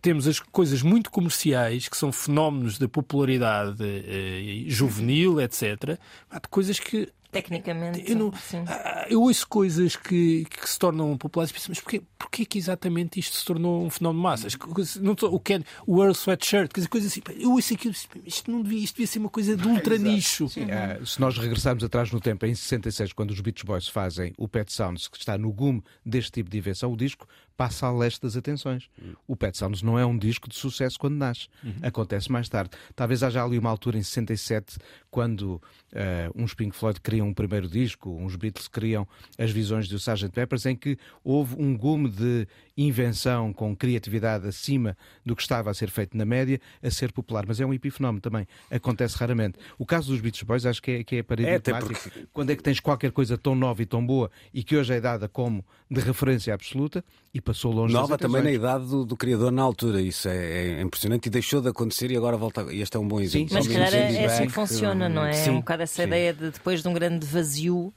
temos 0.00 0.26
as 0.26 0.40
coisas 0.40 0.82
muito 0.82 1.10
comerciais 1.10 1.88
que 1.88 1.96
são 1.96 2.10
fenómenos 2.10 2.76
de 2.76 2.88
popularidade 2.88 3.76
eh, 3.80 4.64
juvenil, 4.66 5.40
etc. 5.40 5.96
Há 6.28 6.40
de 6.40 6.48
coisas 6.48 6.80
que 6.80 7.08
Tecnicamente, 7.32 8.04
eu, 8.10 8.14
não, 8.16 8.32
sim. 8.34 8.62
Ah, 8.66 9.06
eu 9.08 9.22
ouço 9.22 9.48
coisas 9.48 9.96
que, 9.96 10.44
que 10.44 10.68
se 10.68 10.78
tornam 10.78 11.16
populares 11.16 11.50
e 11.50 11.54
penso, 11.54 11.70
mas 11.70 11.80
porquê, 11.80 12.02
porquê 12.18 12.44
que 12.44 12.58
exatamente 12.58 13.18
isto 13.18 13.34
se 13.36 13.44
tornou 13.44 13.84
um 13.86 13.88
fenómeno 13.90 14.20
de 14.20 14.22
massas? 14.22 14.58
Não, 15.00 15.14
tô- 15.14 15.28
o, 15.28 15.40
Ken, 15.40 15.62
o 15.86 16.02
Earl 16.02 16.12
Sweatshirt, 16.12 16.70
quer 16.70 16.80
dizer, 16.80 16.88
coisas 16.88 17.10
assim. 17.10 17.22
Eu 17.40 17.52
ouço 17.52 17.72
aquilo 17.72 17.94
e 18.22 18.28
isto, 18.28 18.50
não 18.50 18.60
devia, 18.62 18.84
isto 18.84 18.94
devia 18.96 19.06
ser 19.06 19.18
uma 19.18 19.30
coisa 19.30 19.56
de 19.56 19.66
ultra 19.66 19.96
nicho. 19.96 20.46
Ah, 20.70 21.04
se 21.06 21.18
nós 21.18 21.38
regressarmos 21.38 21.82
atrás 21.82 22.12
no 22.12 22.20
tempo, 22.20 22.44
em 22.44 22.54
66, 22.54 23.14
quando 23.14 23.30
os 23.30 23.40
Beach 23.40 23.64
Boys 23.64 23.88
fazem 23.88 24.34
o 24.36 24.46
Pet 24.46 24.70
Sounds, 24.70 25.08
que 25.08 25.16
está 25.16 25.38
no 25.38 25.50
gume 25.50 25.82
deste 26.04 26.32
tipo 26.32 26.50
de 26.50 26.58
invenção, 26.58 26.92
o 26.92 26.96
disco 26.96 27.26
passa 27.62 27.86
a 27.86 27.92
leste 27.92 28.20
das 28.20 28.36
atenções. 28.36 28.90
O 29.24 29.36
Pet 29.36 29.56
Sounds 29.56 29.82
não 29.82 29.96
é 29.96 30.04
um 30.04 30.18
disco 30.18 30.48
de 30.48 30.56
sucesso 30.56 30.98
quando 30.98 31.14
nasce. 31.14 31.46
Acontece 31.80 32.32
mais 32.32 32.48
tarde. 32.48 32.72
Talvez 32.96 33.22
haja 33.22 33.44
ali 33.44 33.56
uma 33.56 33.70
altura 33.70 33.96
em 33.96 34.02
67, 34.02 34.78
quando 35.08 35.62
ah, 35.94 36.28
uns 36.34 36.54
Pink 36.54 36.74
Floyd 36.74 37.00
criam 37.00 37.28
um 37.28 37.32
primeiro 37.34 37.68
disco, 37.68 38.10
uns 38.10 38.34
Beatles 38.34 38.66
criam 38.66 39.06
as 39.38 39.52
visões 39.52 39.88
do 39.88 39.94
Sgt. 39.94 40.30
Peppers, 40.30 40.66
em 40.66 40.74
que 40.74 40.98
houve 41.22 41.54
um 41.56 41.76
gume 41.76 42.08
de 42.08 42.48
invenção 42.76 43.52
com 43.52 43.76
criatividade 43.76 44.48
acima 44.48 44.96
do 45.24 45.36
que 45.36 45.42
estava 45.42 45.70
a 45.70 45.74
ser 45.74 45.88
feito 45.88 46.16
na 46.16 46.24
média, 46.24 46.60
a 46.82 46.90
ser 46.90 47.12
popular. 47.12 47.44
Mas 47.46 47.60
é 47.60 47.66
um 47.66 47.72
epifenómeno 47.72 48.20
também. 48.20 48.44
Acontece 48.72 49.16
raramente. 49.16 49.56
O 49.78 49.86
caso 49.86 50.10
dos 50.10 50.20
Beach 50.20 50.44
Boys 50.44 50.66
acho 50.66 50.82
que 50.82 50.90
é, 50.90 51.04
que 51.04 51.16
é 51.16 51.22
paradigmático. 51.22 51.70
até 51.76 52.26
Quando 52.32 52.50
é 52.50 52.56
que 52.56 52.62
tens 52.62 52.80
qualquer 52.80 53.12
coisa 53.12 53.38
tão 53.38 53.54
nova 53.54 53.80
e 53.82 53.86
tão 53.86 54.04
boa 54.04 54.32
e 54.52 54.64
que 54.64 54.76
hoje 54.76 54.92
é 54.94 55.00
dada 55.00 55.28
como 55.28 55.64
de 55.88 56.00
referência 56.00 56.52
absoluta 56.52 57.04
e 57.34 57.40
passou 57.40 57.72
longe 57.72 57.94
Nova 57.94 58.16
das 58.16 58.20
também 58.20 58.42
na 58.42 58.50
idade 58.50 58.86
do, 58.86 59.06
do 59.06 59.16
criador 59.16 59.50
na 59.50 59.62
altura. 59.62 60.00
Isso 60.00 60.28
é, 60.28 60.78
é 60.78 60.82
impressionante 60.82 61.26
e 61.26 61.30
deixou 61.30 61.62
de 61.62 61.68
acontecer 61.68 62.10
e 62.10 62.16
agora 62.16 62.36
volta. 62.36 62.62
E 62.72 62.82
este 62.82 62.96
é 62.96 63.00
um 63.00 63.08
bom 63.08 63.20
exemplo. 63.20 63.54
Mas 63.54 63.64
Só 63.64 63.70
se 63.70 63.76
calhar 63.76 63.94
é, 63.94 64.14
é 64.14 64.24
assim 64.26 64.46
que 64.46 64.52
funciona, 64.52 65.08
não 65.08 65.24
é? 65.24 65.32
Sim, 65.32 65.50
é 65.50 65.52
um 65.52 65.56
bocado 65.60 65.82
essa 65.82 66.02
sim. 66.02 66.08
ideia 66.08 66.34
de 66.34 66.50
depois 66.50 66.82
de 66.82 66.88
um 66.88 66.92
grande 66.92 67.24
vazio, 67.24 67.92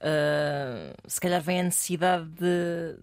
ah, 0.00 0.94
se 1.06 1.20
calhar 1.20 1.40
vem 1.42 1.60
a 1.60 1.62
necessidade 1.64 2.26
de, 2.26 2.96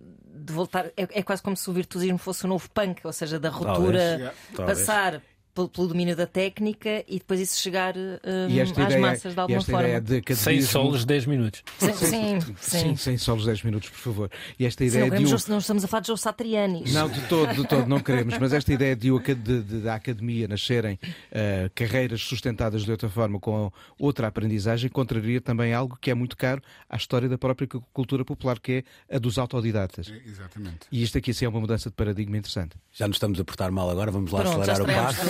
de 0.45 0.53
voltar. 0.53 0.87
É, 0.97 1.19
é 1.19 1.23
quase 1.23 1.41
como 1.41 1.57
se 1.57 1.69
o 1.69 1.73
virtuosismo 1.73 2.17
fosse 2.17 2.45
o 2.45 2.47
novo 2.47 2.69
punk, 2.69 3.01
ou 3.03 3.13
seja, 3.13 3.39
da 3.39 3.49
ruptura. 3.49 4.33
Talvez. 4.55 4.79
passar 4.79 5.21
pelo, 5.53 5.87
domínio 5.87 6.15
da 6.15 6.25
técnica 6.25 7.03
e 7.07 7.19
depois 7.19 7.39
isso 7.39 7.61
chegar 7.61 7.95
hum, 7.97 8.61
às 8.61 8.69
ideia, 8.69 8.99
massas 8.99 9.33
de 9.33 9.39
alguma 9.39 9.59
esta 9.59 9.71
forma. 9.71 9.87
ideia 9.87 10.01
de 10.01 10.63
solos 10.63 11.05
10 11.05 11.25
minutos. 11.25 11.63
Sim, 11.79 11.93
sim, 11.93 12.39
Sim, 12.39 12.55
sim. 12.79 12.95
sem 12.95 13.17
solos 13.17 13.45
10 13.45 13.63
minutos, 13.63 13.89
por 13.89 13.97
favor. 13.99 14.31
E 14.57 14.65
esta 14.65 14.83
Se 14.83 14.89
ideia 14.89 15.09
não, 15.09 15.17
de. 15.17 15.25
um- 15.25 15.37
não 15.49 15.57
estamos 15.57 15.83
a 15.83 15.87
falar 15.87 16.01
de 16.01 16.07
João 16.07 16.17
Satrianis. 16.17 16.93
Não, 16.93 17.09
de 17.09 17.21
todo, 17.27 17.53
de 17.53 17.67
todo, 17.67 17.87
não 17.87 17.99
queremos. 17.99 18.37
Mas 18.37 18.53
esta 18.53 18.71
ideia 18.73 18.95
de, 18.95 19.11
o 19.11 19.19
de- 19.19 19.35
de- 19.35 19.81
da 19.81 19.95
academia 19.95 20.47
nascerem 20.47 20.99
eh, 21.31 21.69
carreiras 21.75 22.21
sustentadas 22.21 22.83
de 22.83 22.91
outra 22.91 23.09
forma, 23.09 23.39
com 23.39 23.71
outra 23.99 24.27
aprendizagem, 24.27 24.89
contraria 24.89 25.39
também 25.41 25.73
algo 25.73 25.97
que 25.99 26.09
é 26.11 26.13
muito 26.13 26.35
caro 26.37 26.61
à 26.89 26.95
história 26.95 27.27
da 27.29 27.37
própria 27.37 27.67
cu- 27.67 27.83
cultura 27.93 28.23
popular, 28.25 28.59
que 28.59 28.83
é 29.09 29.15
a 29.15 29.19
dos 29.19 29.37
autodidatas. 29.37 30.11
Exatamente. 30.25 30.87
E 30.91 31.01
isto 31.03 31.17
aqui 31.17 31.33
sim 31.33 31.45
é 31.45 31.49
uma 31.49 31.59
mudança 31.59 31.89
de 31.89 31.95
paradigma 31.95 32.37
interessante. 32.37 32.75
Já 32.91 33.07
nos 33.07 33.15
estamos 33.17 33.39
a 33.39 33.43
portar 33.43 33.71
mal 33.71 33.89
agora, 33.89 34.11
vamos 34.11 34.31
lá 34.31 34.41
Pronto, 34.41 34.61
acelerar 34.61 34.81
o 34.81 34.85
passo. 34.85 35.21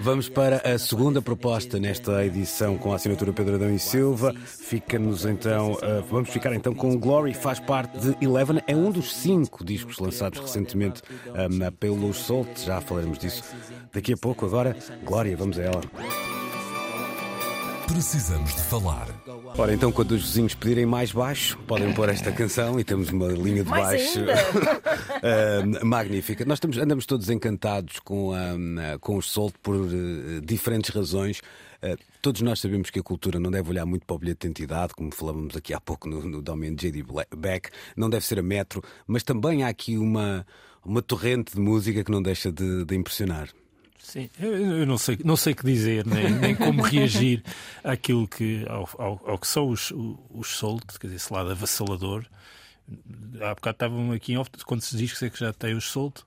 Vamos 0.00 0.28
para 0.28 0.58
a 0.58 0.78
segunda 0.78 1.20
proposta 1.20 1.78
nesta 1.78 2.24
edição 2.24 2.76
com 2.78 2.92
a 2.92 2.96
assinatura 2.96 3.32
Pedro 3.32 3.56
Adão 3.56 3.74
e 3.74 3.78
Silva. 3.78 4.34
Fica-nos 4.44 5.24
então, 5.24 5.72
uh, 5.72 6.02
vamos 6.10 6.30
ficar 6.30 6.54
então 6.54 6.74
com 6.74 6.92
o 6.92 6.98
Glory, 6.98 7.34
faz 7.34 7.60
parte 7.60 7.98
de 7.98 8.24
Eleven, 8.24 8.60
é 8.66 8.74
um 8.74 8.90
dos 8.90 9.14
cinco 9.14 9.64
discos 9.64 9.98
lançados 9.98 10.40
recentemente 10.40 11.02
um, 11.26 11.72
pelos 11.72 12.18
Salt, 12.24 12.48
já 12.64 12.80
falaremos 12.80 13.18
disso 13.18 13.42
daqui 13.92 14.12
a 14.12 14.16
pouco. 14.16 14.46
Agora, 14.46 14.76
Glória, 15.04 15.36
vamos 15.36 15.58
a 15.58 15.62
ela. 15.62 16.47
Precisamos 17.88 18.54
de 18.54 18.62
falar. 18.62 19.08
Ora, 19.56 19.72
então, 19.72 19.90
quando 19.90 20.12
os 20.12 20.22
vizinhos 20.22 20.54
pedirem 20.54 20.86
mais 20.86 21.10
baixo, 21.10 21.58
podem 21.66 21.92
pôr 21.94 22.08
esta 22.10 22.30
canção 22.30 22.78
e 22.78 22.84
temos 22.84 23.08
uma 23.10 23.28
linha 23.28 23.64
de 23.64 23.70
baixo 23.70 24.20
ah, 25.22 25.84
magnífica. 25.84 26.44
Nós 26.44 26.56
estamos, 26.56 26.76
andamos 26.78 27.06
todos 27.06 27.30
encantados 27.30 27.98
com, 28.00 28.32
ah, 28.32 28.98
com 29.00 29.16
os 29.16 29.30
Solt 29.30 29.54
por 29.62 29.74
ah, 29.74 30.40
diferentes 30.44 30.94
razões. 30.94 31.40
Ah, 31.82 31.96
todos 32.20 32.42
nós 32.42 32.60
sabemos 32.60 32.90
que 32.90 33.00
a 33.00 33.02
cultura 33.02 33.40
não 33.40 33.50
deve 33.50 33.70
olhar 33.70 33.86
muito 33.86 34.04
para 34.04 34.16
o 34.16 34.18
bilhete 34.18 34.40
de 34.42 34.46
identidade, 34.48 34.94
como 34.94 35.12
falávamos 35.12 35.56
aqui 35.56 35.72
há 35.72 35.80
pouco 35.80 36.08
no, 36.08 36.22
no 36.22 36.42
domínio 36.42 36.76
de 36.76 36.90
J.D. 36.90 37.04
Beck, 37.36 37.70
não 37.96 38.10
deve 38.10 38.24
ser 38.24 38.38
a 38.38 38.42
metro, 38.42 38.82
mas 39.06 39.22
também 39.22 39.64
há 39.64 39.68
aqui 39.68 39.96
uma, 39.96 40.46
uma 40.84 41.02
torrente 41.02 41.54
de 41.54 41.60
música 41.60 42.04
que 42.04 42.10
não 42.10 42.22
deixa 42.22 42.52
de, 42.52 42.84
de 42.84 42.94
impressionar. 42.94 43.48
Sim, 43.98 44.30
eu, 44.40 44.54
eu 44.80 44.86
não 44.86 44.96
sei, 44.96 45.18
não 45.24 45.36
sei 45.36 45.52
o 45.52 45.56
que 45.56 45.64
dizer, 45.64 46.06
nem, 46.06 46.30
nem 46.30 46.54
como 46.54 46.80
reagir 46.86 47.42
àquilo 47.84 48.26
que, 48.26 48.64
ao, 48.68 48.88
ao, 48.98 49.20
ao 49.30 49.38
que 49.38 49.46
são 49.46 49.68
os, 49.68 49.92
os 50.30 50.48
Solt, 50.56 50.82
quer 50.98 51.08
dizer, 51.08 51.16
esse 51.16 51.32
lado 51.32 51.50
avassalador. 51.50 52.24
Há 53.40 53.54
bocado 53.54 53.74
estavam 53.74 54.12
aqui 54.12 54.32
em 54.32 54.38
off, 54.38 54.50
quantos 54.64 54.90
discos 54.96 55.22
é 55.22 55.28
que 55.28 55.38
já 55.38 55.52
tem 55.52 55.74
os 55.74 55.90
Solt? 55.90 56.20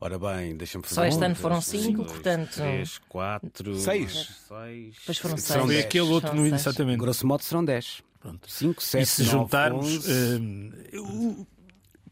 Ora 0.00 0.18
bem, 0.18 0.56
deixa-me 0.56 0.82
fazer 0.82 0.94
Só 0.94 1.04
este 1.04 1.20
um, 1.20 1.24
ano 1.24 1.34
foram 1.36 1.60
cinco, 1.60 1.98
dois, 1.98 2.12
portanto- 2.12 2.54
Três, 2.54 2.98
quatro, 3.08 3.76
Seis. 3.78 4.12
seis. 4.48 4.94
Depois 4.98 5.18
foram 5.18 5.36
seis. 5.36 5.60
Foi 5.60 5.68
dez. 5.68 5.84
aquele 5.84 6.08
outro, 6.10 6.34
no, 6.34 6.46
exatamente. 6.46 6.98
Grosso 6.98 7.26
modo 7.26 7.42
serão 7.44 7.62
10. 7.64 8.02
Pronto. 8.18 8.50
5, 8.50 8.82
7, 8.82 9.02
E 9.02 9.06
se 9.06 9.24
juntarmos. 9.24 10.06
hum, 10.08 10.72
eu- 10.90 11.46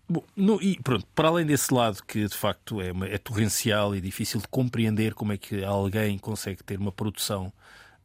bom, 0.08 0.22
no- 0.36 0.60
e 0.62 0.78
pronto, 0.82 1.06
para 1.14 1.28
além 1.28 1.44
desse 1.46 1.72
lado 1.72 2.02
que 2.06 2.26
de 2.26 2.34
facto 2.36 2.80
é, 2.80 2.92
é 3.12 3.18
torrencial 3.18 3.94
e 3.94 4.00
difícil 4.00 4.40
de 4.40 4.48
compreender 4.48 5.14
como 5.14 5.32
é 5.32 5.36
que 5.36 5.62
alguém 5.64 6.16
consegue 6.18 6.62
ter 6.64 6.78
uma 6.78 6.92
produção 6.92 7.52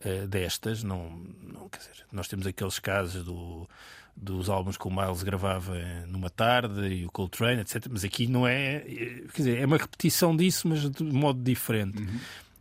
eh, 0.02 0.28
destas, 0.28 0.84
não, 0.84 1.10
não, 1.42 1.70
quer 1.70 1.80
dizer, 1.80 2.06
nós 2.12 2.28
temos 2.28 2.46
aqueles 2.46 2.78
casos 2.78 3.24
do, 3.24 3.68
dos 4.16 4.50
álbuns 4.50 4.76
que 4.78 4.88
o 4.88 4.92
Miles 4.92 5.24
gravava 5.24 5.76
numa 6.08 6.30
tarde 6.30 6.88
e 6.88 7.06
o 7.06 7.12
Coltrane, 7.12 7.62
etc. 7.62 7.86
Mas 7.90 8.04
aqui 8.04 8.28
não 8.28 8.46
é. 8.46 8.84
eh, 8.86 9.24
Quer 9.34 9.38
dizer, 9.38 9.58
é 9.60 9.66
uma 9.66 9.78
repetição 9.78 10.36
disso, 10.36 10.68
mas 10.68 10.90
de 10.90 11.04
modo 11.04 11.42
diferente. 11.42 12.06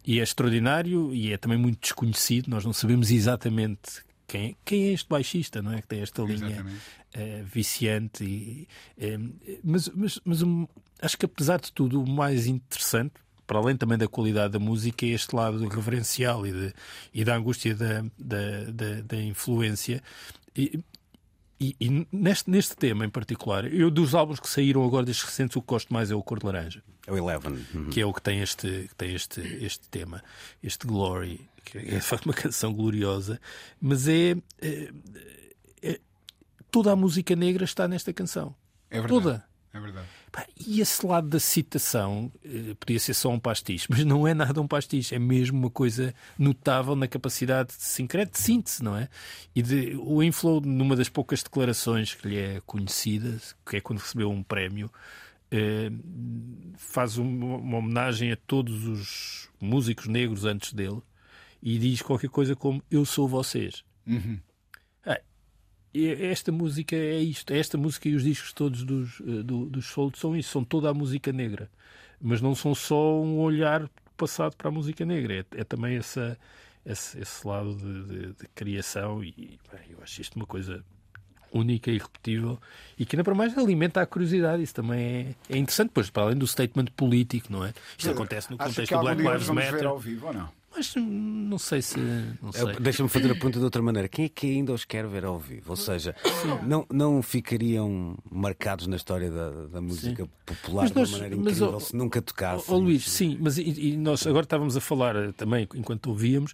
E 0.07 0.19
é 0.21 0.23
extraordinário 0.23 1.13
e 1.15 1.33
é 1.33 1.37
também 1.37 1.59
muito 1.59 1.81
desconhecido. 1.81 2.49
Nós 2.49 2.65
não 2.65 2.73
sabemos 2.73 3.11
exatamente 3.11 4.03
quem, 4.33 4.57
quem 4.65 4.89
é 4.89 4.93
este 4.93 5.09
baixista, 5.09 5.61
não 5.61 5.73
é? 5.73 5.83
Que 5.83 5.89
tem 5.89 6.01
esta 6.01 6.23
linha 6.23 6.65
eh, 7.13 7.43
viciante. 7.45 8.25
E, 8.25 8.69
eh, 8.99 9.19
mas 9.63 9.89
mas, 9.91 10.19
mas 10.25 10.43
um, 10.43 10.67
acho 11.01 11.19
que, 11.19 11.27
apesar 11.27 11.61
de 11.61 11.71
tudo, 11.73 12.03
o 12.03 12.09
mais 12.09 12.47
interessante, 12.47 13.13
para 13.47 13.59
além 13.59 13.77
também 13.77 13.99
da 13.99 14.09
qualidade 14.09 14.53
da 14.55 14.59
música, 14.59 15.05
é 15.05 15.11
este 15.11 15.35
lado 15.37 15.67
reverencial 15.69 16.47
e, 16.47 16.53
de- 16.53 16.75
e 17.13 17.25
da 17.25 17.37
angústia 17.37 17.75
da, 17.75 18.03
da, 18.19 18.65
da, 18.73 19.01
da 19.03 19.17
influência. 19.23 20.03
E, 20.57 20.81
e, 21.61 21.77
e 21.79 22.07
neste, 22.11 22.51
neste 22.51 22.75
tema 22.75 23.05
em 23.05 23.11
particular, 23.11 23.73
eu 23.73 23.91
dos 23.91 24.15
álbuns 24.15 24.41
que 24.41 24.49
saíram 24.49 24.85
agora 24.85 25.05
destes 25.07 25.25
recentes, 25.27 25.57
o 25.57 25.61
que 25.61 25.69
gosto 25.69 25.93
mais 25.93 26.11
é 26.11 26.15
o 26.15 26.23
Cor 26.23 26.39
de 26.41 26.47
Laranja 26.47 26.83
É 27.07 27.13
o 27.13 27.17
Eleven. 27.17 27.65
Uhum. 27.75 27.91
que 27.91 28.01
é 28.01 28.07
o 28.07 28.13
que 28.13 28.21
tem 28.23 28.41
este, 28.41 28.67
que 28.89 28.95
tem 28.97 29.15
este, 29.15 29.41
este 29.65 29.89
tema, 29.89 30.25
este 30.63 30.87
Glory, 30.87 31.49
que 31.65 31.79
é 31.79 31.83
de 31.83 32.01
facto 32.01 32.27
uma 32.27 32.35
canção 32.35 32.73
gloriosa, 32.73 33.41
mas 33.81 34.09
é, 34.09 34.37
é- 34.61 34.93
é- 35.83 36.01
toda 36.71 36.93
a 36.93 36.97
música 36.97 37.35
negra 37.37 37.65
está 37.65 37.87
nesta 37.89 38.13
canção. 38.13 38.55
É 38.91 39.01
verdade. 39.01 39.09
Toda. 39.09 39.53
É 39.75 39.81
verdade. 39.81 40.07
E 40.67 40.83
esse 40.83 41.05
lado 41.07 41.29
da 41.29 41.41
citação 41.41 42.31
eh, 42.45 42.75
podia 42.79 42.99
ser 42.99 43.15
só 43.15 43.31
um 43.31 43.39
pastiche, 43.39 43.87
mas 43.91 44.05
não 44.05 44.29
é 44.29 44.35
nada 44.35 44.61
um 44.61 44.67
pastiche, 44.69 45.15
é 45.15 45.19
mesmo 45.19 45.59
uma 45.59 45.71
coisa 45.71 46.15
notável 46.39 46.95
na 46.95 47.09
capacidade 47.09 47.71
de 47.71 47.83
sincreto, 47.83 48.33
de 48.33 48.39
síntese, 48.39 48.83
não 48.85 48.95
é? 48.95 49.09
E 49.55 49.63
de, 49.63 49.97
o 49.97 50.23
Inflow, 50.23 50.61
numa 50.61 50.95
das 50.95 51.09
poucas 51.09 51.43
declarações 51.43 52.15
que 52.15 52.29
lhe 52.29 52.39
é 52.39 52.61
conhecida, 52.67 53.41
que 53.65 53.79
é 53.79 53.81
quando 53.81 54.01
recebeu 54.01 54.31
um 54.31 54.43
prémio, 54.43 54.91
eh, 55.51 55.91
faz 56.77 57.17
uma 57.17 57.79
homenagem 57.79 58.31
a 58.31 58.37
todos 58.37 58.87
os 58.87 59.49
músicos 59.59 60.07
negros 60.07 60.45
antes 60.45 60.75
dele 60.75 61.01
e 61.63 61.79
diz 61.79 62.03
qualquer 62.03 62.29
coisa 62.31 62.57
como 62.57 62.83
Eu 62.91 63.05
sou 63.05 63.29
vocês. 63.29 63.85
Ah, 65.07 65.21
e 65.95 66.07
esta 66.09 66.51
música 66.51 66.97
é 66.97 67.21
isto, 67.21 67.53
esta 67.53 67.79
música 67.79 68.09
e 68.09 68.15
os 68.15 68.25
discos 68.25 68.53
todos 68.53 68.83
dos, 68.83 69.21
eh, 69.21 69.43
do, 69.43 69.67
dos 69.67 69.87
Soul 69.87 70.13
são 70.17 70.37
isso, 70.37 70.51
são 70.51 70.65
toda 70.65 70.91
a 70.91 70.95
música 70.95 71.33
negra, 71.33 71.71
mas 72.21 72.41
não 72.41 72.55
são 72.55 72.75
só 72.75 73.21
um 73.21 73.39
olhar 73.39 73.89
passado 74.17 74.57
para 74.57 74.69
a 74.69 74.73
música 74.73 75.05
negra, 75.05 75.35
é, 75.35 75.61
é 75.61 75.65
também 75.65 75.97
essa, 75.97 76.39
esse, 76.85 77.19
esse 77.21 77.47
lado 77.47 77.75
de, 77.77 78.05
de- 78.05 78.27
de 78.33 78.49
criação 78.55 79.23
e 79.23 79.33
bem, 79.71 79.91
eu 79.91 79.99
acho 80.03 80.21
isto 80.21 80.35
uma 80.37 80.47
coisa 80.47 80.85
única 81.53 81.91
e 81.91 81.97
irrepetível 81.97 82.59
e 82.99 83.05
que 83.05 83.15
ainda 83.15 83.25
para 83.25 83.35
mais 83.35 83.57
alimenta 83.59 84.01
a 84.01 84.07
curiosidade. 84.07 84.63
Isso 84.63 84.75
também 84.75 85.37
é, 85.51 85.55
é 85.55 85.59
interessante, 85.59 85.91
pois, 85.93 86.09
para 86.09 86.23
além 86.23 86.37
do 86.39 86.47
statement 86.47 86.87
político, 86.97 87.53
não 87.53 87.63
é? 87.65 87.75
Isto 87.99 88.11
acontece 88.11 88.51
no 88.51 88.57
contexto 88.57 88.93
do 88.95 89.01
Black 89.01 89.21
Lives 89.35 89.47
vamos 89.49 89.65
ver 89.65 89.73
Matter, 89.73 89.89
ao 89.89 89.99
vivo 89.99 90.27
ou 90.29 90.33
não? 90.33 90.62
Mas 90.75 90.95
não 90.97 91.59
sei 91.59 91.83
se. 91.83 91.99
É, 92.01 92.81
Deixa-me 92.81 93.09
fazer 93.09 93.27
a 93.31 93.35
pergunta 93.35 93.59
de 93.59 93.65
outra 93.65 93.83
maneira. 93.83 94.09
Quem 94.09 94.25
é 94.25 94.29
que 94.29 94.47
ainda 94.47 94.73
os 94.73 94.85
quer 94.85 95.07
ver 95.07 95.25
ao 95.25 95.39
vivo? 95.39 95.71
Ou 95.71 95.77
seja, 95.77 96.15
não, 96.67 96.87
não 96.91 97.23
ficariam 97.23 98.17
marcados 98.31 98.87
na 98.87 98.97
história 98.97 99.31
da, 99.31 99.51
da 99.67 99.81
música 99.81 100.29
popular 100.47 100.83
Mas 100.85 100.91
de 100.93 100.99
uma 100.99 101.01
nós- 101.03 101.11
maneira 101.13 101.37
mas, 101.37 101.47
incrível 101.57 101.77
ó, 101.77 101.81
se 101.81 101.95
nunca 101.97 102.23
tocasse? 102.23 102.65
Ó 102.71 102.77
Luís, 102.77 103.09
sim, 103.09 103.37
mas 103.41 103.59
e, 103.59 103.63
e 103.93 103.97
nós 103.97 104.27
agora 104.27 104.45
estávamos 104.45 104.77
a 104.77 104.81
falar 104.81 105.15
eh, 105.17 105.33
também, 105.33 105.69
enquanto 105.75 106.07
ouvíamos, 106.09 106.53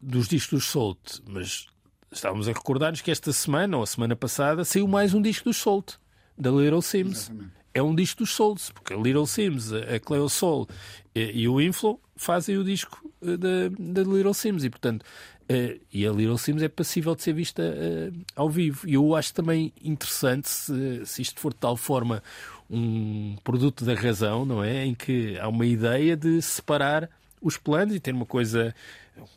dos 0.00 0.28
discos 0.28 0.58
dos 0.60 0.68
Solt, 0.68 0.98
mas 1.28 1.66
estávamos 2.10 2.48
a 2.48 2.52
recordar-nos 2.52 3.00
que 3.00 3.10
esta 3.10 3.32
semana, 3.32 3.76
ou 3.76 3.82
a 3.82 3.86
semana 3.86 4.16
passada, 4.16 4.64
saiu 4.64 4.88
mais 4.88 5.14
um 5.14 5.22
disco 5.22 5.44
dos 5.44 5.56
Solt, 5.56 5.94
da 6.36 6.50
Little 6.50 6.82
Sims. 6.82 7.28
Exatamente. 7.30 7.61
É 7.74 7.82
um 7.82 7.94
disco 7.94 8.18
dos 8.18 8.34
Souls, 8.34 8.70
porque 8.70 8.92
a 8.92 8.96
Little 8.96 9.26
Sims, 9.26 9.72
a 9.72 9.98
Cleo 9.98 10.28
Soul 10.28 10.68
e, 11.14 11.46
o 11.48 11.60
Inflow 11.60 12.00
fazem 12.16 12.56
o 12.56 12.64
disco 12.64 13.10
eh, 13.22 13.36
da, 13.36 14.02
Little 14.02 14.34
Sims 14.34 14.64
e, 14.64 14.70
portanto, 14.70 15.04
eh, 15.48 15.78
e 15.92 16.06
a 16.06 16.12
Little 16.12 16.38
Sims 16.38 16.62
é 16.62 16.68
passível 16.68 17.14
de 17.14 17.22
ser 17.22 17.32
vista 17.32 17.62
eh, 17.62 18.10
ao 18.34 18.48
vivo. 18.48 18.88
E 18.88 18.94
eu 18.94 19.14
acho 19.14 19.32
também 19.34 19.72
interessante 19.82 20.48
se, 20.48 21.04
se 21.04 21.22
isto 21.22 21.40
for 21.40 21.52
de 21.52 21.58
tal 21.58 21.76
forma 21.76 22.22
um 22.70 23.36
produto 23.44 23.84
da 23.84 23.94
razão, 23.94 24.44
não 24.44 24.62
é? 24.64 24.84
Em 24.84 24.94
que 24.94 25.38
há 25.38 25.48
uma 25.48 25.66
ideia 25.66 26.16
de 26.16 26.40
separar 26.40 27.08
os 27.40 27.56
planos 27.56 27.94
e 27.94 28.00
ter 28.00 28.14
uma 28.14 28.26
coisa 28.26 28.74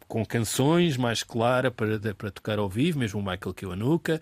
com 0.08 0.26
canções 0.26 0.96
mais 0.96 1.24
clara 1.24 1.70
para, 1.70 2.00
para 2.14 2.32
tocar 2.32 2.60
ao 2.60 2.70
vivo, 2.70 3.00
mesmo 3.00 3.20
o 3.20 3.24
Michael 3.24 3.54
Kiwanuka, 3.54 4.22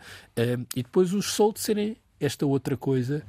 e 0.75 0.81
depois 0.81 1.13
os 1.13 1.33
Soul 1.33 1.53
serem 1.57 1.95
esta 2.19 2.45
outra 2.45 2.75
coisa 2.75 3.23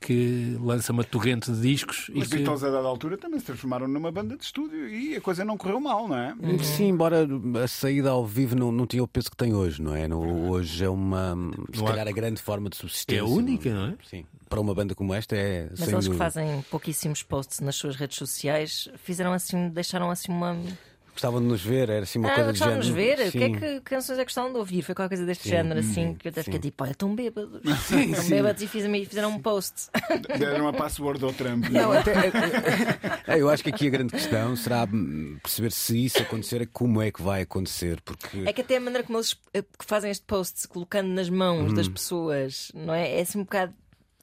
que 0.00 0.56
lança 0.60 0.92
uma 0.92 1.04
torrente 1.04 1.50
de 1.52 1.60
discos 1.60 2.08
Os 2.14 2.26
e 2.26 2.30
que... 2.30 2.36
Beatles, 2.38 2.64
a 2.64 2.70
dada 2.70 2.88
altura, 2.88 3.18
também 3.18 3.38
se 3.38 3.46
transformaram 3.46 3.86
numa 3.86 4.10
banda 4.10 4.36
de 4.36 4.42
estúdio 4.44 4.88
e 4.88 5.14
a 5.16 5.20
coisa 5.20 5.44
não 5.44 5.56
correu 5.58 5.78
mal, 5.80 6.08
não 6.08 6.16
é? 6.16 6.34
Sim, 6.62 6.88
embora 6.88 7.28
a 7.62 7.68
saída 7.68 8.10
ao 8.10 8.26
vivo 8.26 8.56
não, 8.56 8.72
não 8.72 8.86
tinha 8.86 9.02
o 9.02 9.08
peso 9.08 9.30
que 9.30 9.36
tem 9.36 9.54
hoje, 9.54 9.82
não 9.82 9.94
é? 9.94 10.08
No- 10.08 10.50
hoje 10.50 10.84
é 10.84 10.88
uma, 10.88 11.36
se 11.72 11.84
calhar, 11.84 12.08
a 12.08 12.12
grande 12.12 12.40
forma 12.40 12.70
de 12.70 12.76
subsistência. 12.76 13.20
É 13.20 13.22
a 13.22 13.26
única, 13.26 13.72
não 13.72 13.86
é? 13.88 13.94
Sim. 14.08 14.24
Para 14.48 14.60
uma 14.60 14.74
banda 14.74 14.94
como 14.94 15.12
esta 15.14 15.36
é. 15.36 15.68
Mas 15.70 15.80
sem 15.80 15.88
eles 15.90 16.04
que 16.06 16.10
dúvida. 16.12 16.24
fazem 16.24 16.64
pouquíssimos 16.70 17.22
posts 17.22 17.60
nas 17.60 17.76
suas 17.76 17.94
redes 17.94 18.16
sociais 18.16 18.88
fizeram 18.96 19.32
assim, 19.32 19.68
deixaram 19.68 20.10
assim 20.10 20.32
uma. 20.32 20.56
Gostavam 21.12 21.40
de 21.40 21.46
nos 21.48 21.62
ver, 21.62 21.90
era 21.90 22.02
assim 22.04 22.18
uma 22.18 22.28
Ah, 22.30 22.34
coisa 22.34 22.52
de 22.52 22.58
gostavam 22.58 22.80
de 22.80 22.86
género. 22.86 23.04
nos 23.08 23.18
ver? 23.18 23.28
O 23.28 23.32
que 23.32 23.38
é 23.38 23.46
Sim. 23.48 23.54
que 23.58 23.80
canções 23.82 24.18
é 24.18 24.22
que 24.22 24.28
gostavam 24.28 24.52
de 24.52 24.58
ouvir? 24.58 24.82
Foi 24.82 24.94
qualquer 24.94 25.10
coisa 25.16 25.26
deste 25.26 25.48
género, 25.48 25.80
assim, 25.80 26.14
que 26.14 26.28
eu 26.28 26.30
até 26.30 26.42
fiquei 26.42 26.58
sim. 26.58 26.68
tipo, 26.68 26.82
olha, 26.84 26.92
estão 26.92 27.14
bêbados. 27.14 27.60
Estão 27.90 28.28
bêbados 28.28 28.62
e 28.62 28.66
fiz- 28.66 29.08
fizeram 29.08 29.30
um 29.30 29.38
post. 29.38 29.88
Deram 30.38 30.62
uma 30.64 30.72
password 30.72 31.22
ao 31.24 31.32
Trump. 31.32 31.66
Não, 31.68 31.92
até, 31.92 32.12
é, 33.26 33.40
eu 33.40 33.48
acho 33.50 33.62
que 33.62 33.70
aqui 33.70 33.86
a 33.86 33.90
grande 33.90 34.12
questão 34.12 34.56
será 34.56 34.84
hum, 34.90 35.36
perceber 35.42 35.72
se 35.72 36.04
isso 36.04 36.18
acontecer, 36.22 36.62
é 36.62 36.66
como 36.66 37.02
é 37.02 37.10
que 37.10 37.20
vai 37.22 37.42
acontecer. 37.42 38.00
Porque 38.02 38.42
É 38.46 38.52
que 38.52 38.60
até 38.62 38.76
a 38.76 38.80
maneira 38.80 39.04
como 39.06 39.18
eles 39.18 39.36
eh, 39.52 39.64
fazem 39.80 40.10
este 40.10 40.24
post, 40.24 40.66
colocando 40.68 41.08
nas 41.08 41.28
mãos 41.28 41.72
Hum. 41.72 41.74
das 41.74 41.88
pessoas, 41.88 42.72
não 42.74 42.94
é? 42.94 43.18
É 43.18 43.20
assim 43.20 43.38
um 43.38 43.42
bocado. 43.42 43.74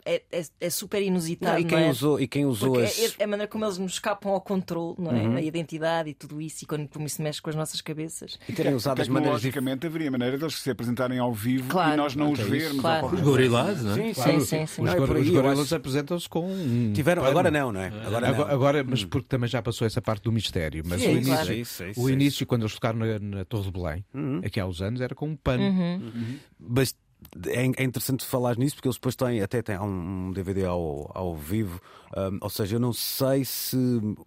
É, 0.09 0.21
é, 0.31 0.43
é 0.61 0.69
super 0.69 1.01
inusitado. 1.01 1.53
Não, 1.53 1.59
e, 1.59 1.65
quem 1.65 1.77
não 1.79 1.85
é? 1.87 1.89
usou, 1.89 2.19
e 2.19 2.27
quem 2.27 2.45
usou 2.45 2.73
Porque 2.73 2.85
as. 2.87 2.97
é, 2.97 3.15
é 3.19 3.23
a 3.25 3.27
maneira 3.27 3.51
como 3.51 3.65
eles 3.65 3.77
nos 3.77 3.93
escapam 3.93 4.31
ao 4.31 4.39
controle, 4.39 4.95
não 4.97 5.11
é? 5.11 5.21
Uhum. 5.21 5.35
A 5.35 5.41
identidade 5.41 6.09
e 6.09 6.13
tudo 6.13 6.39
isso, 6.39 6.63
e 6.63 6.65
quando 6.65 6.87
como 6.87 7.05
isso 7.05 7.21
mexe 7.21 7.41
com 7.41 7.49
as 7.49 7.55
nossas 7.57 7.81
cabeças. 7.81 8.39
E 8.47 8.53
terem 8.53 8.73
usado 8.73 9.01
as 9.01 9.07
maneiras 9.09 9.41
Tecnologicamente 9.41 9.85
haveria 9.85 10.09
maneira 10.09 10.37
deles 10.37 10.55
se 10.61 10.69
apresentarem 10.69 11.19
ao 11.19 11.33
vivo 11.33 11.67
Claro. 11.69 11.93
e 11.93 11.97
nós 11.97 12.15
não 12.15 12.31
os 12.31 12.39
vermos. 12.39 12.79
Claro. 12.79 13.07
Os 13.07 13.19
gorilados, 13.19 13.83
não 13.83 13.91
é? 13.91 13.95
Sim, 13.95 14.13
Sim, 14.13 14.39
sim, 14.39 14.65
sim. 14.65 14.81
Não, 14.81 14.87
Os, 14.89 14.95
é 14.95 14.97
gor- 14.97 15.17
os 15.17 15.29
gorilas 15.29 15.59
acho- 15.59 15.75
apresentam-se 15.75 16.29
com 16.29 16.49
um 16.49 16.93
Tiveram, 16.93 17.25
agora 17.25 17.51
não, 17.51 17.71
não 17.73 17.81
é? 17.81 17.87
Agora 17.87 18.21
não. 18.27 18.33
Agora, 18.33 18.53
agora, 18.53 18.83
mas 18.83 19.03
porque 19.03 19.27
também 19.27 19.49
já 19.49 19.61
passou 19.61 19.85
essa 19.85 20.01
parte 20.01 20.23
do 20.23 20.31
mistério. 20.31 20.83
Mas 20.87 21.01
Sim, 21.01 21.07
o 21.09 21.11
início, 21.11 21.33
claro. 21.33 21.51
É 21.51 21.55
isso, 21.55 21.83
é 21.83 21.89
isso, 21.91 22.01
o 22.01 22.09
é 22.09 22.13
início 22.13 22.45
quando 22.47 22.61
eles 22.61 22.73
tocaram 22.73 22.99
na, 22.99 23.19
na 23.19 23.43
Torre 23.45 23.65
de 23.65 23.71
Belém, 23.71 24.05
aqui 24.45 24.57
há 24.59 24.65
uns 24.65 24.81
anos, 24.81 25.01
era 25.01 25.13
com 25.13 25.27
um 25.27 25.35
pano. 25.35 25.63
Uhum. 25.63 26.37
Mas 26.59 26.95
é 27.47 27.61
é 27.61 27.83
interessante 27.83 28.25
falar 28.25 28.57
nisso 28.57 28.75
porque 28.75 28.87
eles 28.87 28.97
depois 28.97 29.15
têm 29.15 29.41
até 29.41 29.61
têm 29.61 29.79
um 29.79 30.31
DVD 30.31 30.65
ao, 30.65 31.11
ao 31.13 31.35
vivo. 31.35 31.81
Hum, 32.15 32.37
ou 32.41 32.49
seja, 32.49 32.75
eu 32.75 32.79
não 32.79 32.93
sei 32.93 33.43
se 33.43 33.77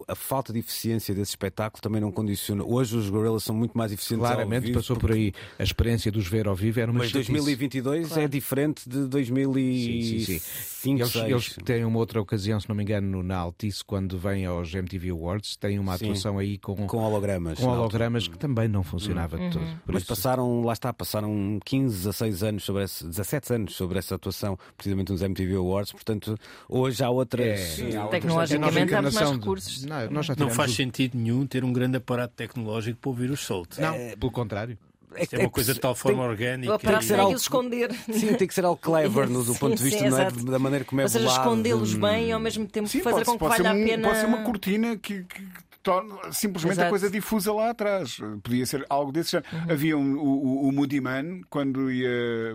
a 0.07 0.15
falta 0.15 0.51
de 0.53 0.59
eficiência 0.59 1.13
desse 1.15 1.31
espetáculo 1.31 1.81
também 1.81 2.01
não 2.01 2.11
condiciona. 2.11 2.63
Hoje 2.63 2.97
os 2.97 3.09
Gorillaz 3.09 3.43
são 3.43 3.55
muito 3.55 3.77
mais 3.77 3.91
eficientes. 3.91 4.25
ao 4.25 4.33
Claramente 4.33 4.67
vivo, 4.67 4.79
passou 4.79 4.95
por 4.97 5.11
aí. 5.11 5.33
A 5.57 5.63
experiência 5.63 6.11
de 6.11 6.19
os 6.19 6.27
ver 6.27 6.47
ao 6.47 6.55
vivo 6.55 6.79
era 6.79 6.91
uma 6.91 6.99
Mas 6.99 7.09
chatice. 7.09 7.31
2022 7.31 8.17
é 8.17 8.27
diferente 8.27 8.87
de 8.87 8.95
Sim, 8.97 9.03
sim, 9.03 9.09
2005, 9.09 10.25
sim. 10.25 10.95
Eles, 10.95 11.11
2006. 11.13 11.31
eles 11.31 11.55
têm 11.65 11.85
uma 11.85 11.99
outra 11.99 12.21
ocasião, 12.21 12.59
se 12.59 12.67
não 12.67 12.75
me 12.75 12.83
engano, 12.83 13.21
na 13.23 13.37
Altice, 13.37 13.83
quando 13.83 14.17
vêm 14.17 14.45
aos 14.45 14.73
MTV 14.73 15.09
Awards, 15.11 15.55
têm 15.55 15.77
uma 15.79 15.97
Sim. 15.97 16.05
atuação 16.05 16.37
aí 16.39 16.57
com, 16.57 16.75
com, 16.75 16.87
com 16.87 16.97
hologramas. 16.97 17.59
altura. 17.59 17.79
hologramas 17.79 18.27
que 18.27 18.37
também 18.37 18.67
não 18.67 18.83
funcionava 18.83 19.37
de 19.37 19.49
todo. 19.51 19.65
Por 19.85 19.93
Mas 19.93 20.03
isso, 20.03 20.09
passaram, 20.09 20.63
lá 20.63 20.73
está, 20.73 20.91
passaram 20.93 21.59
15, 21.65 21.97
16 21.97 22.43
anos 22.43 22.63
sobre 22.63 22.83
esse, 22.83 23.05
17 23.05 23.53
anos 23.53 23.75
sobre 23.75 23.99
essa 23.99 24.15
atuação, 24.15 24.57
precisamente 24.75 25.11
nos 25.11 25.21
MTV 25.21 25.55
Awards, 25.55 25.91
portanto, 25.91 26.37
hoje 26.67 27.03
há 27.03 27.09
outras. 27.09 27.59
É. 27.59 27.70
Sim, 27.75 27.91
Tecnologicamente, 28.09 28.53
a 28.53 28.57
muito 28.57 28.73
mais 28.73 28.77
encarnação 28.77 29.31
de- 29.33 29.39
recursos. 29.39 29.85
Não, 29.85 30.09
nós 30.11 30.25
já 30.25 30.35
Não 30.37 30.49
faz 30.49 30.71
o- 30.71 30.75
sentido 30.75 31.17
nenhum 31.17 31.45
ter 31.45 31.63
um 31.63 31.71
grande 31.73 31.97
aparato 31.97 32.33
tecnológico 32.35 32.99
para 32.99 33.09
ouvir 33.09 33.31
os 33.31 33.39
soltos. 33.41 33.77
Não, 33.77 33.93
pelo 34.19 34.31
contrário. 34.31 34.77
Isto 35.17 35.35
é 35.35 35.39
uma 35.39 35.49
coisa 35.49 35.73
de 35.73 35.79
tal 35.81 35.93
forma 35.93 36.23
orgânica. 36.23 36.71
O 36.71 36.75
aparato 36.75 37.03
e- 37.03 37.07
ser 37.07 37.13
tem 37.15 37.21
algo- 37.21 37.35
que 37.35 37.41
esconder. 37.41 37.91
Sim, 38.13 38.33
tem 38.35 38.47
que 38.47 38.53
ser 38.53 38.63
algo 38.63 38.79
clever 38.81 39.27
no, 39.29 39.43
do 39.43 39.53
Sim, 39.53 39.59
ponto 39.59 39.75
de 39.75 39.83
vista 39.83 39.99
sim, 39.99 40.09
não 40.09 40.17
é, 40.17 40.31
da 40.31 40.57
maneira 40.59 40.85
como 40.85 41.01
é 41.01 41.03
Ou 41.03 41.09
seja, 41.09 41.27
escondê-los 41.27 41.93
bem 41.95 42.29
e 42.29 42.31
ao 42.31 42.39
mesmo 42.39 42.65
tempo 42.65 42.87
Sim, 42.87 43.01
fazer 43.01 43.25
pode, 43.25 43.37
com 43.37 43.37
que 43.37 43.57
valha 43.57 43.71
a 43.71 43.73
um- 43.73 43.83
pena. 43.85 44.07
pode 44.07 44.19
ser 44.19 44.25
uma 44.27 44.43
cortina 44.43 44.95
que, 44.95 45.23
que 45.23 45.47
torna 45.83 46.31
simplesmente 46.31 46.73
a 46.73 46.81
Exato. 46.83 46.89
coisa 46.89 47.09
difusa 47.09 47.51
lá 47.53 47.69
atrás. 47.71 48.17
Podia 48.43 48.65
ser 48.65 48.85
algo 48.89 49.11
desse 49.11 49.31
género. 49.31 49.49
Uhum. 49.53 49.71
Havia 49.71 49.97
um, 49.97 50.17
o, 50.17 50.67
o, 50.67 50.71
Moody 50.71 51.01
Man, 51.01 51.41
quando 51.49 51.91
ia 51.91 52.09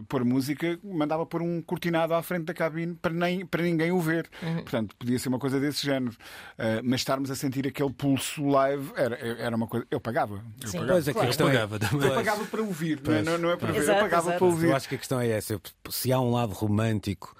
pôr 0.08 0.24
música, 0.24 0.78
mandava 0.84 1.26
pôr 1.26 1.42
um 1.42 1.60
cortinado 1.60 2.14
à 2.14 2.22
frente 2.22 2.44
da 2.44 2.54
cabine 2.54 2.94
para, 2.94 3.12
nem, 3.12 3.44
para 3.44 3.62
ninguém 3.62 3.90
o 3.92 4.00
ver. 4.00 4.28
Uhum. 4.42 4.54
Portanto, 4.56 4.94
podia 4.96 5.18
ser 5.18 5.28
uma 5.28 5.38
coisa 5.38 5.58
desse 5.60 5.84
género. 5.84 6.16
Ah, 6.58 6.80
mas 6.84 7.00
estarmos 7.00 7.30
a 7.30 7.34
sentir 7.34 7.66
aquele 7.66 7.92
pulso 7.92 8.46
live 8.46 8.92
era, 8.96 9.16
era 9.16 9.56
uma 9.56 9.66
coisa. 9.66 9.86
Eu 9.90 10.00
pagava. 10.00 10.42
Eu 10.62 10.68
Sim. 10.68 10.78
pagava. 10.78 10.92
Pois 10.92 11.08
é 11.08 11.12
que 11.12 11.18
a 11.18 11.20
Claro. 11.20 11.28
questão 11.28 11.48
é- 11.48 11.52
pagava 11.52 11.78
também. 11.78 12.08
Eu 12.08 12.14
pagava 12.14 12.44
para 12.44 12.62
ouvir, 12.62 13.00
não 13.02 13.12
é, 13.14 13.22
não, 13.22 13.38
não 13.38 13.50
é 13.50 13.56
para 13.56 13.72
ver, 13.72 13.78
Exato, 13.78 13.98
eu 13.98 14.02
pagava 14.04 14.22
exato. 14.28 14.38
para 14.38 14.46
ouvir. 14.46 14.66
Eu 14.68 14.76
acho 14.76 14.88
que 14.88 14.94
a 14.94 14.98
questão 14.98 15.20
é 15.20 15.28
essa. 15.28 15.52
Eu- 15.52 15.60
Se 15.90 16.12
há 16.12 16.20
um 16.20 16.30
lado 16.30 16.52
romântico 16.52 17.34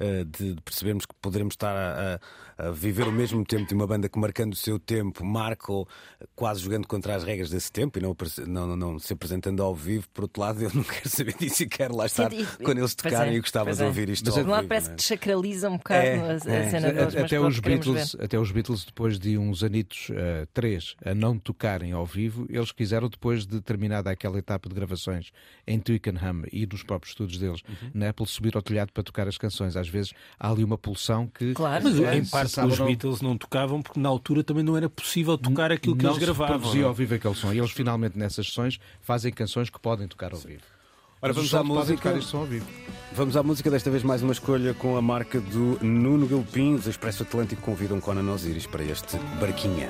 eh, 0.00 0.24
de 0.24 0.56
percebermos 0.64 1.06
que 1.06 1.14
poderemos 1.20 1.52
estar 1.52 1.76
a, 1.76 2.14
a- 2.14 2.14
a 2.14 2.20
viver 2.72 3.06
o 3.06 3.12
mesmo 3.12 3.44
tempo 3.44 3.66
de 3.66 3.74
uma 3.74 3.86
banda 3.86 4.08
que, 4.08 4.18
marcando 4.18 4.52
o 4.52 4.56
seu 4.56 4.78
tempo, 4.78 5.24
marca 5.24 5.72
ou 5.72 5.88
quase 6.34 6.60
jogando 6.60 6.86
contra 6.86 7.14
as 7.14 7.24
regras 7.24 7.50
desse 7.50 7.70
tempo 7.72 7.98
e 7.98 8.02
não, 8.02 8.16
não, 8.46 8.66
não, 8.66 8.76
não 8.92 8.98
se 8.98 9.12
apresentando 9.12 9.62
ao 9.62 9.74
vivo, 9.74 10.06
por 10.12 10.24
outro 10.24 10.40
lado, 10.40 10.60
eu 10.62 10.70
não 10.74 10.82
quero 10.82 11.08
saber 11.08 11.34
disso 11.38 11.62
e 11.62 11.66
quero 11.66 11.96
lá 11.96 12.06
estar 12.06 12.30
Sim, 12.30 12.40
e- 12.58 12.64
quando 12.64 12.78
eles 12.78 12.94
tocarem 12.94 13.34
é, 13.34 13.36
e 13.36 13.40
gostava 13.40 13.72
de 13.72 13.82
é. 13.82 13.86
ouvir 13.86 14.08
isto 14.08 14.24
Mas 14.26 14.34
ao 14.34 14.40
é- 14.40 14.44
vivo, 14.60 14.68
parece 14.68 14.88
não 14.88 14.96
que 14.96 15.02
é? 15.02 15.02
desacraliza 15.02 15.70
um 15.70 15.76
bocado 15.76 16.06
É, 16.06 16.16
a, 16.20 16.26
a 16.30 16.34
é. 16.34 16.70
cena 16.70 16.92
deles, 16.92 17.14
mas 17.14 17.24
até, 17.24 17.40
os 17.40 17.58
Beatles, 17.60 18.16
até 18.20 18.38
os 18.38 18.50
Beatles, 18.50 18.84
depois 18.84 19.18
de 19.18 19.36
uns 19.38 19.62
anitos, 19.62 20.08
eh, 20.10 20.46
três, 20.52 20.94
a 21.04 21.14
não 21.14 21.38
tocarem 21.38 21.92
ao 21.92 22.04
vivo, 22.06 22.46
eles 22.48 22.72
quiseram, 22.72 23.08
depois 23.08 23.46
de 23.46 23.60
terminada 23.60 24.10
aquela 24.10 24.38
etapa 24.38 24.68
de 24.68 24.74
gravações 24.74 25.30
em 25.66 25.78
Twickenham 25.78 26.42
e 26.52 26.66
nos 26.66 26.82
próprios 26.82 27.12
estúdios 27.12 27.38
deles, 27.38 27.60
Uhum. 27.68 27.90
na 27.94 28.08
Apple, 28.10 28.26
subir 28.26 28.54
ao 28.56 28.62
telhado 28.62 28.92
para 28.92 29.02
tocar 29.02 29.26
as 29.28 29.38
canções. 29.38 29.76
Às 29.76 29.88
vezes 29.88 30.12
há 30.38 30.50
ali 30.50 30.64
uma 30.64 30.76
pulsão 30.78 31.26
que. 31.26 31.52
Claro. 31.54 31.84
Mas 31.84 31.94
em 31.98 32.24
parte 32.24 32.41
sabe 32.48 32.72
os 32.72 32.78
Beatles 32.78 33.20
não 33.20 33.36
tocavam 33.36 33.82
porque 33.82 33.98
na 33.98 34.08
altura 34.08 34.42
também 34.42 34.64
não 34.64 34.76
era 34.76 34.88
possível 34.88 35.36
tocar 35.38 35.72
aquilo 35.72 35.96
que 35.96 36.04
não 36.04 36.12
eles 36.12 36.22
gravavam. 36.22 36.58
produzia 36.58 36.80
não 36.80 36.86
é? 36.86 36.88
ao 36.88 36.94
vivo 36.94 37.14
aquele 37.14 37.34
som. 37.34 37.52
E 37.52 37.58
eles 37.58 37.70
finalmente 37.70 38.18
nessas 38.18 38.46
sessões 38.46 38.80
fazem 39.00 39.32
canções 39.32 39.70
que 39.70 39.78
podem 39.78 40.06
tocar 40.08 40.32
ao 40.32 40.38
vivo. 40.38 40.62
Ora, 41.20 41.32
vamos 41.32 41.48
os 41.52 41.54
à 41.54 41.62
música. 41.62 41.96
tocar 41.96 42.18
este 42.18 42.30
som 42.30 42.38
ao 42.38 42.46
vivo. 42.46 42.66
Vamos 43.12 43.36
à 43.36 43.42
música, 43.42 43.70
desta 43.70 43.90
vez 43.90 44.02
mais 44.02 44.22
uma 44.22 44.32
escolha 44.32 44.74
com 44.74 44.96
a 44.96 45.02
marca 45.02 45.40
do 45.40 45.78
Nuno 45.80 46.26
Galpim. 46.26 46.74
Os 46.74 46.86
Expresso 46.86 47.22
Atlântico 47.22 47.62
convidam 47.62 48.00
Conan 48.00 48.32
Osiris 48.32 48.66
para 48.66 48.82
este 48.82 49.16
Barquinha. 49.38 49.88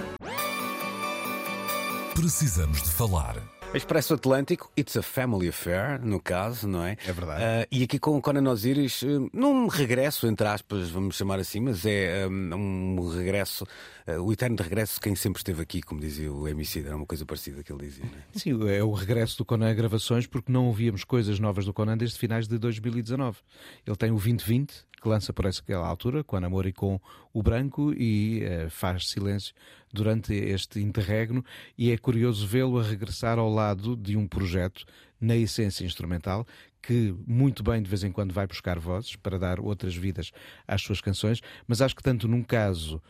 Precisamos 2.14 2.82
de 2.82 2.90
falar. 2.90 3.61
Expresso 3.74 4.12
Atlântico, 4.12 4.70
It's 4.78 4.98
a 4.98 5.02
Family 5.02 5.48
Affair, 5.48 5.98
no 6.04 6.20
caso, 6.20 6.68
não 6.68 6.84
é? 6.84 6.96
É 7.06 7.12
verdade. 7.12 7.42
Ah, 7.42 7.66
e 7.70 7.82
aqui 7.82 7.98
com 7.98 8.18
o 8.18 8.20
Conan 8.20 8.50
Osiris, 8.50 9.02
eh, 9.02 9.06
num 9.32 9.66
regresso, 9.66 10.26
entre 10.26 10.46
aspas, 10.46 10.90
vamos 10.90 11.16
chamar 11.16 11.38
assim, 11.38 11.58
mas 11.58 11.86
é 11.86 12.28
um, 12.28 13.00
um 13.00 13.08
regresso, 13.08 13.66
eh, 14.06 14.18
o 14.18 14.30
eterno 14.30 14.56
regresso 14.60 14.96
de 14.96 15.00
quem 15.00 15.14
sempre 15.14 15.40
esteve 15.40 15.62
aqui, 15.62 15.80
como 15.80 16.00
dizia 16.00 16.30
o 16.30 16.46
MC, 16.46 16.80
era 16.80 16.94
uma 16.94 17.06
coisa 17.06 17.24
parecida 17.24 17.62
que 17.62 17.72
ele 17.72 17.86
dizia, 17.86 18.04
não 18.04 18.18
é? 18.18 18.38
Sim, 18.38 18.68
é 18.68 18.84
o 18.84 18.92
regresso 18.92 19.38
do 19.38 19.44
Conan 19.44 19.70
a 19.70 19.74
gravações 19.74 20.26
porque 20.26 20.52
não 20.52 20.66
ouvíamos 20.66 21.02
coisas 21.02 21.40
novas 21.40 21.64
do 21.64 21.72
Conan 21.72 21.96
desde 21.96 22.18
finais 22.18 22.46
de 22.46 22.58
2019. 22.58 23.38
Ele 23.86 23.96
tem 23.96 24.10
o 24.10 24.16
2020, 24.16 24.84
que 25.02 25.08
lança 25.08 25.32
por 25.32 25.46
aquela 25.46 25.88
altura, 25.88 26.22
com 26.22 26.36
a 26.36 26.40
namoro 26.40 26.68
e 26.68 26.72
com 26.72 27.00
o 27.32 27.42
Branco, 27.42 27.92
e 27.94 28.42
eh, 28.44 28.68
faz 28.68 29.08
silêncio 29.08 29.54
durante 29.92 30.34
este 30.34 30.80
interregno. 30.80 31.44
E 31.76 31.90
é 31.90 31.98
curioso 31.98 32.46
vê-lo 32.46 32.78
a 32.78 32.82
regressar 32.82 33.38
ao 33.38 33.52
lado 33.52 33.96
de 33.96 34.16
um 34.16 34.26
projeto, 34.26 34.84
na 35.20 35.36
essência 35.36 35.84
instrumental, 35.84 36.44
que 36.82 37.14
muito 37.24 37.62
bem 37.62 37.80
de 37.80 37.88
vez 37.88 38.02
em 38.02 38.10
quando 38.10 38.34
vai 38.34 38.44
buscar 38.44 38.78
vozes 38.80 39.14
para 39.14 39.38
dar 39.38 39.60
outras 39.60 39.94
vidas 39.94 40.32
às 40.66 40.82
suas 40.82 41.00
canções, 41.00 41.40
mas 41.66 41.80
acho 41.80 41.94
que 41.94 42.02
tanto 42.02 42.26
num 42.26 42.42
caso, 42.42 43.00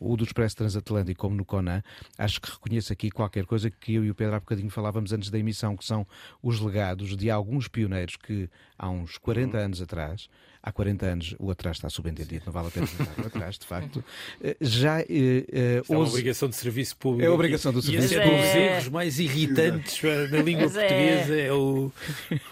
o 0.00 0.16
do 0.16 0.24
Expresso 0.24 0.56
Transatlântico, 0.56 1.20
como 1.20 1.34
no 1.36 1.44
Conan, 1.44 1.82
acho 2.18 2.40
que 2.40 2.50
reconheço 2.50 2.92
aqui 2.92 3.10
qualquer 3.10 3.44
coisa 3.46 3.70
que 3.70 3.94
eu 3.94 4.04
e 4.04 4.10
o 4.10 4.14
Pedro 4.14 4.34
há 4.36 4.40
bocadinho 4.40 4.70
falávamos 4.70 5.12
antes 5.12 5.30
da 5.30 5.38
emissão, 5.38 5.76
que 5.76 5.84
são 5.84 6.06
os 6.42 6.60
legados 6.60 7.16
de 7.16 7.30
alguns 7.30 7.66
pioneiros 7.68 8.16
que 8.16 8.48
há 8.78 8.88
uns 8.90 9.16
40 9.18 9.56
anos 9.58 9.80
atrás, 9.82 10.28
há 10.62 10.70
40 10.72 11.06
anos 11.06 11.34
o 11.38 11.50
atrás 11.50 11.76
está 11.78 11.88
subentendido, 11.88 12.44
não 12.46 12.52
vale 12.52 12.68
a 12.68 12.70
pena 12.70 12.86
voltar 12.98 13.14
para 13.14 13.30
trás, 13.30 13.58
de 13.58 13.66
facto, 13.66 14.04
eh, 14.42 14.56
já 14.60 15.00
eh, 15.00 15.06
eh, 15.50 15.82
É 15.88 15.92
uma 15.92 16.06
obrigação 16.06 16.48
de 16.48 16.56
serviço 16.56 16.96
público. 16.96 17.24
É 17.24 17.28
a 17.28 17.32
obrigação 17.32 17.72
do 17.72 17.78
E 17.78 17.82
serviço 17.82 18.14
é 18.14 18.20
público. 18.22 18.42
dos 18.42 18.54
erros 18.54 18.88
mais 18.88 19.18
irritantes 19.18 20.02
na 20.30 20.42
língua 20.42 20.62
Mas 20.64 20.76
é. 20.76 20.80
portuguesa 20.88 21.40
é 21.40 21.52
o, 21.52 21.92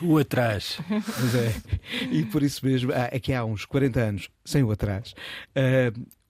o 0.00 0.18
atrás. 0.18 0.78
Mas 0.88 1.34
é. 1.34 1.54
E 2.10 2.24
por 2.24 2.42
isso 2.42 2.64
mesmo, 2.64 2.92
há- 2.92 3.08
é 3.12 3.18
que 3.20 3.32
há 3.32 3.44
uns 3.44 3.64
40 3.64 4.00
anos, 4.00 4.28
sem 4.44 4.62
o 4.62 4.70
atrás, 4.70 5.14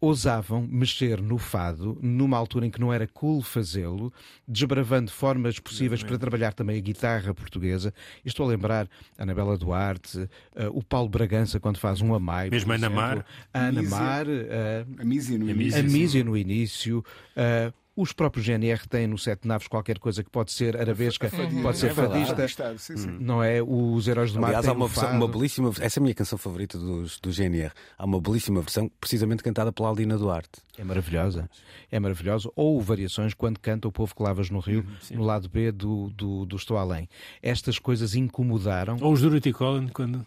ousavam 0.00 0.66
mexer 0.70 1.20
no 1.22 1.38
fado 1.38 1.98
numa 2.02 2.36
altura 2.36 2.66
em 2.66 2.70
que 2.70 2.80
não 2.80 2.92
era 2.92 3.06
cool 3.06 3.40
fazê-lo, 3.42 4.12
desbravando 4.46 5.10
formas 5.10 5.58
possíveis 5.58 6.02
para 6.02 6.18
trabalhar 6.18 6.52
também 6.52 6.76
a 6.78 6.80
guitarra 6.80 7.32
portuguesa. 7.34 7.92
E 8.24 8.28
estou 8.28 8.44
a 8.46 8.48
lembrar 8.50 8.88
a 9.18 9.22
Anabela 9.22 9.56
Duarte, 9.56 10.28
ah, 10.54 10.68
o 10.70 10.82
Paulo 10.82 11.08
Bragança, 11.08 11.58
quando 11.58 11.78
faz 11.78 12.00
um 12.00 12.14
Amai. 12.14 12.48
por 12.48 12.54
Mesmo 12.54 12.72
a 12.72 12.74
Ana 12.76 12.86
exemplo, 12.86 13.02
Mar. 13.02 13.26
A 13.54 13.58
Ana 13.60 13.80
Mísia. 13.82 13.96
Mar. 13.98 14.26
ah, 14.28 15.02
A 15.02 15.04
Mísia 15.04 15.38
no 15.38 15.50
início. 15.50 15.80
a 15.80 15.82
Mísia. 15.82 16.24
No 16.24 16.36
início. 16.36 17.04
ah, 17.36 17.72
os 17.96 18.12
próprios 18.12 18.44
GNR 18.46 18.86
têm 18.88 19.06
no 19.06 19.16
Sete 19.16 19.48
Naves 19.48 19.66
qualquer 19.66 19.98
coisa 19.98 20.22
que 20.22 20.30
pode 20.30 20.52
ser 20.52 20.76
arabesca, 20.76 21.30
pode 21.62 21.78
ser 21.78 21.90
É 21.90 21.94
fadista, 21.94 22.78
sim, 22.78 22.96
sim. 22.96 23.16
não 23.18 23.42
é? 23.42 23.62
Os 23.62 24.06
Heróis 24.06 24.32
do 24.32 24.40
Mar 24.40 24.48
Aliás, 24.48 24.68
há 24.68 24.72
uma, 24.72 24.86
versão, 24.86 25.12
uma 25.12 25.26
belíssima 25.26 25.72
essa 25.80 25.98
é 25.98 26.00
a 26.00 26.02
minha 26.02 26.14
canção 26.14 26.38
favorita 26.38 26.78
dos, 26.78 27.18
do 27.18 27.32
GNR. 27.32 27.72
Há 27.96 28.04
uma 28.04 28.20
belíssima 28.20 28.60
versão, 28.60 28.90
precisamente 29.00 29.42
cantada 29.42 29.72
pela 29.72 29.88
Aldina 29.88 30.18
Duarte. 30.18 30.60
É 30.78 30.84
maravilhosa. 30.84 31.48
É 31.90 31.98
maravilhosa. 31.98 32.50
Ou 32.54 32.80
variações 32.80 33.32
quando 33.32 33.58
canta 33.58 33.88
O 33.88 33.92
Povo 33.92 34.14
que 34.14 34.22
Lavas 34.22 34.50
no 34.50 34.58
Rio, 34.58 34.84
no 35.10 35.24
lado 35.24 35.48
B 35.48 35.72
do, 35.72 36.10
do, 36.10 36.44
do 36.44 36.56
Estou 36.56 36.76
Além. 36.76 37.08
Estas 37.42 37.78
coisas 37.78 38.14
incomodaram. 38.14 38.98
Ou 39.00 39.12
os 39.12 39.22
Dorothy 39.22 39.52
Collin, 39.52 39.88
quando. 39.88 40.26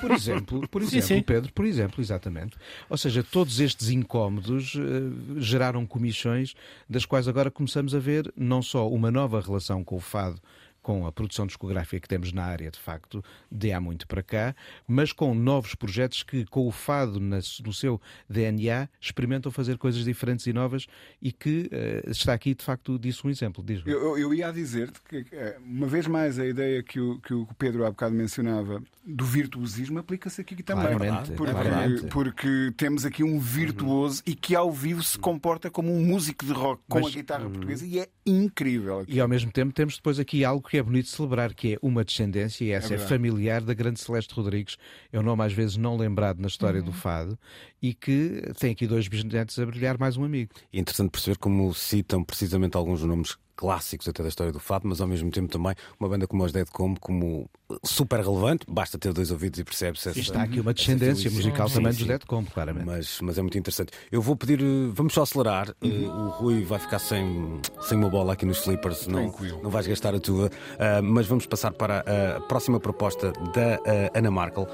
Por 0.00 0.10
exemplo, 0.10 0.68
por 0.68 0.82
exemplo 0.82 1.06
sim. 1.06 1.22
Pedro, 1.22 1.52
por 1.52 1.64
exemplo, 1.64 2.00
exatamente. 2.02 2.56
Ou 2.88 2.96
seja, 2.96 3.22
todos 3.22 3.60
estes 3.60 3.88
incómodos 3.90 4.74
eh, 4.76 5.40
geraram 5.40 5.86
comissões 5.86 6.54
das 6.88 7.03
das 7.04 7.06
quais 7.06 7.28
agora 7.28 7.50
começamos 7.50 7.94
a 7.94 7.98
ver 7.98 8.32
não 8.34 8.62
só 8.62 8.88
uma 8.88 9.10
nova 9.10 9.38
relação 9.38 9.84
com 9.84 9.96
o 9.96 10.00
fado 10.00 10.40
com 10.84 11.06
a 11.06 11.10
produção 11.10 11.46
discográfica 11.46 11.98
que 11.98 12.08
temos 12.08 12.30
na 12.30 12.44
área, 12.44 12.70
de 12.70 12.78
facto, 12.78 13.24
de 13.50 13.72
há 13.72 13.80
muito 13.80 14.06
para 14.06 14.22
cá, 14.22 14.54
mas 14.86 15.14
com 15.14 15.34
novos 15.34 15.74
projetos 15.74 16.22
que, 16.22 16.44
com 16.44 16.68
o 16.68 16.70
fado 16.70 17.18
no 17.18 17.72
seu 17.72 17.98
DNA, 18.28 18.86
experimentam 19.00 19.50
fazer 19.50 19.78
coisas 19.78 20.04
diferentes 20.04 20.46
e 20.46 20.52
novas 20.52 20.86
e 21.22 21.32
que 21.32 21.70
uh, 21.72 22.10
está 22.10 22.34
aqui, 22.34 22.54
de 22.54 22.62
facto, 22.62 22.98
disso 22.98 23.26
um 23.26 23.30
exemplo. 23.30 23.64
Diz 23.64 23.82
eu, 23.86 24.18
eu 24.18 24.34
ia 24.34 24.52
dizer-te 24.52 25.00
que, 25.00 25.24
eh, 25.32 25.56
uma 25.64 25.86
vez 25.86 26.06
mais, 26.06 26.38
a 26.38 26.46
ideia 26.46 26.82
que 26.82 27.00
o, 27.00 27.18
que 27.18 27.32
o 27.32 27.46
Pedro 27.58 27.86
há 27.86 27.90
bocado 27.90 28.14
mencionava 28.14 28.82
do 29.06 29.24
virtuosismo 29.24 29.98
aplica-se 29.98 30.40
aqui 30.40 30.62
também. 30.62 30.96
Claramente, 30.96 31.32
porque, 31.32 31.52
claramente. 31.52 32.06
porque 32.08 32.72
temos 32.76 33.04
aqui 33.04 33.22
um 33.22 33.38
virtuoso 33.38 34.22
uhum. 34.26 34.32
e 34.32 34.34
que 34.34 34.54
ao 34.54 34.70
vivo 34.70 35.02
se 35.02 35.18
comporta 35.18 35.70
como 35.70 35.94
um 35.94 36.04
músico 36.04 36.44
de 36.44 36.52
rock 36.52 36.82
com 36.88 37.00
mas, 37.00 37.12
a 37.12 37.16
guitarra 37.16 37.44
uhum. 37.44 37.50
portuguesa 37.52 37.86
e 37.86 37.98
é 37.98 38.08
incrível. 38.26 39.00
Aqui. 39.00 39.14
E 39.14 39.20
ao 39.20 39.28
mesmo 39.28 39.50
tempo 39.50 39.72
temos 39.72 39.96
depois 39.96 40.18
aqui 40.18 40.44
algo 40.44 40.66
que 40.66 40.73
é 40.78 40.82
bonito 40.82 41.08
celebrar, 41.08 41.54
que 41.54 41.74
é 41.74 41.78
uma 41.82 42.04
descendência, 42.04 42.64
e 42.64 42.70
essa 42.70 42.94
é, 42.94 42.96
é 42.96 42.98
familiar 42.98 43.62
da 43.62 43.74
grande 43.74 44.00
Celeste 44.00 44.34
Rodrigues, 44.34 44.76
é 45.12 45.18
um 45.18 45.22
nome 45.22 45.44
às 45.44 45.52
vezes 45.52 45.76
não 45.76 45.96
lembrado 45.96 46.40
na 46.40 46.48
história 46.48 46.80
uhum. 46.80 46.86
do 46.86 46.92
fado, 46.92 47.38
e 47.80 47.94
que 47.94 48.42
tem 48.58 48.72
aqui 48.72 48.86
dois 48.86 49.08
bisnetos 49.08 49.58
a 49.58 49.66
brilhar, 49.66 49.98
mais 49.98 50.16
um 50.16 50.24
amigo. 50.24 50.52
É 50.72 50.78
interessante 50.78 51.10
perceber 51.10 51.38
como 51.38 51.72
citam 51.74 52.24
precisamente 52.24 52.76
alguns 52.76 53.02
nomes 53.02 53.36
clássicos 53.56 54.08
até 54.08 54.22
da 54.22 54.28
história 54.28 54.52
do 54.52 54.60
fado, 54.60 54.86
mas 54.88 55.00
ao 55.00 55.06
mesmo 55.06 55.30
tempo 55.30 55.48
também 55.48 55.74
uma 55.98 56.08
banda 56.08 56.26
como 56.26 56.44
os 56.44 56.52
Dead 56.52 56.68
Como 56.70 56.98
como 56.98 57.50
super 57.82 58.20
relevante, 58.20 58.66
basta 58.68 58.98
ter 58.98 59.12
dois 59.12 59.30
ouvidos 59.30 59.58
e 59.58 59.64
percebe-se 59.64 60.08
essa, 60.10 60.18
Está 60.18 60.42
aqui 60.42 60.60
uma 60.60 60.74
descendência 60.74 61.30
musical 61.30 61.68
sim, 61.68 61.76
também 61.76 61.92
sim, 61.92 61.98
dos 61.98 62.08
Dead 62.08 62.24
Como, 62.26 62.46
claramente. 62.46 62.86
Mas, 62.86 63.18
mas 63.20 63.38
é 63.38 63.42
muito 63.42 63.58
interessante. 63.58 63.92
Eu 64.10 64.20
vou 64.20 64.36
pedir, 64.36 64.60
eh, 64.60 64.90
vamos 64.92 65.14
só 65.14 65.22
acelerar, 65.22 65.70
eh, 65.82 65.86
uhum. 65.86 66.26
o 66.26 66.28
Rui 66.30 66.64
vai 66.64 66.78
ficar 66.78 66.98
sem, 66.98 67.60
sem 67.82 67.98
uma 67.98 68.08
bola 68.08 68.34
aqui 68.34 68.44
nos 68.44 68.58
Flippers, 68.58 69.06
não, 69.06 69.34
não 69.62 69.70
vais 69.70 69.86
gastar 69.86 70.14
a 70.14 70.20
tua, 70.20 70.46
uh, 70.46 71.02
mas 71.02 71.26
vamos 71.26 71.46
passar 71.46 71.72
para 71.72 72.04
a 72.36 72.40
próxima 72.42 72.78
proposta 72.78 73.32
da 73.32 73.76
uh, 73.78 74.18
Ana 74.18 74.30
Markel 74.30 74.68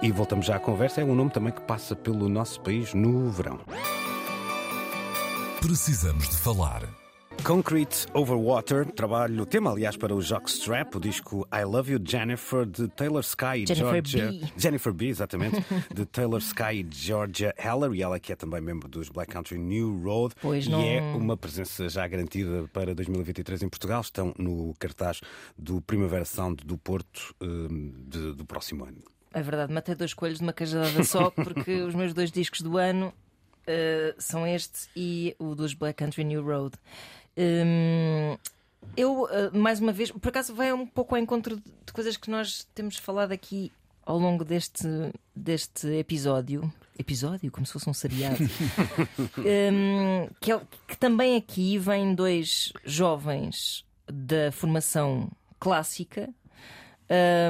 e 0.00 0.10
voltamos 0.10 0.46
já 0.46 0.56
à 0.56 0.60
conversa. 0.60 1.00
É 1.00 1.04
um 1.04 1.14
nome 1.14 1.30
também 1.30 1.52
que 1.52 1.60
passa 1.62 1.94
pelo 1.94 2.28
nosso 2.28 2.60
país 2.60 2.94
no 2.94 3.30
verão. 3.30 3.60
Precisamos 5.60 6.28
de 6.28 6.36
falar. 6.36 7.01
Concrete 7.44 8.06
Over 8.14 8.36
Water, 8.36 8.86
trabalho, 8.86 9.44
tema 9.44 9.70
aliás 9.70 9.96
para 9.96 10.14
o 10.14 10.20
Jockstrap, 10.22 10.96
o 10.96 11.00
disco 11.00 11.46
I 11.52 11.64
Love 11.64 11.92
You 11.92 12.00
Jennifer 12.04 12.64
de 12.64 12.86
Taylor 12.88 13.20
Sky 13.20 13.64
e 13.64 13.66
Jennifer 13.66 14.02
Georgia. 14.04 14.30
B. 14.30 14.52
Jennifer 14.56 14.92
B, 14.92 15.06
exatamente, 15.08 15.64
de 15.92 16.06
Taylor 16.06 16.38
Sky 16.40 16.80
e 16.80 16.86
Georgia 16.90 17.52
Heller, 17.58 17.92
e 17.94 18.02
ela 18.02 18.20
que 18.20 18.32
é 18.32 18.36
também 18.36 18.60
membro 18.60 18.88
dos 18.88 19.08
Black 19.08 19.32
Country 19.32 19.58
New 19.58 20.00
Road 20.04 20.34
pois 20.40 20.66
e 20.66 20.70
não... 20.70 20.80
é 20.80 21.00
uma 21.00 21.36
presença 21.36 21.88
já 21.88 22.06
garantida 22.06 22.68
para 22.72 22.94
2023 22.94 23.62
em 23.62 23.68
Portugal. 23.68 24.00
Estão 24.02 24.32
no 24.38 24.74
cartaz 24.78 25.20
do 25.58 25.80
Primavera 25.80 26.24
Sound 26.24 26.64
do 26.64 26.78
Porto 26.78 27.34
um, 27.40 27.92
de, 28.06 28.34
do 28.34 28.44
próximo 28.44 28.84
ano. 28.84 29.02
É 29.34 29.42
verdade, 29.42 29.72
matei 29.72 29.94
dois 29.94 30.14
coelhos 30.14 30.38
de 30.38 30.44
uma 30.44 30.52
cajadada 30.52 31.02
só, 31.04 31.30
porque 31.34 31.82
os 31.82 31.94
meus 31.94 32.12
dois 32.12 32.30
discos 32.30 32.60
do 32.60 32.76
ano 32.76 33.12
uh, 33.62 34.14
são 34.18 34.46
este 34.46 34.88
e 34.94 35.34
o 35.38 35.54
dos 35.54 35.74
Black 35.74 35.96
Country 35.96 36.24
New 36.24 36.44
Road. 36.44 36.76
Hum, 37.36 38.36
eu, 38.96 39.28
eh, 39.30 39.50
mais 39.56 39.80
uma 39.80 39.92
vez, 39.92 40.10
por 40.10 40.28
acaso 40.28 40.54
vai 40.54 40.72
um 40.72 40.86
pouco 40.86 41.14
ao 41.14 41.20
encontro 41.20 41.56
de 41.56 41.92
coisas 41.92 42.16
que 42.16 42.30
nós 42.30 42.66
temos 42.74 42.96
falado 42.96 43.32
aqui 43.32 43.72
ao 44.04 44.18
longo 44.18 44.44
deste, 44.44 44.88
deste 45.34 45.86
episódio. 45.88 46.72
Episódio, 46.98 47.50
como 47.50 47.64
se 47.64 47.72
fosse 47.72 47.88
um 47.88 47.94
seriado. 47.94 48.36
um, 49.38 50.28
que, 50.40 50.52
é, 50.52 50.60
que 50.86 50.96
também 50.96 51.36
aqui 51.36 51.78
vêm 51.78 52.14
dois 52.14 52.72
jovens 52.84 53.84
da 54.06 54.52
formação 54.52 55.30
clássica 55.58 56.28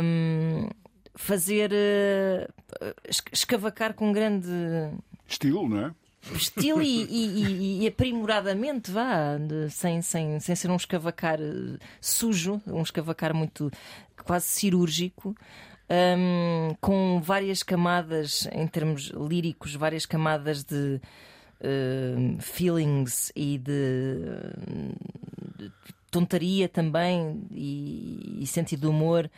um, 0.02 0.68
fazer 1.14 1.70
uh, 1.72 2.94
escavacar 3.32 3.94
com 3.94 4.12
grande 4.12 4.48
estilo, 5.26 5.68
não 5.68 5.86
é? 5.86 5.94
Estilo 6.35 6.82
e, 6.82 7.05
e, 7.05 7.82
e, 7.82 7.86
aprimoradamente, 7.86 8.90
vá, 8.90 9.39
sem, 9.70 10.01
sem, 10.03 10.39
sem 10.40 10.55
ser 10.55 10.70
um 10.70 10.77
escavacar 10.77 11.40
eh, 11.40 11.78
sujo, 12.01 12.61
um 12.66 12.82
escavacar 12.82 13.35
muito 13.35 13.70
quase 14.24 14.47
cirúrgico. 14.47 15.35
Um, 15.90 16.74
com 16.81 17.20
várias 17.20 17.62
camadas 17.62 18.49
em 18.53 18.66
termos 18.66 19.09
líricos, 19.11 19.74
várias 19.74 20.07
camadas 20.07 20.65
de 20.65 20.99
uh, 21.61 22.40
feelings 22.40 23.31
e 23.36 23.59
de, 23.59 24.15
de 25.59 25.70
tontaria 26.11 26.66
também 26.66 27.47
e, 27.51 28.39
e 28.40 28.47
sentido 28.47 28.82
de 28.82 28.86
humor. 28.86 29.31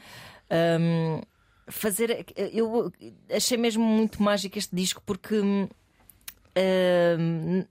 Um, 0.80 1.22
fazer 1.66 2.26
eu 2.36 2.92
achei 3.34 3.56
mesmo 3.56 3.82
muito 3.82 4.22
mágico 4.22 4.58
este 4.58 4.76
disco 4.76 5.02
porque 5.04 5.40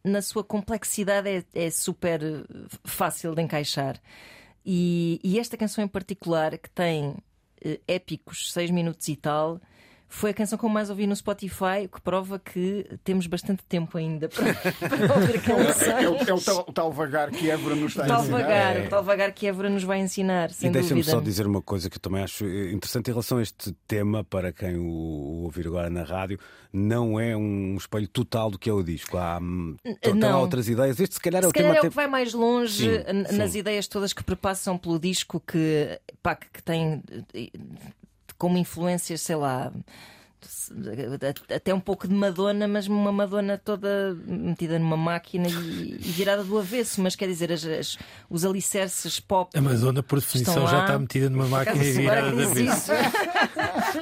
na 0.04 0.22
sua 0.22 0.44
complexidade 0.44 1.30
é, 1.30 1.44
é, 1.54 1.70
super 1.70 2.22
fácil 2.84 3.34
de 3.34 3.42
encaixar. 3.42 4.00
E, 4.66 5.20
e, 5.24 5.40
esta 5.40 5.58
canção 5.58 5.84
em 5.84 5.88
particular, 5.88 6.58
que 6.58 6.70
tem 6.70 7.10
uh, 7.10 7.82
épicos 7.88 8.52
6 8.54 8.72
minutos 8.72 9.08
e 9.10 9.16
tal, 9.16 9.60
foi 10.14 10.30
a 10.30 10.34
canção 10.34 10.60
que 10.60 10.64
eu 10.64 10.70
mais 10.70 10.92
ouvi 10.92 11.08
no 11.08 11.16
Spotify, 11.16 11.86
o 11.86 11.90
que 11.90 12.00
prova 12.00 12.38
que 12.38 12.88
temos 13.04 13.26
bastante 13.26 13.64
tempo 13.64 13.98
ainda 13.98 14.30
para, 14.30 14.54
para 14.54 15.16
ouvir 15.16 15.42
canções. 15.42 15.82
É, 15.82 16.04
é, 16.04 16.10
o, 16.10 16.16
é 16.16 16.34
o, 16.34 16.40
tal, 16.40 16.66
o, 16.68 16.72
tal, 16.72 16.92
vagar 16.92 17.32
que 17.32 17.50
Évora 17.50 17.76
nos 17.76 17.92
está 17.92 18.04
a 18.04 18.20
ensinar. 18.20 18.38
Vagar, 18.38 18.78
é. 18.78 18.86
O 18.86 18.90
tal 18.90 19.04
vagar 19.04 19.32
que 19.32 19.48
Évora 19.48 19.70
nos 19.70 19.84
vai 19.84 20.00
ensinar, 20.00 20.52
sem 20.52 20.70
e 20.70 20.74
deixa-me 20.74 21.04
só 21.04 21.20
dizer 21.20 21.48
uma 21.48 21.62
coisa 21.62 21.90
que 21.90 21.98
eu 21.98 22.00
também 22.00 22.24
acho 22.24 22.46
interessante 22.46 23.08
em 23.08 23.12
relação 23.12 23.40
a 23.40 23.42
este 23.42 23.74
tema, 23.88 24.24
para 24.24 24.54
quem 24.54 24.78
o, 24.78 24.84
o 24.84 25.44
ouvir 25.44 25.66
agora 25.66 25.90
na 25.90 26.04
rádio, 26.04 26.40
não 26.72 27.20
é 27.20 27.36
um 27.36 27.76
espelho 27.76 28.08
total 28.08 28.52
do 28.52 28.60
que 28.60 28.70
é 28.70 28.74
o 28.74 28.84
disco. 28.84 29.18
Há, 29.18 29.40
há 29.40 30.38
outras 30.38 30.70
ideias. 30.70 31.00
Este, 31.00 31.16
se 31.16 31.22
calhar, 31.22 31.42
se 31.42 31.48
é 31.48 31.50
o 31.50 31.54
calhar 31.54 31.72
tema. 31.72 31.86
É 31.86 31.88
o 31.88 31.90
que 31.90 31.96
vai 31.96 32.08
mais 32.08 32.34
longe 32.34 32.88
sim, 32.88 33.36
nas 33.36 33.52
sim. 33.52 33.60
ideias 33.60 33.88
todas 33.88 34.14
que 34.14 34.24
perpassam 34.24 34.78
pelo 34.78 35.00
disco, 35.00 35.40
que, 35.40 36.00
pá, 36.22 36.36
que 36.36 36.62
tem 36.62 37.02
como 38.44 38.58
influências, 38.58 39.22
sei 39.22 39.38
lá 39.38 39.72
até 41.56 41.74
um 41.74 41.80
pouco 41.80 42.06
de 42.10 42.14
Madonna, 42.14 42.68
mas 42.68 42.88
uma 42.88 43.10
Madonna 43.10 43.58
toda 43.58 44.18
metida 44.28 44.78
numa 44.78 44.98
máquina 44.98 45.48
e, 45.48 45.96
e 45.96 46.12
virada 46.12 46.44
do 46.44 46.60
avesso. 46.60 47.02
Mas 47.02 47.16
quer 47.16 47.28
dizer, 47.28 47.54
as, 47.54 47.64
as, 47.64 47.98
os 48.30 48.44
alicerces 48.44 49.18
pop. 49.18 49.58
A 49.58 49.62
Madonna, 49.62 50.04
por 50.04 50.20
definição, 50.20 50.68
já 50.68 50.82
está 50.82 51.00
metida 51.00 51.30
numa 51.30 51.48
máquina 51.48 51.82
e 51.82 51.92
virada 51.94 52.32
do 52.32 52.44
avesso. 52.44 52.92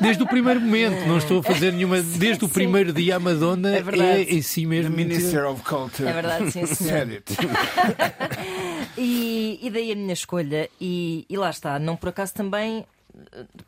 Desde 0.01 0.23
o 0.23 0.27
primeiro 0.27 0.59
momento, 0.59 1.05
não 1.05 1.19
estou 1.19 1.41
a 1.41 1.43
fazer 1.43 1.71
nenhuma. 1.71 2.01
Desde 2.01 2.39
sim, 2.39 2.45
o 2.45 2.49
primeiro 2.49 2.91
dia, 2.91 3.17
a 3.17 3.19
Madonna 3.19 3.75
é, 3.75 3.83
é 3.99 4.21
em 4.23 4.41
si 4.41 4.65
mesmo. 4.65 4.95
Minister 4.95 5.45
of 5.45 5.61
Culture. 5.61 6.09
É 6.09 6.13
verdade, 6.13 6.51
sim, 6.51 6.65
senhor. 6.73 7.07
e, 8.97 9.59
e 9.61 9.69
daí 9.69 9.91
a 9.91 9.95
minha 9.95 10.13
escolha. 10.13 10.67
E, 10.79 11.27
e 11.29 11.37
lá 11.37 11.51
está, 11.51 11.77
não 11.77 11.95
por 11.95 12.09
acaso 12.09 12.33
também 12.33 12.87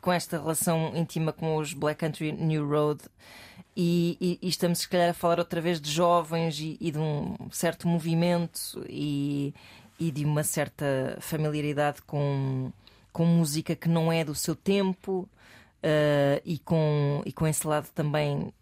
com 0.00 0.12
esta 0.12 0.38
relação 0.38 0.92
íntima 0.94 1.32
com 1.32 1.56
os 1.56 1.72
Black 1.72 2.00
Country 2.00 2.32
New 2.32 2.68
Road. 2.68 3.02
E, 3.76 4.16
e, 4.20 4.38
e, 4.40 4.48
estamos, 4.48 4.80
se 4.80 4.88
calhar, 4.88 5.10
a 5.10 5.14
falar 5.14 5.38
outra 5.38 5.60
vez 5.60 5.80
de 5.80 5.90
jovens 5.90 6.58
e, 6.60 6.76
e 6.80 6.90
de 6.90 6.98
um 6.98 7.34
certo 7.50 7.88
movimento 7.88 8.84
e, 8.88 9.52
de 9.98 10.24
uma 10.24 10.44
certa 10.44 11.16
familiaridade 11.20 12.02
com, 12.02 12.70
com 13.12 13.24
música 13.24 13.74
que 13.74 13.88
não 13.88 14.12
é 14.12 14.24
do 14.24 14.34
seu 14.34 14.54
tempo 14.54 15.28
uh, 15.82 16.40
e, 16.44 16.58
com, 16.58 17.22
e 17.26 17.32
com 17.32 17.46
esse 17.46 17.66
lado 17.66 17.88
também 17.94 18.52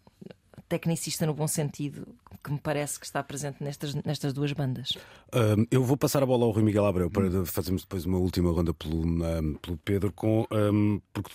tecnicista 0.73 1.27
no 1.27 1.35
bom 1.35 1.47
sentido, 1.47 2.07
que 2.43 2.51
me 2.51 2.59
parece 2.59 2.99
que 2.99 3.05
está 3.05 3.21
presente 3.21 3.63
nestas, 3.63 3.93
nestas 3.93 4.33
duas 4.33 4.51
bandas. 4.53 4.97
Um, 5.31 5.67
eu 5.69 5.83
vou 5.83 5.95
passar 5.95 6.23
a 6.23 6.25
bola 6.25 6.45
ao 6.45 6.51
Rui 6.51 6.63
Miguel 6.63 6.85
Abreu 6.87 7.11
para 7.11 7.29
fazermos 7.45 7.83
depois 7.83 8.05
uma 8.05 8.17
última 8.17 8.51
ronda 8.51 8.73
pelo, 8.73 9.05
um, 9.05 9.53
pelo 9.61 9.77
Pedro, 9.77 10.11
com, 10.11 10.47
um, 10.51 10.99
porque 11.13 11.29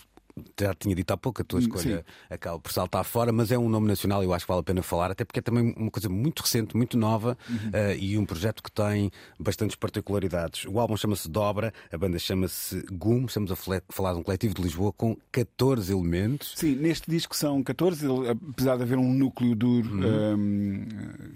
já 0.58 0.74
tinha 0.74 0.94
dito 0.94 1.10
há 1.10 1.16
pouco, 1.16 1.42
a 1.42 1.44
tua 1.44 1.60
escolha 1.60 1.98
Sim. 1.98 2.04
acaba 2.30 2.58
por 2.58 2.72
saltar 2.72 3.04
fora, 3.04 3.32
mas 3.32 3.50
é 3.52 3.58
um 3.58 3.68
nome 3.68 3.86
nacional 3.86 4.22
e 4.22 4.26
eu 4.26 4.34
acho 4.34 4.44
que 4.44 4.48
vale 4.48 4.60
a 4.60 4.64
pena 4.64 4.82
falar, 4.82 5.10
até 5.10 5.24
porque 5.24 5.38
é 5.40 5.42
também 5.42 5.74
uma 5.76 5.90
coisa 5.90 6.08
muito 6.08 6.40
recente, 6.40 6.76
muito 6.76 6.96
nova 6.96 7.36
uhum. 7.48 7.56
uh, 7.56 7.96
e 7.98 8.18
um 8.18 8.24
projeto 8.24 8.62
que 8.62 8.70
tem 8.70 9.10
bastantes 9.38 9.76
particularidades. 9.76 10.64
O 10.66 10.78
álbum 10.78 10.96
chama-se 10.96 11.28
Dobra, 11.28 11.72
a 11.92 11.98
banda 11.98 12.18
chama-se 12.18 12.84
Gum, 12.92 13.26
estamos 13.26 13.50
a 13.52 13.56
falar 13.56 14.12
de 14.12 14.18
um 14.18 14.22
coletivo 14.22 14.54
de 14.54 14.62
Lisboa 14.62 14.92
com 14.92 15.16
14 15.32 15.92
elementos. 15.92 16.54
Sim, 16.56 16.74
neste 16.76 17.10
disco 17.10 17.36
são 17.36 17.62
14, 17.62 18.06
apesar 18.50 18.76
de 18.76 18.82
haver 18.82 18.98
um 18.98 19.12
núcleo 19.12 19.54
duro, 19.54 19.90
uhum. 19.90 20.34
um, 20.34 20.86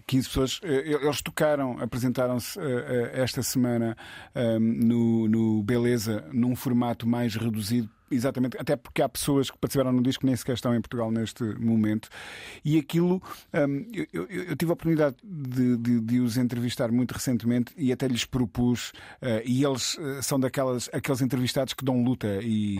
15 0.06 0.28
pessoas. 0.28 0.60
Eh, 0.62 0.98
eles 1.02 1.22
tocaram, 1.22 1.78
apresentaram-se 1.80 2.58
uh, 2.58 2.62
esta 3.12 3.42
semana 3.42 3.96
um, 4.34 4.58
no, 4.58 5.28
no 5.28 5.62
Beleza, 5.62 6.24
num 6.32 6.54
formato 6.56 7.06
mais 7.06 7.34
reduzido 7.34 7.88
exatamente, 8.12 8.56
até 8.58 8.76
porque 8.76 9.02
há 9.02 9.08
pessoas 9.08 9.50
que 9.50 9.58
participaram 9.58 9.92
no 9.92 10.02
disco 10.02 10.20
que 10.20 10.26
nem 10.26 10.36
sequer 10.36 10.54
estão 10.54 10.74
em 10.74 10.80
Portugal 10.80 11.10
neste 11.10 11.42
momento. 11.58 12.08
E 12.64 12.78
aquilo, 12.78 13.22
hum, 13.54 13.86
eu, 13.92 14.06
eu- 14.12 14.42
eu 14.44 14.56
tive 14.56 14.70
a 14.70 14.74
oportunidade 14.74 15.16
de, 15.22 15.76
de- 15.76 16.00
de 16.00 16.20
os 16.20 16.36
entrevistar 16.36 16.90
muito 16.92 17.12
recentemente 17.12 17.72
e 17.76 17.92
até 17.92 18.06
lhes 18.06 18.24
propus, 18.24 18.92
eh, 19.20 19.42
e 19.46 19.64
eles 19.64 19.96
eh, 19.98 20.20
são 20.22 20.38
daquelas 20.38 20.88
aqueles 20.92 21.20
entrevistados 21.20 21.74
que 21.74 21.84
dão 21.84 22.02
luta 22.02 22.38
e, 22.42 22.78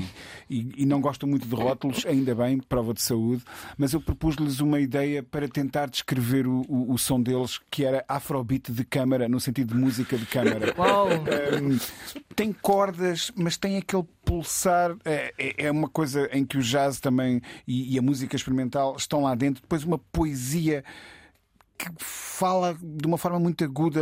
e- 0.51 0.69
e 0.79 0.87
não 0.87 1.01
gostam 1.01 1.29
muito 1.29 1.47
de 1.47 1.55
rótulos, 1.55 2.05
ainda 2.07 2.35
bem, 2.35 2.59
prova 2.59 2.93
de 2.95 3.03
saúde, 3.03 3.43
mas 3.79 3.93
eu 3.93 4.01
propus-lhes 4.01 4.61
uma 4.61 4.81
ideia 4.81 5.23
para 5.23 5.49
tentar 5.49 5.87
descrever 5.89 6.47
o, 6.47 6.63
o- 6.69 6.93
o 6.93 6.99
som 6.99 7.21
deles, 7.21 7.59
que 7.71 7.85
era 7.85 8.05
afrobeat 8.09 8.71
de 8.73 8.85
câmara, 8.85 9.29
no 9.29 9.41
sentido 9.41 9.75
de 9.75 9.81
música 9.81 10.17
de 10.17 10.27
câmara. 10.27 10.75
Uau! 10.77 11.09
Um, 11.09 11.79
tem 12.35 12.53
cordas, 12.53 13.31
mas 13.37 13.57
tem 13.57 13.77
aquele 13.79 14.05
pulsar. 14.25 14.97
É, 15.05 15.33
é- 15.39 15.67
é 15.67 15.71
uma 15.71 15.89
coisa 15.89 16.29
em 16.33 16.45
que 16.45 16.59
o 16.59 16.63
jazz 16.63 17.01
também 17.01 17.41
e, 17.67 17.95
e 17.95 17.99
a 17.99 18.03
música 18.03 18.37
experimental 18.37 18.97
estão 18.97 19.23
lá 19.23 19.35
dentro. 19.35 19.63
Depois, 19.63 19.85
uma 19.85 19.99
poesia 19.99 20.85
que 21.79 21.89
fala 21.99 22.77
de 22.81 23.07
uma 23.07 23.19
forma 23.19 23.41
muito 23.41 23.65
aguda 23.65 24.01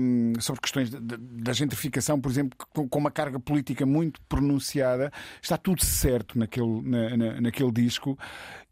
um, 0.00 0.32
sobre 0.40 0.62
questões 0.62 0.88
da- 0.90 1.52
gentrificação, 1.52 2.18
por 2.18 2.30
exemplo, 2.30 2.56
com, 2.72 2.88
com 2.88 2.98
uma 2.98 3.10
carga 3.10 3.38
política 3.38 3.84
muito 3.84 4.20
pronunciada. 4.28 5.12
Está 5.42 5.56
tudo 5.58 5.84
certo 5.84 6.38
naquele, 6.38 6.80
na- 6.82 7.16
na- 7.16 7.40
naquele 7.42 7.70
disco. 7.72 8.18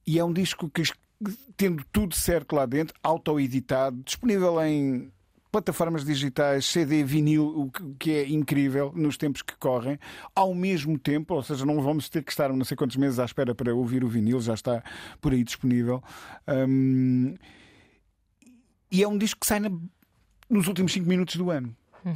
E 0.07 0.19
é 0.19 0.25
um 0.25 0.33
disco 0.33 0.71
que, 0.71 0.83
tendo 1.57 1.85
tudo 1.93 2.15
certo 2.15 2.55
lá 2.57 2.65
dentro, 2.65 2.95
auto-editado, 3.03 4.01
disponível 4.05 4.63
em 4.65 5.11
plataformas 5.57 6.05
digitais, 6.05 6.67
CD, 6.67 7.03
vinil, 7.03 7.47
o 7.47 7.71
que- 7.99 8.11
é 8.11 8.29
incrível 8.29 8.93
nos 8.95 9.17
tempos 9.17 9.41
que 9.41 9.57
correm, 9.57 9.99
ao 10.35 10.55
mesmo 10.55 10.99
tempo, 10.99 11.33
ou 11.35 11.43
seja, 11.43 11.65
não 11.65 11.81
vamos 11.81 12.11
ter 12.11 12.23
que 12.23 12.31
estar 12.31 12.53
não 12.53 12.63
sei 12.65 12.77
quantos 12.77 12.97
meses 12.97 13.19
à 13.19 13.25
espera 13.25 13.55
para 13.55 13.75
ouvir 13.75 14.05
o 14.05 14.09
vinil, 14.09 14.39
já 14.41 14.53
está 14.53 14.83
por 15.19 15.33
aí 15.33 15.43
disponível. 15.43 16.03
Hum, 16.47 17.35
e 18.93 19.03
é 19.03 19.09
um 19.09 19.17
disco 19.17 19.41
que 19.41 19.47
sai 19.47 19.61
na- 19.61 19.71
nos 20.51 20.69
últimos 20.69 20.93
5 20.93 21.09
minutos 21.09 21.37
do 21.37 21.51
ano. 21.51 21.75
Uh, 22.05 22.13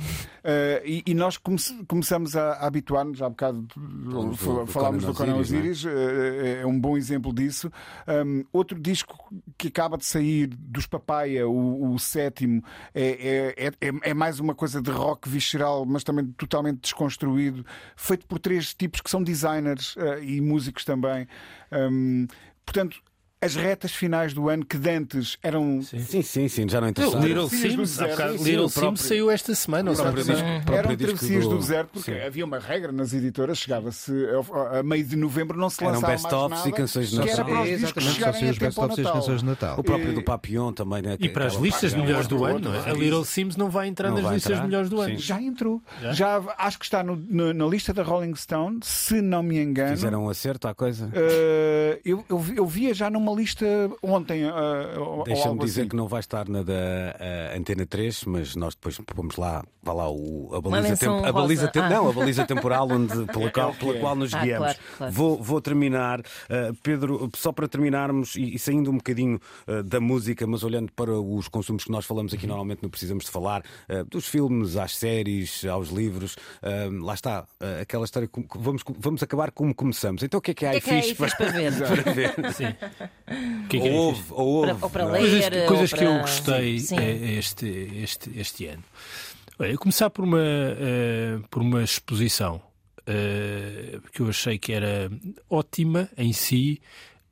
e, 0.85 1.03
e 1.07 1.15
nós 1.15 1.37
come- 1.37 1.59
começamos 1.89 2.37
a, 2.37 2.53
a 2.53 2.67
habituar-nos, 2.67 3.21
há 3.23 3.29
bocado 3.29 3.63
do- 3.77 4.33
fa- 4.37 4.53
do 4.53 4.67
falámos 4.67 5.05
do 5.05 5.15
Conan 5.15 5.37
Osiris, 5.37 5.85
Osiris, 5.85 5.85
uh, 5.85 6.61
é 6.63 6.67
um 6.67 6.79
bom 6.79 6.97
exemplo 6.97 7.33
disso. 7.33 7.71
Um, 8.07 8.45
outro 8.53 8.79
disco 8.79 9.33
que 9.59 9.69
acaba 9.69 9.97
de 9.99 10.05
sair 10.05 10.47
dos 10.47 10.87
Papaya, 10.87 11.49
o, 11.49 11.93
o 11.93 11.99
sétimo, 11.99 12.63
é, 12.95 13.55
é, 13.57 13.89
é, 13.89 13.93
é 14.11 14.15
mais 14.15 14.39
uma 14.39 14.55
coisa 14.55 14.81
de 14.81 14.91
rock 14.91 15.29
visceral, 15.29 15.85
mas 15.85 16.05
também 16.05 16.27
totalmente 16.27 16.81
desconstruído, 16.81 17.65
feito 17.97 18.27
por 18.27 18.39
três 18.39 18.75
tipos 18.75 19.01
que 19.01 19.11
são 19.11 19.23
designers 19.23 19.97
uh, 19.97 20.23
e 20.23 20.41
músicos 20.41 20.85
também. 20.85 21.27
Um, 21.73 22.27
portanto, 22.65 23.01
as 23.43 23.55
retas 23.57 23.93
finais 23.93 24.35
do 24.35 24.49
ano 24.51 24.65
que 24.67 24.77
de 24.77 24.91
antes 24.91 25.39
eram 25.43 25.81
Sim, 25.83 26.23
sim, 26.23 26.47
sim, 26.49 26.69
já 26.69 26.79
não 26.81 26.89
O 26.89 26.91
interessa. 26.91 27.19
Little 27.19 27.49
Sims, 27.49 27.97
bocado, 27.97 28.33
Sim, 28.33 28.39
sim, 28.39 28.51
Little 28.51 28.69
Sims 28.69 29.01
saiu 29.01 29.31
esta 29.31 29.55
semana. 29.55 29.91
Eram 29.91 30.95
travessias 30.97 31.45
do, 31.45 31.51
do- 31.51 31.59
deserto 31.59 31.89
porque 31.95 32.13
Sim. 32.13 32.21
havia 32.21 32.45
uma 32.45 32.59
regra 32.59 32.93
nas 32.93 33.15
editoras, 33.15 33.57
chegava-se 33.59 34.13
a, 34.73 34.81
a 34.81 34.83
meio 34.83 35.05
de 35.05 35.17
novembro 35.17 35.59
não 35.59 35.71
se 35.71 35.83
Eram 35.83 35.95
lançava 35.95 36.09
mais 36.13 36.23
best-ofs 36.23 36.67
e 36.67 36.73
canções 36.73 37.11
de 37.11 37.21
que 37.21 37.29
era 37.31 37.39
Natal. 37.39 37.55
para 37.55 37.63
os 37.63 37.69
É, 37.71 37.77
discos 37.77 38.05
chegarem 38.05 38.49
a 38.51 38.53
tempo 38.55 38.81
ao 38.83 38.89
e 38.89 38.93
as 38.93 38.99
Natal. 38.99 39.43
Natal. 39.43 39.81
O 39.81 39.85
próprio 39.85 40.11
E- 40.13 40.15
do 40.15 40.23
Papillon 40.23 40.73
também, 40.73 41.01
né? 41.03 41.17
E 41.19 41.29
para 41.29 41.47
as 41.47 41.55
listas 41.55 41.95
melhores 41.95 42.27
do 42.27 42.45
ano, 42.45 42.69
outro, 42.71 42.91
a 42.91 42.93
Little 42.93 43.25
Sims 43.25 43.57
não 43.57 43.71
vai 43.71 43.89
entrar 43.89 44.11
nas 44.11 44.33
listas 44.35 44.61
melhores 44.61 44.91
do 44.91 45.01
ano. 45.01 45.17
Já 45.19 45.41
entrou. 45.41 45.83
Já? 46.13 46.43
Acho 46.59 46.79
que 46.79 46.85
está 46.85 47.03
na 47.03 47.67
lista 47.67 47.95
da 47.95 48.03
Rolling 48.03 48.35
Stone, 48.35 48.81
se 48.83 49.23
não 49.23 49.43
me 49.43 49.59
engano. 49.59 49.97
Fizeram 49.97 50.25
um 50.27 50.29
acerto 50.29 50.69
à 50.69 50.75
coisa. 50.75 51.11
Eh, 51.15 52.01
eu 52.57 52.67
via 52.67 52.93
já 52.93 53.09
numa 53.09 53.30
lista 53.37 53.67
ontem. 54.03 54.43
ou 54.99 55.25
Deixa-me 55.25 55.59
dizer 55.61 55.81
assim. 55.83 55.91
que 55.91 55.97
não 55.97 56.09
vai 56.09 56.21
estar 56.21 56.49
na 56.49 56.63
da 56.63 56.73
eh, 56.75 57.55
Antena 57.57 57.87
3, 57.87 58.25
mas 58.25 58.57
nós 58.57 58.75
depois 58.75 58.99
pomos 59.15 59.37
lá, 59.37 59.65
vá 59.83 59.93
lá 59.93 60.11
o, 60.11 60.51
a 60.55 60.61
baliza, 60.61 60.97
tem- 60.97 61.25
a 61.27 61.33
baliza 61.33 61.69
tem- 61.69 61.83
Ah. 61.83 61.89
não, 61.91 62.09
a 62.09 62.13
baliza 62.13 62.45
temporal 62.47 62.89
onde, 62.91 63.25
pela, 63.33 63.51
qual, 63.51 63.73
que 63.73 63.79
pela 63.79 63.97
é. 63.97 64.01
qual 64.01 64.15
nos 64.17 64.35
Ah, 64.35 64.41
guiamos. 64.45 64.67
claro, 64.67 64.79
claro. 64.99 65.13
Vou, 65.13 65.43
vou 65.43 65.61
terminar, 65.61 66.21
eh, 66.49 66.73
Pedro, 66.83 67.31
só 67.37 67.53
para 67.53 67.67
terminarmos 67.69 68.35
e, 68.37 68.55
e 68.55 68.59
saindo 68.59 68.91
um 68.91 68.97
bocadinho 68.97 69.41
da 69.85 70.01
música, 70.01 70.47
mas 70.47 70.63
olhando 70.63 70.93
para 70.93 71.13
os 71.13 71.49
consumos 71.49 71.85
que 71.85 71.91
nós 71.91 72.05
falamos 72.05 72.33
Uhum. 72.33 72.39
aqui 72.39 72.47
normalmente 72.47 72.83
não 72.83 72.91
precisamos 72.91 73.25
de 73.25 73.31
falar, 73.31 73.63
dos 74.09 74.27
filmes, 74.29 74.77
às 74.77 74.97
séries, 74.97 75.65
aos 75.65 75.89
livros, 75.89 76.37
lá 77.03 77.15
está, 77.15 77.47
aquela 77.81 78.05
história, 78.05 78.29
vamos, 78.57 78.83
vamos 78.99 79.23
acabar 79.23 79.51
como 79.51 79.75
começamos. 79.75 80.23
Então 80.23 80.39
o 80.39 80.41
que 80.41 80.51
é 80.51 80.55
que 80.55 80.67
há 80.67 80.71
que 80.73 80.77
é 80.77 80.81
que 80.81 80.91
aí 80.91 81.03
fixe 81.03 81.15
fixe 81.15 81.37
para 81.37 81.53
para 81.53 82.13
ver? 82.13 82.35
Sim. 82.55 82.75
Que 83.69 83.77
é 83.77 83.81
que 83.81 83.89
Ou 83.89 83.95
é 83.95 83.97
houve, 83.99 84.23
ou 84.31 84.47
houve. 84.49 84.67
Para- 84.75 84.85
ou 84.85 84.91
para 84.91 85.05
ler. 85.05 85.19
Coisas, 85.21 85.45
ou 85.63 85.67
coisas 85.69 85.93
que 85.93 85.99
para- 85.99 86.07
eu 86.15 86.21
gostei 86.21 86.79
Sim. 86.81 86.97
eh, 86.99 87.35
este, 87.39 87.67
este, 88.03 88.31
este 88.39 88.67
ano. 88.67 88.83
Olha, 89.59 89.77
começar 89.79 90.11
por 90.11 90.25
uma, 90.25 90.41
eh, 90.41 91.39
por 91.51 91.63
uma 91.63 91.83
exposição 91.85 92.61
eh, 93.07 93.99
que 94.13 94.21
eu 94.21 94.29
achei 94.29 94.59
que 94.59 94.73
era 94.73 95.11
ótima 95.49 96.09
em 96.17 96.33
si 96.33 96.81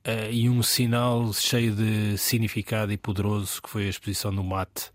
eh, 0.04 0.30
e 0.32 0.48
um 0.48 0.62
sinal 0.62 1.32
cheio 1.32 1.74
de 1.74 2.16
significado 2.18 2.92
e 2.92 2.96
poderoso 2.96 3.60
que 3.62 3.68
foi 3.68 3.86
a 3.86 3.88
exposição 3.90 4.30
no 4.30 4.44
MAT 4.44 4.90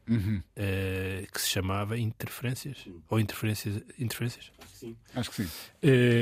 eh, 0.55 1.25
que 1.34 1.41
se 1.41 1.49
chamava 1.49 1.97
Interferências 1.97 2.77
ou 3.09 3.19
Interferências, 3.19 3.81
Interferências? 3.99 4.51
Acho 5.15 5.31
que 5.31 5.43
sim. 5.43 5.49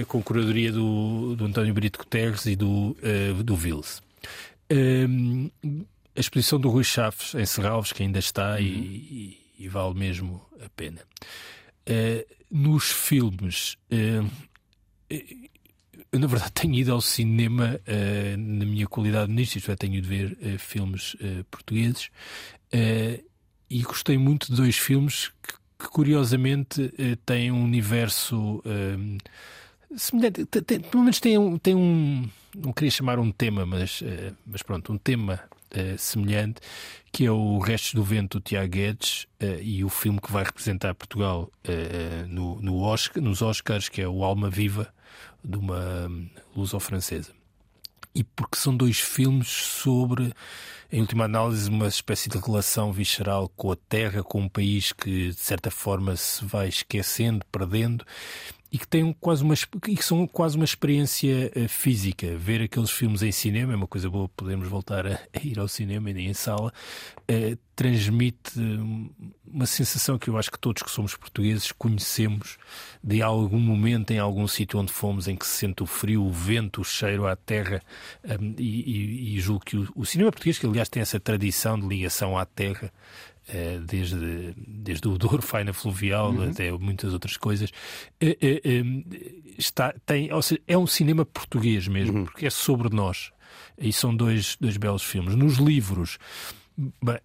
com 0.08 0.22
curadoria 0.24 0.72
do, 0.72 1.36
do 1.36 1.46
António 1.46 1.74
Brito 1.74 2.00
Guterres 2.00 2.46
e 2.46 2.56
do, 2.56 2.96
do 3.44 3.56
Vils. 3.56 4.02
Ehm, 4.72 5.50
a 6.16 6.20
exposição 6.20 6.58
do 6.60 6.70
Rui 6.70 6.84
Chaves 6.84 7.36
em 7.36 7.46
Serralves, 7.46 7.92
que 7.92 8.04
ainda 8.04 8.20
está 8.20 8.60
e, 8.60 8.66
e- 8.66 9.38
e 9.60 9.68
vale 9.68 9.94
mesmo 9.94 10.42
a 10.64 10.70
pena. 10.70 11.02
Eh, 11.86 12.26
nos 12.50 12.86
filmes, 12.92 13.76
eh, 13.90 14.24
eu 16.12 16.20
na 16.20 16.28
verdade 16.28 16.52
tenho 16.56 16.74
ido 16.76 16.94
ao 16.94 17.02
cinema 17.02 17.80
eh, 17.86 18.36
na 18.38 18.66
minha 18.66 18.88
qualidade 18.88 19.32
nisto, 19.32 19.58
isto 19.58 19.72
é, 19.72 19.76
tenho 19.76 19.96
ido 19.96 20.08
ver 20.08 20.38
filmes 20.58 21.16
portugueses 21.50 22.10
e 23.70 23.82
gostei 23.84 24.18
muito 24.18 24.48
de 24.52 24.56
dois 24.56 24.78
filmes 24.78 25.30
que, 25.44 25.54
que, 25.80 25.90
curiosamente 25.90 26.94
têm 27.26 27.52
um 27.52 27.64
universo 27.64 28.64
semelhante, 29.96 30.46
te- 30.46 30.62
te- 30.62 30.80
pelo 30.80 31.04
menos 31.04 31.20
um, 31.38 31.58
tem 31.58 31.76
um, 31.76 32.30
não 32.56 32.74
queria 32.74 32.92
chamar 32.92 33.20
um 33.20 33.32
tema, 33.32 33.66
mas, 33.66 34.02
eh, 34.04 34.34
mas 34.46 34.62
pronto, 34.62 34.92
um 34.92 34.98
tema 34.98 35.40
eh, 35.72 35.96
semelhante, 35.98 36.62
que 37.12 37.26
é 37.26 37.32
o 37.32 37.60
Restos 37.60 37.94
do 37.94 38.04
Vento 38.04 38.40
do 38.40 38.44
Tiago 38.44 38.72
Guedes 38.72 39.28
eh, 39.40 39.60
e 39.62 39.84
o 39.84 39.90
filme 39.90 40.20
que 40.20 40.32
vai 40.32 40.44
representar 40.44 40.94
Portugal 40.96 41.50
no, 42.28 42.62
no 42.62 42.82
Oscar, 42.82 43.22
nos 43.22 43.42
Oscars, 43.42 43.90
que 43.90 44.02
é 44.02 44.08
o 44.08 44.24
Alma 44.24 44.50
Viva, 44.50 44.94
de 45.44 45.58
uma 45.58 46.08
hum, 46.08 46.30
luso-francesa. 46.56 47.32
E 48.14 48.24
porque 48.24 48.58
são 48.58 48.76
dois 48.76 49.00
filmes 49.00 49.48
sobre, 49.48 50.34
em 50.92 51.00
última 51.00 51.24
análise, 51.24 51.70
uma 51.70 51.88
espécie 51.88 52.30
de 52.30 52.38
relação 52.38 52.92
visceral 52.92 53.50
com 53.56 53.72
a 53.72 53.76
terra, 53.76 54.22
com 54.22 54.42
um 54.42 54.50
país 54.50 54.92
que, 54.92 55.30
de 55.30 55.40
certa 55.40 55.72
forma, 55.72 56.16
se 56.18 56.44
vai 56.44 56.68
esquecendo, 56.68 57.46
perdendo, 57.50 58.06
e 58.72 58.78
que, 58.78 58.88
tem 58.88 59.12
quase 59.20 59.44
uma, 59.44 59.54
e 59.88 59.96
que 59.98 60.04
são 60.04 60.26
quase 60.26 60.56
uma 60.56 60.64
experiência 60.64 61.52
eh, 61.54 61.68
física. 61.68 62.38
Ver 62.38 62.62
aqueles 62.62 62.90
filmes 62.90 63.22
em 63.22 63.32
cinema 63.32 63.74
é 63.74 63.76
uma 63.76 63.88
coisa 63.88 64.10
boa, 64.10 64.30
podemos 64.30 64.68
voltar 64.70 65.06
a, 65.06 65.20
ir 65.44 65.60
ao 65.60 65.68
cinema 65.68 66.10
e 66.10 66.14
nem 66.14 66.28
em 66.28 66.34
sala, 66.34 66.72
eh, 67.28 67.58
transmite 67.76 68.58
hum, 68.58 69.10
uma 69.46 69.66
sensação 69.66 70.18
que 70.18 70.30
eu 70.30 70.38
acho 70.38 70.50
que 70.50 70.58
todos 70.58 70.84
que 70.84 70.90
somos 70.90 71.16
portugueses 71.18 71.74
conhecemos 71.74 72.58
de 73.04 73.22
algum 73.22 73.60
momento, 73.60 74.12
em 74.12 74.20
algum 74.20 74.48
sítio 74.48 74.80
onde 74.80 74.94
fomos, 74.94 75.28
em 75.28 75.36
que 75.36 75.46
se 75.46 75.58
sente 75.58 75.84
o 75.84 75.86
frio, 75.86 76.24
o 76.24 76.32
vento, 76.32 76.80
o 76.80 76.84
cheiro 76.86 77.28
à 77.28 77.36
terra, 77.36 77.82
hum, 78.24 78.56
e, 78.58 79.36
e- 79.36 79.40
julgo 79.42 79.66
que 79.66 79.76
o, 79.76 79.92
o 79.96 80.06
cinema 80.06 80.32
português, 80.32 80.58
que 80.58 80.66
aliás 80.66 80.88
tem 80.88 81.02
essa 81.02 81.20
tradição 81.20 81.78
de 81.78 81.86
ligação 81.86 82.38
à 82.38 82.46
terra, 82.46 82.90
desde, 83.86 84.54
desde 84.58 85.08
o 85.08 85.18
Douro, 85.18 85.42
Faina 85.44 85.74
Fluvial, 85.74 86.34
até 86.44 86.72
muitas 86.72 87.14
outras 87.14 87.38
coisas, 87.38 87.72
eh, 88.20 88.38
eh, 88.42 88.62
eh, 88.64 88.84
está, 89.58 89.94
tem, 90.06 90.32
ou 90.32 90.42
seja, 90.42 90.62
é 90.68 90.78
um 90.78 90.88
cinema 90.88 91.26
português 91.26 91.88
mesmo, 91.88 92.26
porque 92.26 92.46
é 92.46 92.50
sobre 92.50 92.94
nós. 92.94 93.32
E 93.78 93.92
são 93.92 94.16
dois, 94.16 94.58
dois 94.60 94.78
belos 94.78 95.04
filmes. 95.04 95.36
Nos 95.36 95.58
livros, 95.58 96.18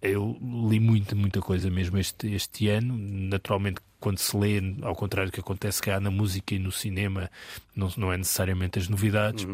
eu 0.01 0.37
li 0.69 0.79
muita, 0.79 1.15
muita 1.15 1.39
coisa 1.39 1.69
mesmo 1.69 1.97
este, 1.97 2.33
este 2.33 2.67
ano. 2.69 2.97
Naturalmente, 2.97 3.79
quando 3.99 4.17
se 4.17 4.35
lê, 4.35 4.61
ao 4.81 4.95
contrário 4.95 5.31
do 5.31 5.33
que 5.33 5.39
acontece 5.39 5.81
cá 5.81 5.99
na 5.99 6.11
música 6.11 6.55
e 6.55 6.59
no 6.59 6.71
cinema, 6.71 7.29
não, 7.75 7.89
não 7.97 8.13
é 8.13 8.17
necessariamente 8.17 8.79
as 8.79 8.89
novidades. 8.89 9.47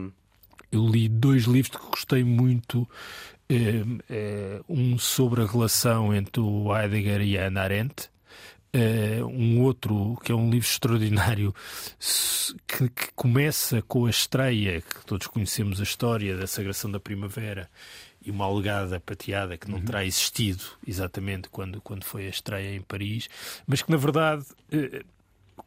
Eu 0.71 0.87
li 0.87 1.07
dois 1.07 1.43
livros 1.43 1.77
que 1.79 1.87
gostei 1.87 2.23
muito. 2.23 2.89
Eh, 3.53 3.83
eh, 4.09 4.61
um 4.67 4.97
sobre 4.97 5.43
a 5.43 5.45
relação 5.45 6.13
entre 6.13 6.41
o 6.41 6.75
Heidegger 6.75 7.21
e 7.21 7.37
a 7.37 7.45
Ana 7.45 7.61
Arendt, 7.61 8.09
uh, 8.75 9.25
um 9.27 9.61
outro 9.61 10.17
que 10.23 10.31
é 10.31 10.35
um 10.35 10.49
livro 10.49 10.67
extraordinário 10.67 11.53
que, 12.67 12.89
que, 12.89 13.11
começa 13.15 13.81
com 13.83 14.07
a 14.07 14.09
estreia, 14.09 14.81
que 14.81 15.05
todos 15.05 15.27
conhecemos 15.27 15.79
a 15.79 15.83
história 15.83 16.35
da 16.35 16.47
Sagração 16.47 16.89
da 16.89 16.99
Primavera 16.99 17.69
e 18.25 18.31
uma 18.31 18.45
alegada 18.45 18.99
pateada 18.99 19.55
que 19.55 19.69
não 19.69 19.77
uhum. 19.77 19.85
terá 19.85 20.03
existido 20.03 20.63
exatamente 20.87 21.49
quando, 21.49 21.79
quando 21.81 22.03
foi 22.05 22.25
a 22.25 22.29
estreia 22.29 22.75
em 22.75 22.81
Paris, 22.81 23.29
mas 23.67 23.83
que 23.83 23.91
na 23.91 23.97
verdade. 23.97 24.45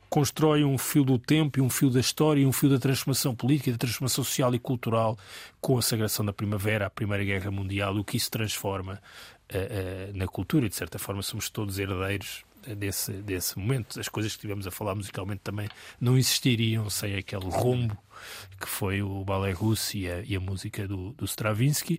Constrói 0.09 0.65
um 0.65 0.79
fio 0.79 1.05
do 1.05 1.19
tempo 1.19 1.59
e 1.59 1.63
um 1.63 1.69
fio 1.69 1.91
da 1.91 2.01
história 2.01 2.41
e 2.41 2.47
um 2.47 2.53
fio 2.53 2.71
da 2.71 2.79
transformação 2.79 3.35
política, 3.35 3.73
da 3.73 3.79
transformação 3.79 4.25
social 4.25 4.55
e 4.55 4.59
cultural 4.59 5.19
com 5.61 5.77
a 5.77 5.83
sagração 5.83 6.25
da 6.25 6.33
primavera, 6.33 6.87
a 6.87 6.91
Primeira 6.91 7.25
Guerra 7.25 7.51
Mundial, 7.51 7.95
o 7.97 8.05
que 8.05 8.17
isso 8.17 8.31
transforma 8.31 9.01
uh, 9.53 9.57
uh, 9.57 10.17
na 10.17 10.27
cultura. 10.27 10.67
E, 10.67 10.69
de 10.69 10.77
certa 10.77 10.99
forma, 10.99 11.23
somos 11.23 11.51
todos 11.51 11.79
herdeiros 11.79 12.46
desse, 12.75 13.13
desse 13.13 13.59
momento. 13.59 14.01
As 14.01 14.09
coisas 14.09 14.33
que 14.33 14.39
estivemos 14.39 14.67
a 14.67 14.71
falar 14.71 14.95
musicalmente 14.95 15.41
também 15.43 15.69
não 16.01 16.17
existiriam 16.17 16.89
sem 16.91 17.17
aquele 17.17 17.47
rombo 17.47 17.97
que 18.61 18.69
foi 18.69 19.03
o 19.03 19.25
balé 19.25 19.53
russo 19.53 19.97
e 19.97 20.11
a, 20.11 20.23
e 20.23 20.35
a 20.37 20.41
música 20.41 20.89
do, 20.89 21.13
do 21.13 21.25
Stravinsky. 21.25 21.99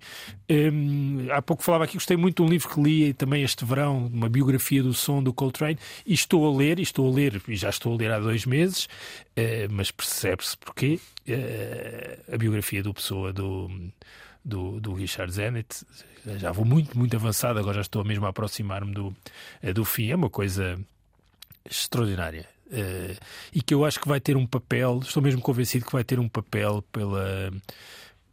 Um, 0.50 1.28
há 1.32 1.42
pouco 1.42 1.64
falava 1.64 1.84
aqui, 1.84 1.94
gostei 1.94 2.18
muito 2.18 2.38
de 2.38 2.42
um 2.42 2.52
livro 2.52 2.70
que 2.70 2.82
li 2.82 3.14
também 3.14 3.44
este 3.44 3.64
verão, 3.64 4.08
uma 4.08 4.30
biografia 4.30 4.82
do 4.82 4.94
som 4.94 5.22
do 5.22 5.34
Coltrane, 5.34 5.78
e 6.06 6.14
estou 6.14 6.46
a 6.48 6.58
ler, 6.58 6.80
e 6.80 6.82
estou 6.82 7.10
a 7.10 7.14
ler, 7.14 7.42
e 7.48 7.56
já 7.56 7.70
estou 7.70 7.94
a 7.94 7.98
ler 7.98 8.12
há 8.12 8.20
dois 8.20 8.46
meses, 8.46 8.86
uh, 8.86 9.72
mas 9.72 9.92
percebe-se 9.92 10.58
porquê. 10.58 11.00
Uh, 11.28 12.34
a 12.34 12.38
biografia 12.38 12.82
do 12.82 12.94
Pessoa 12.94 13.34
do 13.34 13.70
do, 14.48 14.80
do 14.80 14.94
Richard 14.94 15.32
Zenit. 15.32 15.86
Já 16.38 16.52
vou 16.52 16.66
muito, 16.66 16.98
muito 16.98 17.16
avançado, 17.16 17.60
agora 17.60 17.76
já 17.76 17.82
estou 17.82 18.04
mesmo 18.04 18.26
a 18.26 18.30
aproximar-me 18.30 18.94
do, 18.94 19.16
eh, 19.62 19.74
do 19.74 19.86
fim. 19.86 20.12
É 20.12 20.16
uma 20.16 20.30
coisa 20.30 20.80
extraordinária. 21.70 22.48
Uh, 22.68 23.18
e 23.54 23.62
que 23.62 23.74
eu 23.74 23.86
acho 23.86 24.00
que 24.00 24.08
vai 24.08 24.20
ter 24.20 24.36
um 24.36 24.46
papel, 24.46 25.00
estou 25.02 25.24
mesmo 25.24 25.42
convencido 25.42 25.86
que 25.86 25.92
vai 25.92 26.04
ter 26.04 26.20
um 26.20 26.28
papel 26.28 26.84
pela, 26.92 27.50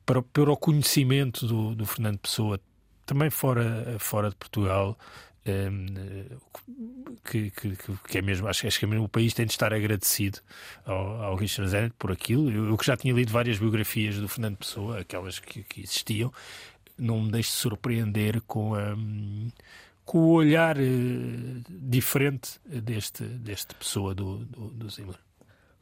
para, 0.05 0.21
para 0.23 0.53
o 0.53 0.57
conhecimento 0.57 1.47
do, 1.47 1.75
do 1.75 1.87
Fernando 1.87 2.19
Pessoa, 2.19 2.61
também 3.07 3.31
fora, 3.31 3.97
fora 4.01 4.31
de 4.31 4.35
Portugal, 4.35 4.99
que, 7.25 7.51
que, 7.51 7.77
que, 8.09 8.19
é 8.19 8.23
mesmo, 8.23 8.49
acho, 8.49 8.67
acho 8.67 8.79
que 8.79 8.85
é 8.87 8.89
mesmo 8.89 9.05
o 9.05 9.09
país 9.09 9.35
tem 9.35 9.45
de 9.45 9.53
estar 9.53 9.75
agradecido 9.75 10.39
ao, 10.87 11.23
ao 11.23 11.37
Richard 11.37 11.71
Zenit 11.71 11.95
por 11.99 12.11
aquilo. 12.11 12.51
Eu, 12.51 12.69
eu, 12.69 12.79
que 12.79 12.87
já 12.87 12.97
tinha 12.97 13.13
lido 13.13 13.31
várias 13.31 13.59
biografias 13.59 14.17
do 14.17 14.27
Fernando 14.27 14.57
Pessoa, 14.57 15.01
aquelas 15.01 15.39
que, 15.39 15.63
que 15.63 15.83
existiam, 15.83 16.33
não 16.99 17.23
me 17.23 17.31
deixe 17.31 17.51
surpreender 17.51 18.41
com 18.43 18.75
a. 18.75 18.97
com 20.05 20.19
o 20.19 20.31
olhar 20.33 20.77
uh, 20.77 21.63
diferente 21.69 22.61
deste, 22.65 23.25
deste 23.25 23.75
pessoa 23.75 24.15
do, 24.15 24.39
do, 24.45 24.69
do 24.71 24.91
Zimmer. 24.91 25.17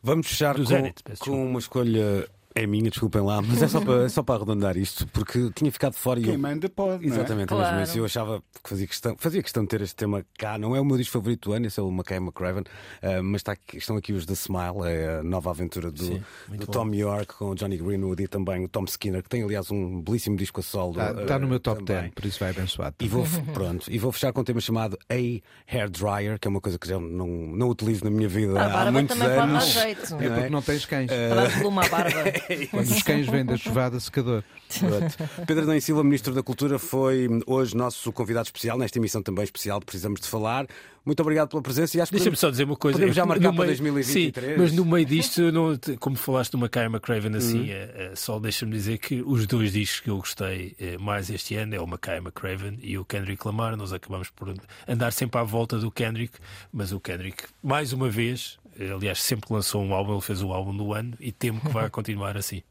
Vamos 0.02 0.26
fechar 0.26 0.56
com, 0.56 0.64
Zenit, 0.64 1.02
com 1.20 1.46
uma 1.50 1.60
escolha 1.60 2.28
é 2.54 2.66
minha, 2.66 2.90
desculpem 2.90 3.22
lá, 3.22 3.40
mas 3.40 3.62
é 3.62 3.68
só 3.68 3.80
para, 3.80 4.04
é 4.04 4.08
só 4.08 4.22
para 4.22 4.36
arredondar 4.36 4.76
isto, 4.76 5.06
porque 5.08 5.50
tinha 5.54 5.70
ficado 5.72 5.94
fora 5.94 6.20
Quem 6.20 6.30
e 6.30 6.32
eu... 6.34 6.38
manda 6.38 6.68
pode. 6.68 7.06
Exatamente, 7.06 7.50
não 7.50 7.58
é? 7.58 7.62
claro. 7.62 7.76
mesmo 7.76 7.98
Eu 7.98 8.04
achava 8.04 8.42
que 8.62 8.68
fazia 8.68 8.86
questão, 8.86 9.16
fazia 9.18 9.42
questão 9.42 9.62
de 9.62 9.68
ter 9.68 9.80
este 9.80 9.96
tema 9.96 10.24
cá. 10.38 10.58
Não 10.58 10.76
é 10.76 10.80
o 10.80 10.84
meu 10.84 10.96
disco 10.96 11.12
favorito 11.12 11.50
do 11.50 11.54
ano, 11.54 11.66
esse 11.66 11.80
é 11.80 11.82
o 11.82 11.90
McKay 11.90 12.18
McCraven, 12.18 12.62
uh, 12.62 13.22
mas 13.22 13.40
está 13.40 13.52
aqui, 13.52 13.78
estão 13.78 13.96
aqui 13.96 14.12
os 14.12 14.26
The 14.26 14.34
Smile, 14.34 14.86
é 14.86 15.18
a 15.20 15.22
nova 15.22 15.50
aventura 15.50 15.90
do, 15.90 16.04
Sim, 16.04 16.22
do 16.48 16.66
Tom 16.66 16.92
York 16.94 17.34
com 17.34 17.50
o 17.50 17.54
Johnny 17.54 17.76
Greenwood 17.76 18.22
e 18.22 18.28
também 18.28 18.64
o 18.64 18.68
Tom 18.68 18.84
Skinner, 18.84 19.22
que 19.22 19.28
tem 19.28 19.42
aliás 19.42 19.70
um 19.70 20.00
belíssimo 20.02 20.36
disco 20.36 20.60
a 20.60 20.62
solo. 20.62 20.92
Está, 20.92 21.12
uh, 21.12 21.20
está 21.22 21.38
no 21.38 21.48
meu 21.48 21.60
top 21.60 21.82
10, 21.82 22.12
por 22.14 22.24
isso 22.24 22.38
vai 22.38 22.50
abençoado. 22.50 22.96
E 23.00 23.08
vou, 23.08 23.26
pronto, 23.54 23.90
e 23.90 23.98
vou 23.98 24.12
fechar 24.12 24.32
com 24.32 24.40
um 24.42 24.44
tema 24.44 24.60
chamado 24.60 24.98
A 25.08 25.14
Hair 25.14 25.90
Dryer, 25.90 26.38
que 26.38 26.46
é 26.46 26.50
uma 26.50 26.60
coisa 26.60 26.78
que 26.78 26.88
já 26.88 26.98
não, 26.98 27.26
não 27.26 27.68
utilizo 27.68 28.04
na 28.04 28.10
minha 28.10 28.28
vida 28.28 28.60
ah, 28.60 28.82
há 28.82 28.92
muitos 28.92 29.20
anos. 29.20 29.64
Jeito. 29.64 30.16
É 30.20 30.28
porque 30.28 30.50
não 30.50 30.62
tens 30.62 30.84
cães. 30.84 31.10
Uh... 31.10 31.72
Para 31.72 31.88
barba. 31.88 32.32
Quando 32.70 32.90
os 32.90 33.02
cães 33.02 33.26
vêm 33.26 33.56
chuvada 33.56 33.98
secador. 34.00 34.42
Pedro 35.46 35.64
Adão 35.64 35.80
Silva, 35.80 36.02
Ministro 36.02 36.34
da 36.34 36.42
Cultura, 36.42 36.78
foi 36.78 37.28
hoje 37.46 37.76
nosso 37.76 38.12
convidado 38.12 38.46
especial, 38.46 38.78
nesta 38.78 38.98
emissão 38.98 39.22
também 39.22 39.44
especial, 39.44 39.80
precisamos 39.80 40.20
de 40.20 40.28
falar. 40.28 40.66
Muito 41.04 41.20
obrigado 41.20 41.48
pela 41.48 41.60
presença 41.60 41.96
e 41.96 42.00
acho 42.00 42.12
que. 42.12 42.16
Deixa-me 42.16 42.36
só 42.36 42.48
dizer 42.48 42.62
uma 42.62 42.76
coisa. 42.76 42.96
Podemos 42.96 43.16
já 43.16 43.26
marcar 43.26 43.52
para 43.52 43.66
2023. 43.66 44.06
Sim, 44.34 44.54
mas 44.56 44.72
no 44.72 44.84
meio 44.84 45.04
disto, 45.04 45.50
não, 45.50 45.76
como 45.98 46.14
falaste 46.16 46.52
do 46.52 46.58
Mackay 46.58 46.84
McCraven 46.84 47.34
assim, 47.36 47.60
uhum. 47.62 47.66
é, 47.70 48.10
é, 48.12 48.12
só 48.14 48.38
deixa-me 48.38 48.72
dizer 48.72 48.98
que 48.98 49.20
os 49.20 49.46
dois 49.46 49.72
discos 49.72 50.00
que 50.00 50.10
eu 50.10 50.18
gostei 50.18 50.76
é, 50.78 50.96
mais 50.98 51.28
este 51.28 51.56
ano 51.56 51.74
é 51.74 51.80
o 51.80 51.86
Mackay 51.86 52.18
McCraven 52.18 52.78
e 52.82 52.96
o 52.98 53.04
Kendrick 53.04 53.44
Lamar. 53.44 53.76
Nós 53.76 53.92
acabamos 53.92 54.30
por 54.30 54.54
andar 54.86 55.12
sempre 55.12 55.40
à 55.40 55.42
volta 55.42 55.76
do 55.76 55.90
Kendrick, 55.90 56.34
mas 56.72 56.92
o 56.92 57.00
Kendrick, 57.00 57.44
mais 57.60 57.92
uma 57.92 58.08
vez, 58.08 58.58
aliás, 58.78 59.22
sempre 59.22 59.52
lançou 59.52 59.82
um 59.82 59.94
álbum, 59.94 60.12
ele 60.12 60.20
fez 60.20 60.42
o 60.42 60.52
álbum 60.52 60.76
do 60.76 60.92
ano 60.92 61.14
e 61.20 61.30
temo 61.32 61.60
que 61.60 61.68
vai 61.68 61.88
continuar 61.90 62.36
assim. 62.36 62.62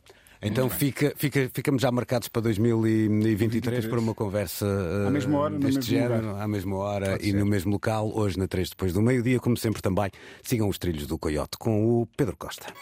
Então 0.43 0.67
fica, 0.71 1.13
fica, 1.15 1.51
ficamos 1.53 1.83
já 1.83 1.91
marcados 1.91 2.27
para 2.27 2.41
2023 2.41 3.85
para 3.85 3.99
uma 3.99 4.15
conversa 4.15 4.65
à 5.07 5.11
mesma 5.11 5.37
hora, 5.37 5.59
deste 5.59 5.83
género, 5.83 6.29
lugar. 6.29 6.41
à 6.41 6.47
mesma 6.47 6.77
hora 6.77 7.11
Pode 7.11 7.27
e 7.27 7.31
ser. 7.31 7.37
no 7.37 7.45
mesmo 7.45 7.71
local, 7.71 8.11
hoje 8.11 8.39
na 8.39 8.47
3 8.47 8.71
depois 8.71 8.91
do 8.91 9.03
meio-dia, 9.03 9.39
como 9.39 9.55
sempre 9.55 9.83
também. 9.83 10.09
Sigam 10.41 10.67
os 10.67 10.79
trilhos 10.79 11.05
do 11.05 11.15
Coyote 11.19 11.57
com 11.59 11.85
o 12.01 12.07
Pedro 12.17 12.35
Costa. 12.35 12.73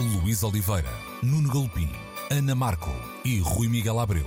Luís 0.00 0.42
Oliveira, 0.42 0.90
Nuno 1.22 1.52
Galpim, 1.52 1.90
Ana 2.30 2.54
Marco 2.54 2.90
e 3.26 3.38
Rui 3.40 3.68
Miguel 3.68 4.00
Abreu 4.00 4.26